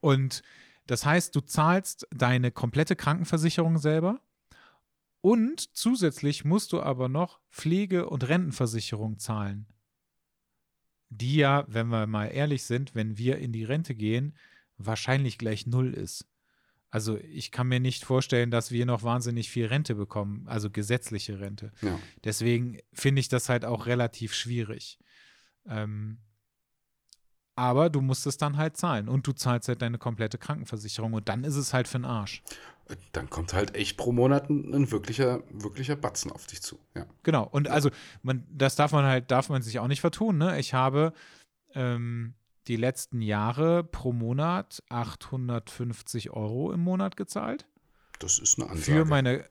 Und 0.00 0.42
das 0.86 1.06
heißt, 1.06 1.34
du 1.36 1.40
zahlst 1.40 2.06
deine 2.10 2.50
komplette 2.50 2.96
Krankenversicherung 2.96 3.78
selber 3.78 4.20
und 5.20 5.76
zusätzlich 5.76 6.44
musst 6.44 6.72
du 6.72 6.80
aber 6.80 7.08
noch 7.08 7.40
Pflege- 7.50 8.08
und 8.08 8.28
Rentenversicherung 8.28 9.18
zahlen. 9.18 9.66
Die 11.08 11.36
ja, 11.36 11.64
wenn 11.68 11.88
wir 11.88 12.06
mal 12.06 12.26
ehrlich 12.26 12.62
sind, 12.64 12.94
wenn 12.94 13.18
wir 13.18 13.38
in 13.38 13.52
die 13.52 13.64
Rente 13.64 13.94
gehen, 13.94 14.36
wahrscheinlich 14.76 15.38
gleich 15.38 15.66
null 15.66 15.92
ist. 15.92 16.26
Also 16.90 17.18
ich 17.18 17.52
kann 17.52 17.68
mir 17.68 17.80
nicht 17.80 18.04
vorstellen, 18.04 18.50
dass 18.50 18.72
wir 18.72 18.84
noch 18.86 19.02
wahnsinnig 19.02 19.50
viel 19.50 19.66
Rente 19.66 19.94
bekommen, 19.94 20.46
also 20.48 20.70
gesetzliche 20.70 21.38
Rente. 21.38 21.72
Ja. 21.82 21.98
Deswegen 22.24 22.78
finde 22.92 23.20
ich 23.20 23.28
das 23.28 23.48
halt 23.48 23.64
auch 23.64 23.86
relativ 23.86 24.34
schwierig. 24.34 24.98
Ähm, 25.66 26.18
aber 27.60 27.90
du 27.90 28.00
musst 28.00 28.26
es 28.26 28.38
dann 28.38 28.56
halt 28.56 28.78
zahlen 28.78 29.06
und 29.06 29.26
du 29.26 29.32
zahlst 29.32 29.68
halt 29.68 29.82
deine 29.82 29.98
komplette 29.98 30.38
Krankenversicherung 30.38 31.12
und 31.12 31.28
dann 31.28 31.44
ist 31.44 31.56
es 31.56 31.74
halt 31.74 31.88
für 31.88 31.98
den 31.98 32.06
Arsch. 32.06 32.42
Dann 33.12 33.28
kommt 33.28 33.52
halt 33.52 33.74
echt 33.74 33.98
pro 33.98 34.12
Monat 34.12 34.48
ein, 34.48 34.74
ein 34.74 34.90
wirklicher, 34.90 35.42
wirklicher 35.50 35.94
Batzen 35.94 36.32
auf 36.32 36.46
dich 36.46 36.62
zu. 36.62 36.78
Ja. 36.96 37.04
Genau. 37.22 37.46
Und 37.46 37.68
also 37.68 37.90
man, 38.22 38.46
das 38.50 38.76
darf 38.76 38.92
man 38.92 39.04
halt, 39.04 39.30
darf 39.30 39.50
man 39.50 39.60
sich 39.60 39.78
auch 39.78 39.88
nicht 39.88 40.00
vertun. 40.00 40.38
Ne? 40.38 40.58
Ich 40.58 40.72
habe 40.72 41.12
ähm, 41.74 42.32
die 42.66 42.76
letzten 42.76 43.20
Jahre 43.20 43.84
pro 43.84 44.14
Monat 44.14 44.82
850 44.88 46.30
Euro 46.30 46.72
im 46.72 46.80
Monat 46.80 47.18
gezahlt. 47.18 47.66
Das 48.20 48.38
ist 48.38 48.58
eine 48.58 48.70
Ansage. 48.70 48.98
Für 49.00 49.04
meine 49.04 49.44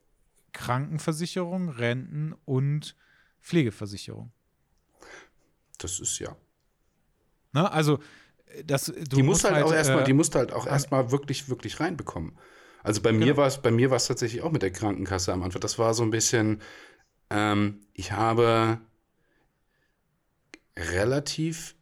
Krankenversicherung, 0.51 1.69
Renten 1.69 2.33
und 2.45 2.95
Pflegeversicherung. 3.39 4.31
Das 5.77 5.99
ist 5.99 6.17
ja. 6.17 6.35
Na, 7.51 7.67
also, 7.67 7.99
das, 8.65 8.91
die 8.95 9.23
musst 9.23 9.43
halt, 9.43 9.55
halt 9.55 9.65
auch 9.65 9.73
erstmal, 9.73 10.01
äh, 10.01 10.05
die 10.05 10.13
musst 10.13 10.35
halt 10.35 10.53
auch 10.53 10.65
erstmal 10.65 11.11
wirklich, 11.11 11.49
wirklich 11.49 11.79
reinbekommen. 11.79 12.37
Also 12.81 13.01
bei 13.01 13.11
mir 13.11 13.37
war 13.37 13.47
es, 13.47 13.61
bei 13.61 13.71
mir 13.71 13.89
war 13.89 13.97
es 13.97 14.07
tatsächlich 14.07 14.41
auch 14.41 14.51
mit 14.51 14.61
der 14.61 14.71
Krankenkasse 14.71 15.33
am 15.33 15.43
Anfang. 15.43 15.61
Das 15.61 15.77
war 15.77 15.93
so 15.93 16.03
ein 16.03 16.11
bisschen, 16.11 16.61
ähm, 17.29 17.81
ich 17.93 18.13
habe 18.13 18.79
relativ 20.77 21.75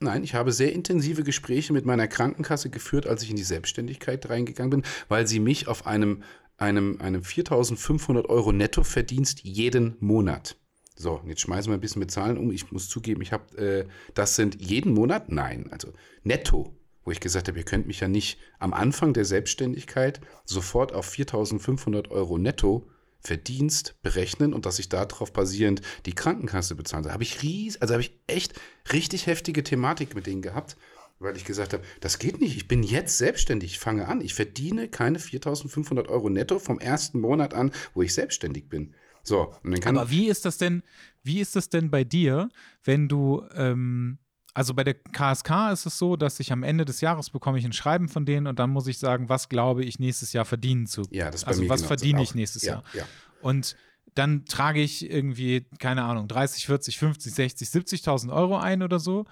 Nein, 0.00 0.22
ich 0.22 0.34
habe 0.34 0.52
sehr 0.52 0.72
intensive 0.72 1.22
Gespräche 1.22 1.72
mit 1.72 1.86
meiner 1.86 2.08
Krankenkasse 2.08 2.68
geführt, 2.68 3.06
als 3.06 3.22
ich 3.22 3.30
in 3.30 3.36
die 3.36 3.42
Selbstständigkeit 3.42 4.28
reingegangen 4.28 4.70
bin, 4.70 4.82
weil 5.08 5.26
sie 5.26 5.40
mich 5.40 5.66
auf 5.66 5.86
einem, 5.86 6.22
einem, 6.58 7.00
einem 7.00 7.22
4.500 7.22 8.26
Euro 8.26 8.52
Nettoverdienst 8.52 9.44
jeden 9.44 9.96
Monat. 10.00 10.56
So, 10.96 11.20
jetzt 11.26 11.40
schmeißen 11.40 11.70
wir 11.70 11.76
ein 11.76 11.80
bisschen 11.80 12.00
mit 12.00 12.10
Zahlen 12.10 12.38
um. 12.38 12.52
Ich 12.52 12.70
muss 12.70 12.88
zugeben, 12.88 13.20
ich 13.20 13.32
habe, 13.32 13.56
äh, 13.58 13.86
das 14.14 14.36
sind 14.36 14.60
jeden 14.60 14.92
Monat, 14.92 15.30
nein, 15.30 15.68
also 15.70 15.92
netto, 16.22 16.74
wo 17.04 17.10
ich 17.10 17.20
gesagt 17.20 17.48
habe, 17.48 17.58
ihr 17.58 17.64
könnt 17.64 17.86
mich 17.86 18.00
ja 18.00 18.08
nicht 18.08 18.38
am 18.58 18.72
Anfang 18.72 19.12
der 19.12 19.24
Selbstständigkeit 19.24 20.20
sofort 20.44 20.92
auf 20.92 21.10
4.500 21.12 22.10
Euro 22.10 22.38
netto 22.38 22.88
Verdienst 23.24 23.96
berechnen 24.02 24.52
und 24.52 24.66
dass 24.66 24.78
ich 24.78 24.90
darauf 24.90 25.32
basierend 25.32 25.80
die 26.04 26.14
Krankenkasse 26.14 26.74
bezahlen 26.74 27.04
soll. 27.04 27.12
Habe 27.14 27.22
ich 27.22 27.42
ries, 27.42 27.80
also 27.80 27.94
habe 27.94 28.02
ich 28.02 28.12
echt 28.26 28.52
richtig 28.92 29.26
heftige 29.26 29.64
Thematik 29.64 30.14
mit 30.14 30.26
denen 30.26 30.42
gehabt, 30.42 30.76
weil 31.18 31.34
ich 31.34 31.46
gesagt 31.46 31.72
habe, 31.72 31.82
das 32.00 32.18
geht 32.18 32.38
nicht. 32.38 32.54
Ich 32.54 32.68
bin 32.68 32.82
jetzt 32.82 33.16
selbstständig, 33.16 33.72
ich 33.72 33.78
fange 33.78 34.08
an. 34.08 34.20
Ich 34.20 34.34
verdiene 34.34 34.88
keine 34.88 35.18
4.500 35.18 36.08
Euro 36.08 36.28
netto 36.28 36.58
vom 36.58 36.78
ersten 36.78 37.18
Monat 37.18 37.54
an, 37.54 37.72
wo 37.94 38.02
ich 38.02 38.12
selbstständig 38.12 38.68
bin. 38.68 38.94
So, 39.24 39.54
und 39.62 39.72
dann 39.72 39.80
kann 39.80 39.96
Aber 39.96 40.10
wie 40.10 40.28
ist 40.28 40.44
das 40.44 40.58
denn, 40.58 40.82
wie 41.22 41.40
ist 41.40 41.56
das 41.56 41.68
denn 41.68 41.90
bei 41.90 42.04
dir, 42.04 42.48
wenn 42.84 43.08
du 43.08 43.42
ähm 43.54 44.18
also 44.56 44.72
bei 44.72 44.84
der 44.84 44.94
KSK 44.94 45.72
ist 45.72 45.84
es 45.84 45.98
so, 45.98 46.14
dass 46.14 46.38
ich 46.38 46.52
am 46.52 46.62
Ende 46.62 46.84
des 46.84 47.00
Jahres 47.00 47.28
bekomme 47.28 47.58
ich 47.58 47.64
ein 47.64 47.72
Schreiben 47.72 48.08
von 48.08 48.24
denen 48.24 48.46
und 48.46 48.60
dann 48.60 48.70
muss 48.70 48.86
ich 48.86 48.98
sagen, 48.98 49.28
was 49.28 49.48
glaube 49.48 49.84
ich 49.84 49.98
nächstes 49.98 50.32
Jahr 50.32 50.44
verdienen 50.44 50.86
zu. 50.86 51.02
Ja, 51.10 51.28
das 51.28 51.42
ist 51.42 51.48
Also 51.48 51.68
was 51.68 51.82
verdiene 51.82 52.22
ich 52.22 52.36
nächstes 52.36 52.62
ja, 52.62 52.74
Jahr. 52.74 52.84
Ja. 52.94 53.04
Und 53.42 53.76
dann 54.14 54.44
trage 54.44 54.80
ich 54.80 55.10
irgendwie, 55.10 55.66
keine 55.80 56.04
Ahnung, 56.04 56.28
30, 56.28 56.66
40, 56.66 56.98
50, 56.98 57.34
60, 57.34 57.68
70.000 57.68 58.32
Euro 58.32 58.56
ein 58.56 58.82
oder 58.82 59.00
so. 59.00 59.24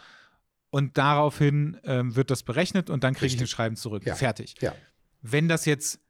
Und 0.70 0.98
daraufhin 0.98 1.78
ähm, 1.84 2.16
wird 2.16 2.30
das 2.30 2.42
berechnet 2.42 2.90
und 2.90 3.04
dann 3.04 3.14
kriege 3.14 3.34
ich 3.34 3.40
ein 3.40 3.46
Schreiben 3.46 3.76
zurück. 3.76 4.04
Ja. 4.04 4.16
Fertig. 4.16 4.56
Ja. 4.60 4.74
Wenn 5.20 5.48
das 5.48 5.66
jetzt 5.66 6.00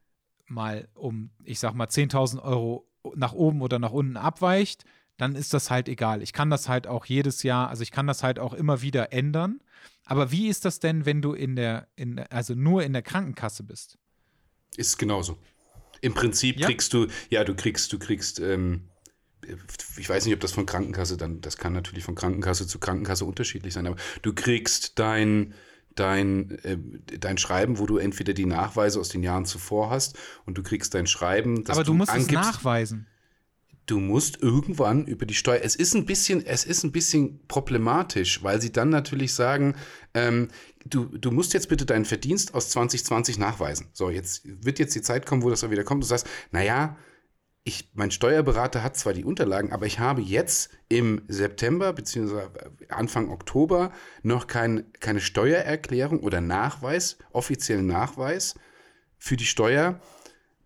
mal 0.47 0.87
um, 0.95 1.29
ich 1.43 1.59
sag 1.59 1.75
mal, 1.75 1.87
10.000 1.87 2.41
Euro 2.41 2.89
nach 3.15 3.33
oben 3.33 3.61
oder 3.61 3.79
nach 3.79 3.91
unten 3.91 4.17
abweicht, 4.17 4.85
dann 5.17 5.35
ist 5.35 5.53
das 5.53 5.69
halt 5.69 5.87
egal. 5.89 6.21
Ich 6.21 6.33
kann 6.33 6.49
das 6.49 6.67
halt 6.67 6.87
auch 6.87 7.05
jedes 7.05 7.43
Jahr, 7.43 7.69
also 7.69 7.83
ich 7.83 7.91
kann 7.91 8.07
das 8.07 8.23
halt 8.23 8.39
auch 8.39 8.53
immer 8.53 8.81
wieder 8.81 9.13
ändern. 9.13 9.61
Aber 10.05 10.31
wie 10.31 10.47
ist 10.47 10.65
das 10.65 10.79
denn, 10.79 11.05
wenn 11.05 11.21
du 11.21 11.33
in 11.33 11.55
der, 11.55 11.87
in, 11.95 12.19
also 12.29 12.55
nur 12.55 12.83
in 12.83 12.93
der 12.93 13.03
Krankenkasse 13.03 13.63
bist? 13.63 13.97
Ist 14.75 14.97
genauso. 14.97 15.37
Im 16.01 16.13
Prinzip 16.13 16.59
ja? 16.59 16.67
kriegst 16.67 16.93
du, 16.93 17.07
ja, 17.29 17.43
du 17.43 17.55
kriegst, 17.55 17.93
du 17.93 17.99
kriegst, 17.99 18.39
ähm, 18.39 18.89
ich 19.97 20.09
weiß 20.09 20.25
nicht, 20.25 20.33
ob 20.33 20.39
das 20.39 20.51
von 20.51 20.65
Krankenkasse 20.65 21.15
dann, 21.15 21.41
das 21.41 21.57
kann 21.57 21.73
natürlich 21.73 22.03
von 22.03 22.15
Krankenkasse 22.15 22.67
zu 22.67 22.79
Krankenkasse 22.79 23.25
unterschiedlich 23.25 23.73
sein, 23.73 23.87
aber 23.87 23.97
du 24.21 24.33
kriegst 24.33 24.99
dein, 24.99 25.53
dein, 25.95 26.51
äh, 26.63 26.77
dein 27.19 27.37
Schreiben, 27.37 27.79
wo 27.79 27.85
du 27.85 27.97
entweder 27.97 28.33
die 28.33 28.45
Nachweise 28.45 28.99
aus 28.99 29.09
den 29.09 29.23
Jahren 29.23 29.45
zuvor 29.45 29.89
hast 29.89 30.17
und 30.45 30.57
du 30.57 30.63
kriegst 30.63 30.93
dein 30.93 31.07
Schreiben. 31.07 31.63
aber 31.67 31.83
du, 31.83 31.91
du 31.91 31.97
musst 31.97 32.11
angibst, 32.11 32.31
es 32.31 32.35
nachweisen 32.35 33.07
du 33.85 33.99
musst 33.99 34.41
irgendwann 34.41 35.05
über 35.05 35.25
die 35.25 35.33
Steuer. 35.33 35.59
Es 35.61 35.75
ist 35.75 35.93
ein 35.93 36.05
bisschen, 36.05 36.45
es 36.45 36.63
ist 36.65 36.83
ein 36.83 36.91
bisschen 36.91 37.45
problematisch, 37.47 38.43
weil 38.43 38.61
sie 38.61 38.71
dann 38.71 38.89
natürlich 38.89 39.33
sagen, 39.33 39.75
ähm, 40.13 40.49
du, 40.85 41.05
du 41.05 41.31
musst 41.31 41.53
jetzt 41.53 41.69
bitte 41.69 41.85
deinen 41.85 42.05
Verdienst 42.05 42.53
aus 42.53 42.69
2020 42.69 43.37
nachweisen. 43.37 43.87
So, 43.93 44.09
jetzt 44.09 44.43
wird 44.45 44.79
jetzt 44.79 44.95
die 44.95 45.01
Zeit 45.01 45.25
kommen, 45.25 45.43
wo 45.43 45.49
das 45.49 45.63
auch 45.63 45.71
wieder 45.71 45.83
kommt. 45.83 46.03
Du 46.03 46.07
sagst, 46.07 46.27
naja, 46.51 46.95
ich, 47.65 47.89
mein 47.93 48.11
Steuerberater 48.11 48.83
hat 48.83 48.97
zwar 48.97 49.13
die 49.13 49.23
Unterlagen, 49.23 49.71
aber 49.71 49.85
ich 49.85 49.99
habe 49.99 50.21
jetzt 50.21 50.69
im 50.89 51.21
September 51.27 51.93
bzw. 51.93 52.49
Anfang 52.89 53.29
Oktober 53.29 53.91
noch 54.21 54.47
kein, 54.47 54.91
keine 54.99 55.21
Steuererklärung 55.21 56.19
oder 56.19 56.41
Nachweis, 56.41 57.17
offiziellen 57.31 57.87
Nachweis 57.87 58.55
für 59.17 59.37
die 59.37 59.45
Steuer 59.45 60.01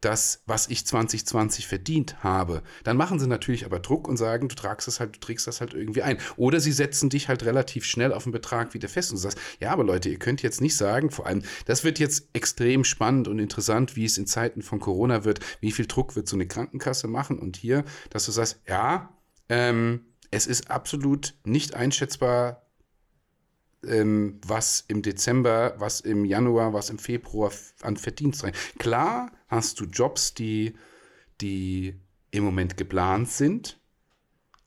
das, 0.07 0.41
was 0.45 0.69
ich 0.69 0.85
2020 0.85 1.67
verdient 1.67 2.23
habe. 2.23 2.63
Dann 2.85 2.95
machen 2.95 3.19
sie 3.19 3.27
natürlich 3.27 3.65
aber 3.65 3.79
Druck 3.79 4.07
und 4.07 4.15
sagen, 4.15 4.47
du 4.47 4.55
tragst 4.55 4.87
das 4.87 5.01
halt, 5.01 5.15
du 5.15 5.19
trägst 5.19 5.47
das 5.47 5.59
halt 5.59 5.73
irgendwie 5.73 6.01
ein. 6.01 6.17
Oder 6.37 6.61
sie 6.61 6.71
setzen 6.71 7.09
dich 7.09 7.27
halt 7.27 7.43
relativ 7.43 7.83
schnell 7.83 8.13
auf 8.13 8.23
den 8.23 8.31
Betrag 8.31 8.73
wieder 8.73 8.87
fest 8.87 9.11
und 9.11 9.17
sagst, 9.17 9.37
ja, 9.59 9.71
aber 9.71 9.83
Leute, 9.83 10.07
ihr 10.07 10.17
könnt 10.17 10.41
jetzt 10.41 10.61
nicht 10.61 10.77
sagen, 10.77 11.11
vor 11.11 11.25
allem, 11.25 11.41
das 11.65 11.83
wird 11.83 11.99
jetzt 11.99 12.29
extrem 12.31 12.85
spannend 12.85 13.27
und 13.27 13.39
interessant, 13.39 13.97
wie 13.97 14.05
es 14.05 14.17
in 14.17 14.27
Zeiten 14.27 14.61
von 14.61 14.79
Corona 14.79 15.25
wird, 15.25 15.41
wie 15.59 15.73
viel 15.73 15.87
Druck 15.87 16.15
wird 16.15 16.29
so 16.29 16.37
eine 16.37 16.47
Krankenkasse 16.47 17.09
machen 17.09 17.37
und 17.37 17.57
hier, 17.57 17.83
dass 18.09 18.25
du 18.25 18.31
sagst, 18.31 18.61
ja, 18.65 19.09
ähm, 19.49 20.05
es 20.31 20.47
ist 20.47 20.71
absolut 20.71 21.35
nicht 21.43 21.73
einschätzbar, 21.73 22.66
ähm, 23.87 24.39
was 24.45 24.83
im 24.87 25.01
Dezember, 25.01 25.75
was 25.77 26.01
im 26.01 26.25
Januar, 26.25 26.73
was 26.73 26.89
im 26.89 26.99
Februar 26.99 27.51
an 27.81 27.97
Verdienst 27.97 28.43
rein. 28.43 28.53
Klar 28.77 29.31
hast 29.47 29.79
du 29.79 29.85
Jobs, 29.85 30.33
die, 30.33 30.75
die 31.41 31.99
im 32.31 32.43
Moment 32.43 32.77
geplant 32.77 33.29
sind, 33.29 33.79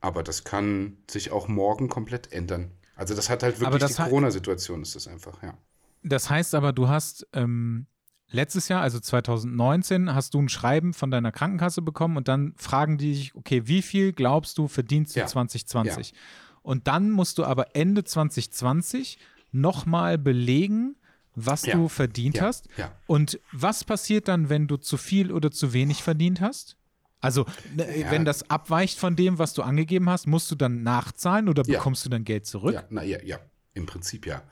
aber 0.00 0.22
das 0.22 0.44
kann 0.44 0.96
sich 1.10 1.30
auch 1.30 1.48
morgen 1.48 1.88
komplett 1.88 2.32
ändern. 2.32 2.72
Also 2.96 3.14
das 3.14 3.30
hat 3.30 3.42
halt 3.42 3.60
wirklich 3.60 3.84
die 3.84 3.94
Corona-Situation, 3.94 4.82
ist 4.82 4.94
das 4.94 5.06
einfach, 5.06 5.42
ja. 5.42 5.56
Das 6.02 6.30
heißt 6.30 6.54
aber, 6.54 6.72
du 6.72 6.88
hast 6.88 7.26
ähm, 7.32 7.86
letztes 8.30 8.68
Jahr, 8.68 8.82
also 8.82 9.00
2019, 9.00 10.14
hast 10.14 10.34
du 10.34 10.40
ein 10.40 10.48
Schreiben 10.48 10.94
von 10.94 11.10
deiner 11.10 11.32
Krankenkasse 11.32 11.82
bekommen 11.82 12.16
und 12.16 12.28
dann 12.28 12.54
fragen 12.56 12.98
die 12.98 13.12
dich, 13.12 13.34
okay, 13.34 13.66
wie 13.66 13.82
viel 13.82 14.12
glaubst 14.12 14.58
du 14.58 14.68
verdienst 14.68 15.16
du 15.16 15.20
ja. 15.20 15.26
2020? 15.26 16.10
Ja. 16.10 16.16
Und 16.62 16.86
dann 16.86 17.10
musst 17.10 17.38
du 17.38 17.44
aber 17.44 17.74
Ende 17.74 18.04
2020 18.04 19.18
nochmal 19.52 20.18
belegen, 20.18 20.96
was 21.34 21.66
ja. 21.66 21.76
du 21.76 21.88
verdient 21.88 22.36
ja. 22.36 22.42
hast. 22.42 22.68
Ja. 22.76 22.92
Und 23.06 23.40
was 23.52 23.84
passiert 23.84 24.28
dann, 24.28 24.48
wenn 24.48 24.66
du 24.66 24.76
zu 24.76 24.96
viel 24.96 25.32
oder 25.32 25.50
zu 25.50 25.72
wenig 25.72 26.02
verdient 26.02 26.40
hast? 26.40 26.76
Also, 27.20 27.44
ne, 27.74 28.06
wenn 28.08 28.24
das 28.24 28.48
abweicht 28.48 28.98
von 28.98 29.14
dem, 29.14 29.38
was 29.38 29.52
du 29.52 29.62
angegeben 29.62 30.08
hast, 30.08 30.26
musst 30.26 30.50
du 30.50 30.54
dann 30.54 30.82
nachzahlen 30.82 31.48
oder 31.48 31.62
bekommst 31.62 32.04
du 32.04 32.08
dann 32.08 32.24
Geld 32.24 32.46
zurück? 32.46 32.74
Ja, 32.74 32.84
na, 32.88 33.02
ja, 33.02 33.22
ja, 33.22 33.38
im 33.74 33.86
Prinzip 33.86 34.26
ja. 34.26 34.42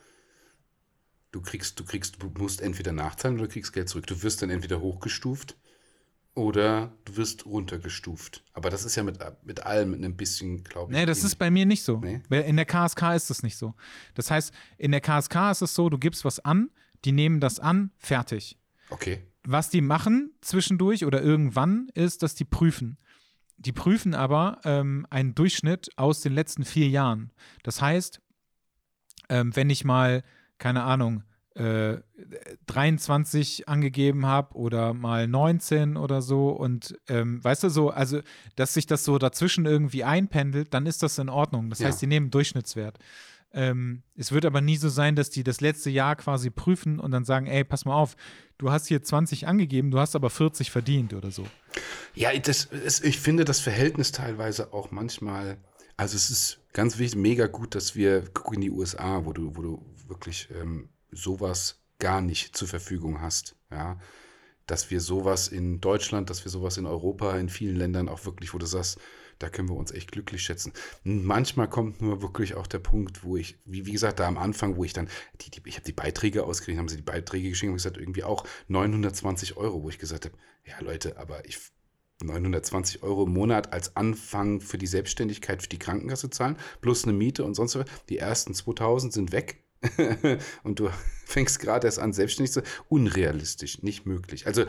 Du 1.31 1.41
kriegst, 1.41 1.79
du 1.79 1.85
kriegst, 1.85 2.23
du 2.23 2.31
musst 2.39 2.61
entweder 2.61 2.93
nachzahlen 2.93 3.39
oder 3.39 3.49
kriegst 3.49 3.73
Geld 3.73 3.89
zurück. 3.89 4.07
Du 4.07 4.23
wirst 4.23 4.43
dann 4.43 4.51
entweder 4.51 4.81
hochgestuft 4.81 5.57
oder 6.39 6.93
du 7.05 7.16
wirst 7.16 7.47
runtergestuft. 7.47 8.45
Aber 8.53 8.70
das 8.70 8.84
ist 8.84 8.95
ja 8.95 9.03
mit, 9.03 9.18
mit 9.43 9.66
allem 9.66 9.93
ein 9.93 10.16
bisschen, 10.16 10.62
glaube 10.62 10.93
ich. 10.93 10.99
Nee, 10.99 11.05
das 11.05 11.24
ist 11.24 11.34
bei 11.34 11.51
mir 11.51 11.66
nicht 11.66 11.82
so. 11.82 11.99
Nee? 11.99 12.22
In 12.30 12.55
der 12.55 12.64
KSK 12.64 13.14
ist 13.16 13.28
das 13.28 13.43
nicht 13.43 13.57
so. 13.57 13.74
Das 14.14 14.30
heißt, 14.30 14.55
in 14.76 14.93
der 14.93 15.01
KSK 15.01 15.51
ist 15.51 15.62
es 15.62 15.74
so, 15.74 15.89
du 15.91 15.99
gibst 15.99 16.24
was 16.24 16.39
an, 16.39 16.70
die 17.05 17.11
nehmen 17.11 17.41
das 17.41 17.59
an, 17.59 17.91
fertig. 17.99 18.57
Okay. 18.91 19.26
Was 19.43 19.68
die 19.68 19.80
machen 19.80 20.30
zwischendurch 20.41 21.05
oder 21.05 21.20
irgendwann 21.20 21.89
ist, 21.95 22.22
dass 22.22 22.36
die 22.36 22.45
prüfen. 22.45 22.99
Die 23.57 23.72
prüfen 23.72 24.14
aber 24.14 24.61
ähm, 24.64 25.09
einen 25.11 25.34
Durchschnitt 25.34 25.91
aus 25.97 26.20
den 26.20 26.34
letzten 26.34 26.64
vier 26.64 26.89
Jahren. 26.89 27.32
Das 27.64 27.82
heißt, 27.82 28.20
ähm, 29.28 29.57
wenn 29.57 29.70
ich 29.70 29.84
mal, 29.84 30.22
keine 30.59 30.84
Ahnung, 30.84 31.24
23 31.59 33.61
äh, 33.61 33.65
angegeben 33.67 34.27
habe 34.27 34.55
oder 34.55 34.95
mal 34.95 35.27
19 35.27 35.97
oder 35.97 36.23
so 36.23 36.51
und 36.51 36.97
ähm, 37.09 37.43
weißt 37.43 37.65
du 37.65 37.69
so, 37.69 37.91
also 37.91 38.21
dass 38.55 38.75
sich 38.75 38.87
das 38.87 39.05
so 39.05 39.19
dazwischen 39.19 39.67
irgendwie 39.67 40.05
einpendelt, 40.05 40.73
dann 40.73 40.87
ist 40.87 41.03
das 41.03 41.19
in 41.19 41.29
Ordnung. 41.29 41.71
Das 41.71 41.81
ja. 41.81 41.89
heißt, 41.89 42.01
die 42.01 42.07
nehmen 42.07 42.31
Durchschnittswert. 42.31 42.99
Ähm, 43.53 44.03
es 44.15 44.31
wird 44.31 44.45
aber 44.45 44.61
nie 44.61 44.77
so 44.77 44.89
sein, 44.89 45.17
dass 45.17 45.31
die 45.31 45.43
das 45.43 45.61
letzte 45.61 45.91
Jahr 45.91 46.17
quasi 46.17 46.51
prüfen 46.51 47.01
und 47.01 47.11
dann 47.11 47.25
sagen, 47.25 47.47
ey, 47.47 47.65
pass 47.65 47.85
mal 47.85 47.95
auf, 47.95 48.15
du 48.59 48.71
hast 48.71 48.87
hier 48.87 49.03
20 49.03 49.49
angegeben, 49.49 49.91
du 49.91 49.99
hast 49.99 50.15
aber 50.15 50.31
40 50.31 50.71
verdient 50.71 51.15
oder 51.15 51.31
so. 51.31 51.47
Ja, 52.15 52.37
das, 52.39 52.69
das, 52.71 53.01
ich 53.01 53.19
finde 53.19 53.45
das 53.45 53.59
Verhältnis 53.59 54.13
teilweise 54.13 54.73
auch 54.73 54.91
manchmal, 54.91 55.57
also 55.97 56.15
es 56.15 56.31
ist 56.31 56.61
ganz 56.73 56.99
wichtig, 56.99 57.19
mega 57.19 57.47
gut, 57.47 57.75
dass 57.75 57.97
wir 57.97 58.29
gucken 58.29 58.57
in 58.57 58.61
die 58.61 58.71
USA, 58.71 59.25
wo 59.25 59.33
du, 59.33 59.57
wo 59.57 59.63
du 59.63 59.83
wirklich 60.07 60.49
ähm, 60.61 60.91
sowas 61.11 61.83
gar 61.99 62.21
nicht 62.21 62.57
zur 62.57 62.69
Verfügung 62.69 63.21
hast. 63.21 63.57
Ja, 63.71 63.99
dass 64.67 64.91
wir 64.91 65.01
sowas 65.01 65.49
in 65.49 65.81
Deutschland, 65.81 66.31
dass 66.31 66.45
wir 66.45 66.51
sowas 66.51 66.77
in 66.77 66.87
Europa, 66.87 67.37
in 67.39 67.49
vielen 67.49 67.77
Ländern 67.77 68.09
auch 68.09 68.25
wirklich, 68.27 68.53
wo 68.55 68.59
du 68.59 68.67
sagst, 68.67 68.99
da 69.39 69.49
können 69.49 69.69
wir 69.69 69.77
uns 69.77 69.93
echt 69.93 70.13
glücklich 70.13 70.43
schätzen. 70.43 70.73
Manchmal 71.05 71.69
kommt 71.69 72.03
nur 72.03 72.23
wirklich 72.23 72.55
auch 72.55 72.67
der 72.67 72.81
Punkt, 72.81 73.25
wo 73.25 73.37
ich, 73.37 73.59
wie, 73.65 73.87
wie 73.87 73.93
gesagt, 73.93 74.21
da 74.21 74.27
am 74.27 74.37
Anfang, 74.37 74.77
wo 74.77 74.85
ich 74.85 74.93
dann, 74.93 75.09
die, 75.41 75.51
die, 75.51 75.63
ich 75.65 75.77
habe 75.77 75.87
die 75.87 75.93
Beiträge 75.93 76.45
ausgekriegt, 76.45 76.79
haben 76.79 76.89
sie 76.89 76.97
die 76.97 77.03
Beiträge 77.03 77.49
geschickt 77.49 77.71
und 77.71 77.77
gesagt, 77.77 77.97
irgendwie 77.97 78.25
auch 78.25 78.45
920 78.69 79.57
Euro, 79.57 79.83
wo 79.83 79.89
ich 79.89 79.99
gesagt 79.99 80.27
habe, 80.27 80.37
ja 80.65 80.79
Leute, 80.81 81.19
aber 81.19 81.45
ich 81.47 81.59
920 82.21 83.05
Euro 83.05 83.25
im 83.25 83.33
Monat 83.33 83.73
als 83.73 83.97
Anfang 83.97 84.61
für 84.61 84.77
die 84.77 84.89
Selbstständigkeit 84.89 85.63
für 85.63 85.69
die 85.69 85.79
Krankenkasse 85.79 86.31
zahlen, 86.31 86.57
plus 86.81 87.05
eine 87.05 87.13
Miete 87.13 87.45
und 87.45 87.55
sonst 87.55 87.77
was. 87.77 87.87
Die 88.09 88.19
ersten 88.19 88.55
2000 88.55 89.13
sind 89.13 89.33
weg. 89.33 89.63
und 90.62 90.79
du 90.79 90.91
fängst 91.24 91.59
gerade 91.61 91.87
erst 91.87 91.99
an, 91.99 92.12
selbstständig 92.12 92.53
zu 92.53 92.61
sein, 92.61 92.70
unrealistisch, 92.89 93.83
nicht 93.83 94.07
möglich. 94.07 94.47
Also 94.47 94.64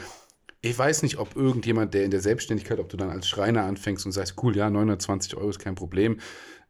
ich 0.62 0.78
weiß 0.78 1.04
nicht, 1.04 1.18
ob 1.18 1.36
irgendjemand, 1.36 1.94
der 1.94 2.04
in 2.04 2.12
der 2.12 2.22
Selbstständigkeit, 2.22 2.80
ob 2.80 2.90
du 2.90 2.98
dann 2.98 3.10
als 3.10 3.28
Schreiner 3.28 3.64
anfängst 3.64 4.06
und 4.06 4.12
sagst, 4.12 4.36
cool, 4.44 4.56
ja, 4.56 4.70
920 4.70 5.36
Euro 5.36 5.50
ist 5.50 5.60
kein 5.60 5.76
Problem. 5.76 6.20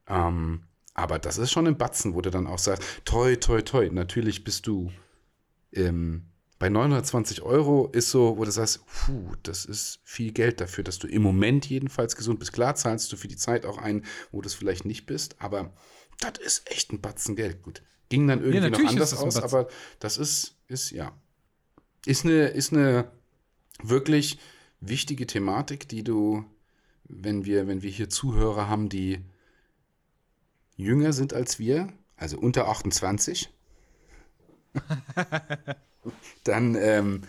Ähm, 0.07 0.63
aber 0.93 1.17
das 1.17 1.37
ist 1.37 1.51
schon 1.51 1.67
ein 1.67 1.77
Batzen, 1.77 2.13
wo 2.13 2.21
du 2.21 2.29
dann 2.29 2.45
auch 2.45 2.59
sagst, 2.59 2.83
toi, 3.05 3.35
toi, 3.35 3.61
toi, 3.61 3.89
natürlich 3.89 4.43
bist 4.43 4.67
du 4.67 4.91
ähm, 5.73 6.29
bei 6.59 6.67
920 6.67 7.41
Euro 7.41 7.87
ist 7.87 8.11
so, 8.11 8.37
wo 8.37 8.43
du 8.43 8.51
sagst, 8.51 8.85
puh, 8.85 9.33
das 9.43 9.63
ist 9.63 10.01
viel 10.03 10.33
Geld 10.33 10.59
dafür, 10.59 10.83
dass 10.83 10.99
du 10.99 11.07
im 11.07 11.21
Moment 11.21 11.65
jedenfalls 11.67 12.17
gesund 12.17 12.39
bist. 12.39 12.51
Klar 12.51 12.75
zahlst 12.75 13.11
du 13.11 13.17
für 13.17 13.29
die 13.29 13.37
Zeit 13.37 13.65
auch 13.65 13.77
ein, 13.77 14.03
wo 14.31 14.41
du 14.41 14.47
es 14.47 14.55
vielleicht 14.55 14.83
nicht 14.83 15.05
bist, 15.05 15.41
aber 15.41 15.73
das 16.19 16.37
ist 16.37 16.69
echt 16.69 16.91
ein 16.91 16.99
Batzen 16.99 17.37
Geld. 17.37 17.63
Gut, 17.63 17.81
Ging 18.09 18.27
dann 18.27 18.41
irgendwie 18.41 18.57
ja, 18.57 18.69
noch 18.69 18.89
anders 18.89 19.15
aus, 19.15 19.37
aber 19.37 19.67
das 19.99 20.17
ist, 20.17 20.55
ist 20.67 20.91
ja. 20.91 21.13
Ist 22.05 22.25
eine, 22.25 22.47
ist 22.47 22.73
eine 22.73 23.11
wirklich 23.83 24.39
wichtige 24.81 25.27
Thematik, 25.27 25.87
die 25.87 26.03
du, 26.03 26.43
wenn 27.03 27.45
wir, 27.45 27.67
wenn 27.67 27.81
wir 27.81 27.89
hier 27.89 28.09
Zuhörer 28.09 28.67
haben, 28.67 28.89
die 28.89 29.19
jünger 30.75 31.13
sind 31.13 31.33
als 31.33 31.59
wir, 31.59 31.89
also 32.15 32.39
unter 32.39 32.67
28, 32.67 33.49
dann 36.43 36.75
ähm, 36.75 37.21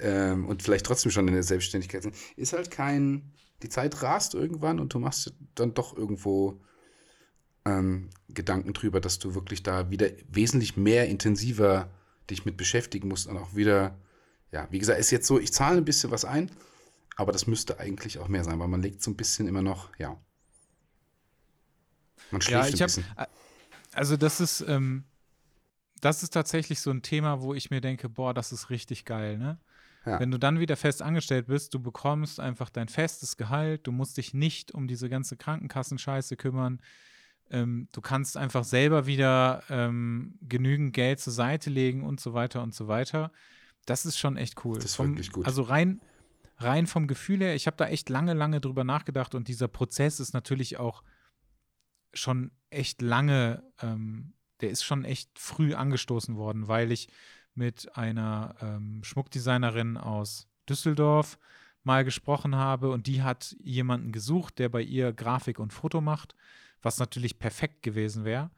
ähm, 0.00 0.46
und 0.46 0.62
vielleicht 0.62 0.86
trotzdem 0.86 1.10
schon 1.10 1.28
in 1.28 1.34
der 1.34 1.42
Selbstständigkeit 1.42 2.02
sind, 2.02 2.14
ist 2.36 2.52
halt 2.52 2.70
kein, 2.70 3.32
die 3.62 3.68
Zeit 3.68 4.02
rast 4.02 4.34
irgendwann 4.34 4.80
und 4.80 4.94
du 4.94 4.98
machst 4.98 5.32
dann 5.54 5.74
doch 5.74 5.96
irgendwo 5.96 6.60
ähm, 7.68 8.10
Gedanken 8.28 8.72
drüber, 8.72 9.00
dass 9.00 9.18
du 9.18 9.34
wirklich 9.34 9.62
da 9.62 9.90
wieder 9.90 10.08
wesentlich 10.28 10.76
mehr 10.76 11.08
intensiver 11.08 11.90
dich 12.30 12.44
mit 12.44 12.56
beschäftigen 12.56 13.08
musst 13.08 13.26
und 13.26 13.36
auch 13.36 13.54
wieder, 13.54 13.96
ja, 14.52 14.68
wie 14.70 14.78
gesagt, 14.78 15.00
ist 15.00 15.10
jetzt 15.10 15.26
so, 15.26 15.38
ich 15.38 15.52
zahle 15.52 15.78
ein 15.78 15.84
bisschen 15.84 16.10
was 16.10 16.24
ein, 16.24 16.50
aber 17.16 17.32
das 17.32 17.46
müsste 17.46 17.78
eigentlich 17.78 18.18
auch 18.18 18.28
mehr 18.28 18.44
sein, 18.44 18.58
weil 18.58 18.68
man 18.68 18.82
legt 18.82 19.02
so 19.02 19.10
ein 19.10 19.16
bisschen 19.16 19.48
immer 19.48 19.62
noch, 19.62 19.90
ja. 19.98 20.16
Man 22.30 22.40
schläft 22.40 22.68
ja, 22.70 22.74
ich 22.74 22.80
ein 22.80 22.86
bisschen. 22.86 23.16
Hab, 23.16 23.30
also 23.92 24.16
das 24.16 24.40
ist, 24.40 24.60
ähm, 24.68 25.04
das 26.00 26.22
ist 26.22 26.30
tatsächlich 26.30 26.80
so 26.80 26.90
ein 26.90 27.02
Thema, 27.02 27.40
wo 27.40 27.54
ich 27.54 27.70
mir 27.70 27.80
denke, 27.80 28.08
boah, 28.08 28.34
das 28.34 28.52
ist 28.52 28.70
richtig 28.70 29.04
geil, 29.04 29.38
ne? 29.38 29.58
Ja. 30.06 30.20
Wenn 30.20 30.30
du 30.30 30.38
dann 30.38 30.60
wieder 30.60 30.76
fest 30.76 31.02
angestellt 31.02 31.48
bist, 31.48 31.74
du 31.74 31.80
bekommst 31.80 32.40
einfach 32.40 32.70
dein 32.70 32.88
festes 32.88 33.36
Gehalt, 33.36 33.86
du 33.86 33.92
musst 33.92 34.16
dich 34.16 34.32
nicht 34.32 34.72
um 34.72 34.86
diese 34.86 35.08
ganze 35.08 35.36
Krankenkassenscheiße 35.36 36.36
kümmern, 36.36 36.80
ähm, 37.50 37.88
du 37.92 38.00
kannst 38.00 38.36
einfach 38.36 38.64
selber 38.64 39.06
wieder 39.06 39.62
ähm, 39.70 40.38
genügend 40.42 40.92
Geld 40.92 41.20
zur 41.20 41.32
Seite 41.32 41.70
legen 41.70 42.04
und 42.04 42.20
so 42.20 42.34
weiter 42.34 42.62
und 42.62 42.74
so 42.74 42.88
weiter. 42.88 43.32
Das 43.86 44.04
ist 44.04 44.18
schon 44.18 44.36
echt 44.36 44.64
cool. 44.64 44.76
Das 44.76 44.86
ist 44.86 44.96
vom, 44.96 45.08
wirklich 45.08 45.32
gut. 45.32 45.46
Also 45.46 45.62
rein, 45.62 46.00
rein 46.58 46.86
vom 46.86 47.06
Gefühl 47.06 47.40
her, 47.40 47.54
ich 47.54 47.66
habe 47.66 47.76
da 47.76 47.86
echt 47.86 48.08
lange, 48.08 48.34
lange 48.34 48.60
drüber 48.60 48.84
nachgedacht 48.84 49.34
und 49.34 49.48
dieser 49.48 49.68
Prozess 49.68 50.20
ist 50.20 50.34
natürlich 50.34 50.78
auch 50.78 51.02
schon 52.12 52.50
echt 52.70 53.00
lange, 53.02 53.62
ähm, 53.80 54.34
der 54.60 54.70
ist 54.70 54.84
schon 54.84 55.04
echt 55.04 55.38
früh 55.38 55.74
angestoßen 55.74 56.36
worden, 56.36 56.68
weil 56.68 56.92
ich 56.92 57.08
mit 57.54 57.96
einer 57.96 58.54
ähm, 58.60 59.02
Schmuckdesignerin 59.02 59.96
aus 59.96 60.48
Düsseldorf 60.68 61.38
mal 61.82 62.04
gesprochen 62.04 62.56
habe 62.56 62.90
und 62.90 63.06
die 63.06 63.22
hat 63.22 63.56
jemanden 63.60 64.12
gesucht, 64.12 64.58
der 64.58 64.68
bei 64.68 64.82
ihr 64.82 65.12
Grafik 65.12 65.58
und 65.58 65.72
Foto 65.72 66.00
macht 66.00 66.34
was 66.82 66.98
natürlich 66.98 67.38
perfekt 67.38 67.82
gewesen 67.82 68.24
wäre. 68.24 68.50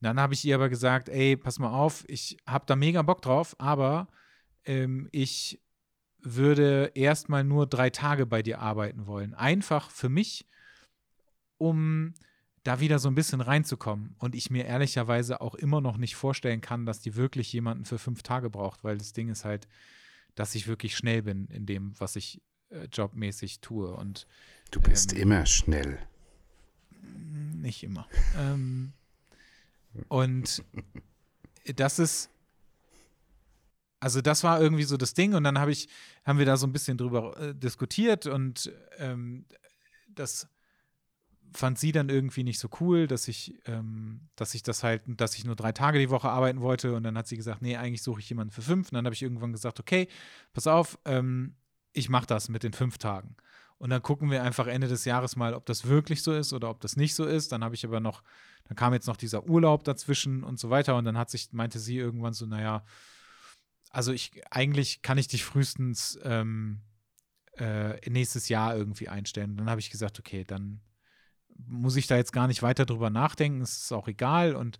Dann 0.00 0.20
habe 0.20 0.34
ich 0.34 0.44
ihr 0.44 0.54
aber 0.54 0.68
gesagt, 0.68 1.08
ey, 1.08 1.36
pass 1.36 1.58
mal 1.58 1.72
auf, 1.72 2.04
ich 2.08 2.36
habe 2.46 2.66
da 2.66 2.76
mega 2.76 3.02
Bock 3.02 3.20
drauf, 3.22 3.56
aber 3.58 4.08
ähm, 4.64 5.08
ich 5.12 5.60
würde 6.20 6.92
erstmal 6.94 7.44
nur 7.44 7.66
drei 7.66 7.90
Tage 7.90 8.26
bei 8.26 8.42
dir 8.42 8.60
arbeiten 8.60 9.06
wollen. 9.06 9.34
Einfach 9.34 9.90
für 9.90 10.08
mich, 10.08 10.46
um 11.56 12.14
da 12.64 12.80
wieder 12.80 12.98
so 12.98 13.08
ein 13.08 13.14
bisschen 13.14 13.40
reinzukommen. 13.40 14.14
Und 14.18 14.34
ich 14.34 14.50
mir 14.50 14.66
ehrlicherweise 14.66 15.40
auch 15.40 15.54
immer 15.54 15.80
noch 15.80 15.96
nicht 15.96 16.16
vorstellen 16.16 16.60
kann, 16.60 16.86
dass 16.86 17.00
die 17.00 17.16
wirklich 17.16 17.52
jemanden 17.52 17.84
für 17.84 17.98
fünf 17.98 18.22
Tage 18.22 18.50
braucht, 18.50 18.84
weil 18.84 18.98
das 18.98 19.12
Ding 19.12 19.28
ist 19.28 19.44
halt, 19.44 19.66
dass 20.34 20.54
ich 20.54 20.68
wirklich 20.68 20.96
schnell 20.96 21.22
bin 21.22 21.46
in 21.46 21.66
dem, 21.66 21.98
was 21.98 22.14
ich 22.16 22.42
äh, 22.70 22.86
jobmäßig 22.92 23.60
tue. 23.60 23.92
Und 23.92 24.26
du 24.70 24.80
bist 24.80 25.12
ähm, 25.12 25.20
immer 25.20 25.46
schnell 25.46 25.98
nicht 27.60 27.82
immer. 27.82 28.08
Ähm, 28.36 28.92
und 30.08 30.62
das 31.76 31.98
ist, 31.98 32.30
also 34.00 34.20
das 34.20 34.44
war 34.44 34.60
irgendwie 34.60 34.84
so 34.84 34.96
das 34.96 35.14
Ding 35.14 35.34
und 35.34 35.44
dann 35.44 35.58
habe 35.58 35.72
ich, 35.72 35.88
haben 36.24 36.38
wir 36.38 36.46
da 36.46 36.56
so 36.56 36.66
ein 36.66 36.72
bisschen 36.72 36.98
drüber 36.98 37.36
äh, 37.38 37.54
diskutiert 37.54 38.26
und 38.26 38.72
ähm, 38.98 39.44
das 40.08 40.48
fand 41.52 41.78
sie 41.78 41.92
dann 41.92 42.08
irgendwie 42.08 42.44
nicht 42.44 42.58
so 42.58 42.68
cool, 42.80 43.06
dass 43.06 43.28
ich, 43.28 43.54
ähm, 43.66 44.28
dass 44.36 44.54
ich 44.54 44.62
das 44.62 44.82
halt, 44.82 45.02
dass 45.06 45.34
ich 45.34 45.44
nur 45.44 45.56
drei 45.56 45.72
Tage 45.72 45.98
die 45.98 46.10
Woche 46.10 46.28
arbeiten 46.28 46.60
wollte. 46.60 46.94
Und 46.94 47.02
dann 47.04 47.16
hat 47.16 47.26
sie 47.26 47.36
gesagt, 47.36 47.62
nee, 47.62 47.76
eigentlich 47.76 48.02
suche 48.02 48.20
ich 48.20 48.28
jemanden 48.28 48.52
für 48.52 48.62
fünf. 48.62 48.88
Und 48.88 48.94
dann 48.94 49.04
habe 49.04 49.14
ich 49.14 49.22
irgendwann 49.22 49.52
gesagt, 49.52 49.80
okay, 49.80 50.08
pass 50.52 50.66
auf, 50.66 50.98
ähm, 51.04 51.54
ich 51.92 52.08
mache 52.08 52.26
das 52.26 52.48
mit 52.48 52.62
den 52.62 52.72
fünf 52.72 52.98
Tagen. 52.98 53.36
Und 53.78 53.90
dann 53.90 54.02
gucken 54.02 54.30
wir 54.30 54.42
einfach 54.42 54.66
Ende 54.66 54.88
des 54.88 55.04
Jahres 55.04 55.36
mal, 55.36 55.54
ob 55.54 55.64
das 55.66 55.86
wirklich 55.86 56.22
so 56.22 56.32
ist 56.32 56.52
oder 56.52 56.68
ob 56.68 56.80
das 56.80 56.96
nicht 56.96 57.14
so 57.14 57.24
ist. 57.24 57.52
Dann 57.52 57.62
habe 57.62 57.76
ich 57.76 57.84
aber 57.84 58.00
noch, 58.00 58.24
dann 58.64 58.76
kam 58.76 58.92
jetzt 58.92 59.06
noch 59.06 59.16
dieser 59.16 59.48
Urlaub 59.48 59.84
dazwischen 59.84 60.42
und 60.42 60.58
so 60.58 60.68
weiter. 60.68 60.96
Und 60.96 61.04
dann 61.04 61.16
hat 61.16 61.30
sich, 61.30 61.52
meinte 61.52 61.78
sie 61.78 61.96
irgendwann 61.96 62.32
so, 62.32 62.44
naja, 62.46 62.84
also 63.90 64.12
ich, 64.12 64.42
eigentlich 64.50 65.02
kann 65.02 65.16
ich 65.16 65.28
dich 65.28 65.44
frühestens 65.44 66.18
ähm, 66.24 66.80
äh, 67.56 68.10
nächstes 68.10 68.48
Jahr 68.48 68.76
irgendwie 68.76 69.08
einstellen. 69.08 69.52
Und 69.52 69.58
dann 69.58 69.70
habe 69.70 69.80
ich 69.80 69.90
gesagt, 69.90 70.18
okay, 70.18 70.44
dann 70.44 70.80
muss 71.66 71.96
ich 71.96 72.06
da 72.06 72.16
jetzt 72.16 72.32
gar 72.32 72.48
nicht 72.48 72.62
weiter 72.62 72.84
drüber 72.84 73.10
nachdenken, 73.10 73.62
es 73.62 73.78
ist 73.84 73.92
auch 73.92 74.08
egal. 74.08 74.56
Und 74.56 74.78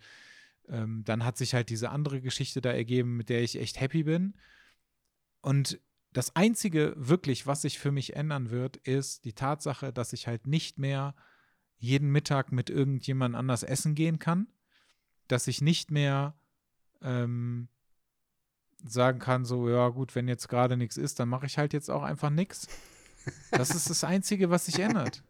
ähm, 0.67 1.03
dann 1.05 1.23
hat 1.23 1.37
sich 1.37 1.53
halt 1.53 1.69
diese 1.69 1.89
andere 1.89 2.21
Geschichte 2.21 2.61
da 2.61 2.71
ergeben, 2.71 3.17
mit 3.17 3.29
der 3.29 3.41
ich 3.41 3.59
echt 3.59 3.79
happy 3.79 4.03
bin. 4.03 4.35
Und 5.41 5.79
das 6.13 6.35
Einzige 6.35 6.93
wirklich, 6.97 7.45
was 7.45 7.61
sich 7.61 7.79
für 7.79 7.91
mich 7.91 8.15
ändern 8.15 8.49
wird, 8.49 8.77
ist 8.77 9.25
die 9.25 9.33
Tatsache, 9.33 9.93
dass 9.93 10.13
ich 10.13 10.27
halt 10.27 10.47
nicht 10.47 10.79
mehr 10.79 11.15
jeden 11.77 12.11
Mittag 12.11 12.51
mit 12.51 12.69
irgendjemand 12.69 13.35
anders 13.35 13.63
essen 13.63 13.95
gehen 13.95 14.19
kann. 14.19 14.47
Dass 15.27 15.47
ich 15.47 15.61
nicht 15.61 15.91
mehr 15.91 16.35
ähm, 17.01 17.67
sagen 18.83 19.19
kann, 19.19 19.45
so, 19.45 19.69
ja 19.69 19.89
gut, 19.89 20.15
wenn 20.15 20.27
jetzt 20.27 20.49
gerade 20.49 20.77
nichts 20.77 20.97
ist, 20.97 21.19
dann 21.19 21.29
mache 21.29 21.45
ich 21.45 21.57
halt 21.57 21.73
jetzt 21.73 21.89
auch 21.89 22.03
einfach 22.03 22.29
nichts. 22.29 22.67
Das 23.51 23.71
ist 23.71 23.89
das 23.89 24.03
Einzige, 24.03 24.49
was 24.49 24.65
sich 24.65 24.79
ändert. 24.79 25.23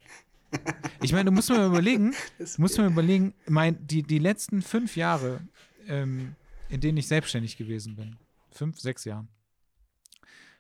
Ich 1.02 1.12
meine, 1.12 1.26
du 1.26 1.32
musst 1.32 1.50
mir 1.50 1.66
überlegen, 1.66 2.14
musst 2.58 2.78
mir 2.78 2.88
überlegen, 2.88 3.34
mein, 3.48 3.86
die, 3.86 4.04
die 4.04 4.20
letzten 4.20 4.62
fünf 4.62 4.96
Jahre, 4.96 5.42
ähm, 5.88 6.36
in 6.70 6.82
denen 6.82 6.98
ich 6.98 7.08
selbstständig 7.08 7.58
gewesen 7.58 7.96
bin, 7.96 8.16
fünf, 8.52 8.80
sechs 8.80 9.06
Jahren, 9.06 9.28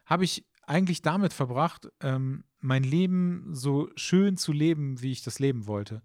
habe 0.10 0.24
ich 0.24 0.46
eigentlich 0.64 1.02
damit 1.02 1.34
verbracht, 1.34 1.88
ähm, 2.02 2.44
mein 2.60 2.84
Leben 2.84 3.50
so 3.54 3.90
schön 3.96 4.38
zu 4.38 4.52
leben, 4.52 5.02
wie 5.02 5.12
ich 5.12 5.24
das 5.24 5.40
leben 5.40 5.68
wollte. 5.68 6.02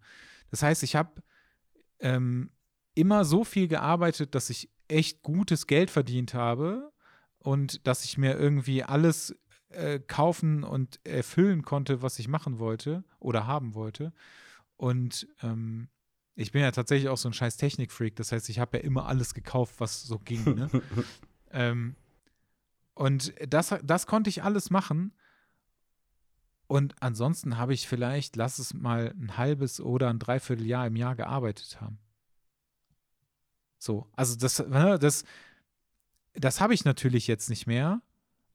Das 0.51 0.63
heißt, 0.63 0.83
ich 0.83 0.95
habe 0.95 1.23
ähm, 2.01 2.51
immer 2.95 3.25
so 3.25 3.45
viel 3.45 3.67
gearbeitet, 3.67 4.35
dass 4.35 4.51
ich 4.51 4.71
echt 4.89 5.23
gutes 5.23 5.67
Geld 5.67 5.91
verdient 5.91 6.35
habe 6.35 6.93
und 7.39 7.87
dass 7.87 8.05
ich 8.05 8.19
mir 8.19 8.39
irgendwie 8.39 8.85
alles 8.85 9.37
äh, 9.71 9.99
kaufen 9.99 10.65
und 10.65 11.01
erfüllen 11.05 11.63
konnte, 11.63 12.03
was 12.03 12.19
ich 12.19 12.29
machen 12.29 12.59
wollte 12.59 13.05
oder 13.19 13.47
haben 13.47 13.75
wollte. 13.75 14.13
Und 14.77 15.27
ähm, 15.43 15.89
ich 16.37 16.53
bin 16.53 16.63
ja 16.63 16.71
tatsächlich 16.71 17.09
auch 17.09 17.17
so 17.17 17.29
ein 17.29 17.33
scheiß 17.33 17.57
Technikfreak. 17.57 18.17
Das 18.17 18.33
heißt, 18.33 18.49
ich 18.49 18.59
habe 18.59 18.79
ja 18.79 18.85
immer 18.85 19.07
alles 19.07 19.35
gekauft, 19.35 19.77
was 19.79 20.03
so 20.03 20.19
ging. 20.19 20.45
Ne? 20.45 20.71
ähm, 21.53 21.97
und 22.95 23.35
das, 23.49 23.75
das 23.83 24.07
konnte 24.07 24.31
ich 24.31 24.43
alles 24.43 24.71
machen. 24.71 25.13
Und 26.67 26.95
ansonsten 27.01 27.59
habe 27.59 27.75
ich 27.75 27.87
vielleicht, 27.87 28.37
lass 28.37 28.59
es 28.59 28.73
mal 28.73 29.15
ein 29.19 29.37
halbes 29.37 29.81
oder 29.81 30.09
ein 30.09 30.19
Dreivierteljahr 30.19 30.87
im 30.87 30.97
Jahr 30.97 31.15
gearbeitet 31.15 31.81
haben. 31.81 31.99
So, 33.79 34.09
also 34.17 34.37
das, 34.37 34.61
ne, 34.67 34.99
das, 34.99 35.25
das 36.33 36.61
habe 36.61 36.73
ich 36.73 36.85
natürlich 36.85 37.27
jetzt 37.27 37.51
nicht 37.51 37.67
mehr. 37.67 38.01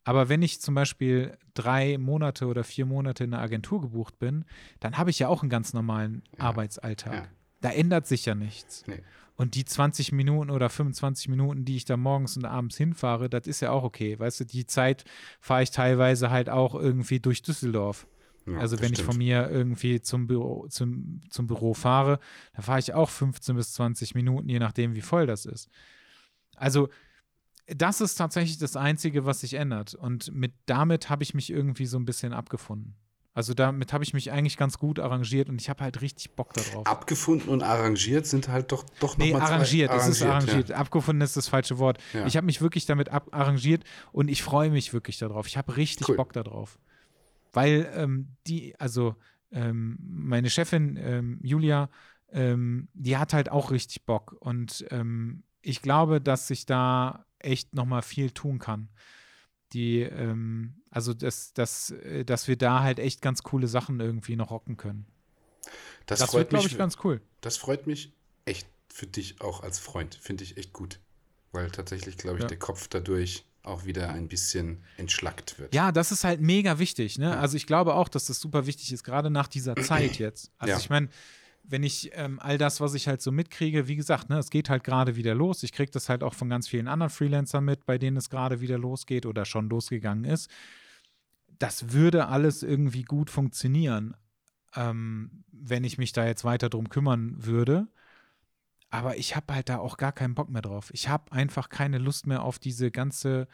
Aber 0.04 0.28
wenn 0.28 0.42
ich 0.42 0.60
zum 0.60 0.74
Beispiel 0.74 1.38
drei 1.54 1.98
Monate 1.98 2.48
oder 2.48 2.64
vier 2.64 2.86
Monate 2.86 3.26
in 3.26 3.34
einer 3.34 3.44
Agentur 3.44 3.82
gebucht 3.82 4.18
bin, 4.18 4.46
dann 4.80 4.98
habe 4.98 5.12
ich 5.12 5.20
ja 5.20 5.28
auch 5.28 5.44
einen 5.44 5.52
ganz 5.52 5.74
normalen 5.74 6.24
ja. 6.36 6.46
Arbeitsalltag. 6.46 7.14
Ja. 7.14 7.28
Da 7.62 7.72
ändert 7.72 8.08
sich 8.08 8.26
ja 8.26 8.36
nichts. 8.36 8.84
Nee. 8.88 9.02
Und 9.36 9.56
die 9.56 9.64
20 9.64 10.12
Minuten 10.12 10.50
oder 10.50 10.70
25 10.70 11.30
Minuten, 11.30 11.64
die 11.64 11.78
ich 11.78 11.86
da 11.86 11.96
morgens 11.96 12.36
und 12.36 12.44
abends 12.44 12.76
hinfahre, 12.76 13.30
das 13.30 13.48
ist 13.48 13.62
ja 13.62 13.72
auch 13.72 13.84
okay. 13.84 14.20
Weißt 14.20 14.42
du, 14.42 14.46
die 14.46 14.66
Zeit 14.66 15.06
fahre 15.40 15.64
ich 15.64 15.72
teilweise 15.72 16.30
halt 16.30 16.50
auch 16.50 16.76
irgendwie 16.76 17.22
durch 17.22 17.42
Düsseldorf. 17.42 18.06
Ja, 18.46 18.60
also 18.60 18.80
wenn 18.80 18.94
stimmt. 18.94 19.00
ich 19.00 19.06
von 19.06 19.18
mir 19.18 19.50
irgendwie 19.50 20.02
zum 20.02 20.28
Büro, 20.28 20.68
zum, 20.68 21.22
zum 21.30 21.48
Büro 21.48 21.74
fahre, 21.74 22.20
da 22.54 22.64
fahre 22.64 22.80
ich 22.80 22.94
auch 22.94 23.10
15 23.10 23.56
bis 23.56 23.74
20 23.74 24.16
Minuten, 24.16 24.50
je 24.50 24.60
nachdem, 24.60 24.96
wie 24.96 25.02
voll 25.02 25.26
das 25.26 25.46
ist. 25.46 25.70
Also 26.56 26.90
das 27.68 28.02
ist 28.02 28.16
tatsächlich 28.16 28.58
das 28.58 28.76
Einzige, 28.76 29.26
was 29.26 29.42
sich 29.42 29.54
ändert. 29.54 29.94
Und 29.94 30.34
mit 30.34 30.54
damit 30.66 31.10
habe 31.10 31.24
ich 31.24 31.34
mich 31.34 31.50
irgendwie 31.50 31.86
so 31.86 31.98
ein 31.98 32.06
bisschen 32.06 32.34
abgefunden. 32.34 32.96
Also 33.40 33.54
damit 33.54 33.94
habe 33.94 34.04
ich 34.04 34.14
mich 34.14 34.34
eigentlich 34.34 34.58
ganz 34.58 34.78
gut 34.80 35.00
arrangiert 35.00 35.48
und 35.48 35.62
ich 35.62 35.70
habe 35.70 35.82
halt 35.82 36.02
richtig 36.02 36.32
Bock 36.32 36.54
darauf. 36.54 36.86
Abgefunden 36.86 37.48
und 37.48 37.64
arrangiert 37.64 38.28
sind 38.28 38.50
halt 38.50 38.74
doch, 38.74 38.84
doch 39.00 39.18
nee, 39.18 39.32
nochmal 39.32 39.54
arrangiert, 39.54 39.94
es 39.94 40.10
ist 40.10 40.22
arrangiert. 40.24 40.68
Ja. 40.68 40.76
Abgefunden 40.76 41.22
ist 41.22 41.38
das 41.38 41.48
falsche 41.48 41.78
Wort. 41.78 42.00
Ja. 42.12 42.26
Ich 42.26 42.36
habe 42.36 42.46
mich 42.46 42.60
wirklich 42.60 42.86
damit 42.86 43.10
arrangiert 43.10 43.86
und 44.12 44.28
ich 44.28 44.44
freue 44.44 44.70
mich 44.72 44.92
wirklich 44.92 45.20
darauf. 45.20 45.48
Ich 45.48 45.56
habe 45.56 45.78
richtig 45.78 46.10
cool. 46.10 46.18
Bock 46.18 46.34
darauf. 46.34 46.80
Weil 47.54 47.90
ähm, 47.96 48.36
die, 48.46 48.78
also 48.78 49.16
ähm, 49.54 49.98
meine 50.02 50.50
Chefin 50.50 51.00
ähm, 51.02 51.40
Julia, 51.42 51.90
ähm, 52.34 52.90
die 52.94 53.16
hat 53.16 53.32
halt 53.32 53.50
auch 53.50 53.72
richtig 53.72 54.06
Bock 54.06 54.36
und 54.42 54.86
ähm, 54.92 55.44
ich 55.62 55.82
glaube, 55.82 56.20
dass 56.20 56.50
sich 56.50 56.66
da 56.66 57.24
echt 57.40 57.74
nochmal 57.74 58.02
viel 58.02 58.32
tun 58.32 58.60
kann. 58.60 58.90
Die, 59.74 60.02
ähm, 60.02 60.74
also 60.90 61.14
dass, 61.14 61.54
dass, 61.54 61.92
äh, 61.92 62.26
dass 62.26 62.48
wir 62.48 62.58
da 62.58 62.82
halt 62.82 63.00
echt 63.00 63.22
ganz 63.22 63.44
coole 63.44 63.68
Sachen 63.68 64.00
irgendwie 64.00 64.36
noch 64.36 64.52
rocken 64.52 64.78
können. 64.78 65.06
Das, 66.06 66.20
das 66.20 66.34
wird, 66.34 66.50
glaube 66.50 66.68
ich, 66.68 66.78
ganz 66.78 66.98
cool. 67.04 67.22
Das 67.42 67.58
freut 67.58 67.86
mich 67.86 68.12
echt 68.46 68.68
für 68.92 69.06
dich 69.06 69.42
auch 69.42 69.62
als 69.62 69.78
Freund. 69.78 70.16
Finde 70.16 70.44
ich 70.44 70.58
echt 70.58 70.74
gut. 70.74 71.00
Weil 71.52 71.70
tatsächlich, 71.72 72.18
glaube 72.18 72.38
ich, 72.38 72.44
ja. 72.44 72.48
der 72.48 72.60
Kopf 72.60 72.88
dadurch 72.88 73.46
auch 73.64 73.86
wieder 73.86 74.10
ein 74.10 74.28
bisschen 74.28 74.84
entschlackt 74.98 75.60
wird. 75.60 75.74
Ja, 75.74 75.92
das 75.92 76.12
ist 76.12 76.24
halt 76.24 76.42
mega 76.42 76.80
wichtig. 76.80 77.18
Ne? 77.18 77.38
Also 77.38 77.58
ich 77.58 77.68
glaube 77.68 77.94
auch, 77.94 78.08
dass 78.08 78.26
das 78.26 78.40
super 78.40 78.66
wichtig 78.66 78.92
ist, 78.92 79.04
gerade 79.04 79.30
nach 79.30 79.48
dieser 79.48 79.76
Zeit 79.76 80.18
jetzt. 80.20 80.52
Also 80.58 80.72
ja. 80.72 80.80
ich 80.80 80.90
meine, 80.90 81.10
wenn 81.64 81.84
ich 81.84 82.12
ähm, 82.14 82.40
all 82.40 82.58
das, 82.58 82.82
was 82.82 82.94
ich 82.94 83.08
halt 83.08 83.22
so 83.22 83.32
mitkriege, 83.32 83.88
wie 83.88 83.96
gesagt, 83.96 84.30
ne, 84.30 84.38
es 84.40 84.50
geht 84.50 84.70
halt 84.70 84.84
gerade 84.84 85.16
wieder 85.16 85.36
los. 85.36 85.64
Ich 85.64 85.72
kriege 85.72 85.92
das 85.92 86.10
halt 86.10 86.24
auch 86.24 86.34
von 86.34 86.50
ganz 86.50 86.68
vielen 86.68 86.88
anderen 86.88 87.12
Freelancern 87.12 87.64
mit, 87.64 87.86
bei 87.86 87.98
denen 87.98 88.18
es 88.18 88.30
gerade 88.30 88.62
wieder 88.62 88.78
losgeht 88.78 89.26
oder 89.26 89.46
schon 89.46 89.70
losgegangen 89.70 90.26
ist. 90.26 90.50
Das 91.60 91.92
würde 91.92 92.28
alles 92.28 92.64
irgendwie 92.64 93.04
gut 93.04 93.30
funktionieren, 93.30 94.16
ähm, 94.76 95.44
wenn 95.52 95.84
ich 95.84 95.98
mich 95.98 96.12
da 96.12 96.26
jetzt 96.26 96.44
weiter 96.44 96.70
drum 96.70 96.90
kümmern 96.90 97.36
würde. 97.38 97.88
Aber 98.90 99.18
ich 99.18 99.36
habe 99.36 99.54
halt 99.54 99.70
da 99.70 99.78
auch 99.78 99.98
gar 99.98 100.12
keinen 100.12 100.34
Bock 100.34 100.50
mehr 100.50 100.64
drauf. 100.64 100.90
Ich 100.94 101.10
habe 101.10 101.32
einfach 101.32 101.70
keine 101.70 102.00
Lust 102.00 102.26
mehr 102.26 102.42
auf 102.44 102.58
diese 102.58 102.90
ganze 102.90 103.48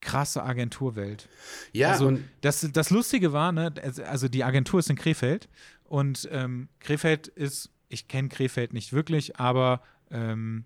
krasse 0.00 0.44
Agenturwelt. 0.44 1.28
Ja, 1.72 1.92
also 1.92 2.18
das, 2.42 2.68
das 2.72 2.90
Lustige 2.90 3.32
war, 3.32 3.50
ne, 3.50 3.74
also 4.06 4.28
die 4.28 4.44
Agentur 4.44 4.78
ist 4.78 4.90
in 4.90 4.96
Krefeld 4.96 5.48
und 5.94 6.28
ähm, 6.32 6.68
Krefeld 6.80 7.28
ist, 7.28 7.70
ich 7.88 8.08
kenne 8.08 8.28
Krefeld 8.28 8.72
nicht 8.72 8.92
wirklich, 8.92 9.38
aber 9.38 9.80
ähm, 10.10 10.64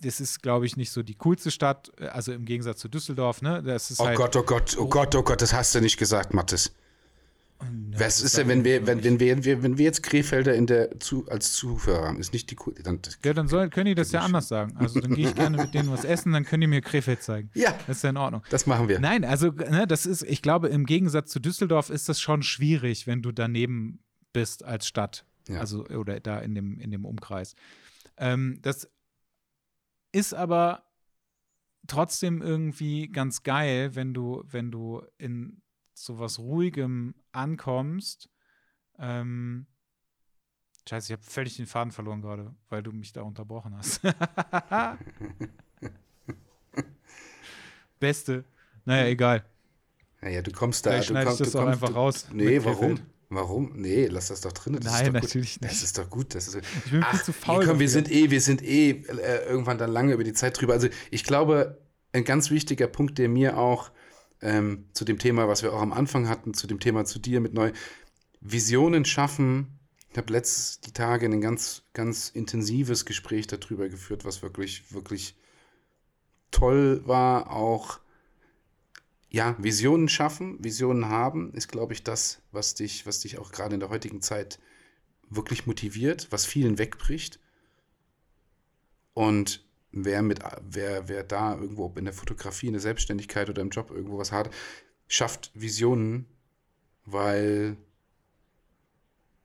das 0.00 0.20
ist, 0.20 0.40
glaube 0.40 0.66
ich, 0.66 0.76
nicht 0.76 0.92
so 0.92 1.02
die 1.02 1.16
coolste 1.16 1.50
Stadt, 1.50 1.90
also 2.00 2.30
im 2.30 2.44
Gegensatz 2.44 2.78
zu 2.78 2.88
Düsseldorf, 2.88 3.42
ne? 3.42 3.60
Das 3.60 3.90
ist 3.90 3.98
oh 3.98 4.06
halt 4.06 4.16
Gott, 4.16 4.36
oh 4.36 4.44
Gott, 4.44 4.76
oh 4.78 4.86
Gott, 4.86 5.16
oh 5.16 5.24
Gott, 5.24 5.42
das 5.42 5.52
hast 5.52 5.74
du 5.74 5.80
nicht 5.80 5.96
gesagt, 5.96 6.32
Mathis. 6.32 6.72
Ja, 7.60 7.66
Was 7.98 8.22
ist 8.22 8.38
denn, 8.38 8.46
wenn 8.46 8.62
wir, 8.62 8.86
wenn, 8.86 9.02
wenn, 9.02 9.18
wir, 9.18 9.64
wenn 9.64 9.78
wir 9.78 9.84
jetzt 9.84 10.04
Krefelder 10.04 10.54
in 10.54 10.68
der 10.68 11.00
zu, 11.00 11.26
als 11.28 11.54
Zuhörer 11.54 12.06
haben, 12.06 12.20
ist 12.20 12.32
nicht 12.32 12.52
die 12.52 12.56
cool. 12.64 12.72
Dann, 12.84 13.00
ja, 13.24 13.34
dann 13.34 13.48
soll, 13.48 13.68
können 13.68 13.86
die 13.86 13.96
das 13.96 14.12
ja 14.12 14.20
anders 14.20 14.46
sagen. 14.46 14.76
Also 14.76 15.00
dann 15.00 15.12
gehe 15.16 15.28
ich 15.28 15.34
gerne 15.34 15.56
mit 15.56 15.74
denen 15.74 15.90
was 15.90 16.04
essen, 16.04 16.32
dann 16.32 16.44
können 16.44 16.60
die 16.60 16.68
mir 16.68 16.82
Krefeld 16.82 17.20
zeigen. 17.24 17.50
Ja. 17.54 17.76
Das 17.88 17.96
ist 17.96 18.04
ja 18.04 18.10
in 18.10 18.16
Ordnung. 18.16 18.44
Das 18.48 18.66
machen 18.66 18.88
wir. 18.88 19.00
Nein, 19.00 19.24
also 19.24 19.48
ne, 19.48 19.88
das 19.88 20.06
ist, 20.06 20.22
ich 20.22 20.40
glaube, 20.40 20.68
im 20.68 20.86
Gegensatz 20.86 21.32
zu 21.32 21.40
Düsseldorf 21.40 21.90
ist 21.90 22.08
das 22.08 22.20
schon 22.20 22.44
schwierig, 22.44 23.08
wenn 23.08 23.22
du 23.22 23.32
daneben 23.32 23.98
bist 24.32 24.64
als 24.64 24.86
Stadt. 24.86 25.24
Ja. 25.48 25.60
Also, 25.60 25.86
oder 25.86 26.20
da 26.20 26.38
in 26.38 26.54
dem, 26.54 26.78
in 26.78 26.90
dem 26.90 27.04
Umkreis. 27.04 27.54
Ähm, 28.16 28.58
das 28.62 28.88
ist 30.12 30.34
aber 30.34 30.84
trotzdem 31.86 32.42
irgendwie 32.42 33.08
ganz 33.08 33.42
geil, 33.42 33.94
wenn 33.94 34.14
du, 34.14 34.44
wenn 34.46 34.70
du 34.70 35.02
in 35.18 35.62
sowas 35.94 36.38
Ruhigem 36.38 37.14
ankommst. 37.32 38.30
Ähm, 38.98 39.66
Scheiße, 40.88 41.12
ich 41.12 41.18
habe 41.18 41.22
völlig 41.22 41.56
den 41.56 41.66
Faden 41.66 41.92
verloren 41.92 42.20
gerade, 42.20 42.54
weil 42.68 42.82
du 42.82 42.90
mich 42.92 43.12
da 43.12 43.22
unterbrochen 43.22 43.76
hast. 43.76 44.00
Beste. 48.00 48.44
Naja, 48.84 49.06
egal. 49.06 49.44
Naja, 50.20 50.42
du 50.42 50.50
kommst 50.50 50.84
da. 50.84 50.90
Vielleicht 50.90 51.08
schneide 51.08 51.26
kommst, 51.26 51.40
ich 51.40 51.46
das 51.46 51.56
auch 51.56 51.60
kommst, 51.64 51.74
einfach 51.74 51.88
du, 51.90 51.94
raus. 51.94 52.28
Nee, 52.32 52.64
warum? 52.64 52.98
Warum? 53.32 53.72
Nee, 53.76 54.06
lass 54.06 54.26
das 54.26 54.40
doch 54.40 54.50
drin. 54.50 54.76
Das 54.80 54.84
Nein, 54.84 55.12
natürlich 55.12 55.54
gut. 55.54 55.62
nicht. 55.62 55.72
Das 55.72 55.82
ist 55.84 55.96
doch 55.96 56.10
gut. 56.10 56.34
Das 56.34 56.48
ist, 56.48 56.56
ich 56.56 56.90
bin 56.90 57.04
ach, 57.04 57.22
zu 57.22 57.32
faul. 57.32 57.64
Komm, 57.64 57.78
wir 57.78 57.88
sind 57.88 58.10
eh, 58.10 58.28
wir 58.28 58.40
sind 58.40 58.60
eh 58.60 58.90
äh, 58.90 59.46
irgendwann 59.48 59.78
dann 59.78 59.92
lange 59.92 60.14
über 60.14 60.24
die 60.24 60.32
Zeit 60.32 60.60
drüber. 60.60 60.72
Also 60.72 60.88
ich 61.12 61.22
glaube, 61.22 61.78
ein 62.12 62.24
ganz 62.24 62.50
wichtiger 62.50 62.88
Punkt, 62.88 63.18
der 63.18 63.28
mir 63.28 63.56
auch 63.56 63.92
ähm, 64.42 64.86
zu 64.94 65.04
dem 65.04 65.20
Thema, 65.20 65.46
was 65.46 65.62
wir 65.62 65.72
auch 65.72 65.80
am 65.80 65.92
Anfang 65.92 66.28
hatten, 66.28 66.54
zu 66.54 66.66
dem 66.66 66.80
Thema 66.80 67.04
zu 67.04 67.20
dir 67.20 67.40
mit 67.40 67.54
neu. 67.54 67.70
Visionen 68.40 69.04
schaffen 69.04 69.78
Ich 70.10 70.18
habe 70.18 70.32
letztes 70.32 70.80
die 70.80 70.92
Tage 70.92 71.26
ein 71.26 71.40
ganz, 71.40 71.82
ganz 71.92 72.30
intensives 72.30 73.04
Gespräch 73.04 73.46
darüber 73.46 73.88
geführt, 73.88 74.24
was 74.24 74.42
wirklich, 74.42 74.92
wirklich 74.92 75.36
toll 76.50 77.02
war. 77.06 77.52
Auch 77.52 78.00
ja, 79.30 79.56
Visionen 79.58 80.08
schaffen, 80.08 80.62
Visionen 80.62 81.08
haben, 81.08 81.54
ist, 81.54 81.68
glaube 81.68 81.92
ich, 81.92 82.02
das, 82.02 82.42
was 82.50 82.74
dich, 82.74 83.06
was 83.06 83.20
dich 83.20 83.38
auch 83.38 83.52
gerade 83.52 83.74
in 83.74 83.80
der 83.80 83.88
heutigen 83.88 84.20
Zeit 84.20 84.58
wirklich 85.28 85.66
motiviert, 85.66 86.26
was 86.30 86.44
vielen 86.44 86.78
wegbricht. 86.78 87.38
Und 89.14 89.64
wer 89.92 90.22
mit, 90.22 90.40
wer, 90.68 91.08
wer 91.08 91.22
da 91.22 91.54
irgendwo, 91.54 91.92
in 91.96 92.04
der 92.04 92.14
Fotografie, 92.14 92.66
in 92.66 92.72
der 92.72 92.82
Selbstständigkeit 92.82 93.48
oder 93.48 93.62
im 93.62 93.70
Job 93.70 93.90
irgendwo 93.90 94.18
was 94.18 94.32
hat, 94.32 94.50
schafft 95.06 95.52
Visionen, 95.54 96.26
weil 97.04 97.76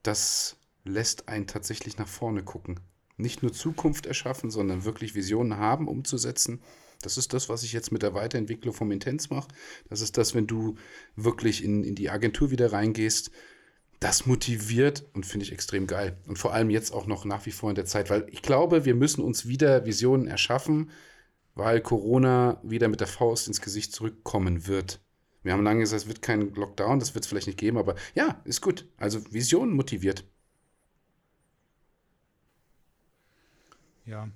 das 0.01 0.57
lässt 0.83 1.29
einen 1.29 1.45
tatsächlich 1.45 1.97
nach 1.97 2.07
vorne 2.07 2.43
gucken. 2.43 2.79
Nicht 3.17 3.43
nur 3.43 3.53
Zukunft 3.53 4.07
erschaffen, 4.07 4.49
sondern 4.49 4.83
wirklich 4.83 5.13
Visionen 5.13 5.57
haben, 5.57 5.87
umzusetzen. 5.87 6.61
Das 7.01 7.17
ist 7.17 7.33
das, 7.33 7.49
was 7.49 7.63
ich 7.63 7.73
jetzt 7.73 7.91
mit 7.91 8.01
der 8.01 8.13
Weiterentwicklung 8.13 8.73
vom 8.73 8.91
Intens 8.91 9.29
mache. 9.29 9.47
Das 9.89 10.01
ist 10.01 10.17
das, 10.17 10.33
wenn 10.35 10.47
du 10.47 10.75
wirklich 11.15 11.63
in, 11.63 11.83
in 11.83 11.95
die 11.95 12.09
Agentur 12.09 12.51
wieder 12.51 12.71
reingehst. 12.71 13.31
Das 13.99 14.25
motiviert 14.25 15.05
und 15.13 15.25
finde 15.25 15.45
ich 15.45 15.51
extrem 15.51 15.87
geil. 15.87 16.17
Und 16.27 16.37
vor 16.37 16.53
allem 16.53 16.69
jetzt 16.69 16.91
auch 16.91 17.07
noch 17.07 17.25
nach 17.25 17.45
wie 17.45 17.51
vor 17.51 17.69
in 17.69 17.75
der 17.75 17.85
Zeit, 17.85 18.09
weil 18.09 18.27
ich 18.29 18.41
glaube, 18.41 18.85
wir 18.85 18.95
müssen 18.95 19.23
uns 19.23 19.47
wieder 19.47 19.85
Visionen 19.85 20.27
erschaffen, 20.27 20.91
weil 21.55 21.81
Corona 21.81 22.59
wieder 22.63 22.87
mit 22.89 22.99
der 22.99 23.07
Faust 23.07 23.47
ins 23.47 23.61
Gesicht 23.61 23.93
zurückkommen 23.93 24.67
wird. 24.67 24.99
Wir 25.43 25.53
haben 25.53 25.63
lange 25.63 25.81
gesagt, 25.81 26.01
es 26.01 26.07
wird 26.07 26.21
kein 26.21 26.53
Lockdown, 26.55 26.99
das 26.99 27.13
wird 27.13 27.23
es 27.23 27.29
vielleicht 27.29 27.47
nicht 27.47 27.59
geben, 27.59 27.77
aber 27.77 27.95
ja, 28.15 28.41
ist 28.45 28.61
gut. 28.61 28.87
Also 28.97 29.21
Vision 29.31 29.73
motiviert. 29.73 30.25
Ja. 34.05 34.29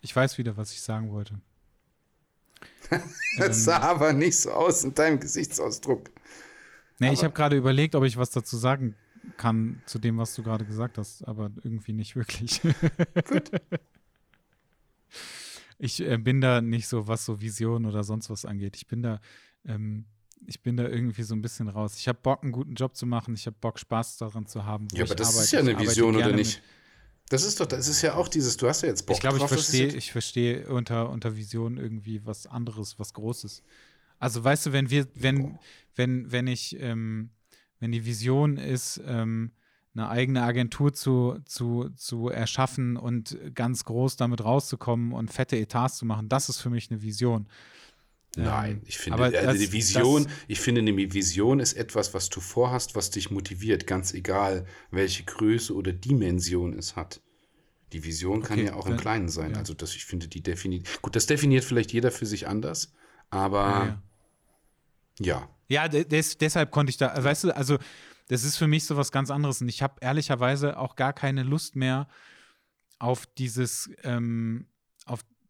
Ich 0.00 0.14
weiß 0.14 0.38
wieder, 0.38 0.56
was 0.56 0.72
ich 0.72 0.82
sagen 0.82 1.10
wollte. 1.10 1.40
das 3.38 3.46
ähm, 3.46 3.52
sah 3.52 3.80
aber 3.80 4.12
nicht 4.12 4.38
so 4.38 4.52
aus 4.52 4.84
in 4.84 4.94
deinem 4.94 5.20
Gesichtsausdruck. 5.20 6.10
Nee, 6.98 7.08
aber 7.08 7.14
ich 7.14 7.24
habe 7.24 7.34
gerade 7.34 7.56
überlegt, 7.56 7.94
ob 7.94 8.04
ich 8.04 8.16
was 8.16 8.30
dazu 8.30 8.56
sagen 8.56 8.94
kann 9.36 9.82
zu 9.86 9.98
dem, 9.98 10.18
was 10.18 10.34
du 10.34 10.42
gerade 10.42 10.64
gesagt 10.64 10.98
hast, 10.98 11.26
aber 11.26 11.50
irgendwie 11.62 11.92
nicht 11.92 12.16
wirklich. 12.16 12.60
Gut. 13.28 13.50
Ich 15.84 16.00
äh, 16.00 16.16
bin 16.16 16.40
da 16.40 16.60
nicht 16.60 16.86
so, 16.86 17.08
was 17.08 17.24
so 17.24 17.40
Visionen 17.40 17.86
oder 17.86 18.04
sonst 18.04 18.30
was 18.30 18.44
angeht. 18.44 18.76
Ich 18.76 18.86
bin 18.86 19.02
da, 19.02 19.20
ähm, 19.66 20.04
ich 20.46 20.62
bin 20.62 20.76
da 20.76 20.86
irgendwie 20.86 21.24
so 21.24 21.34
ein 21.34 21.42
bisschen 21.42 21.66
raus. 21.66 21.96
Ich 21.98 22.06
habe 22.06 22.20
Bock, 22.22 22.44
einen 22.44 22.52
guten 22.52 22.74
Job 22.74 22.94
zu 22.94 23.04
machen. 23.04 23.34
Ich 23.34 23.46
habe 23.46 23.56
Bock, 23.60 23.80
Spaß 23.80 24.18
daran 24.18 24.46
zu 24.46 24.64
haben. 24.64 24.86
Ja, 24.92 25.02
aber 25.02 25.16
das 25.16 25.30
arbeite. 25.30 25.44
ist 25.44 25.52
ja 25.52 25.58
eine 25.58 25.76
Vision, 25.80 26.14
oder 26.14 26.30
nicht? 26.30 26.62
Das 27.32 27.44
ist 27.44 27.60
doch, 27.60 27.66
das 27.66 27.88
ist 27.88 28.02
ja 28.02 28.12
auch 28.14 28.28
dieses, 28.28 28.58
du 28.58 28.68
hast 28.68 28.82
ja 28.82 28.88
jetzt 28.88 29.06
Bock 29.06 29.16
Ich 29.16 29.20
glaube, 29.22 29.38
ich 29.38 29.44
verstehe, 29.44 29.86
ich 29.86 30.12
verstehe 30.12 30.68
unter, 30.68 31.08
unter 31.08 31.34
Vision 31.34 31.78
irgendwie 31.78 32.26
was 32.26 32.46
anderes, 32.46 32.98
was 32.98 33.14
Großes. 33.14 33.62
Also 34.18 34.44
weißt 34.44 34.66
du, 34.66 34.72
wenn 34.72 34.90
wir, 34.90 35.08
wenn, 35.14 35.58
wenn, 35.94 36.30
wenn 36.30 36.46
ich, 36.46 36.78
ähm, 36.78 37.30
wenn 37.80 37.90
die 37.90 38.04
Vision 38.04 38.58
ist, 38.58 39.00
ähm, 39.06 39.52
eine 39.94 40.10
eigene 40.10 40.42
Agentur 40.42 40.92
zu, 40.92 41.38
zu, 41.46 41.88
zu 41.96 42.28
erschaffen 42.28 42.98
und 42.98 43.38
ganz 43.54 43.84
groß 43.84 44.16
damit 44.16 44.44
rauszukommen 44.44 45.12
und 45.12 45.32
fette 45.32 45.56
Etats 45.56 45.96
zu 45.96 46.04
machen, 46.04 46.28
das 46.28 46.50
ist 46.50 46.58
für 46.58 46.68
mich 46.68 46.90
eine 46.90 47.00
Vision. 47.00 47.48
Nein, 48.36 48.80
ich 48.86 48.96
finde, 48.96 49.18
aber 49.22 49.38
also 49.38 49.60
die 49.60 49.72
Vision, 49.72 50.26
ich 50.48 50.58
finde, 50.58 50.80
eine 50.80 50.96
Vision 50.96 51.60
ist 51.60 51.74
etwas, 51.74 52.14
was 52.14 52.30
du 52.30 52.40
vorhast, 52.40 52.94
was 52.94 53.10
dich 53.10 53.30
motiviert, 53.30 53.86
ganz 53.86 54.14
egal, 54.14 54.66
welche 54.90 55.24
Größe 55.24 55.74
oder 55.74 55.92
Dimension 55.92 56.72
es 56.72 56.96
hat. 56.96 57.20
Die 57.92 58.04
Vision 58.04 58.42
kann 58.42 58.58
okay, 58.58 58.68
ja 58.68 58.74
auch 58.74 58.86
im 58.86 58.96
Kleinen 58.96 59.28
sein. 59.28 59.50
Ja. 59.52 59.58
Also, 59.58 59.74
das, 59.74 59.94
ich 59.94 60.06
finde, 60.06 60.28
die 60.28 60.42
definiert. 60.42 60.88
Gut, 61.02 61.14
das 61.14 61.26
definiert 61.26 61.62
vielleicht 61.62 61.92
jeder 61.92 62.10
für 62.10 62.24
sich 62.24 62.48
anders, 62.48 62.94
aber 63.28 63.98
ja. 65.18 65.48
Ja, 65.68 65.86
ja. 65.86 65.88
des, 65.88 66.38
deshalb 66.38 66.70
konnte 66.70 66.88
ich 66.88 66.96
da, 66.96 67.22
weißt 67.22 67.44
du, 67.44 67.54
also, 67.54 67.76
das 68.28 68.44
ist 68.44 68.56
für 68.56 68.66
mich 68.66 68.86
so 68.86 68.96
was 68.96 69.12
ganz 69.12 69.30
anderes 69.30 69.60
und 69.60 69.68
ich 69.68 69.82
habe 69.82 69.96
ehrlicherweise 70.00 70.78
auch 70.78 70.96
gar 70.96 71.12
keine 71.12 71.42
Lust 71.42 71.76
mehr 71.76 72.08
auf 72.98 73.26
dieses, 73.26 73.90
ähm, 74.04 74.68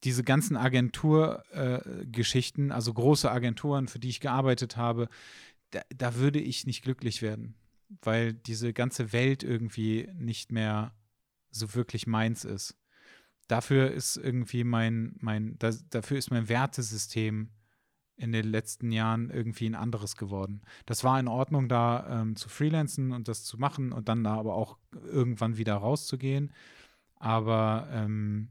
diese 0.04 0.24
ganzen 0.24 0.56
Agenturgeschichten, 0.56 2.70
äh, 2.70 2.74
also 2.74 2.92
große 2.92 3.30
Agenturen, 3.30 3.88
für 3.88 3.98
die 3.98 4.08
ich 4.08 4.20
gearbeitet 4.20 4.76
habe, 4.76 5.08
da, 5.70 5.80
da, 5.96 6.16
würde 6.16 6.40
ich 6.40 6.66
nicht 6.66 6.82
glücklich 6.82 7.22
werden, 7.22 7.54
weil 8.02 8.34
diese 8.34 8.72
ganze 8.72 9.12
Welt 9.12 9.42
irgendwie 9.42 10.08
nicht 10.14 10.52
mehr 10.52 10.94
so 11.50 11.74
wirklich 11.74 12.06
meins 12.06 12.44
ist. 12.44 12.76
Dafür 13.48 13.90
ist 13.90 14.16
irgendwie 14.16 14.64
mein, 14.64 15.16
mein, 15.20 15.58
das, 15.58 15.88
dafür 15.88 16.18
ist 16.18 16.30
mein 16.30 16.48
Wertesystem 16.48 17.50
in 18.16 18.32
den 18.32 18.46
letzten 18.46 18.92
Jahren 18.92 19.30
irgendwie 19.30 19.66
ein 19.66 19.74
anderes 19.74 20.16
geworden. 20.16 20.62
Das 20.86 21.04
war 21.04 21.18
in 21.18 21.28
Ordnung, 21.28 21.68
da 21.68 22.22
ähm, 22.22 22.36
zu 22.36 22.48
freelancen 22.48 23.12
und 23.12 23.28
das 23.28 23.44
zu 23.44 23.58
machen 23.58 23.92
und 23.92 24.08
dann 24.08 24.24
da 24.24 24.34
aber 24.34 24.54
auch 24.54 24.78
irgendwann 24.92 25.56
wieder 25.56 25.74
rauszugehen. 25.74 26.52
Aber 27.16 27.88
ähm, 27.90 28.48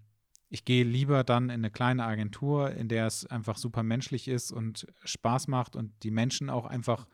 ich 0.51 0.65
gehe 0.65 0.83
lieber 0.83 1.23
dann 1.23 1.45
in 1.45 1.61
eine 1.61 1.71
kleine 1.71 2.03
Agentur, 2.03 2.71
in 2.71 2.89
der 2.89 3.07
es 3.07 3.25
einfach 3.25 3.57
super 3.57 3.83
menschlich 3.83 4.27
ist 4.27 4.51
und 4.51 4.85
Spaß 5.05 5.47
macht 5.47 5.77
und 5.77 5.93
die 6.03 6.11
Menschen 6.11 6.49
auch 6.49 6.65
einfach 6.65 7.07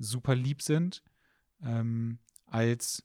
super 0.00 0.34
lieb 0.34 0.60
sind, 0.60 1.04
ähm, 1.62 2.18
als 2.46 3.04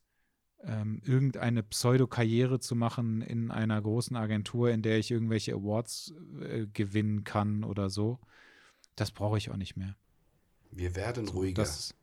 ähm, 0.64 1.04
irgendeine 1.06 1.62
Pseudo-Karriere 1.62 2.60
zu 2.60 2.76
machen 2.76 3.22
in 3.22 3.52
einer 3.52 3.80
großen 3.80 4.18
Agentur, 4.18 4.72
in 4.72 4.82
der 4.82 4.98
ich 4.98 5.12
irgendwelche 5.12 5.54
Awards 5.54 6.16
äh, 6.42 6.66
gewinnen 6.74 7.24
kann 7.24 7.64
oder 7.64 7.92
so. 7.92 8.20
Das 8.96 9.12
brauche 9.12 9.38
ich 9.38 9.52
auch 9.52 9.56
nicht 9.56 9.78
mehr. 9.78 9.96
Wir 10.72 10.96
werden 10.96 11.28
so, 11.28 11.34
ruhiger. 11.34 11.62
Das, 11.62 11.94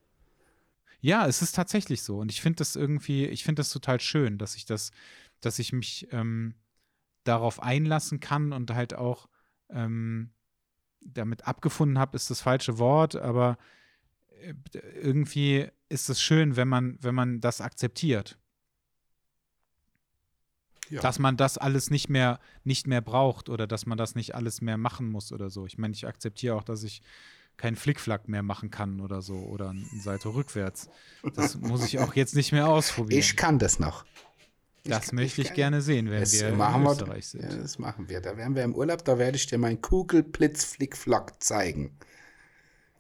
ja, 1.01 1.27
es 1.27 1.43
ist 1.43 1.57
tatsächlich 1.57 2.03
so. 2.03 2.19
Und 2.19 2.31
ich 2.31 2.41
finde 2.41 2.59
das 2.59 2.77
irgendwie, 2.77 3.27
ich 3.27 3.43
finde 3.43 3.59
das 3.59 3.71
total 3.71 3.99
schön, 3.99 4.39
dass 4.39 4.55
ich 4.55 4.67
das, 4.67 4.93
dass 5.41 5.59
ich 5.59 5.73
mich 5.73 6.07
ähm, 6.13 6.55
darauf 7.29 7.63
einlassen 7.63 8.21
kann 8.21 8.53
und 8.53 8.73
halt 8.73 8.95
auch 8.95 9.29
ähm, 9.71 10.31
damit 11.01 11.47
abgefunden 11.47 11.99
habe, 11.99 12.17
ist 12.17 12.31
das 12.31 12.41
falsche 12.41 12.79
Wort, 12.79 13.17
aber 13.17 13.59
äh, 14.43 14.55
irgendwie 15.01 15.69
ist 15.89 16.09
es 16.09 16.21
schön, 16.21 16.57
wenn 16.57 16.69
man, 16.69 16.99
wenn 17.01 17.15
man 17.15 17.41
das 17.41 17.61
akzeptiert. 17.61 18.39
Ja. 20.89 21.01
Dass 21.01 21.19
man 21.19 21.37
das 21.37 21.59
alles 21.59 21.91
nicht 21.91 22.09
mehr, 22.09 22.39
nicht 22.63 22.87
mehr 22.87 23.01
braucht 23.01 23.49
oder 23.49 23.67
dass 23.67 23.87
man 23.87 23.99
das 23.99 24.15
nicht 24.15 24.37
alles 24.37 24.61
mehr 24.61 24.77
machen 24.77 25.11
muss 25.11 25.33
oder 25.33 25.51
so. 25.51 25.67
Ich 25.67 25.79
meine, 25.79 25.95
ich 25.95 26.07
akzeptiere 26.07 26.55
auch, 26.55 26.63
dass 26.63 26.85
ich 26.85 27.03
keinen 27.57 27.75
Flickflack 27.75 28.29
mehr 28.29 28.43
machen 28.43 28.71
kann 28.71 29.01
oder 29.01 29.23
so 29.23 29.35
oder 29.35 29.71
eine 29.71 29.85
Seite 30.01 30.35
rückwärts. 30.35 30.89
Das 31.35 31.57
muss 31.57 31.85
ich 31.85 31.99
auch 31.99 32.15
jetzt 32.15 32.37
nicht 32.37 32.53
mehr 32.53 32.69
ausprobieren. 32.69 33.19
Ich 33.19 33.37
kann 33.37 33.59
das 33.59 33.81
noch. 33.81 34.05
Das 34.89 35.07
ich, 35.07 35.13
möchte 35.13 35.41
ich, 35.43 35.49
ich 35.49 35.55
gerne 35.55 35.83
sehen, 35.83 36.11
wenn 36.11 36.21
wir 36.31 36.49
in 36.49 36.87
Österreich 36.87 37.27
sind. 37.27 37.43
Ja, 37.43 37.57
das 37.57 37.79
machen 37.79 38.09
wir. 38.09 38.21
Da 38.21 38.37
wären 38.37 38.55
wir 38.55 38.65
im 38.65 38.75
Urlaub, 38.75 39.05
da 39.05 39.19
werde 39.19 39.37
ich 39.37 39.47
dir 39.47 39.59
meinen 39.59 39.81
Kugelblitz-Flickflack 39.81 41.43
zeigen. 41.43 41.97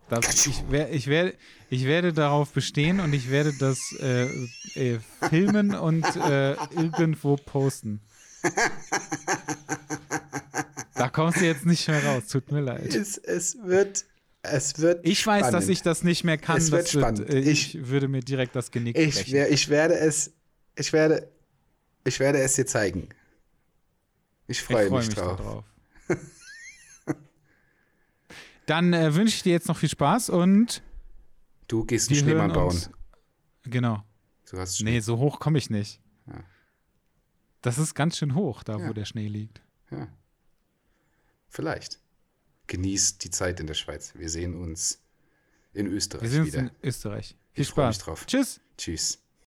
Das, 0.09 0.47
ich, 0.47 0.63
ich, 0.93 1.07
werde, 1.09 1.35
ich 1.69 1.85
werde 1.85 2.13
darauf 2.13 2.53
bestehen 2.53 3.01
und 3.01 3.13
ich 3.13 3.29
werde 3.31 3.53
das 3.59 3.93
äh, 4.01 4.27
äh, 4.75 5.01
filmen 5.29 5.75
und 5.75 6.05
äh, 6.17 6.53
irgendwo 6.71 7.37
posten. 7.37 8.01
Da 10.95 11.09
kommst 11.09 11.41
du 11.41 11.45
jetzt 11.45 11.67
nicht 11.67 11.89
mehr 11.89 12.05
raus, 12.05 12.29
tut 12.29 12.53
mir 12.53 12.61
leid. 12.61 12.95
Es, 12.95 13.19
es 13.19 13.59
wird. 13.65 14.05
Es 14.43 14.79
wird 14.79 15.05
ich 15.05 15.27
weiß, 15.27 15.51
dass 15.51 15.69
ich 15.69 15.83
das 15.83 16.05
nicht 16.05 16.23
mehr 16.23 16.39
kann. 16.39 16.59
Es 16.59 16.71
wird 16.71 16.89
spannend. 16.89 17.19
Wird, 17.19 17.31
äh, 17.33 17.41
ich, 17.41 17.75
ich, 17.75 17.89
würde 17.89 18.07
mir 18.07 18.21
direkt 18.21 18.55
das 18.55 18.71
Genick 18.71 18.97
ich, 18.97 19.17
brechen. 19.17 19.53
Ich 19.53 19.69
werde 19.69 19.99
es. 19.99 20.33
Ich 20.77 20.93
werde 20.93 21.29
ich 22.07 22.21
werde 22.21 22.41
es 22.41 22.55
dir 22.55 22.67
zeigen. 22.67 23.09
Ich 24.47 24.63
freue 24.63 24.89
freu 24.89 24.99
mich, 24.99 25.09
mich, 25.09 25.17
drauf. 25.17 25.41
drauf. 25.41 25.65
Dann 28.67 28.93
äh, 28.93 29.15
wünsche 29.15 29.37
ich 29.37 29.43
dir 29.43 29.53
jetzt 29.53 29.69
noch 29.69 29.77
viel 29.77 29.89
Spaß 29.89 30.31
und. 30.31 30.83
Du 31.69 31.85
gehst 31.85 32.11
einen 32.11 32.21
Schneemann 32.21 32.53
bauen. 32.53 32.81
Genau. 33.65 34.05
Du 34.49 34.59
hast 34.59 34.79
Schnee. 34.79 34.93
Nee, 34.93 35.01
so 35.01 35.19
hoch 35.19 35.41
komme 35.41 35.59
ich 35.59 35.71
nicht. 35.71 36.01
Ja. 36.29 36.45
Das 37.63 37.79
ist 37.79 37.95
ganz 37.95 38.17
schön 38.17 38.37
hoch, 38.37 38.63
da 38.63 38.79
ja. 38.79 38.89
wo 38.89 38.93
der 38.93 39.05
Schnee 39.05 39.27
liegt. 39.27 39.61
Ja. 39.91 40.09
Vielleicht. 41.49 42.01
Genießt 42.69 43.25
die 43.25 43.31
Zeit 43.31 43.59
in 43.59 43.67
der 43.67 43.75
Schweiz. 43.75 44.15
Wir 44.15 44.29
sehen 44.29 44.55
uns 44.55 45.03
in 45.73 45.87
Österreich 45.87 46.23
Wir 46.23 46.31
sehen 46.31 46.47
wieder. 46.47 46.59
uns 46.61 46.71
in 46.71 46.89
Österreich. 46.89 47.37
Viel 47.53 47.63
ich 47.63 47.69
Spaß. 47.69 47.97
Mich 47.97 48.05
drauf. 48.05 48.27
Tschüss. 48.27 48.61
Tschüss. 48.79 49.19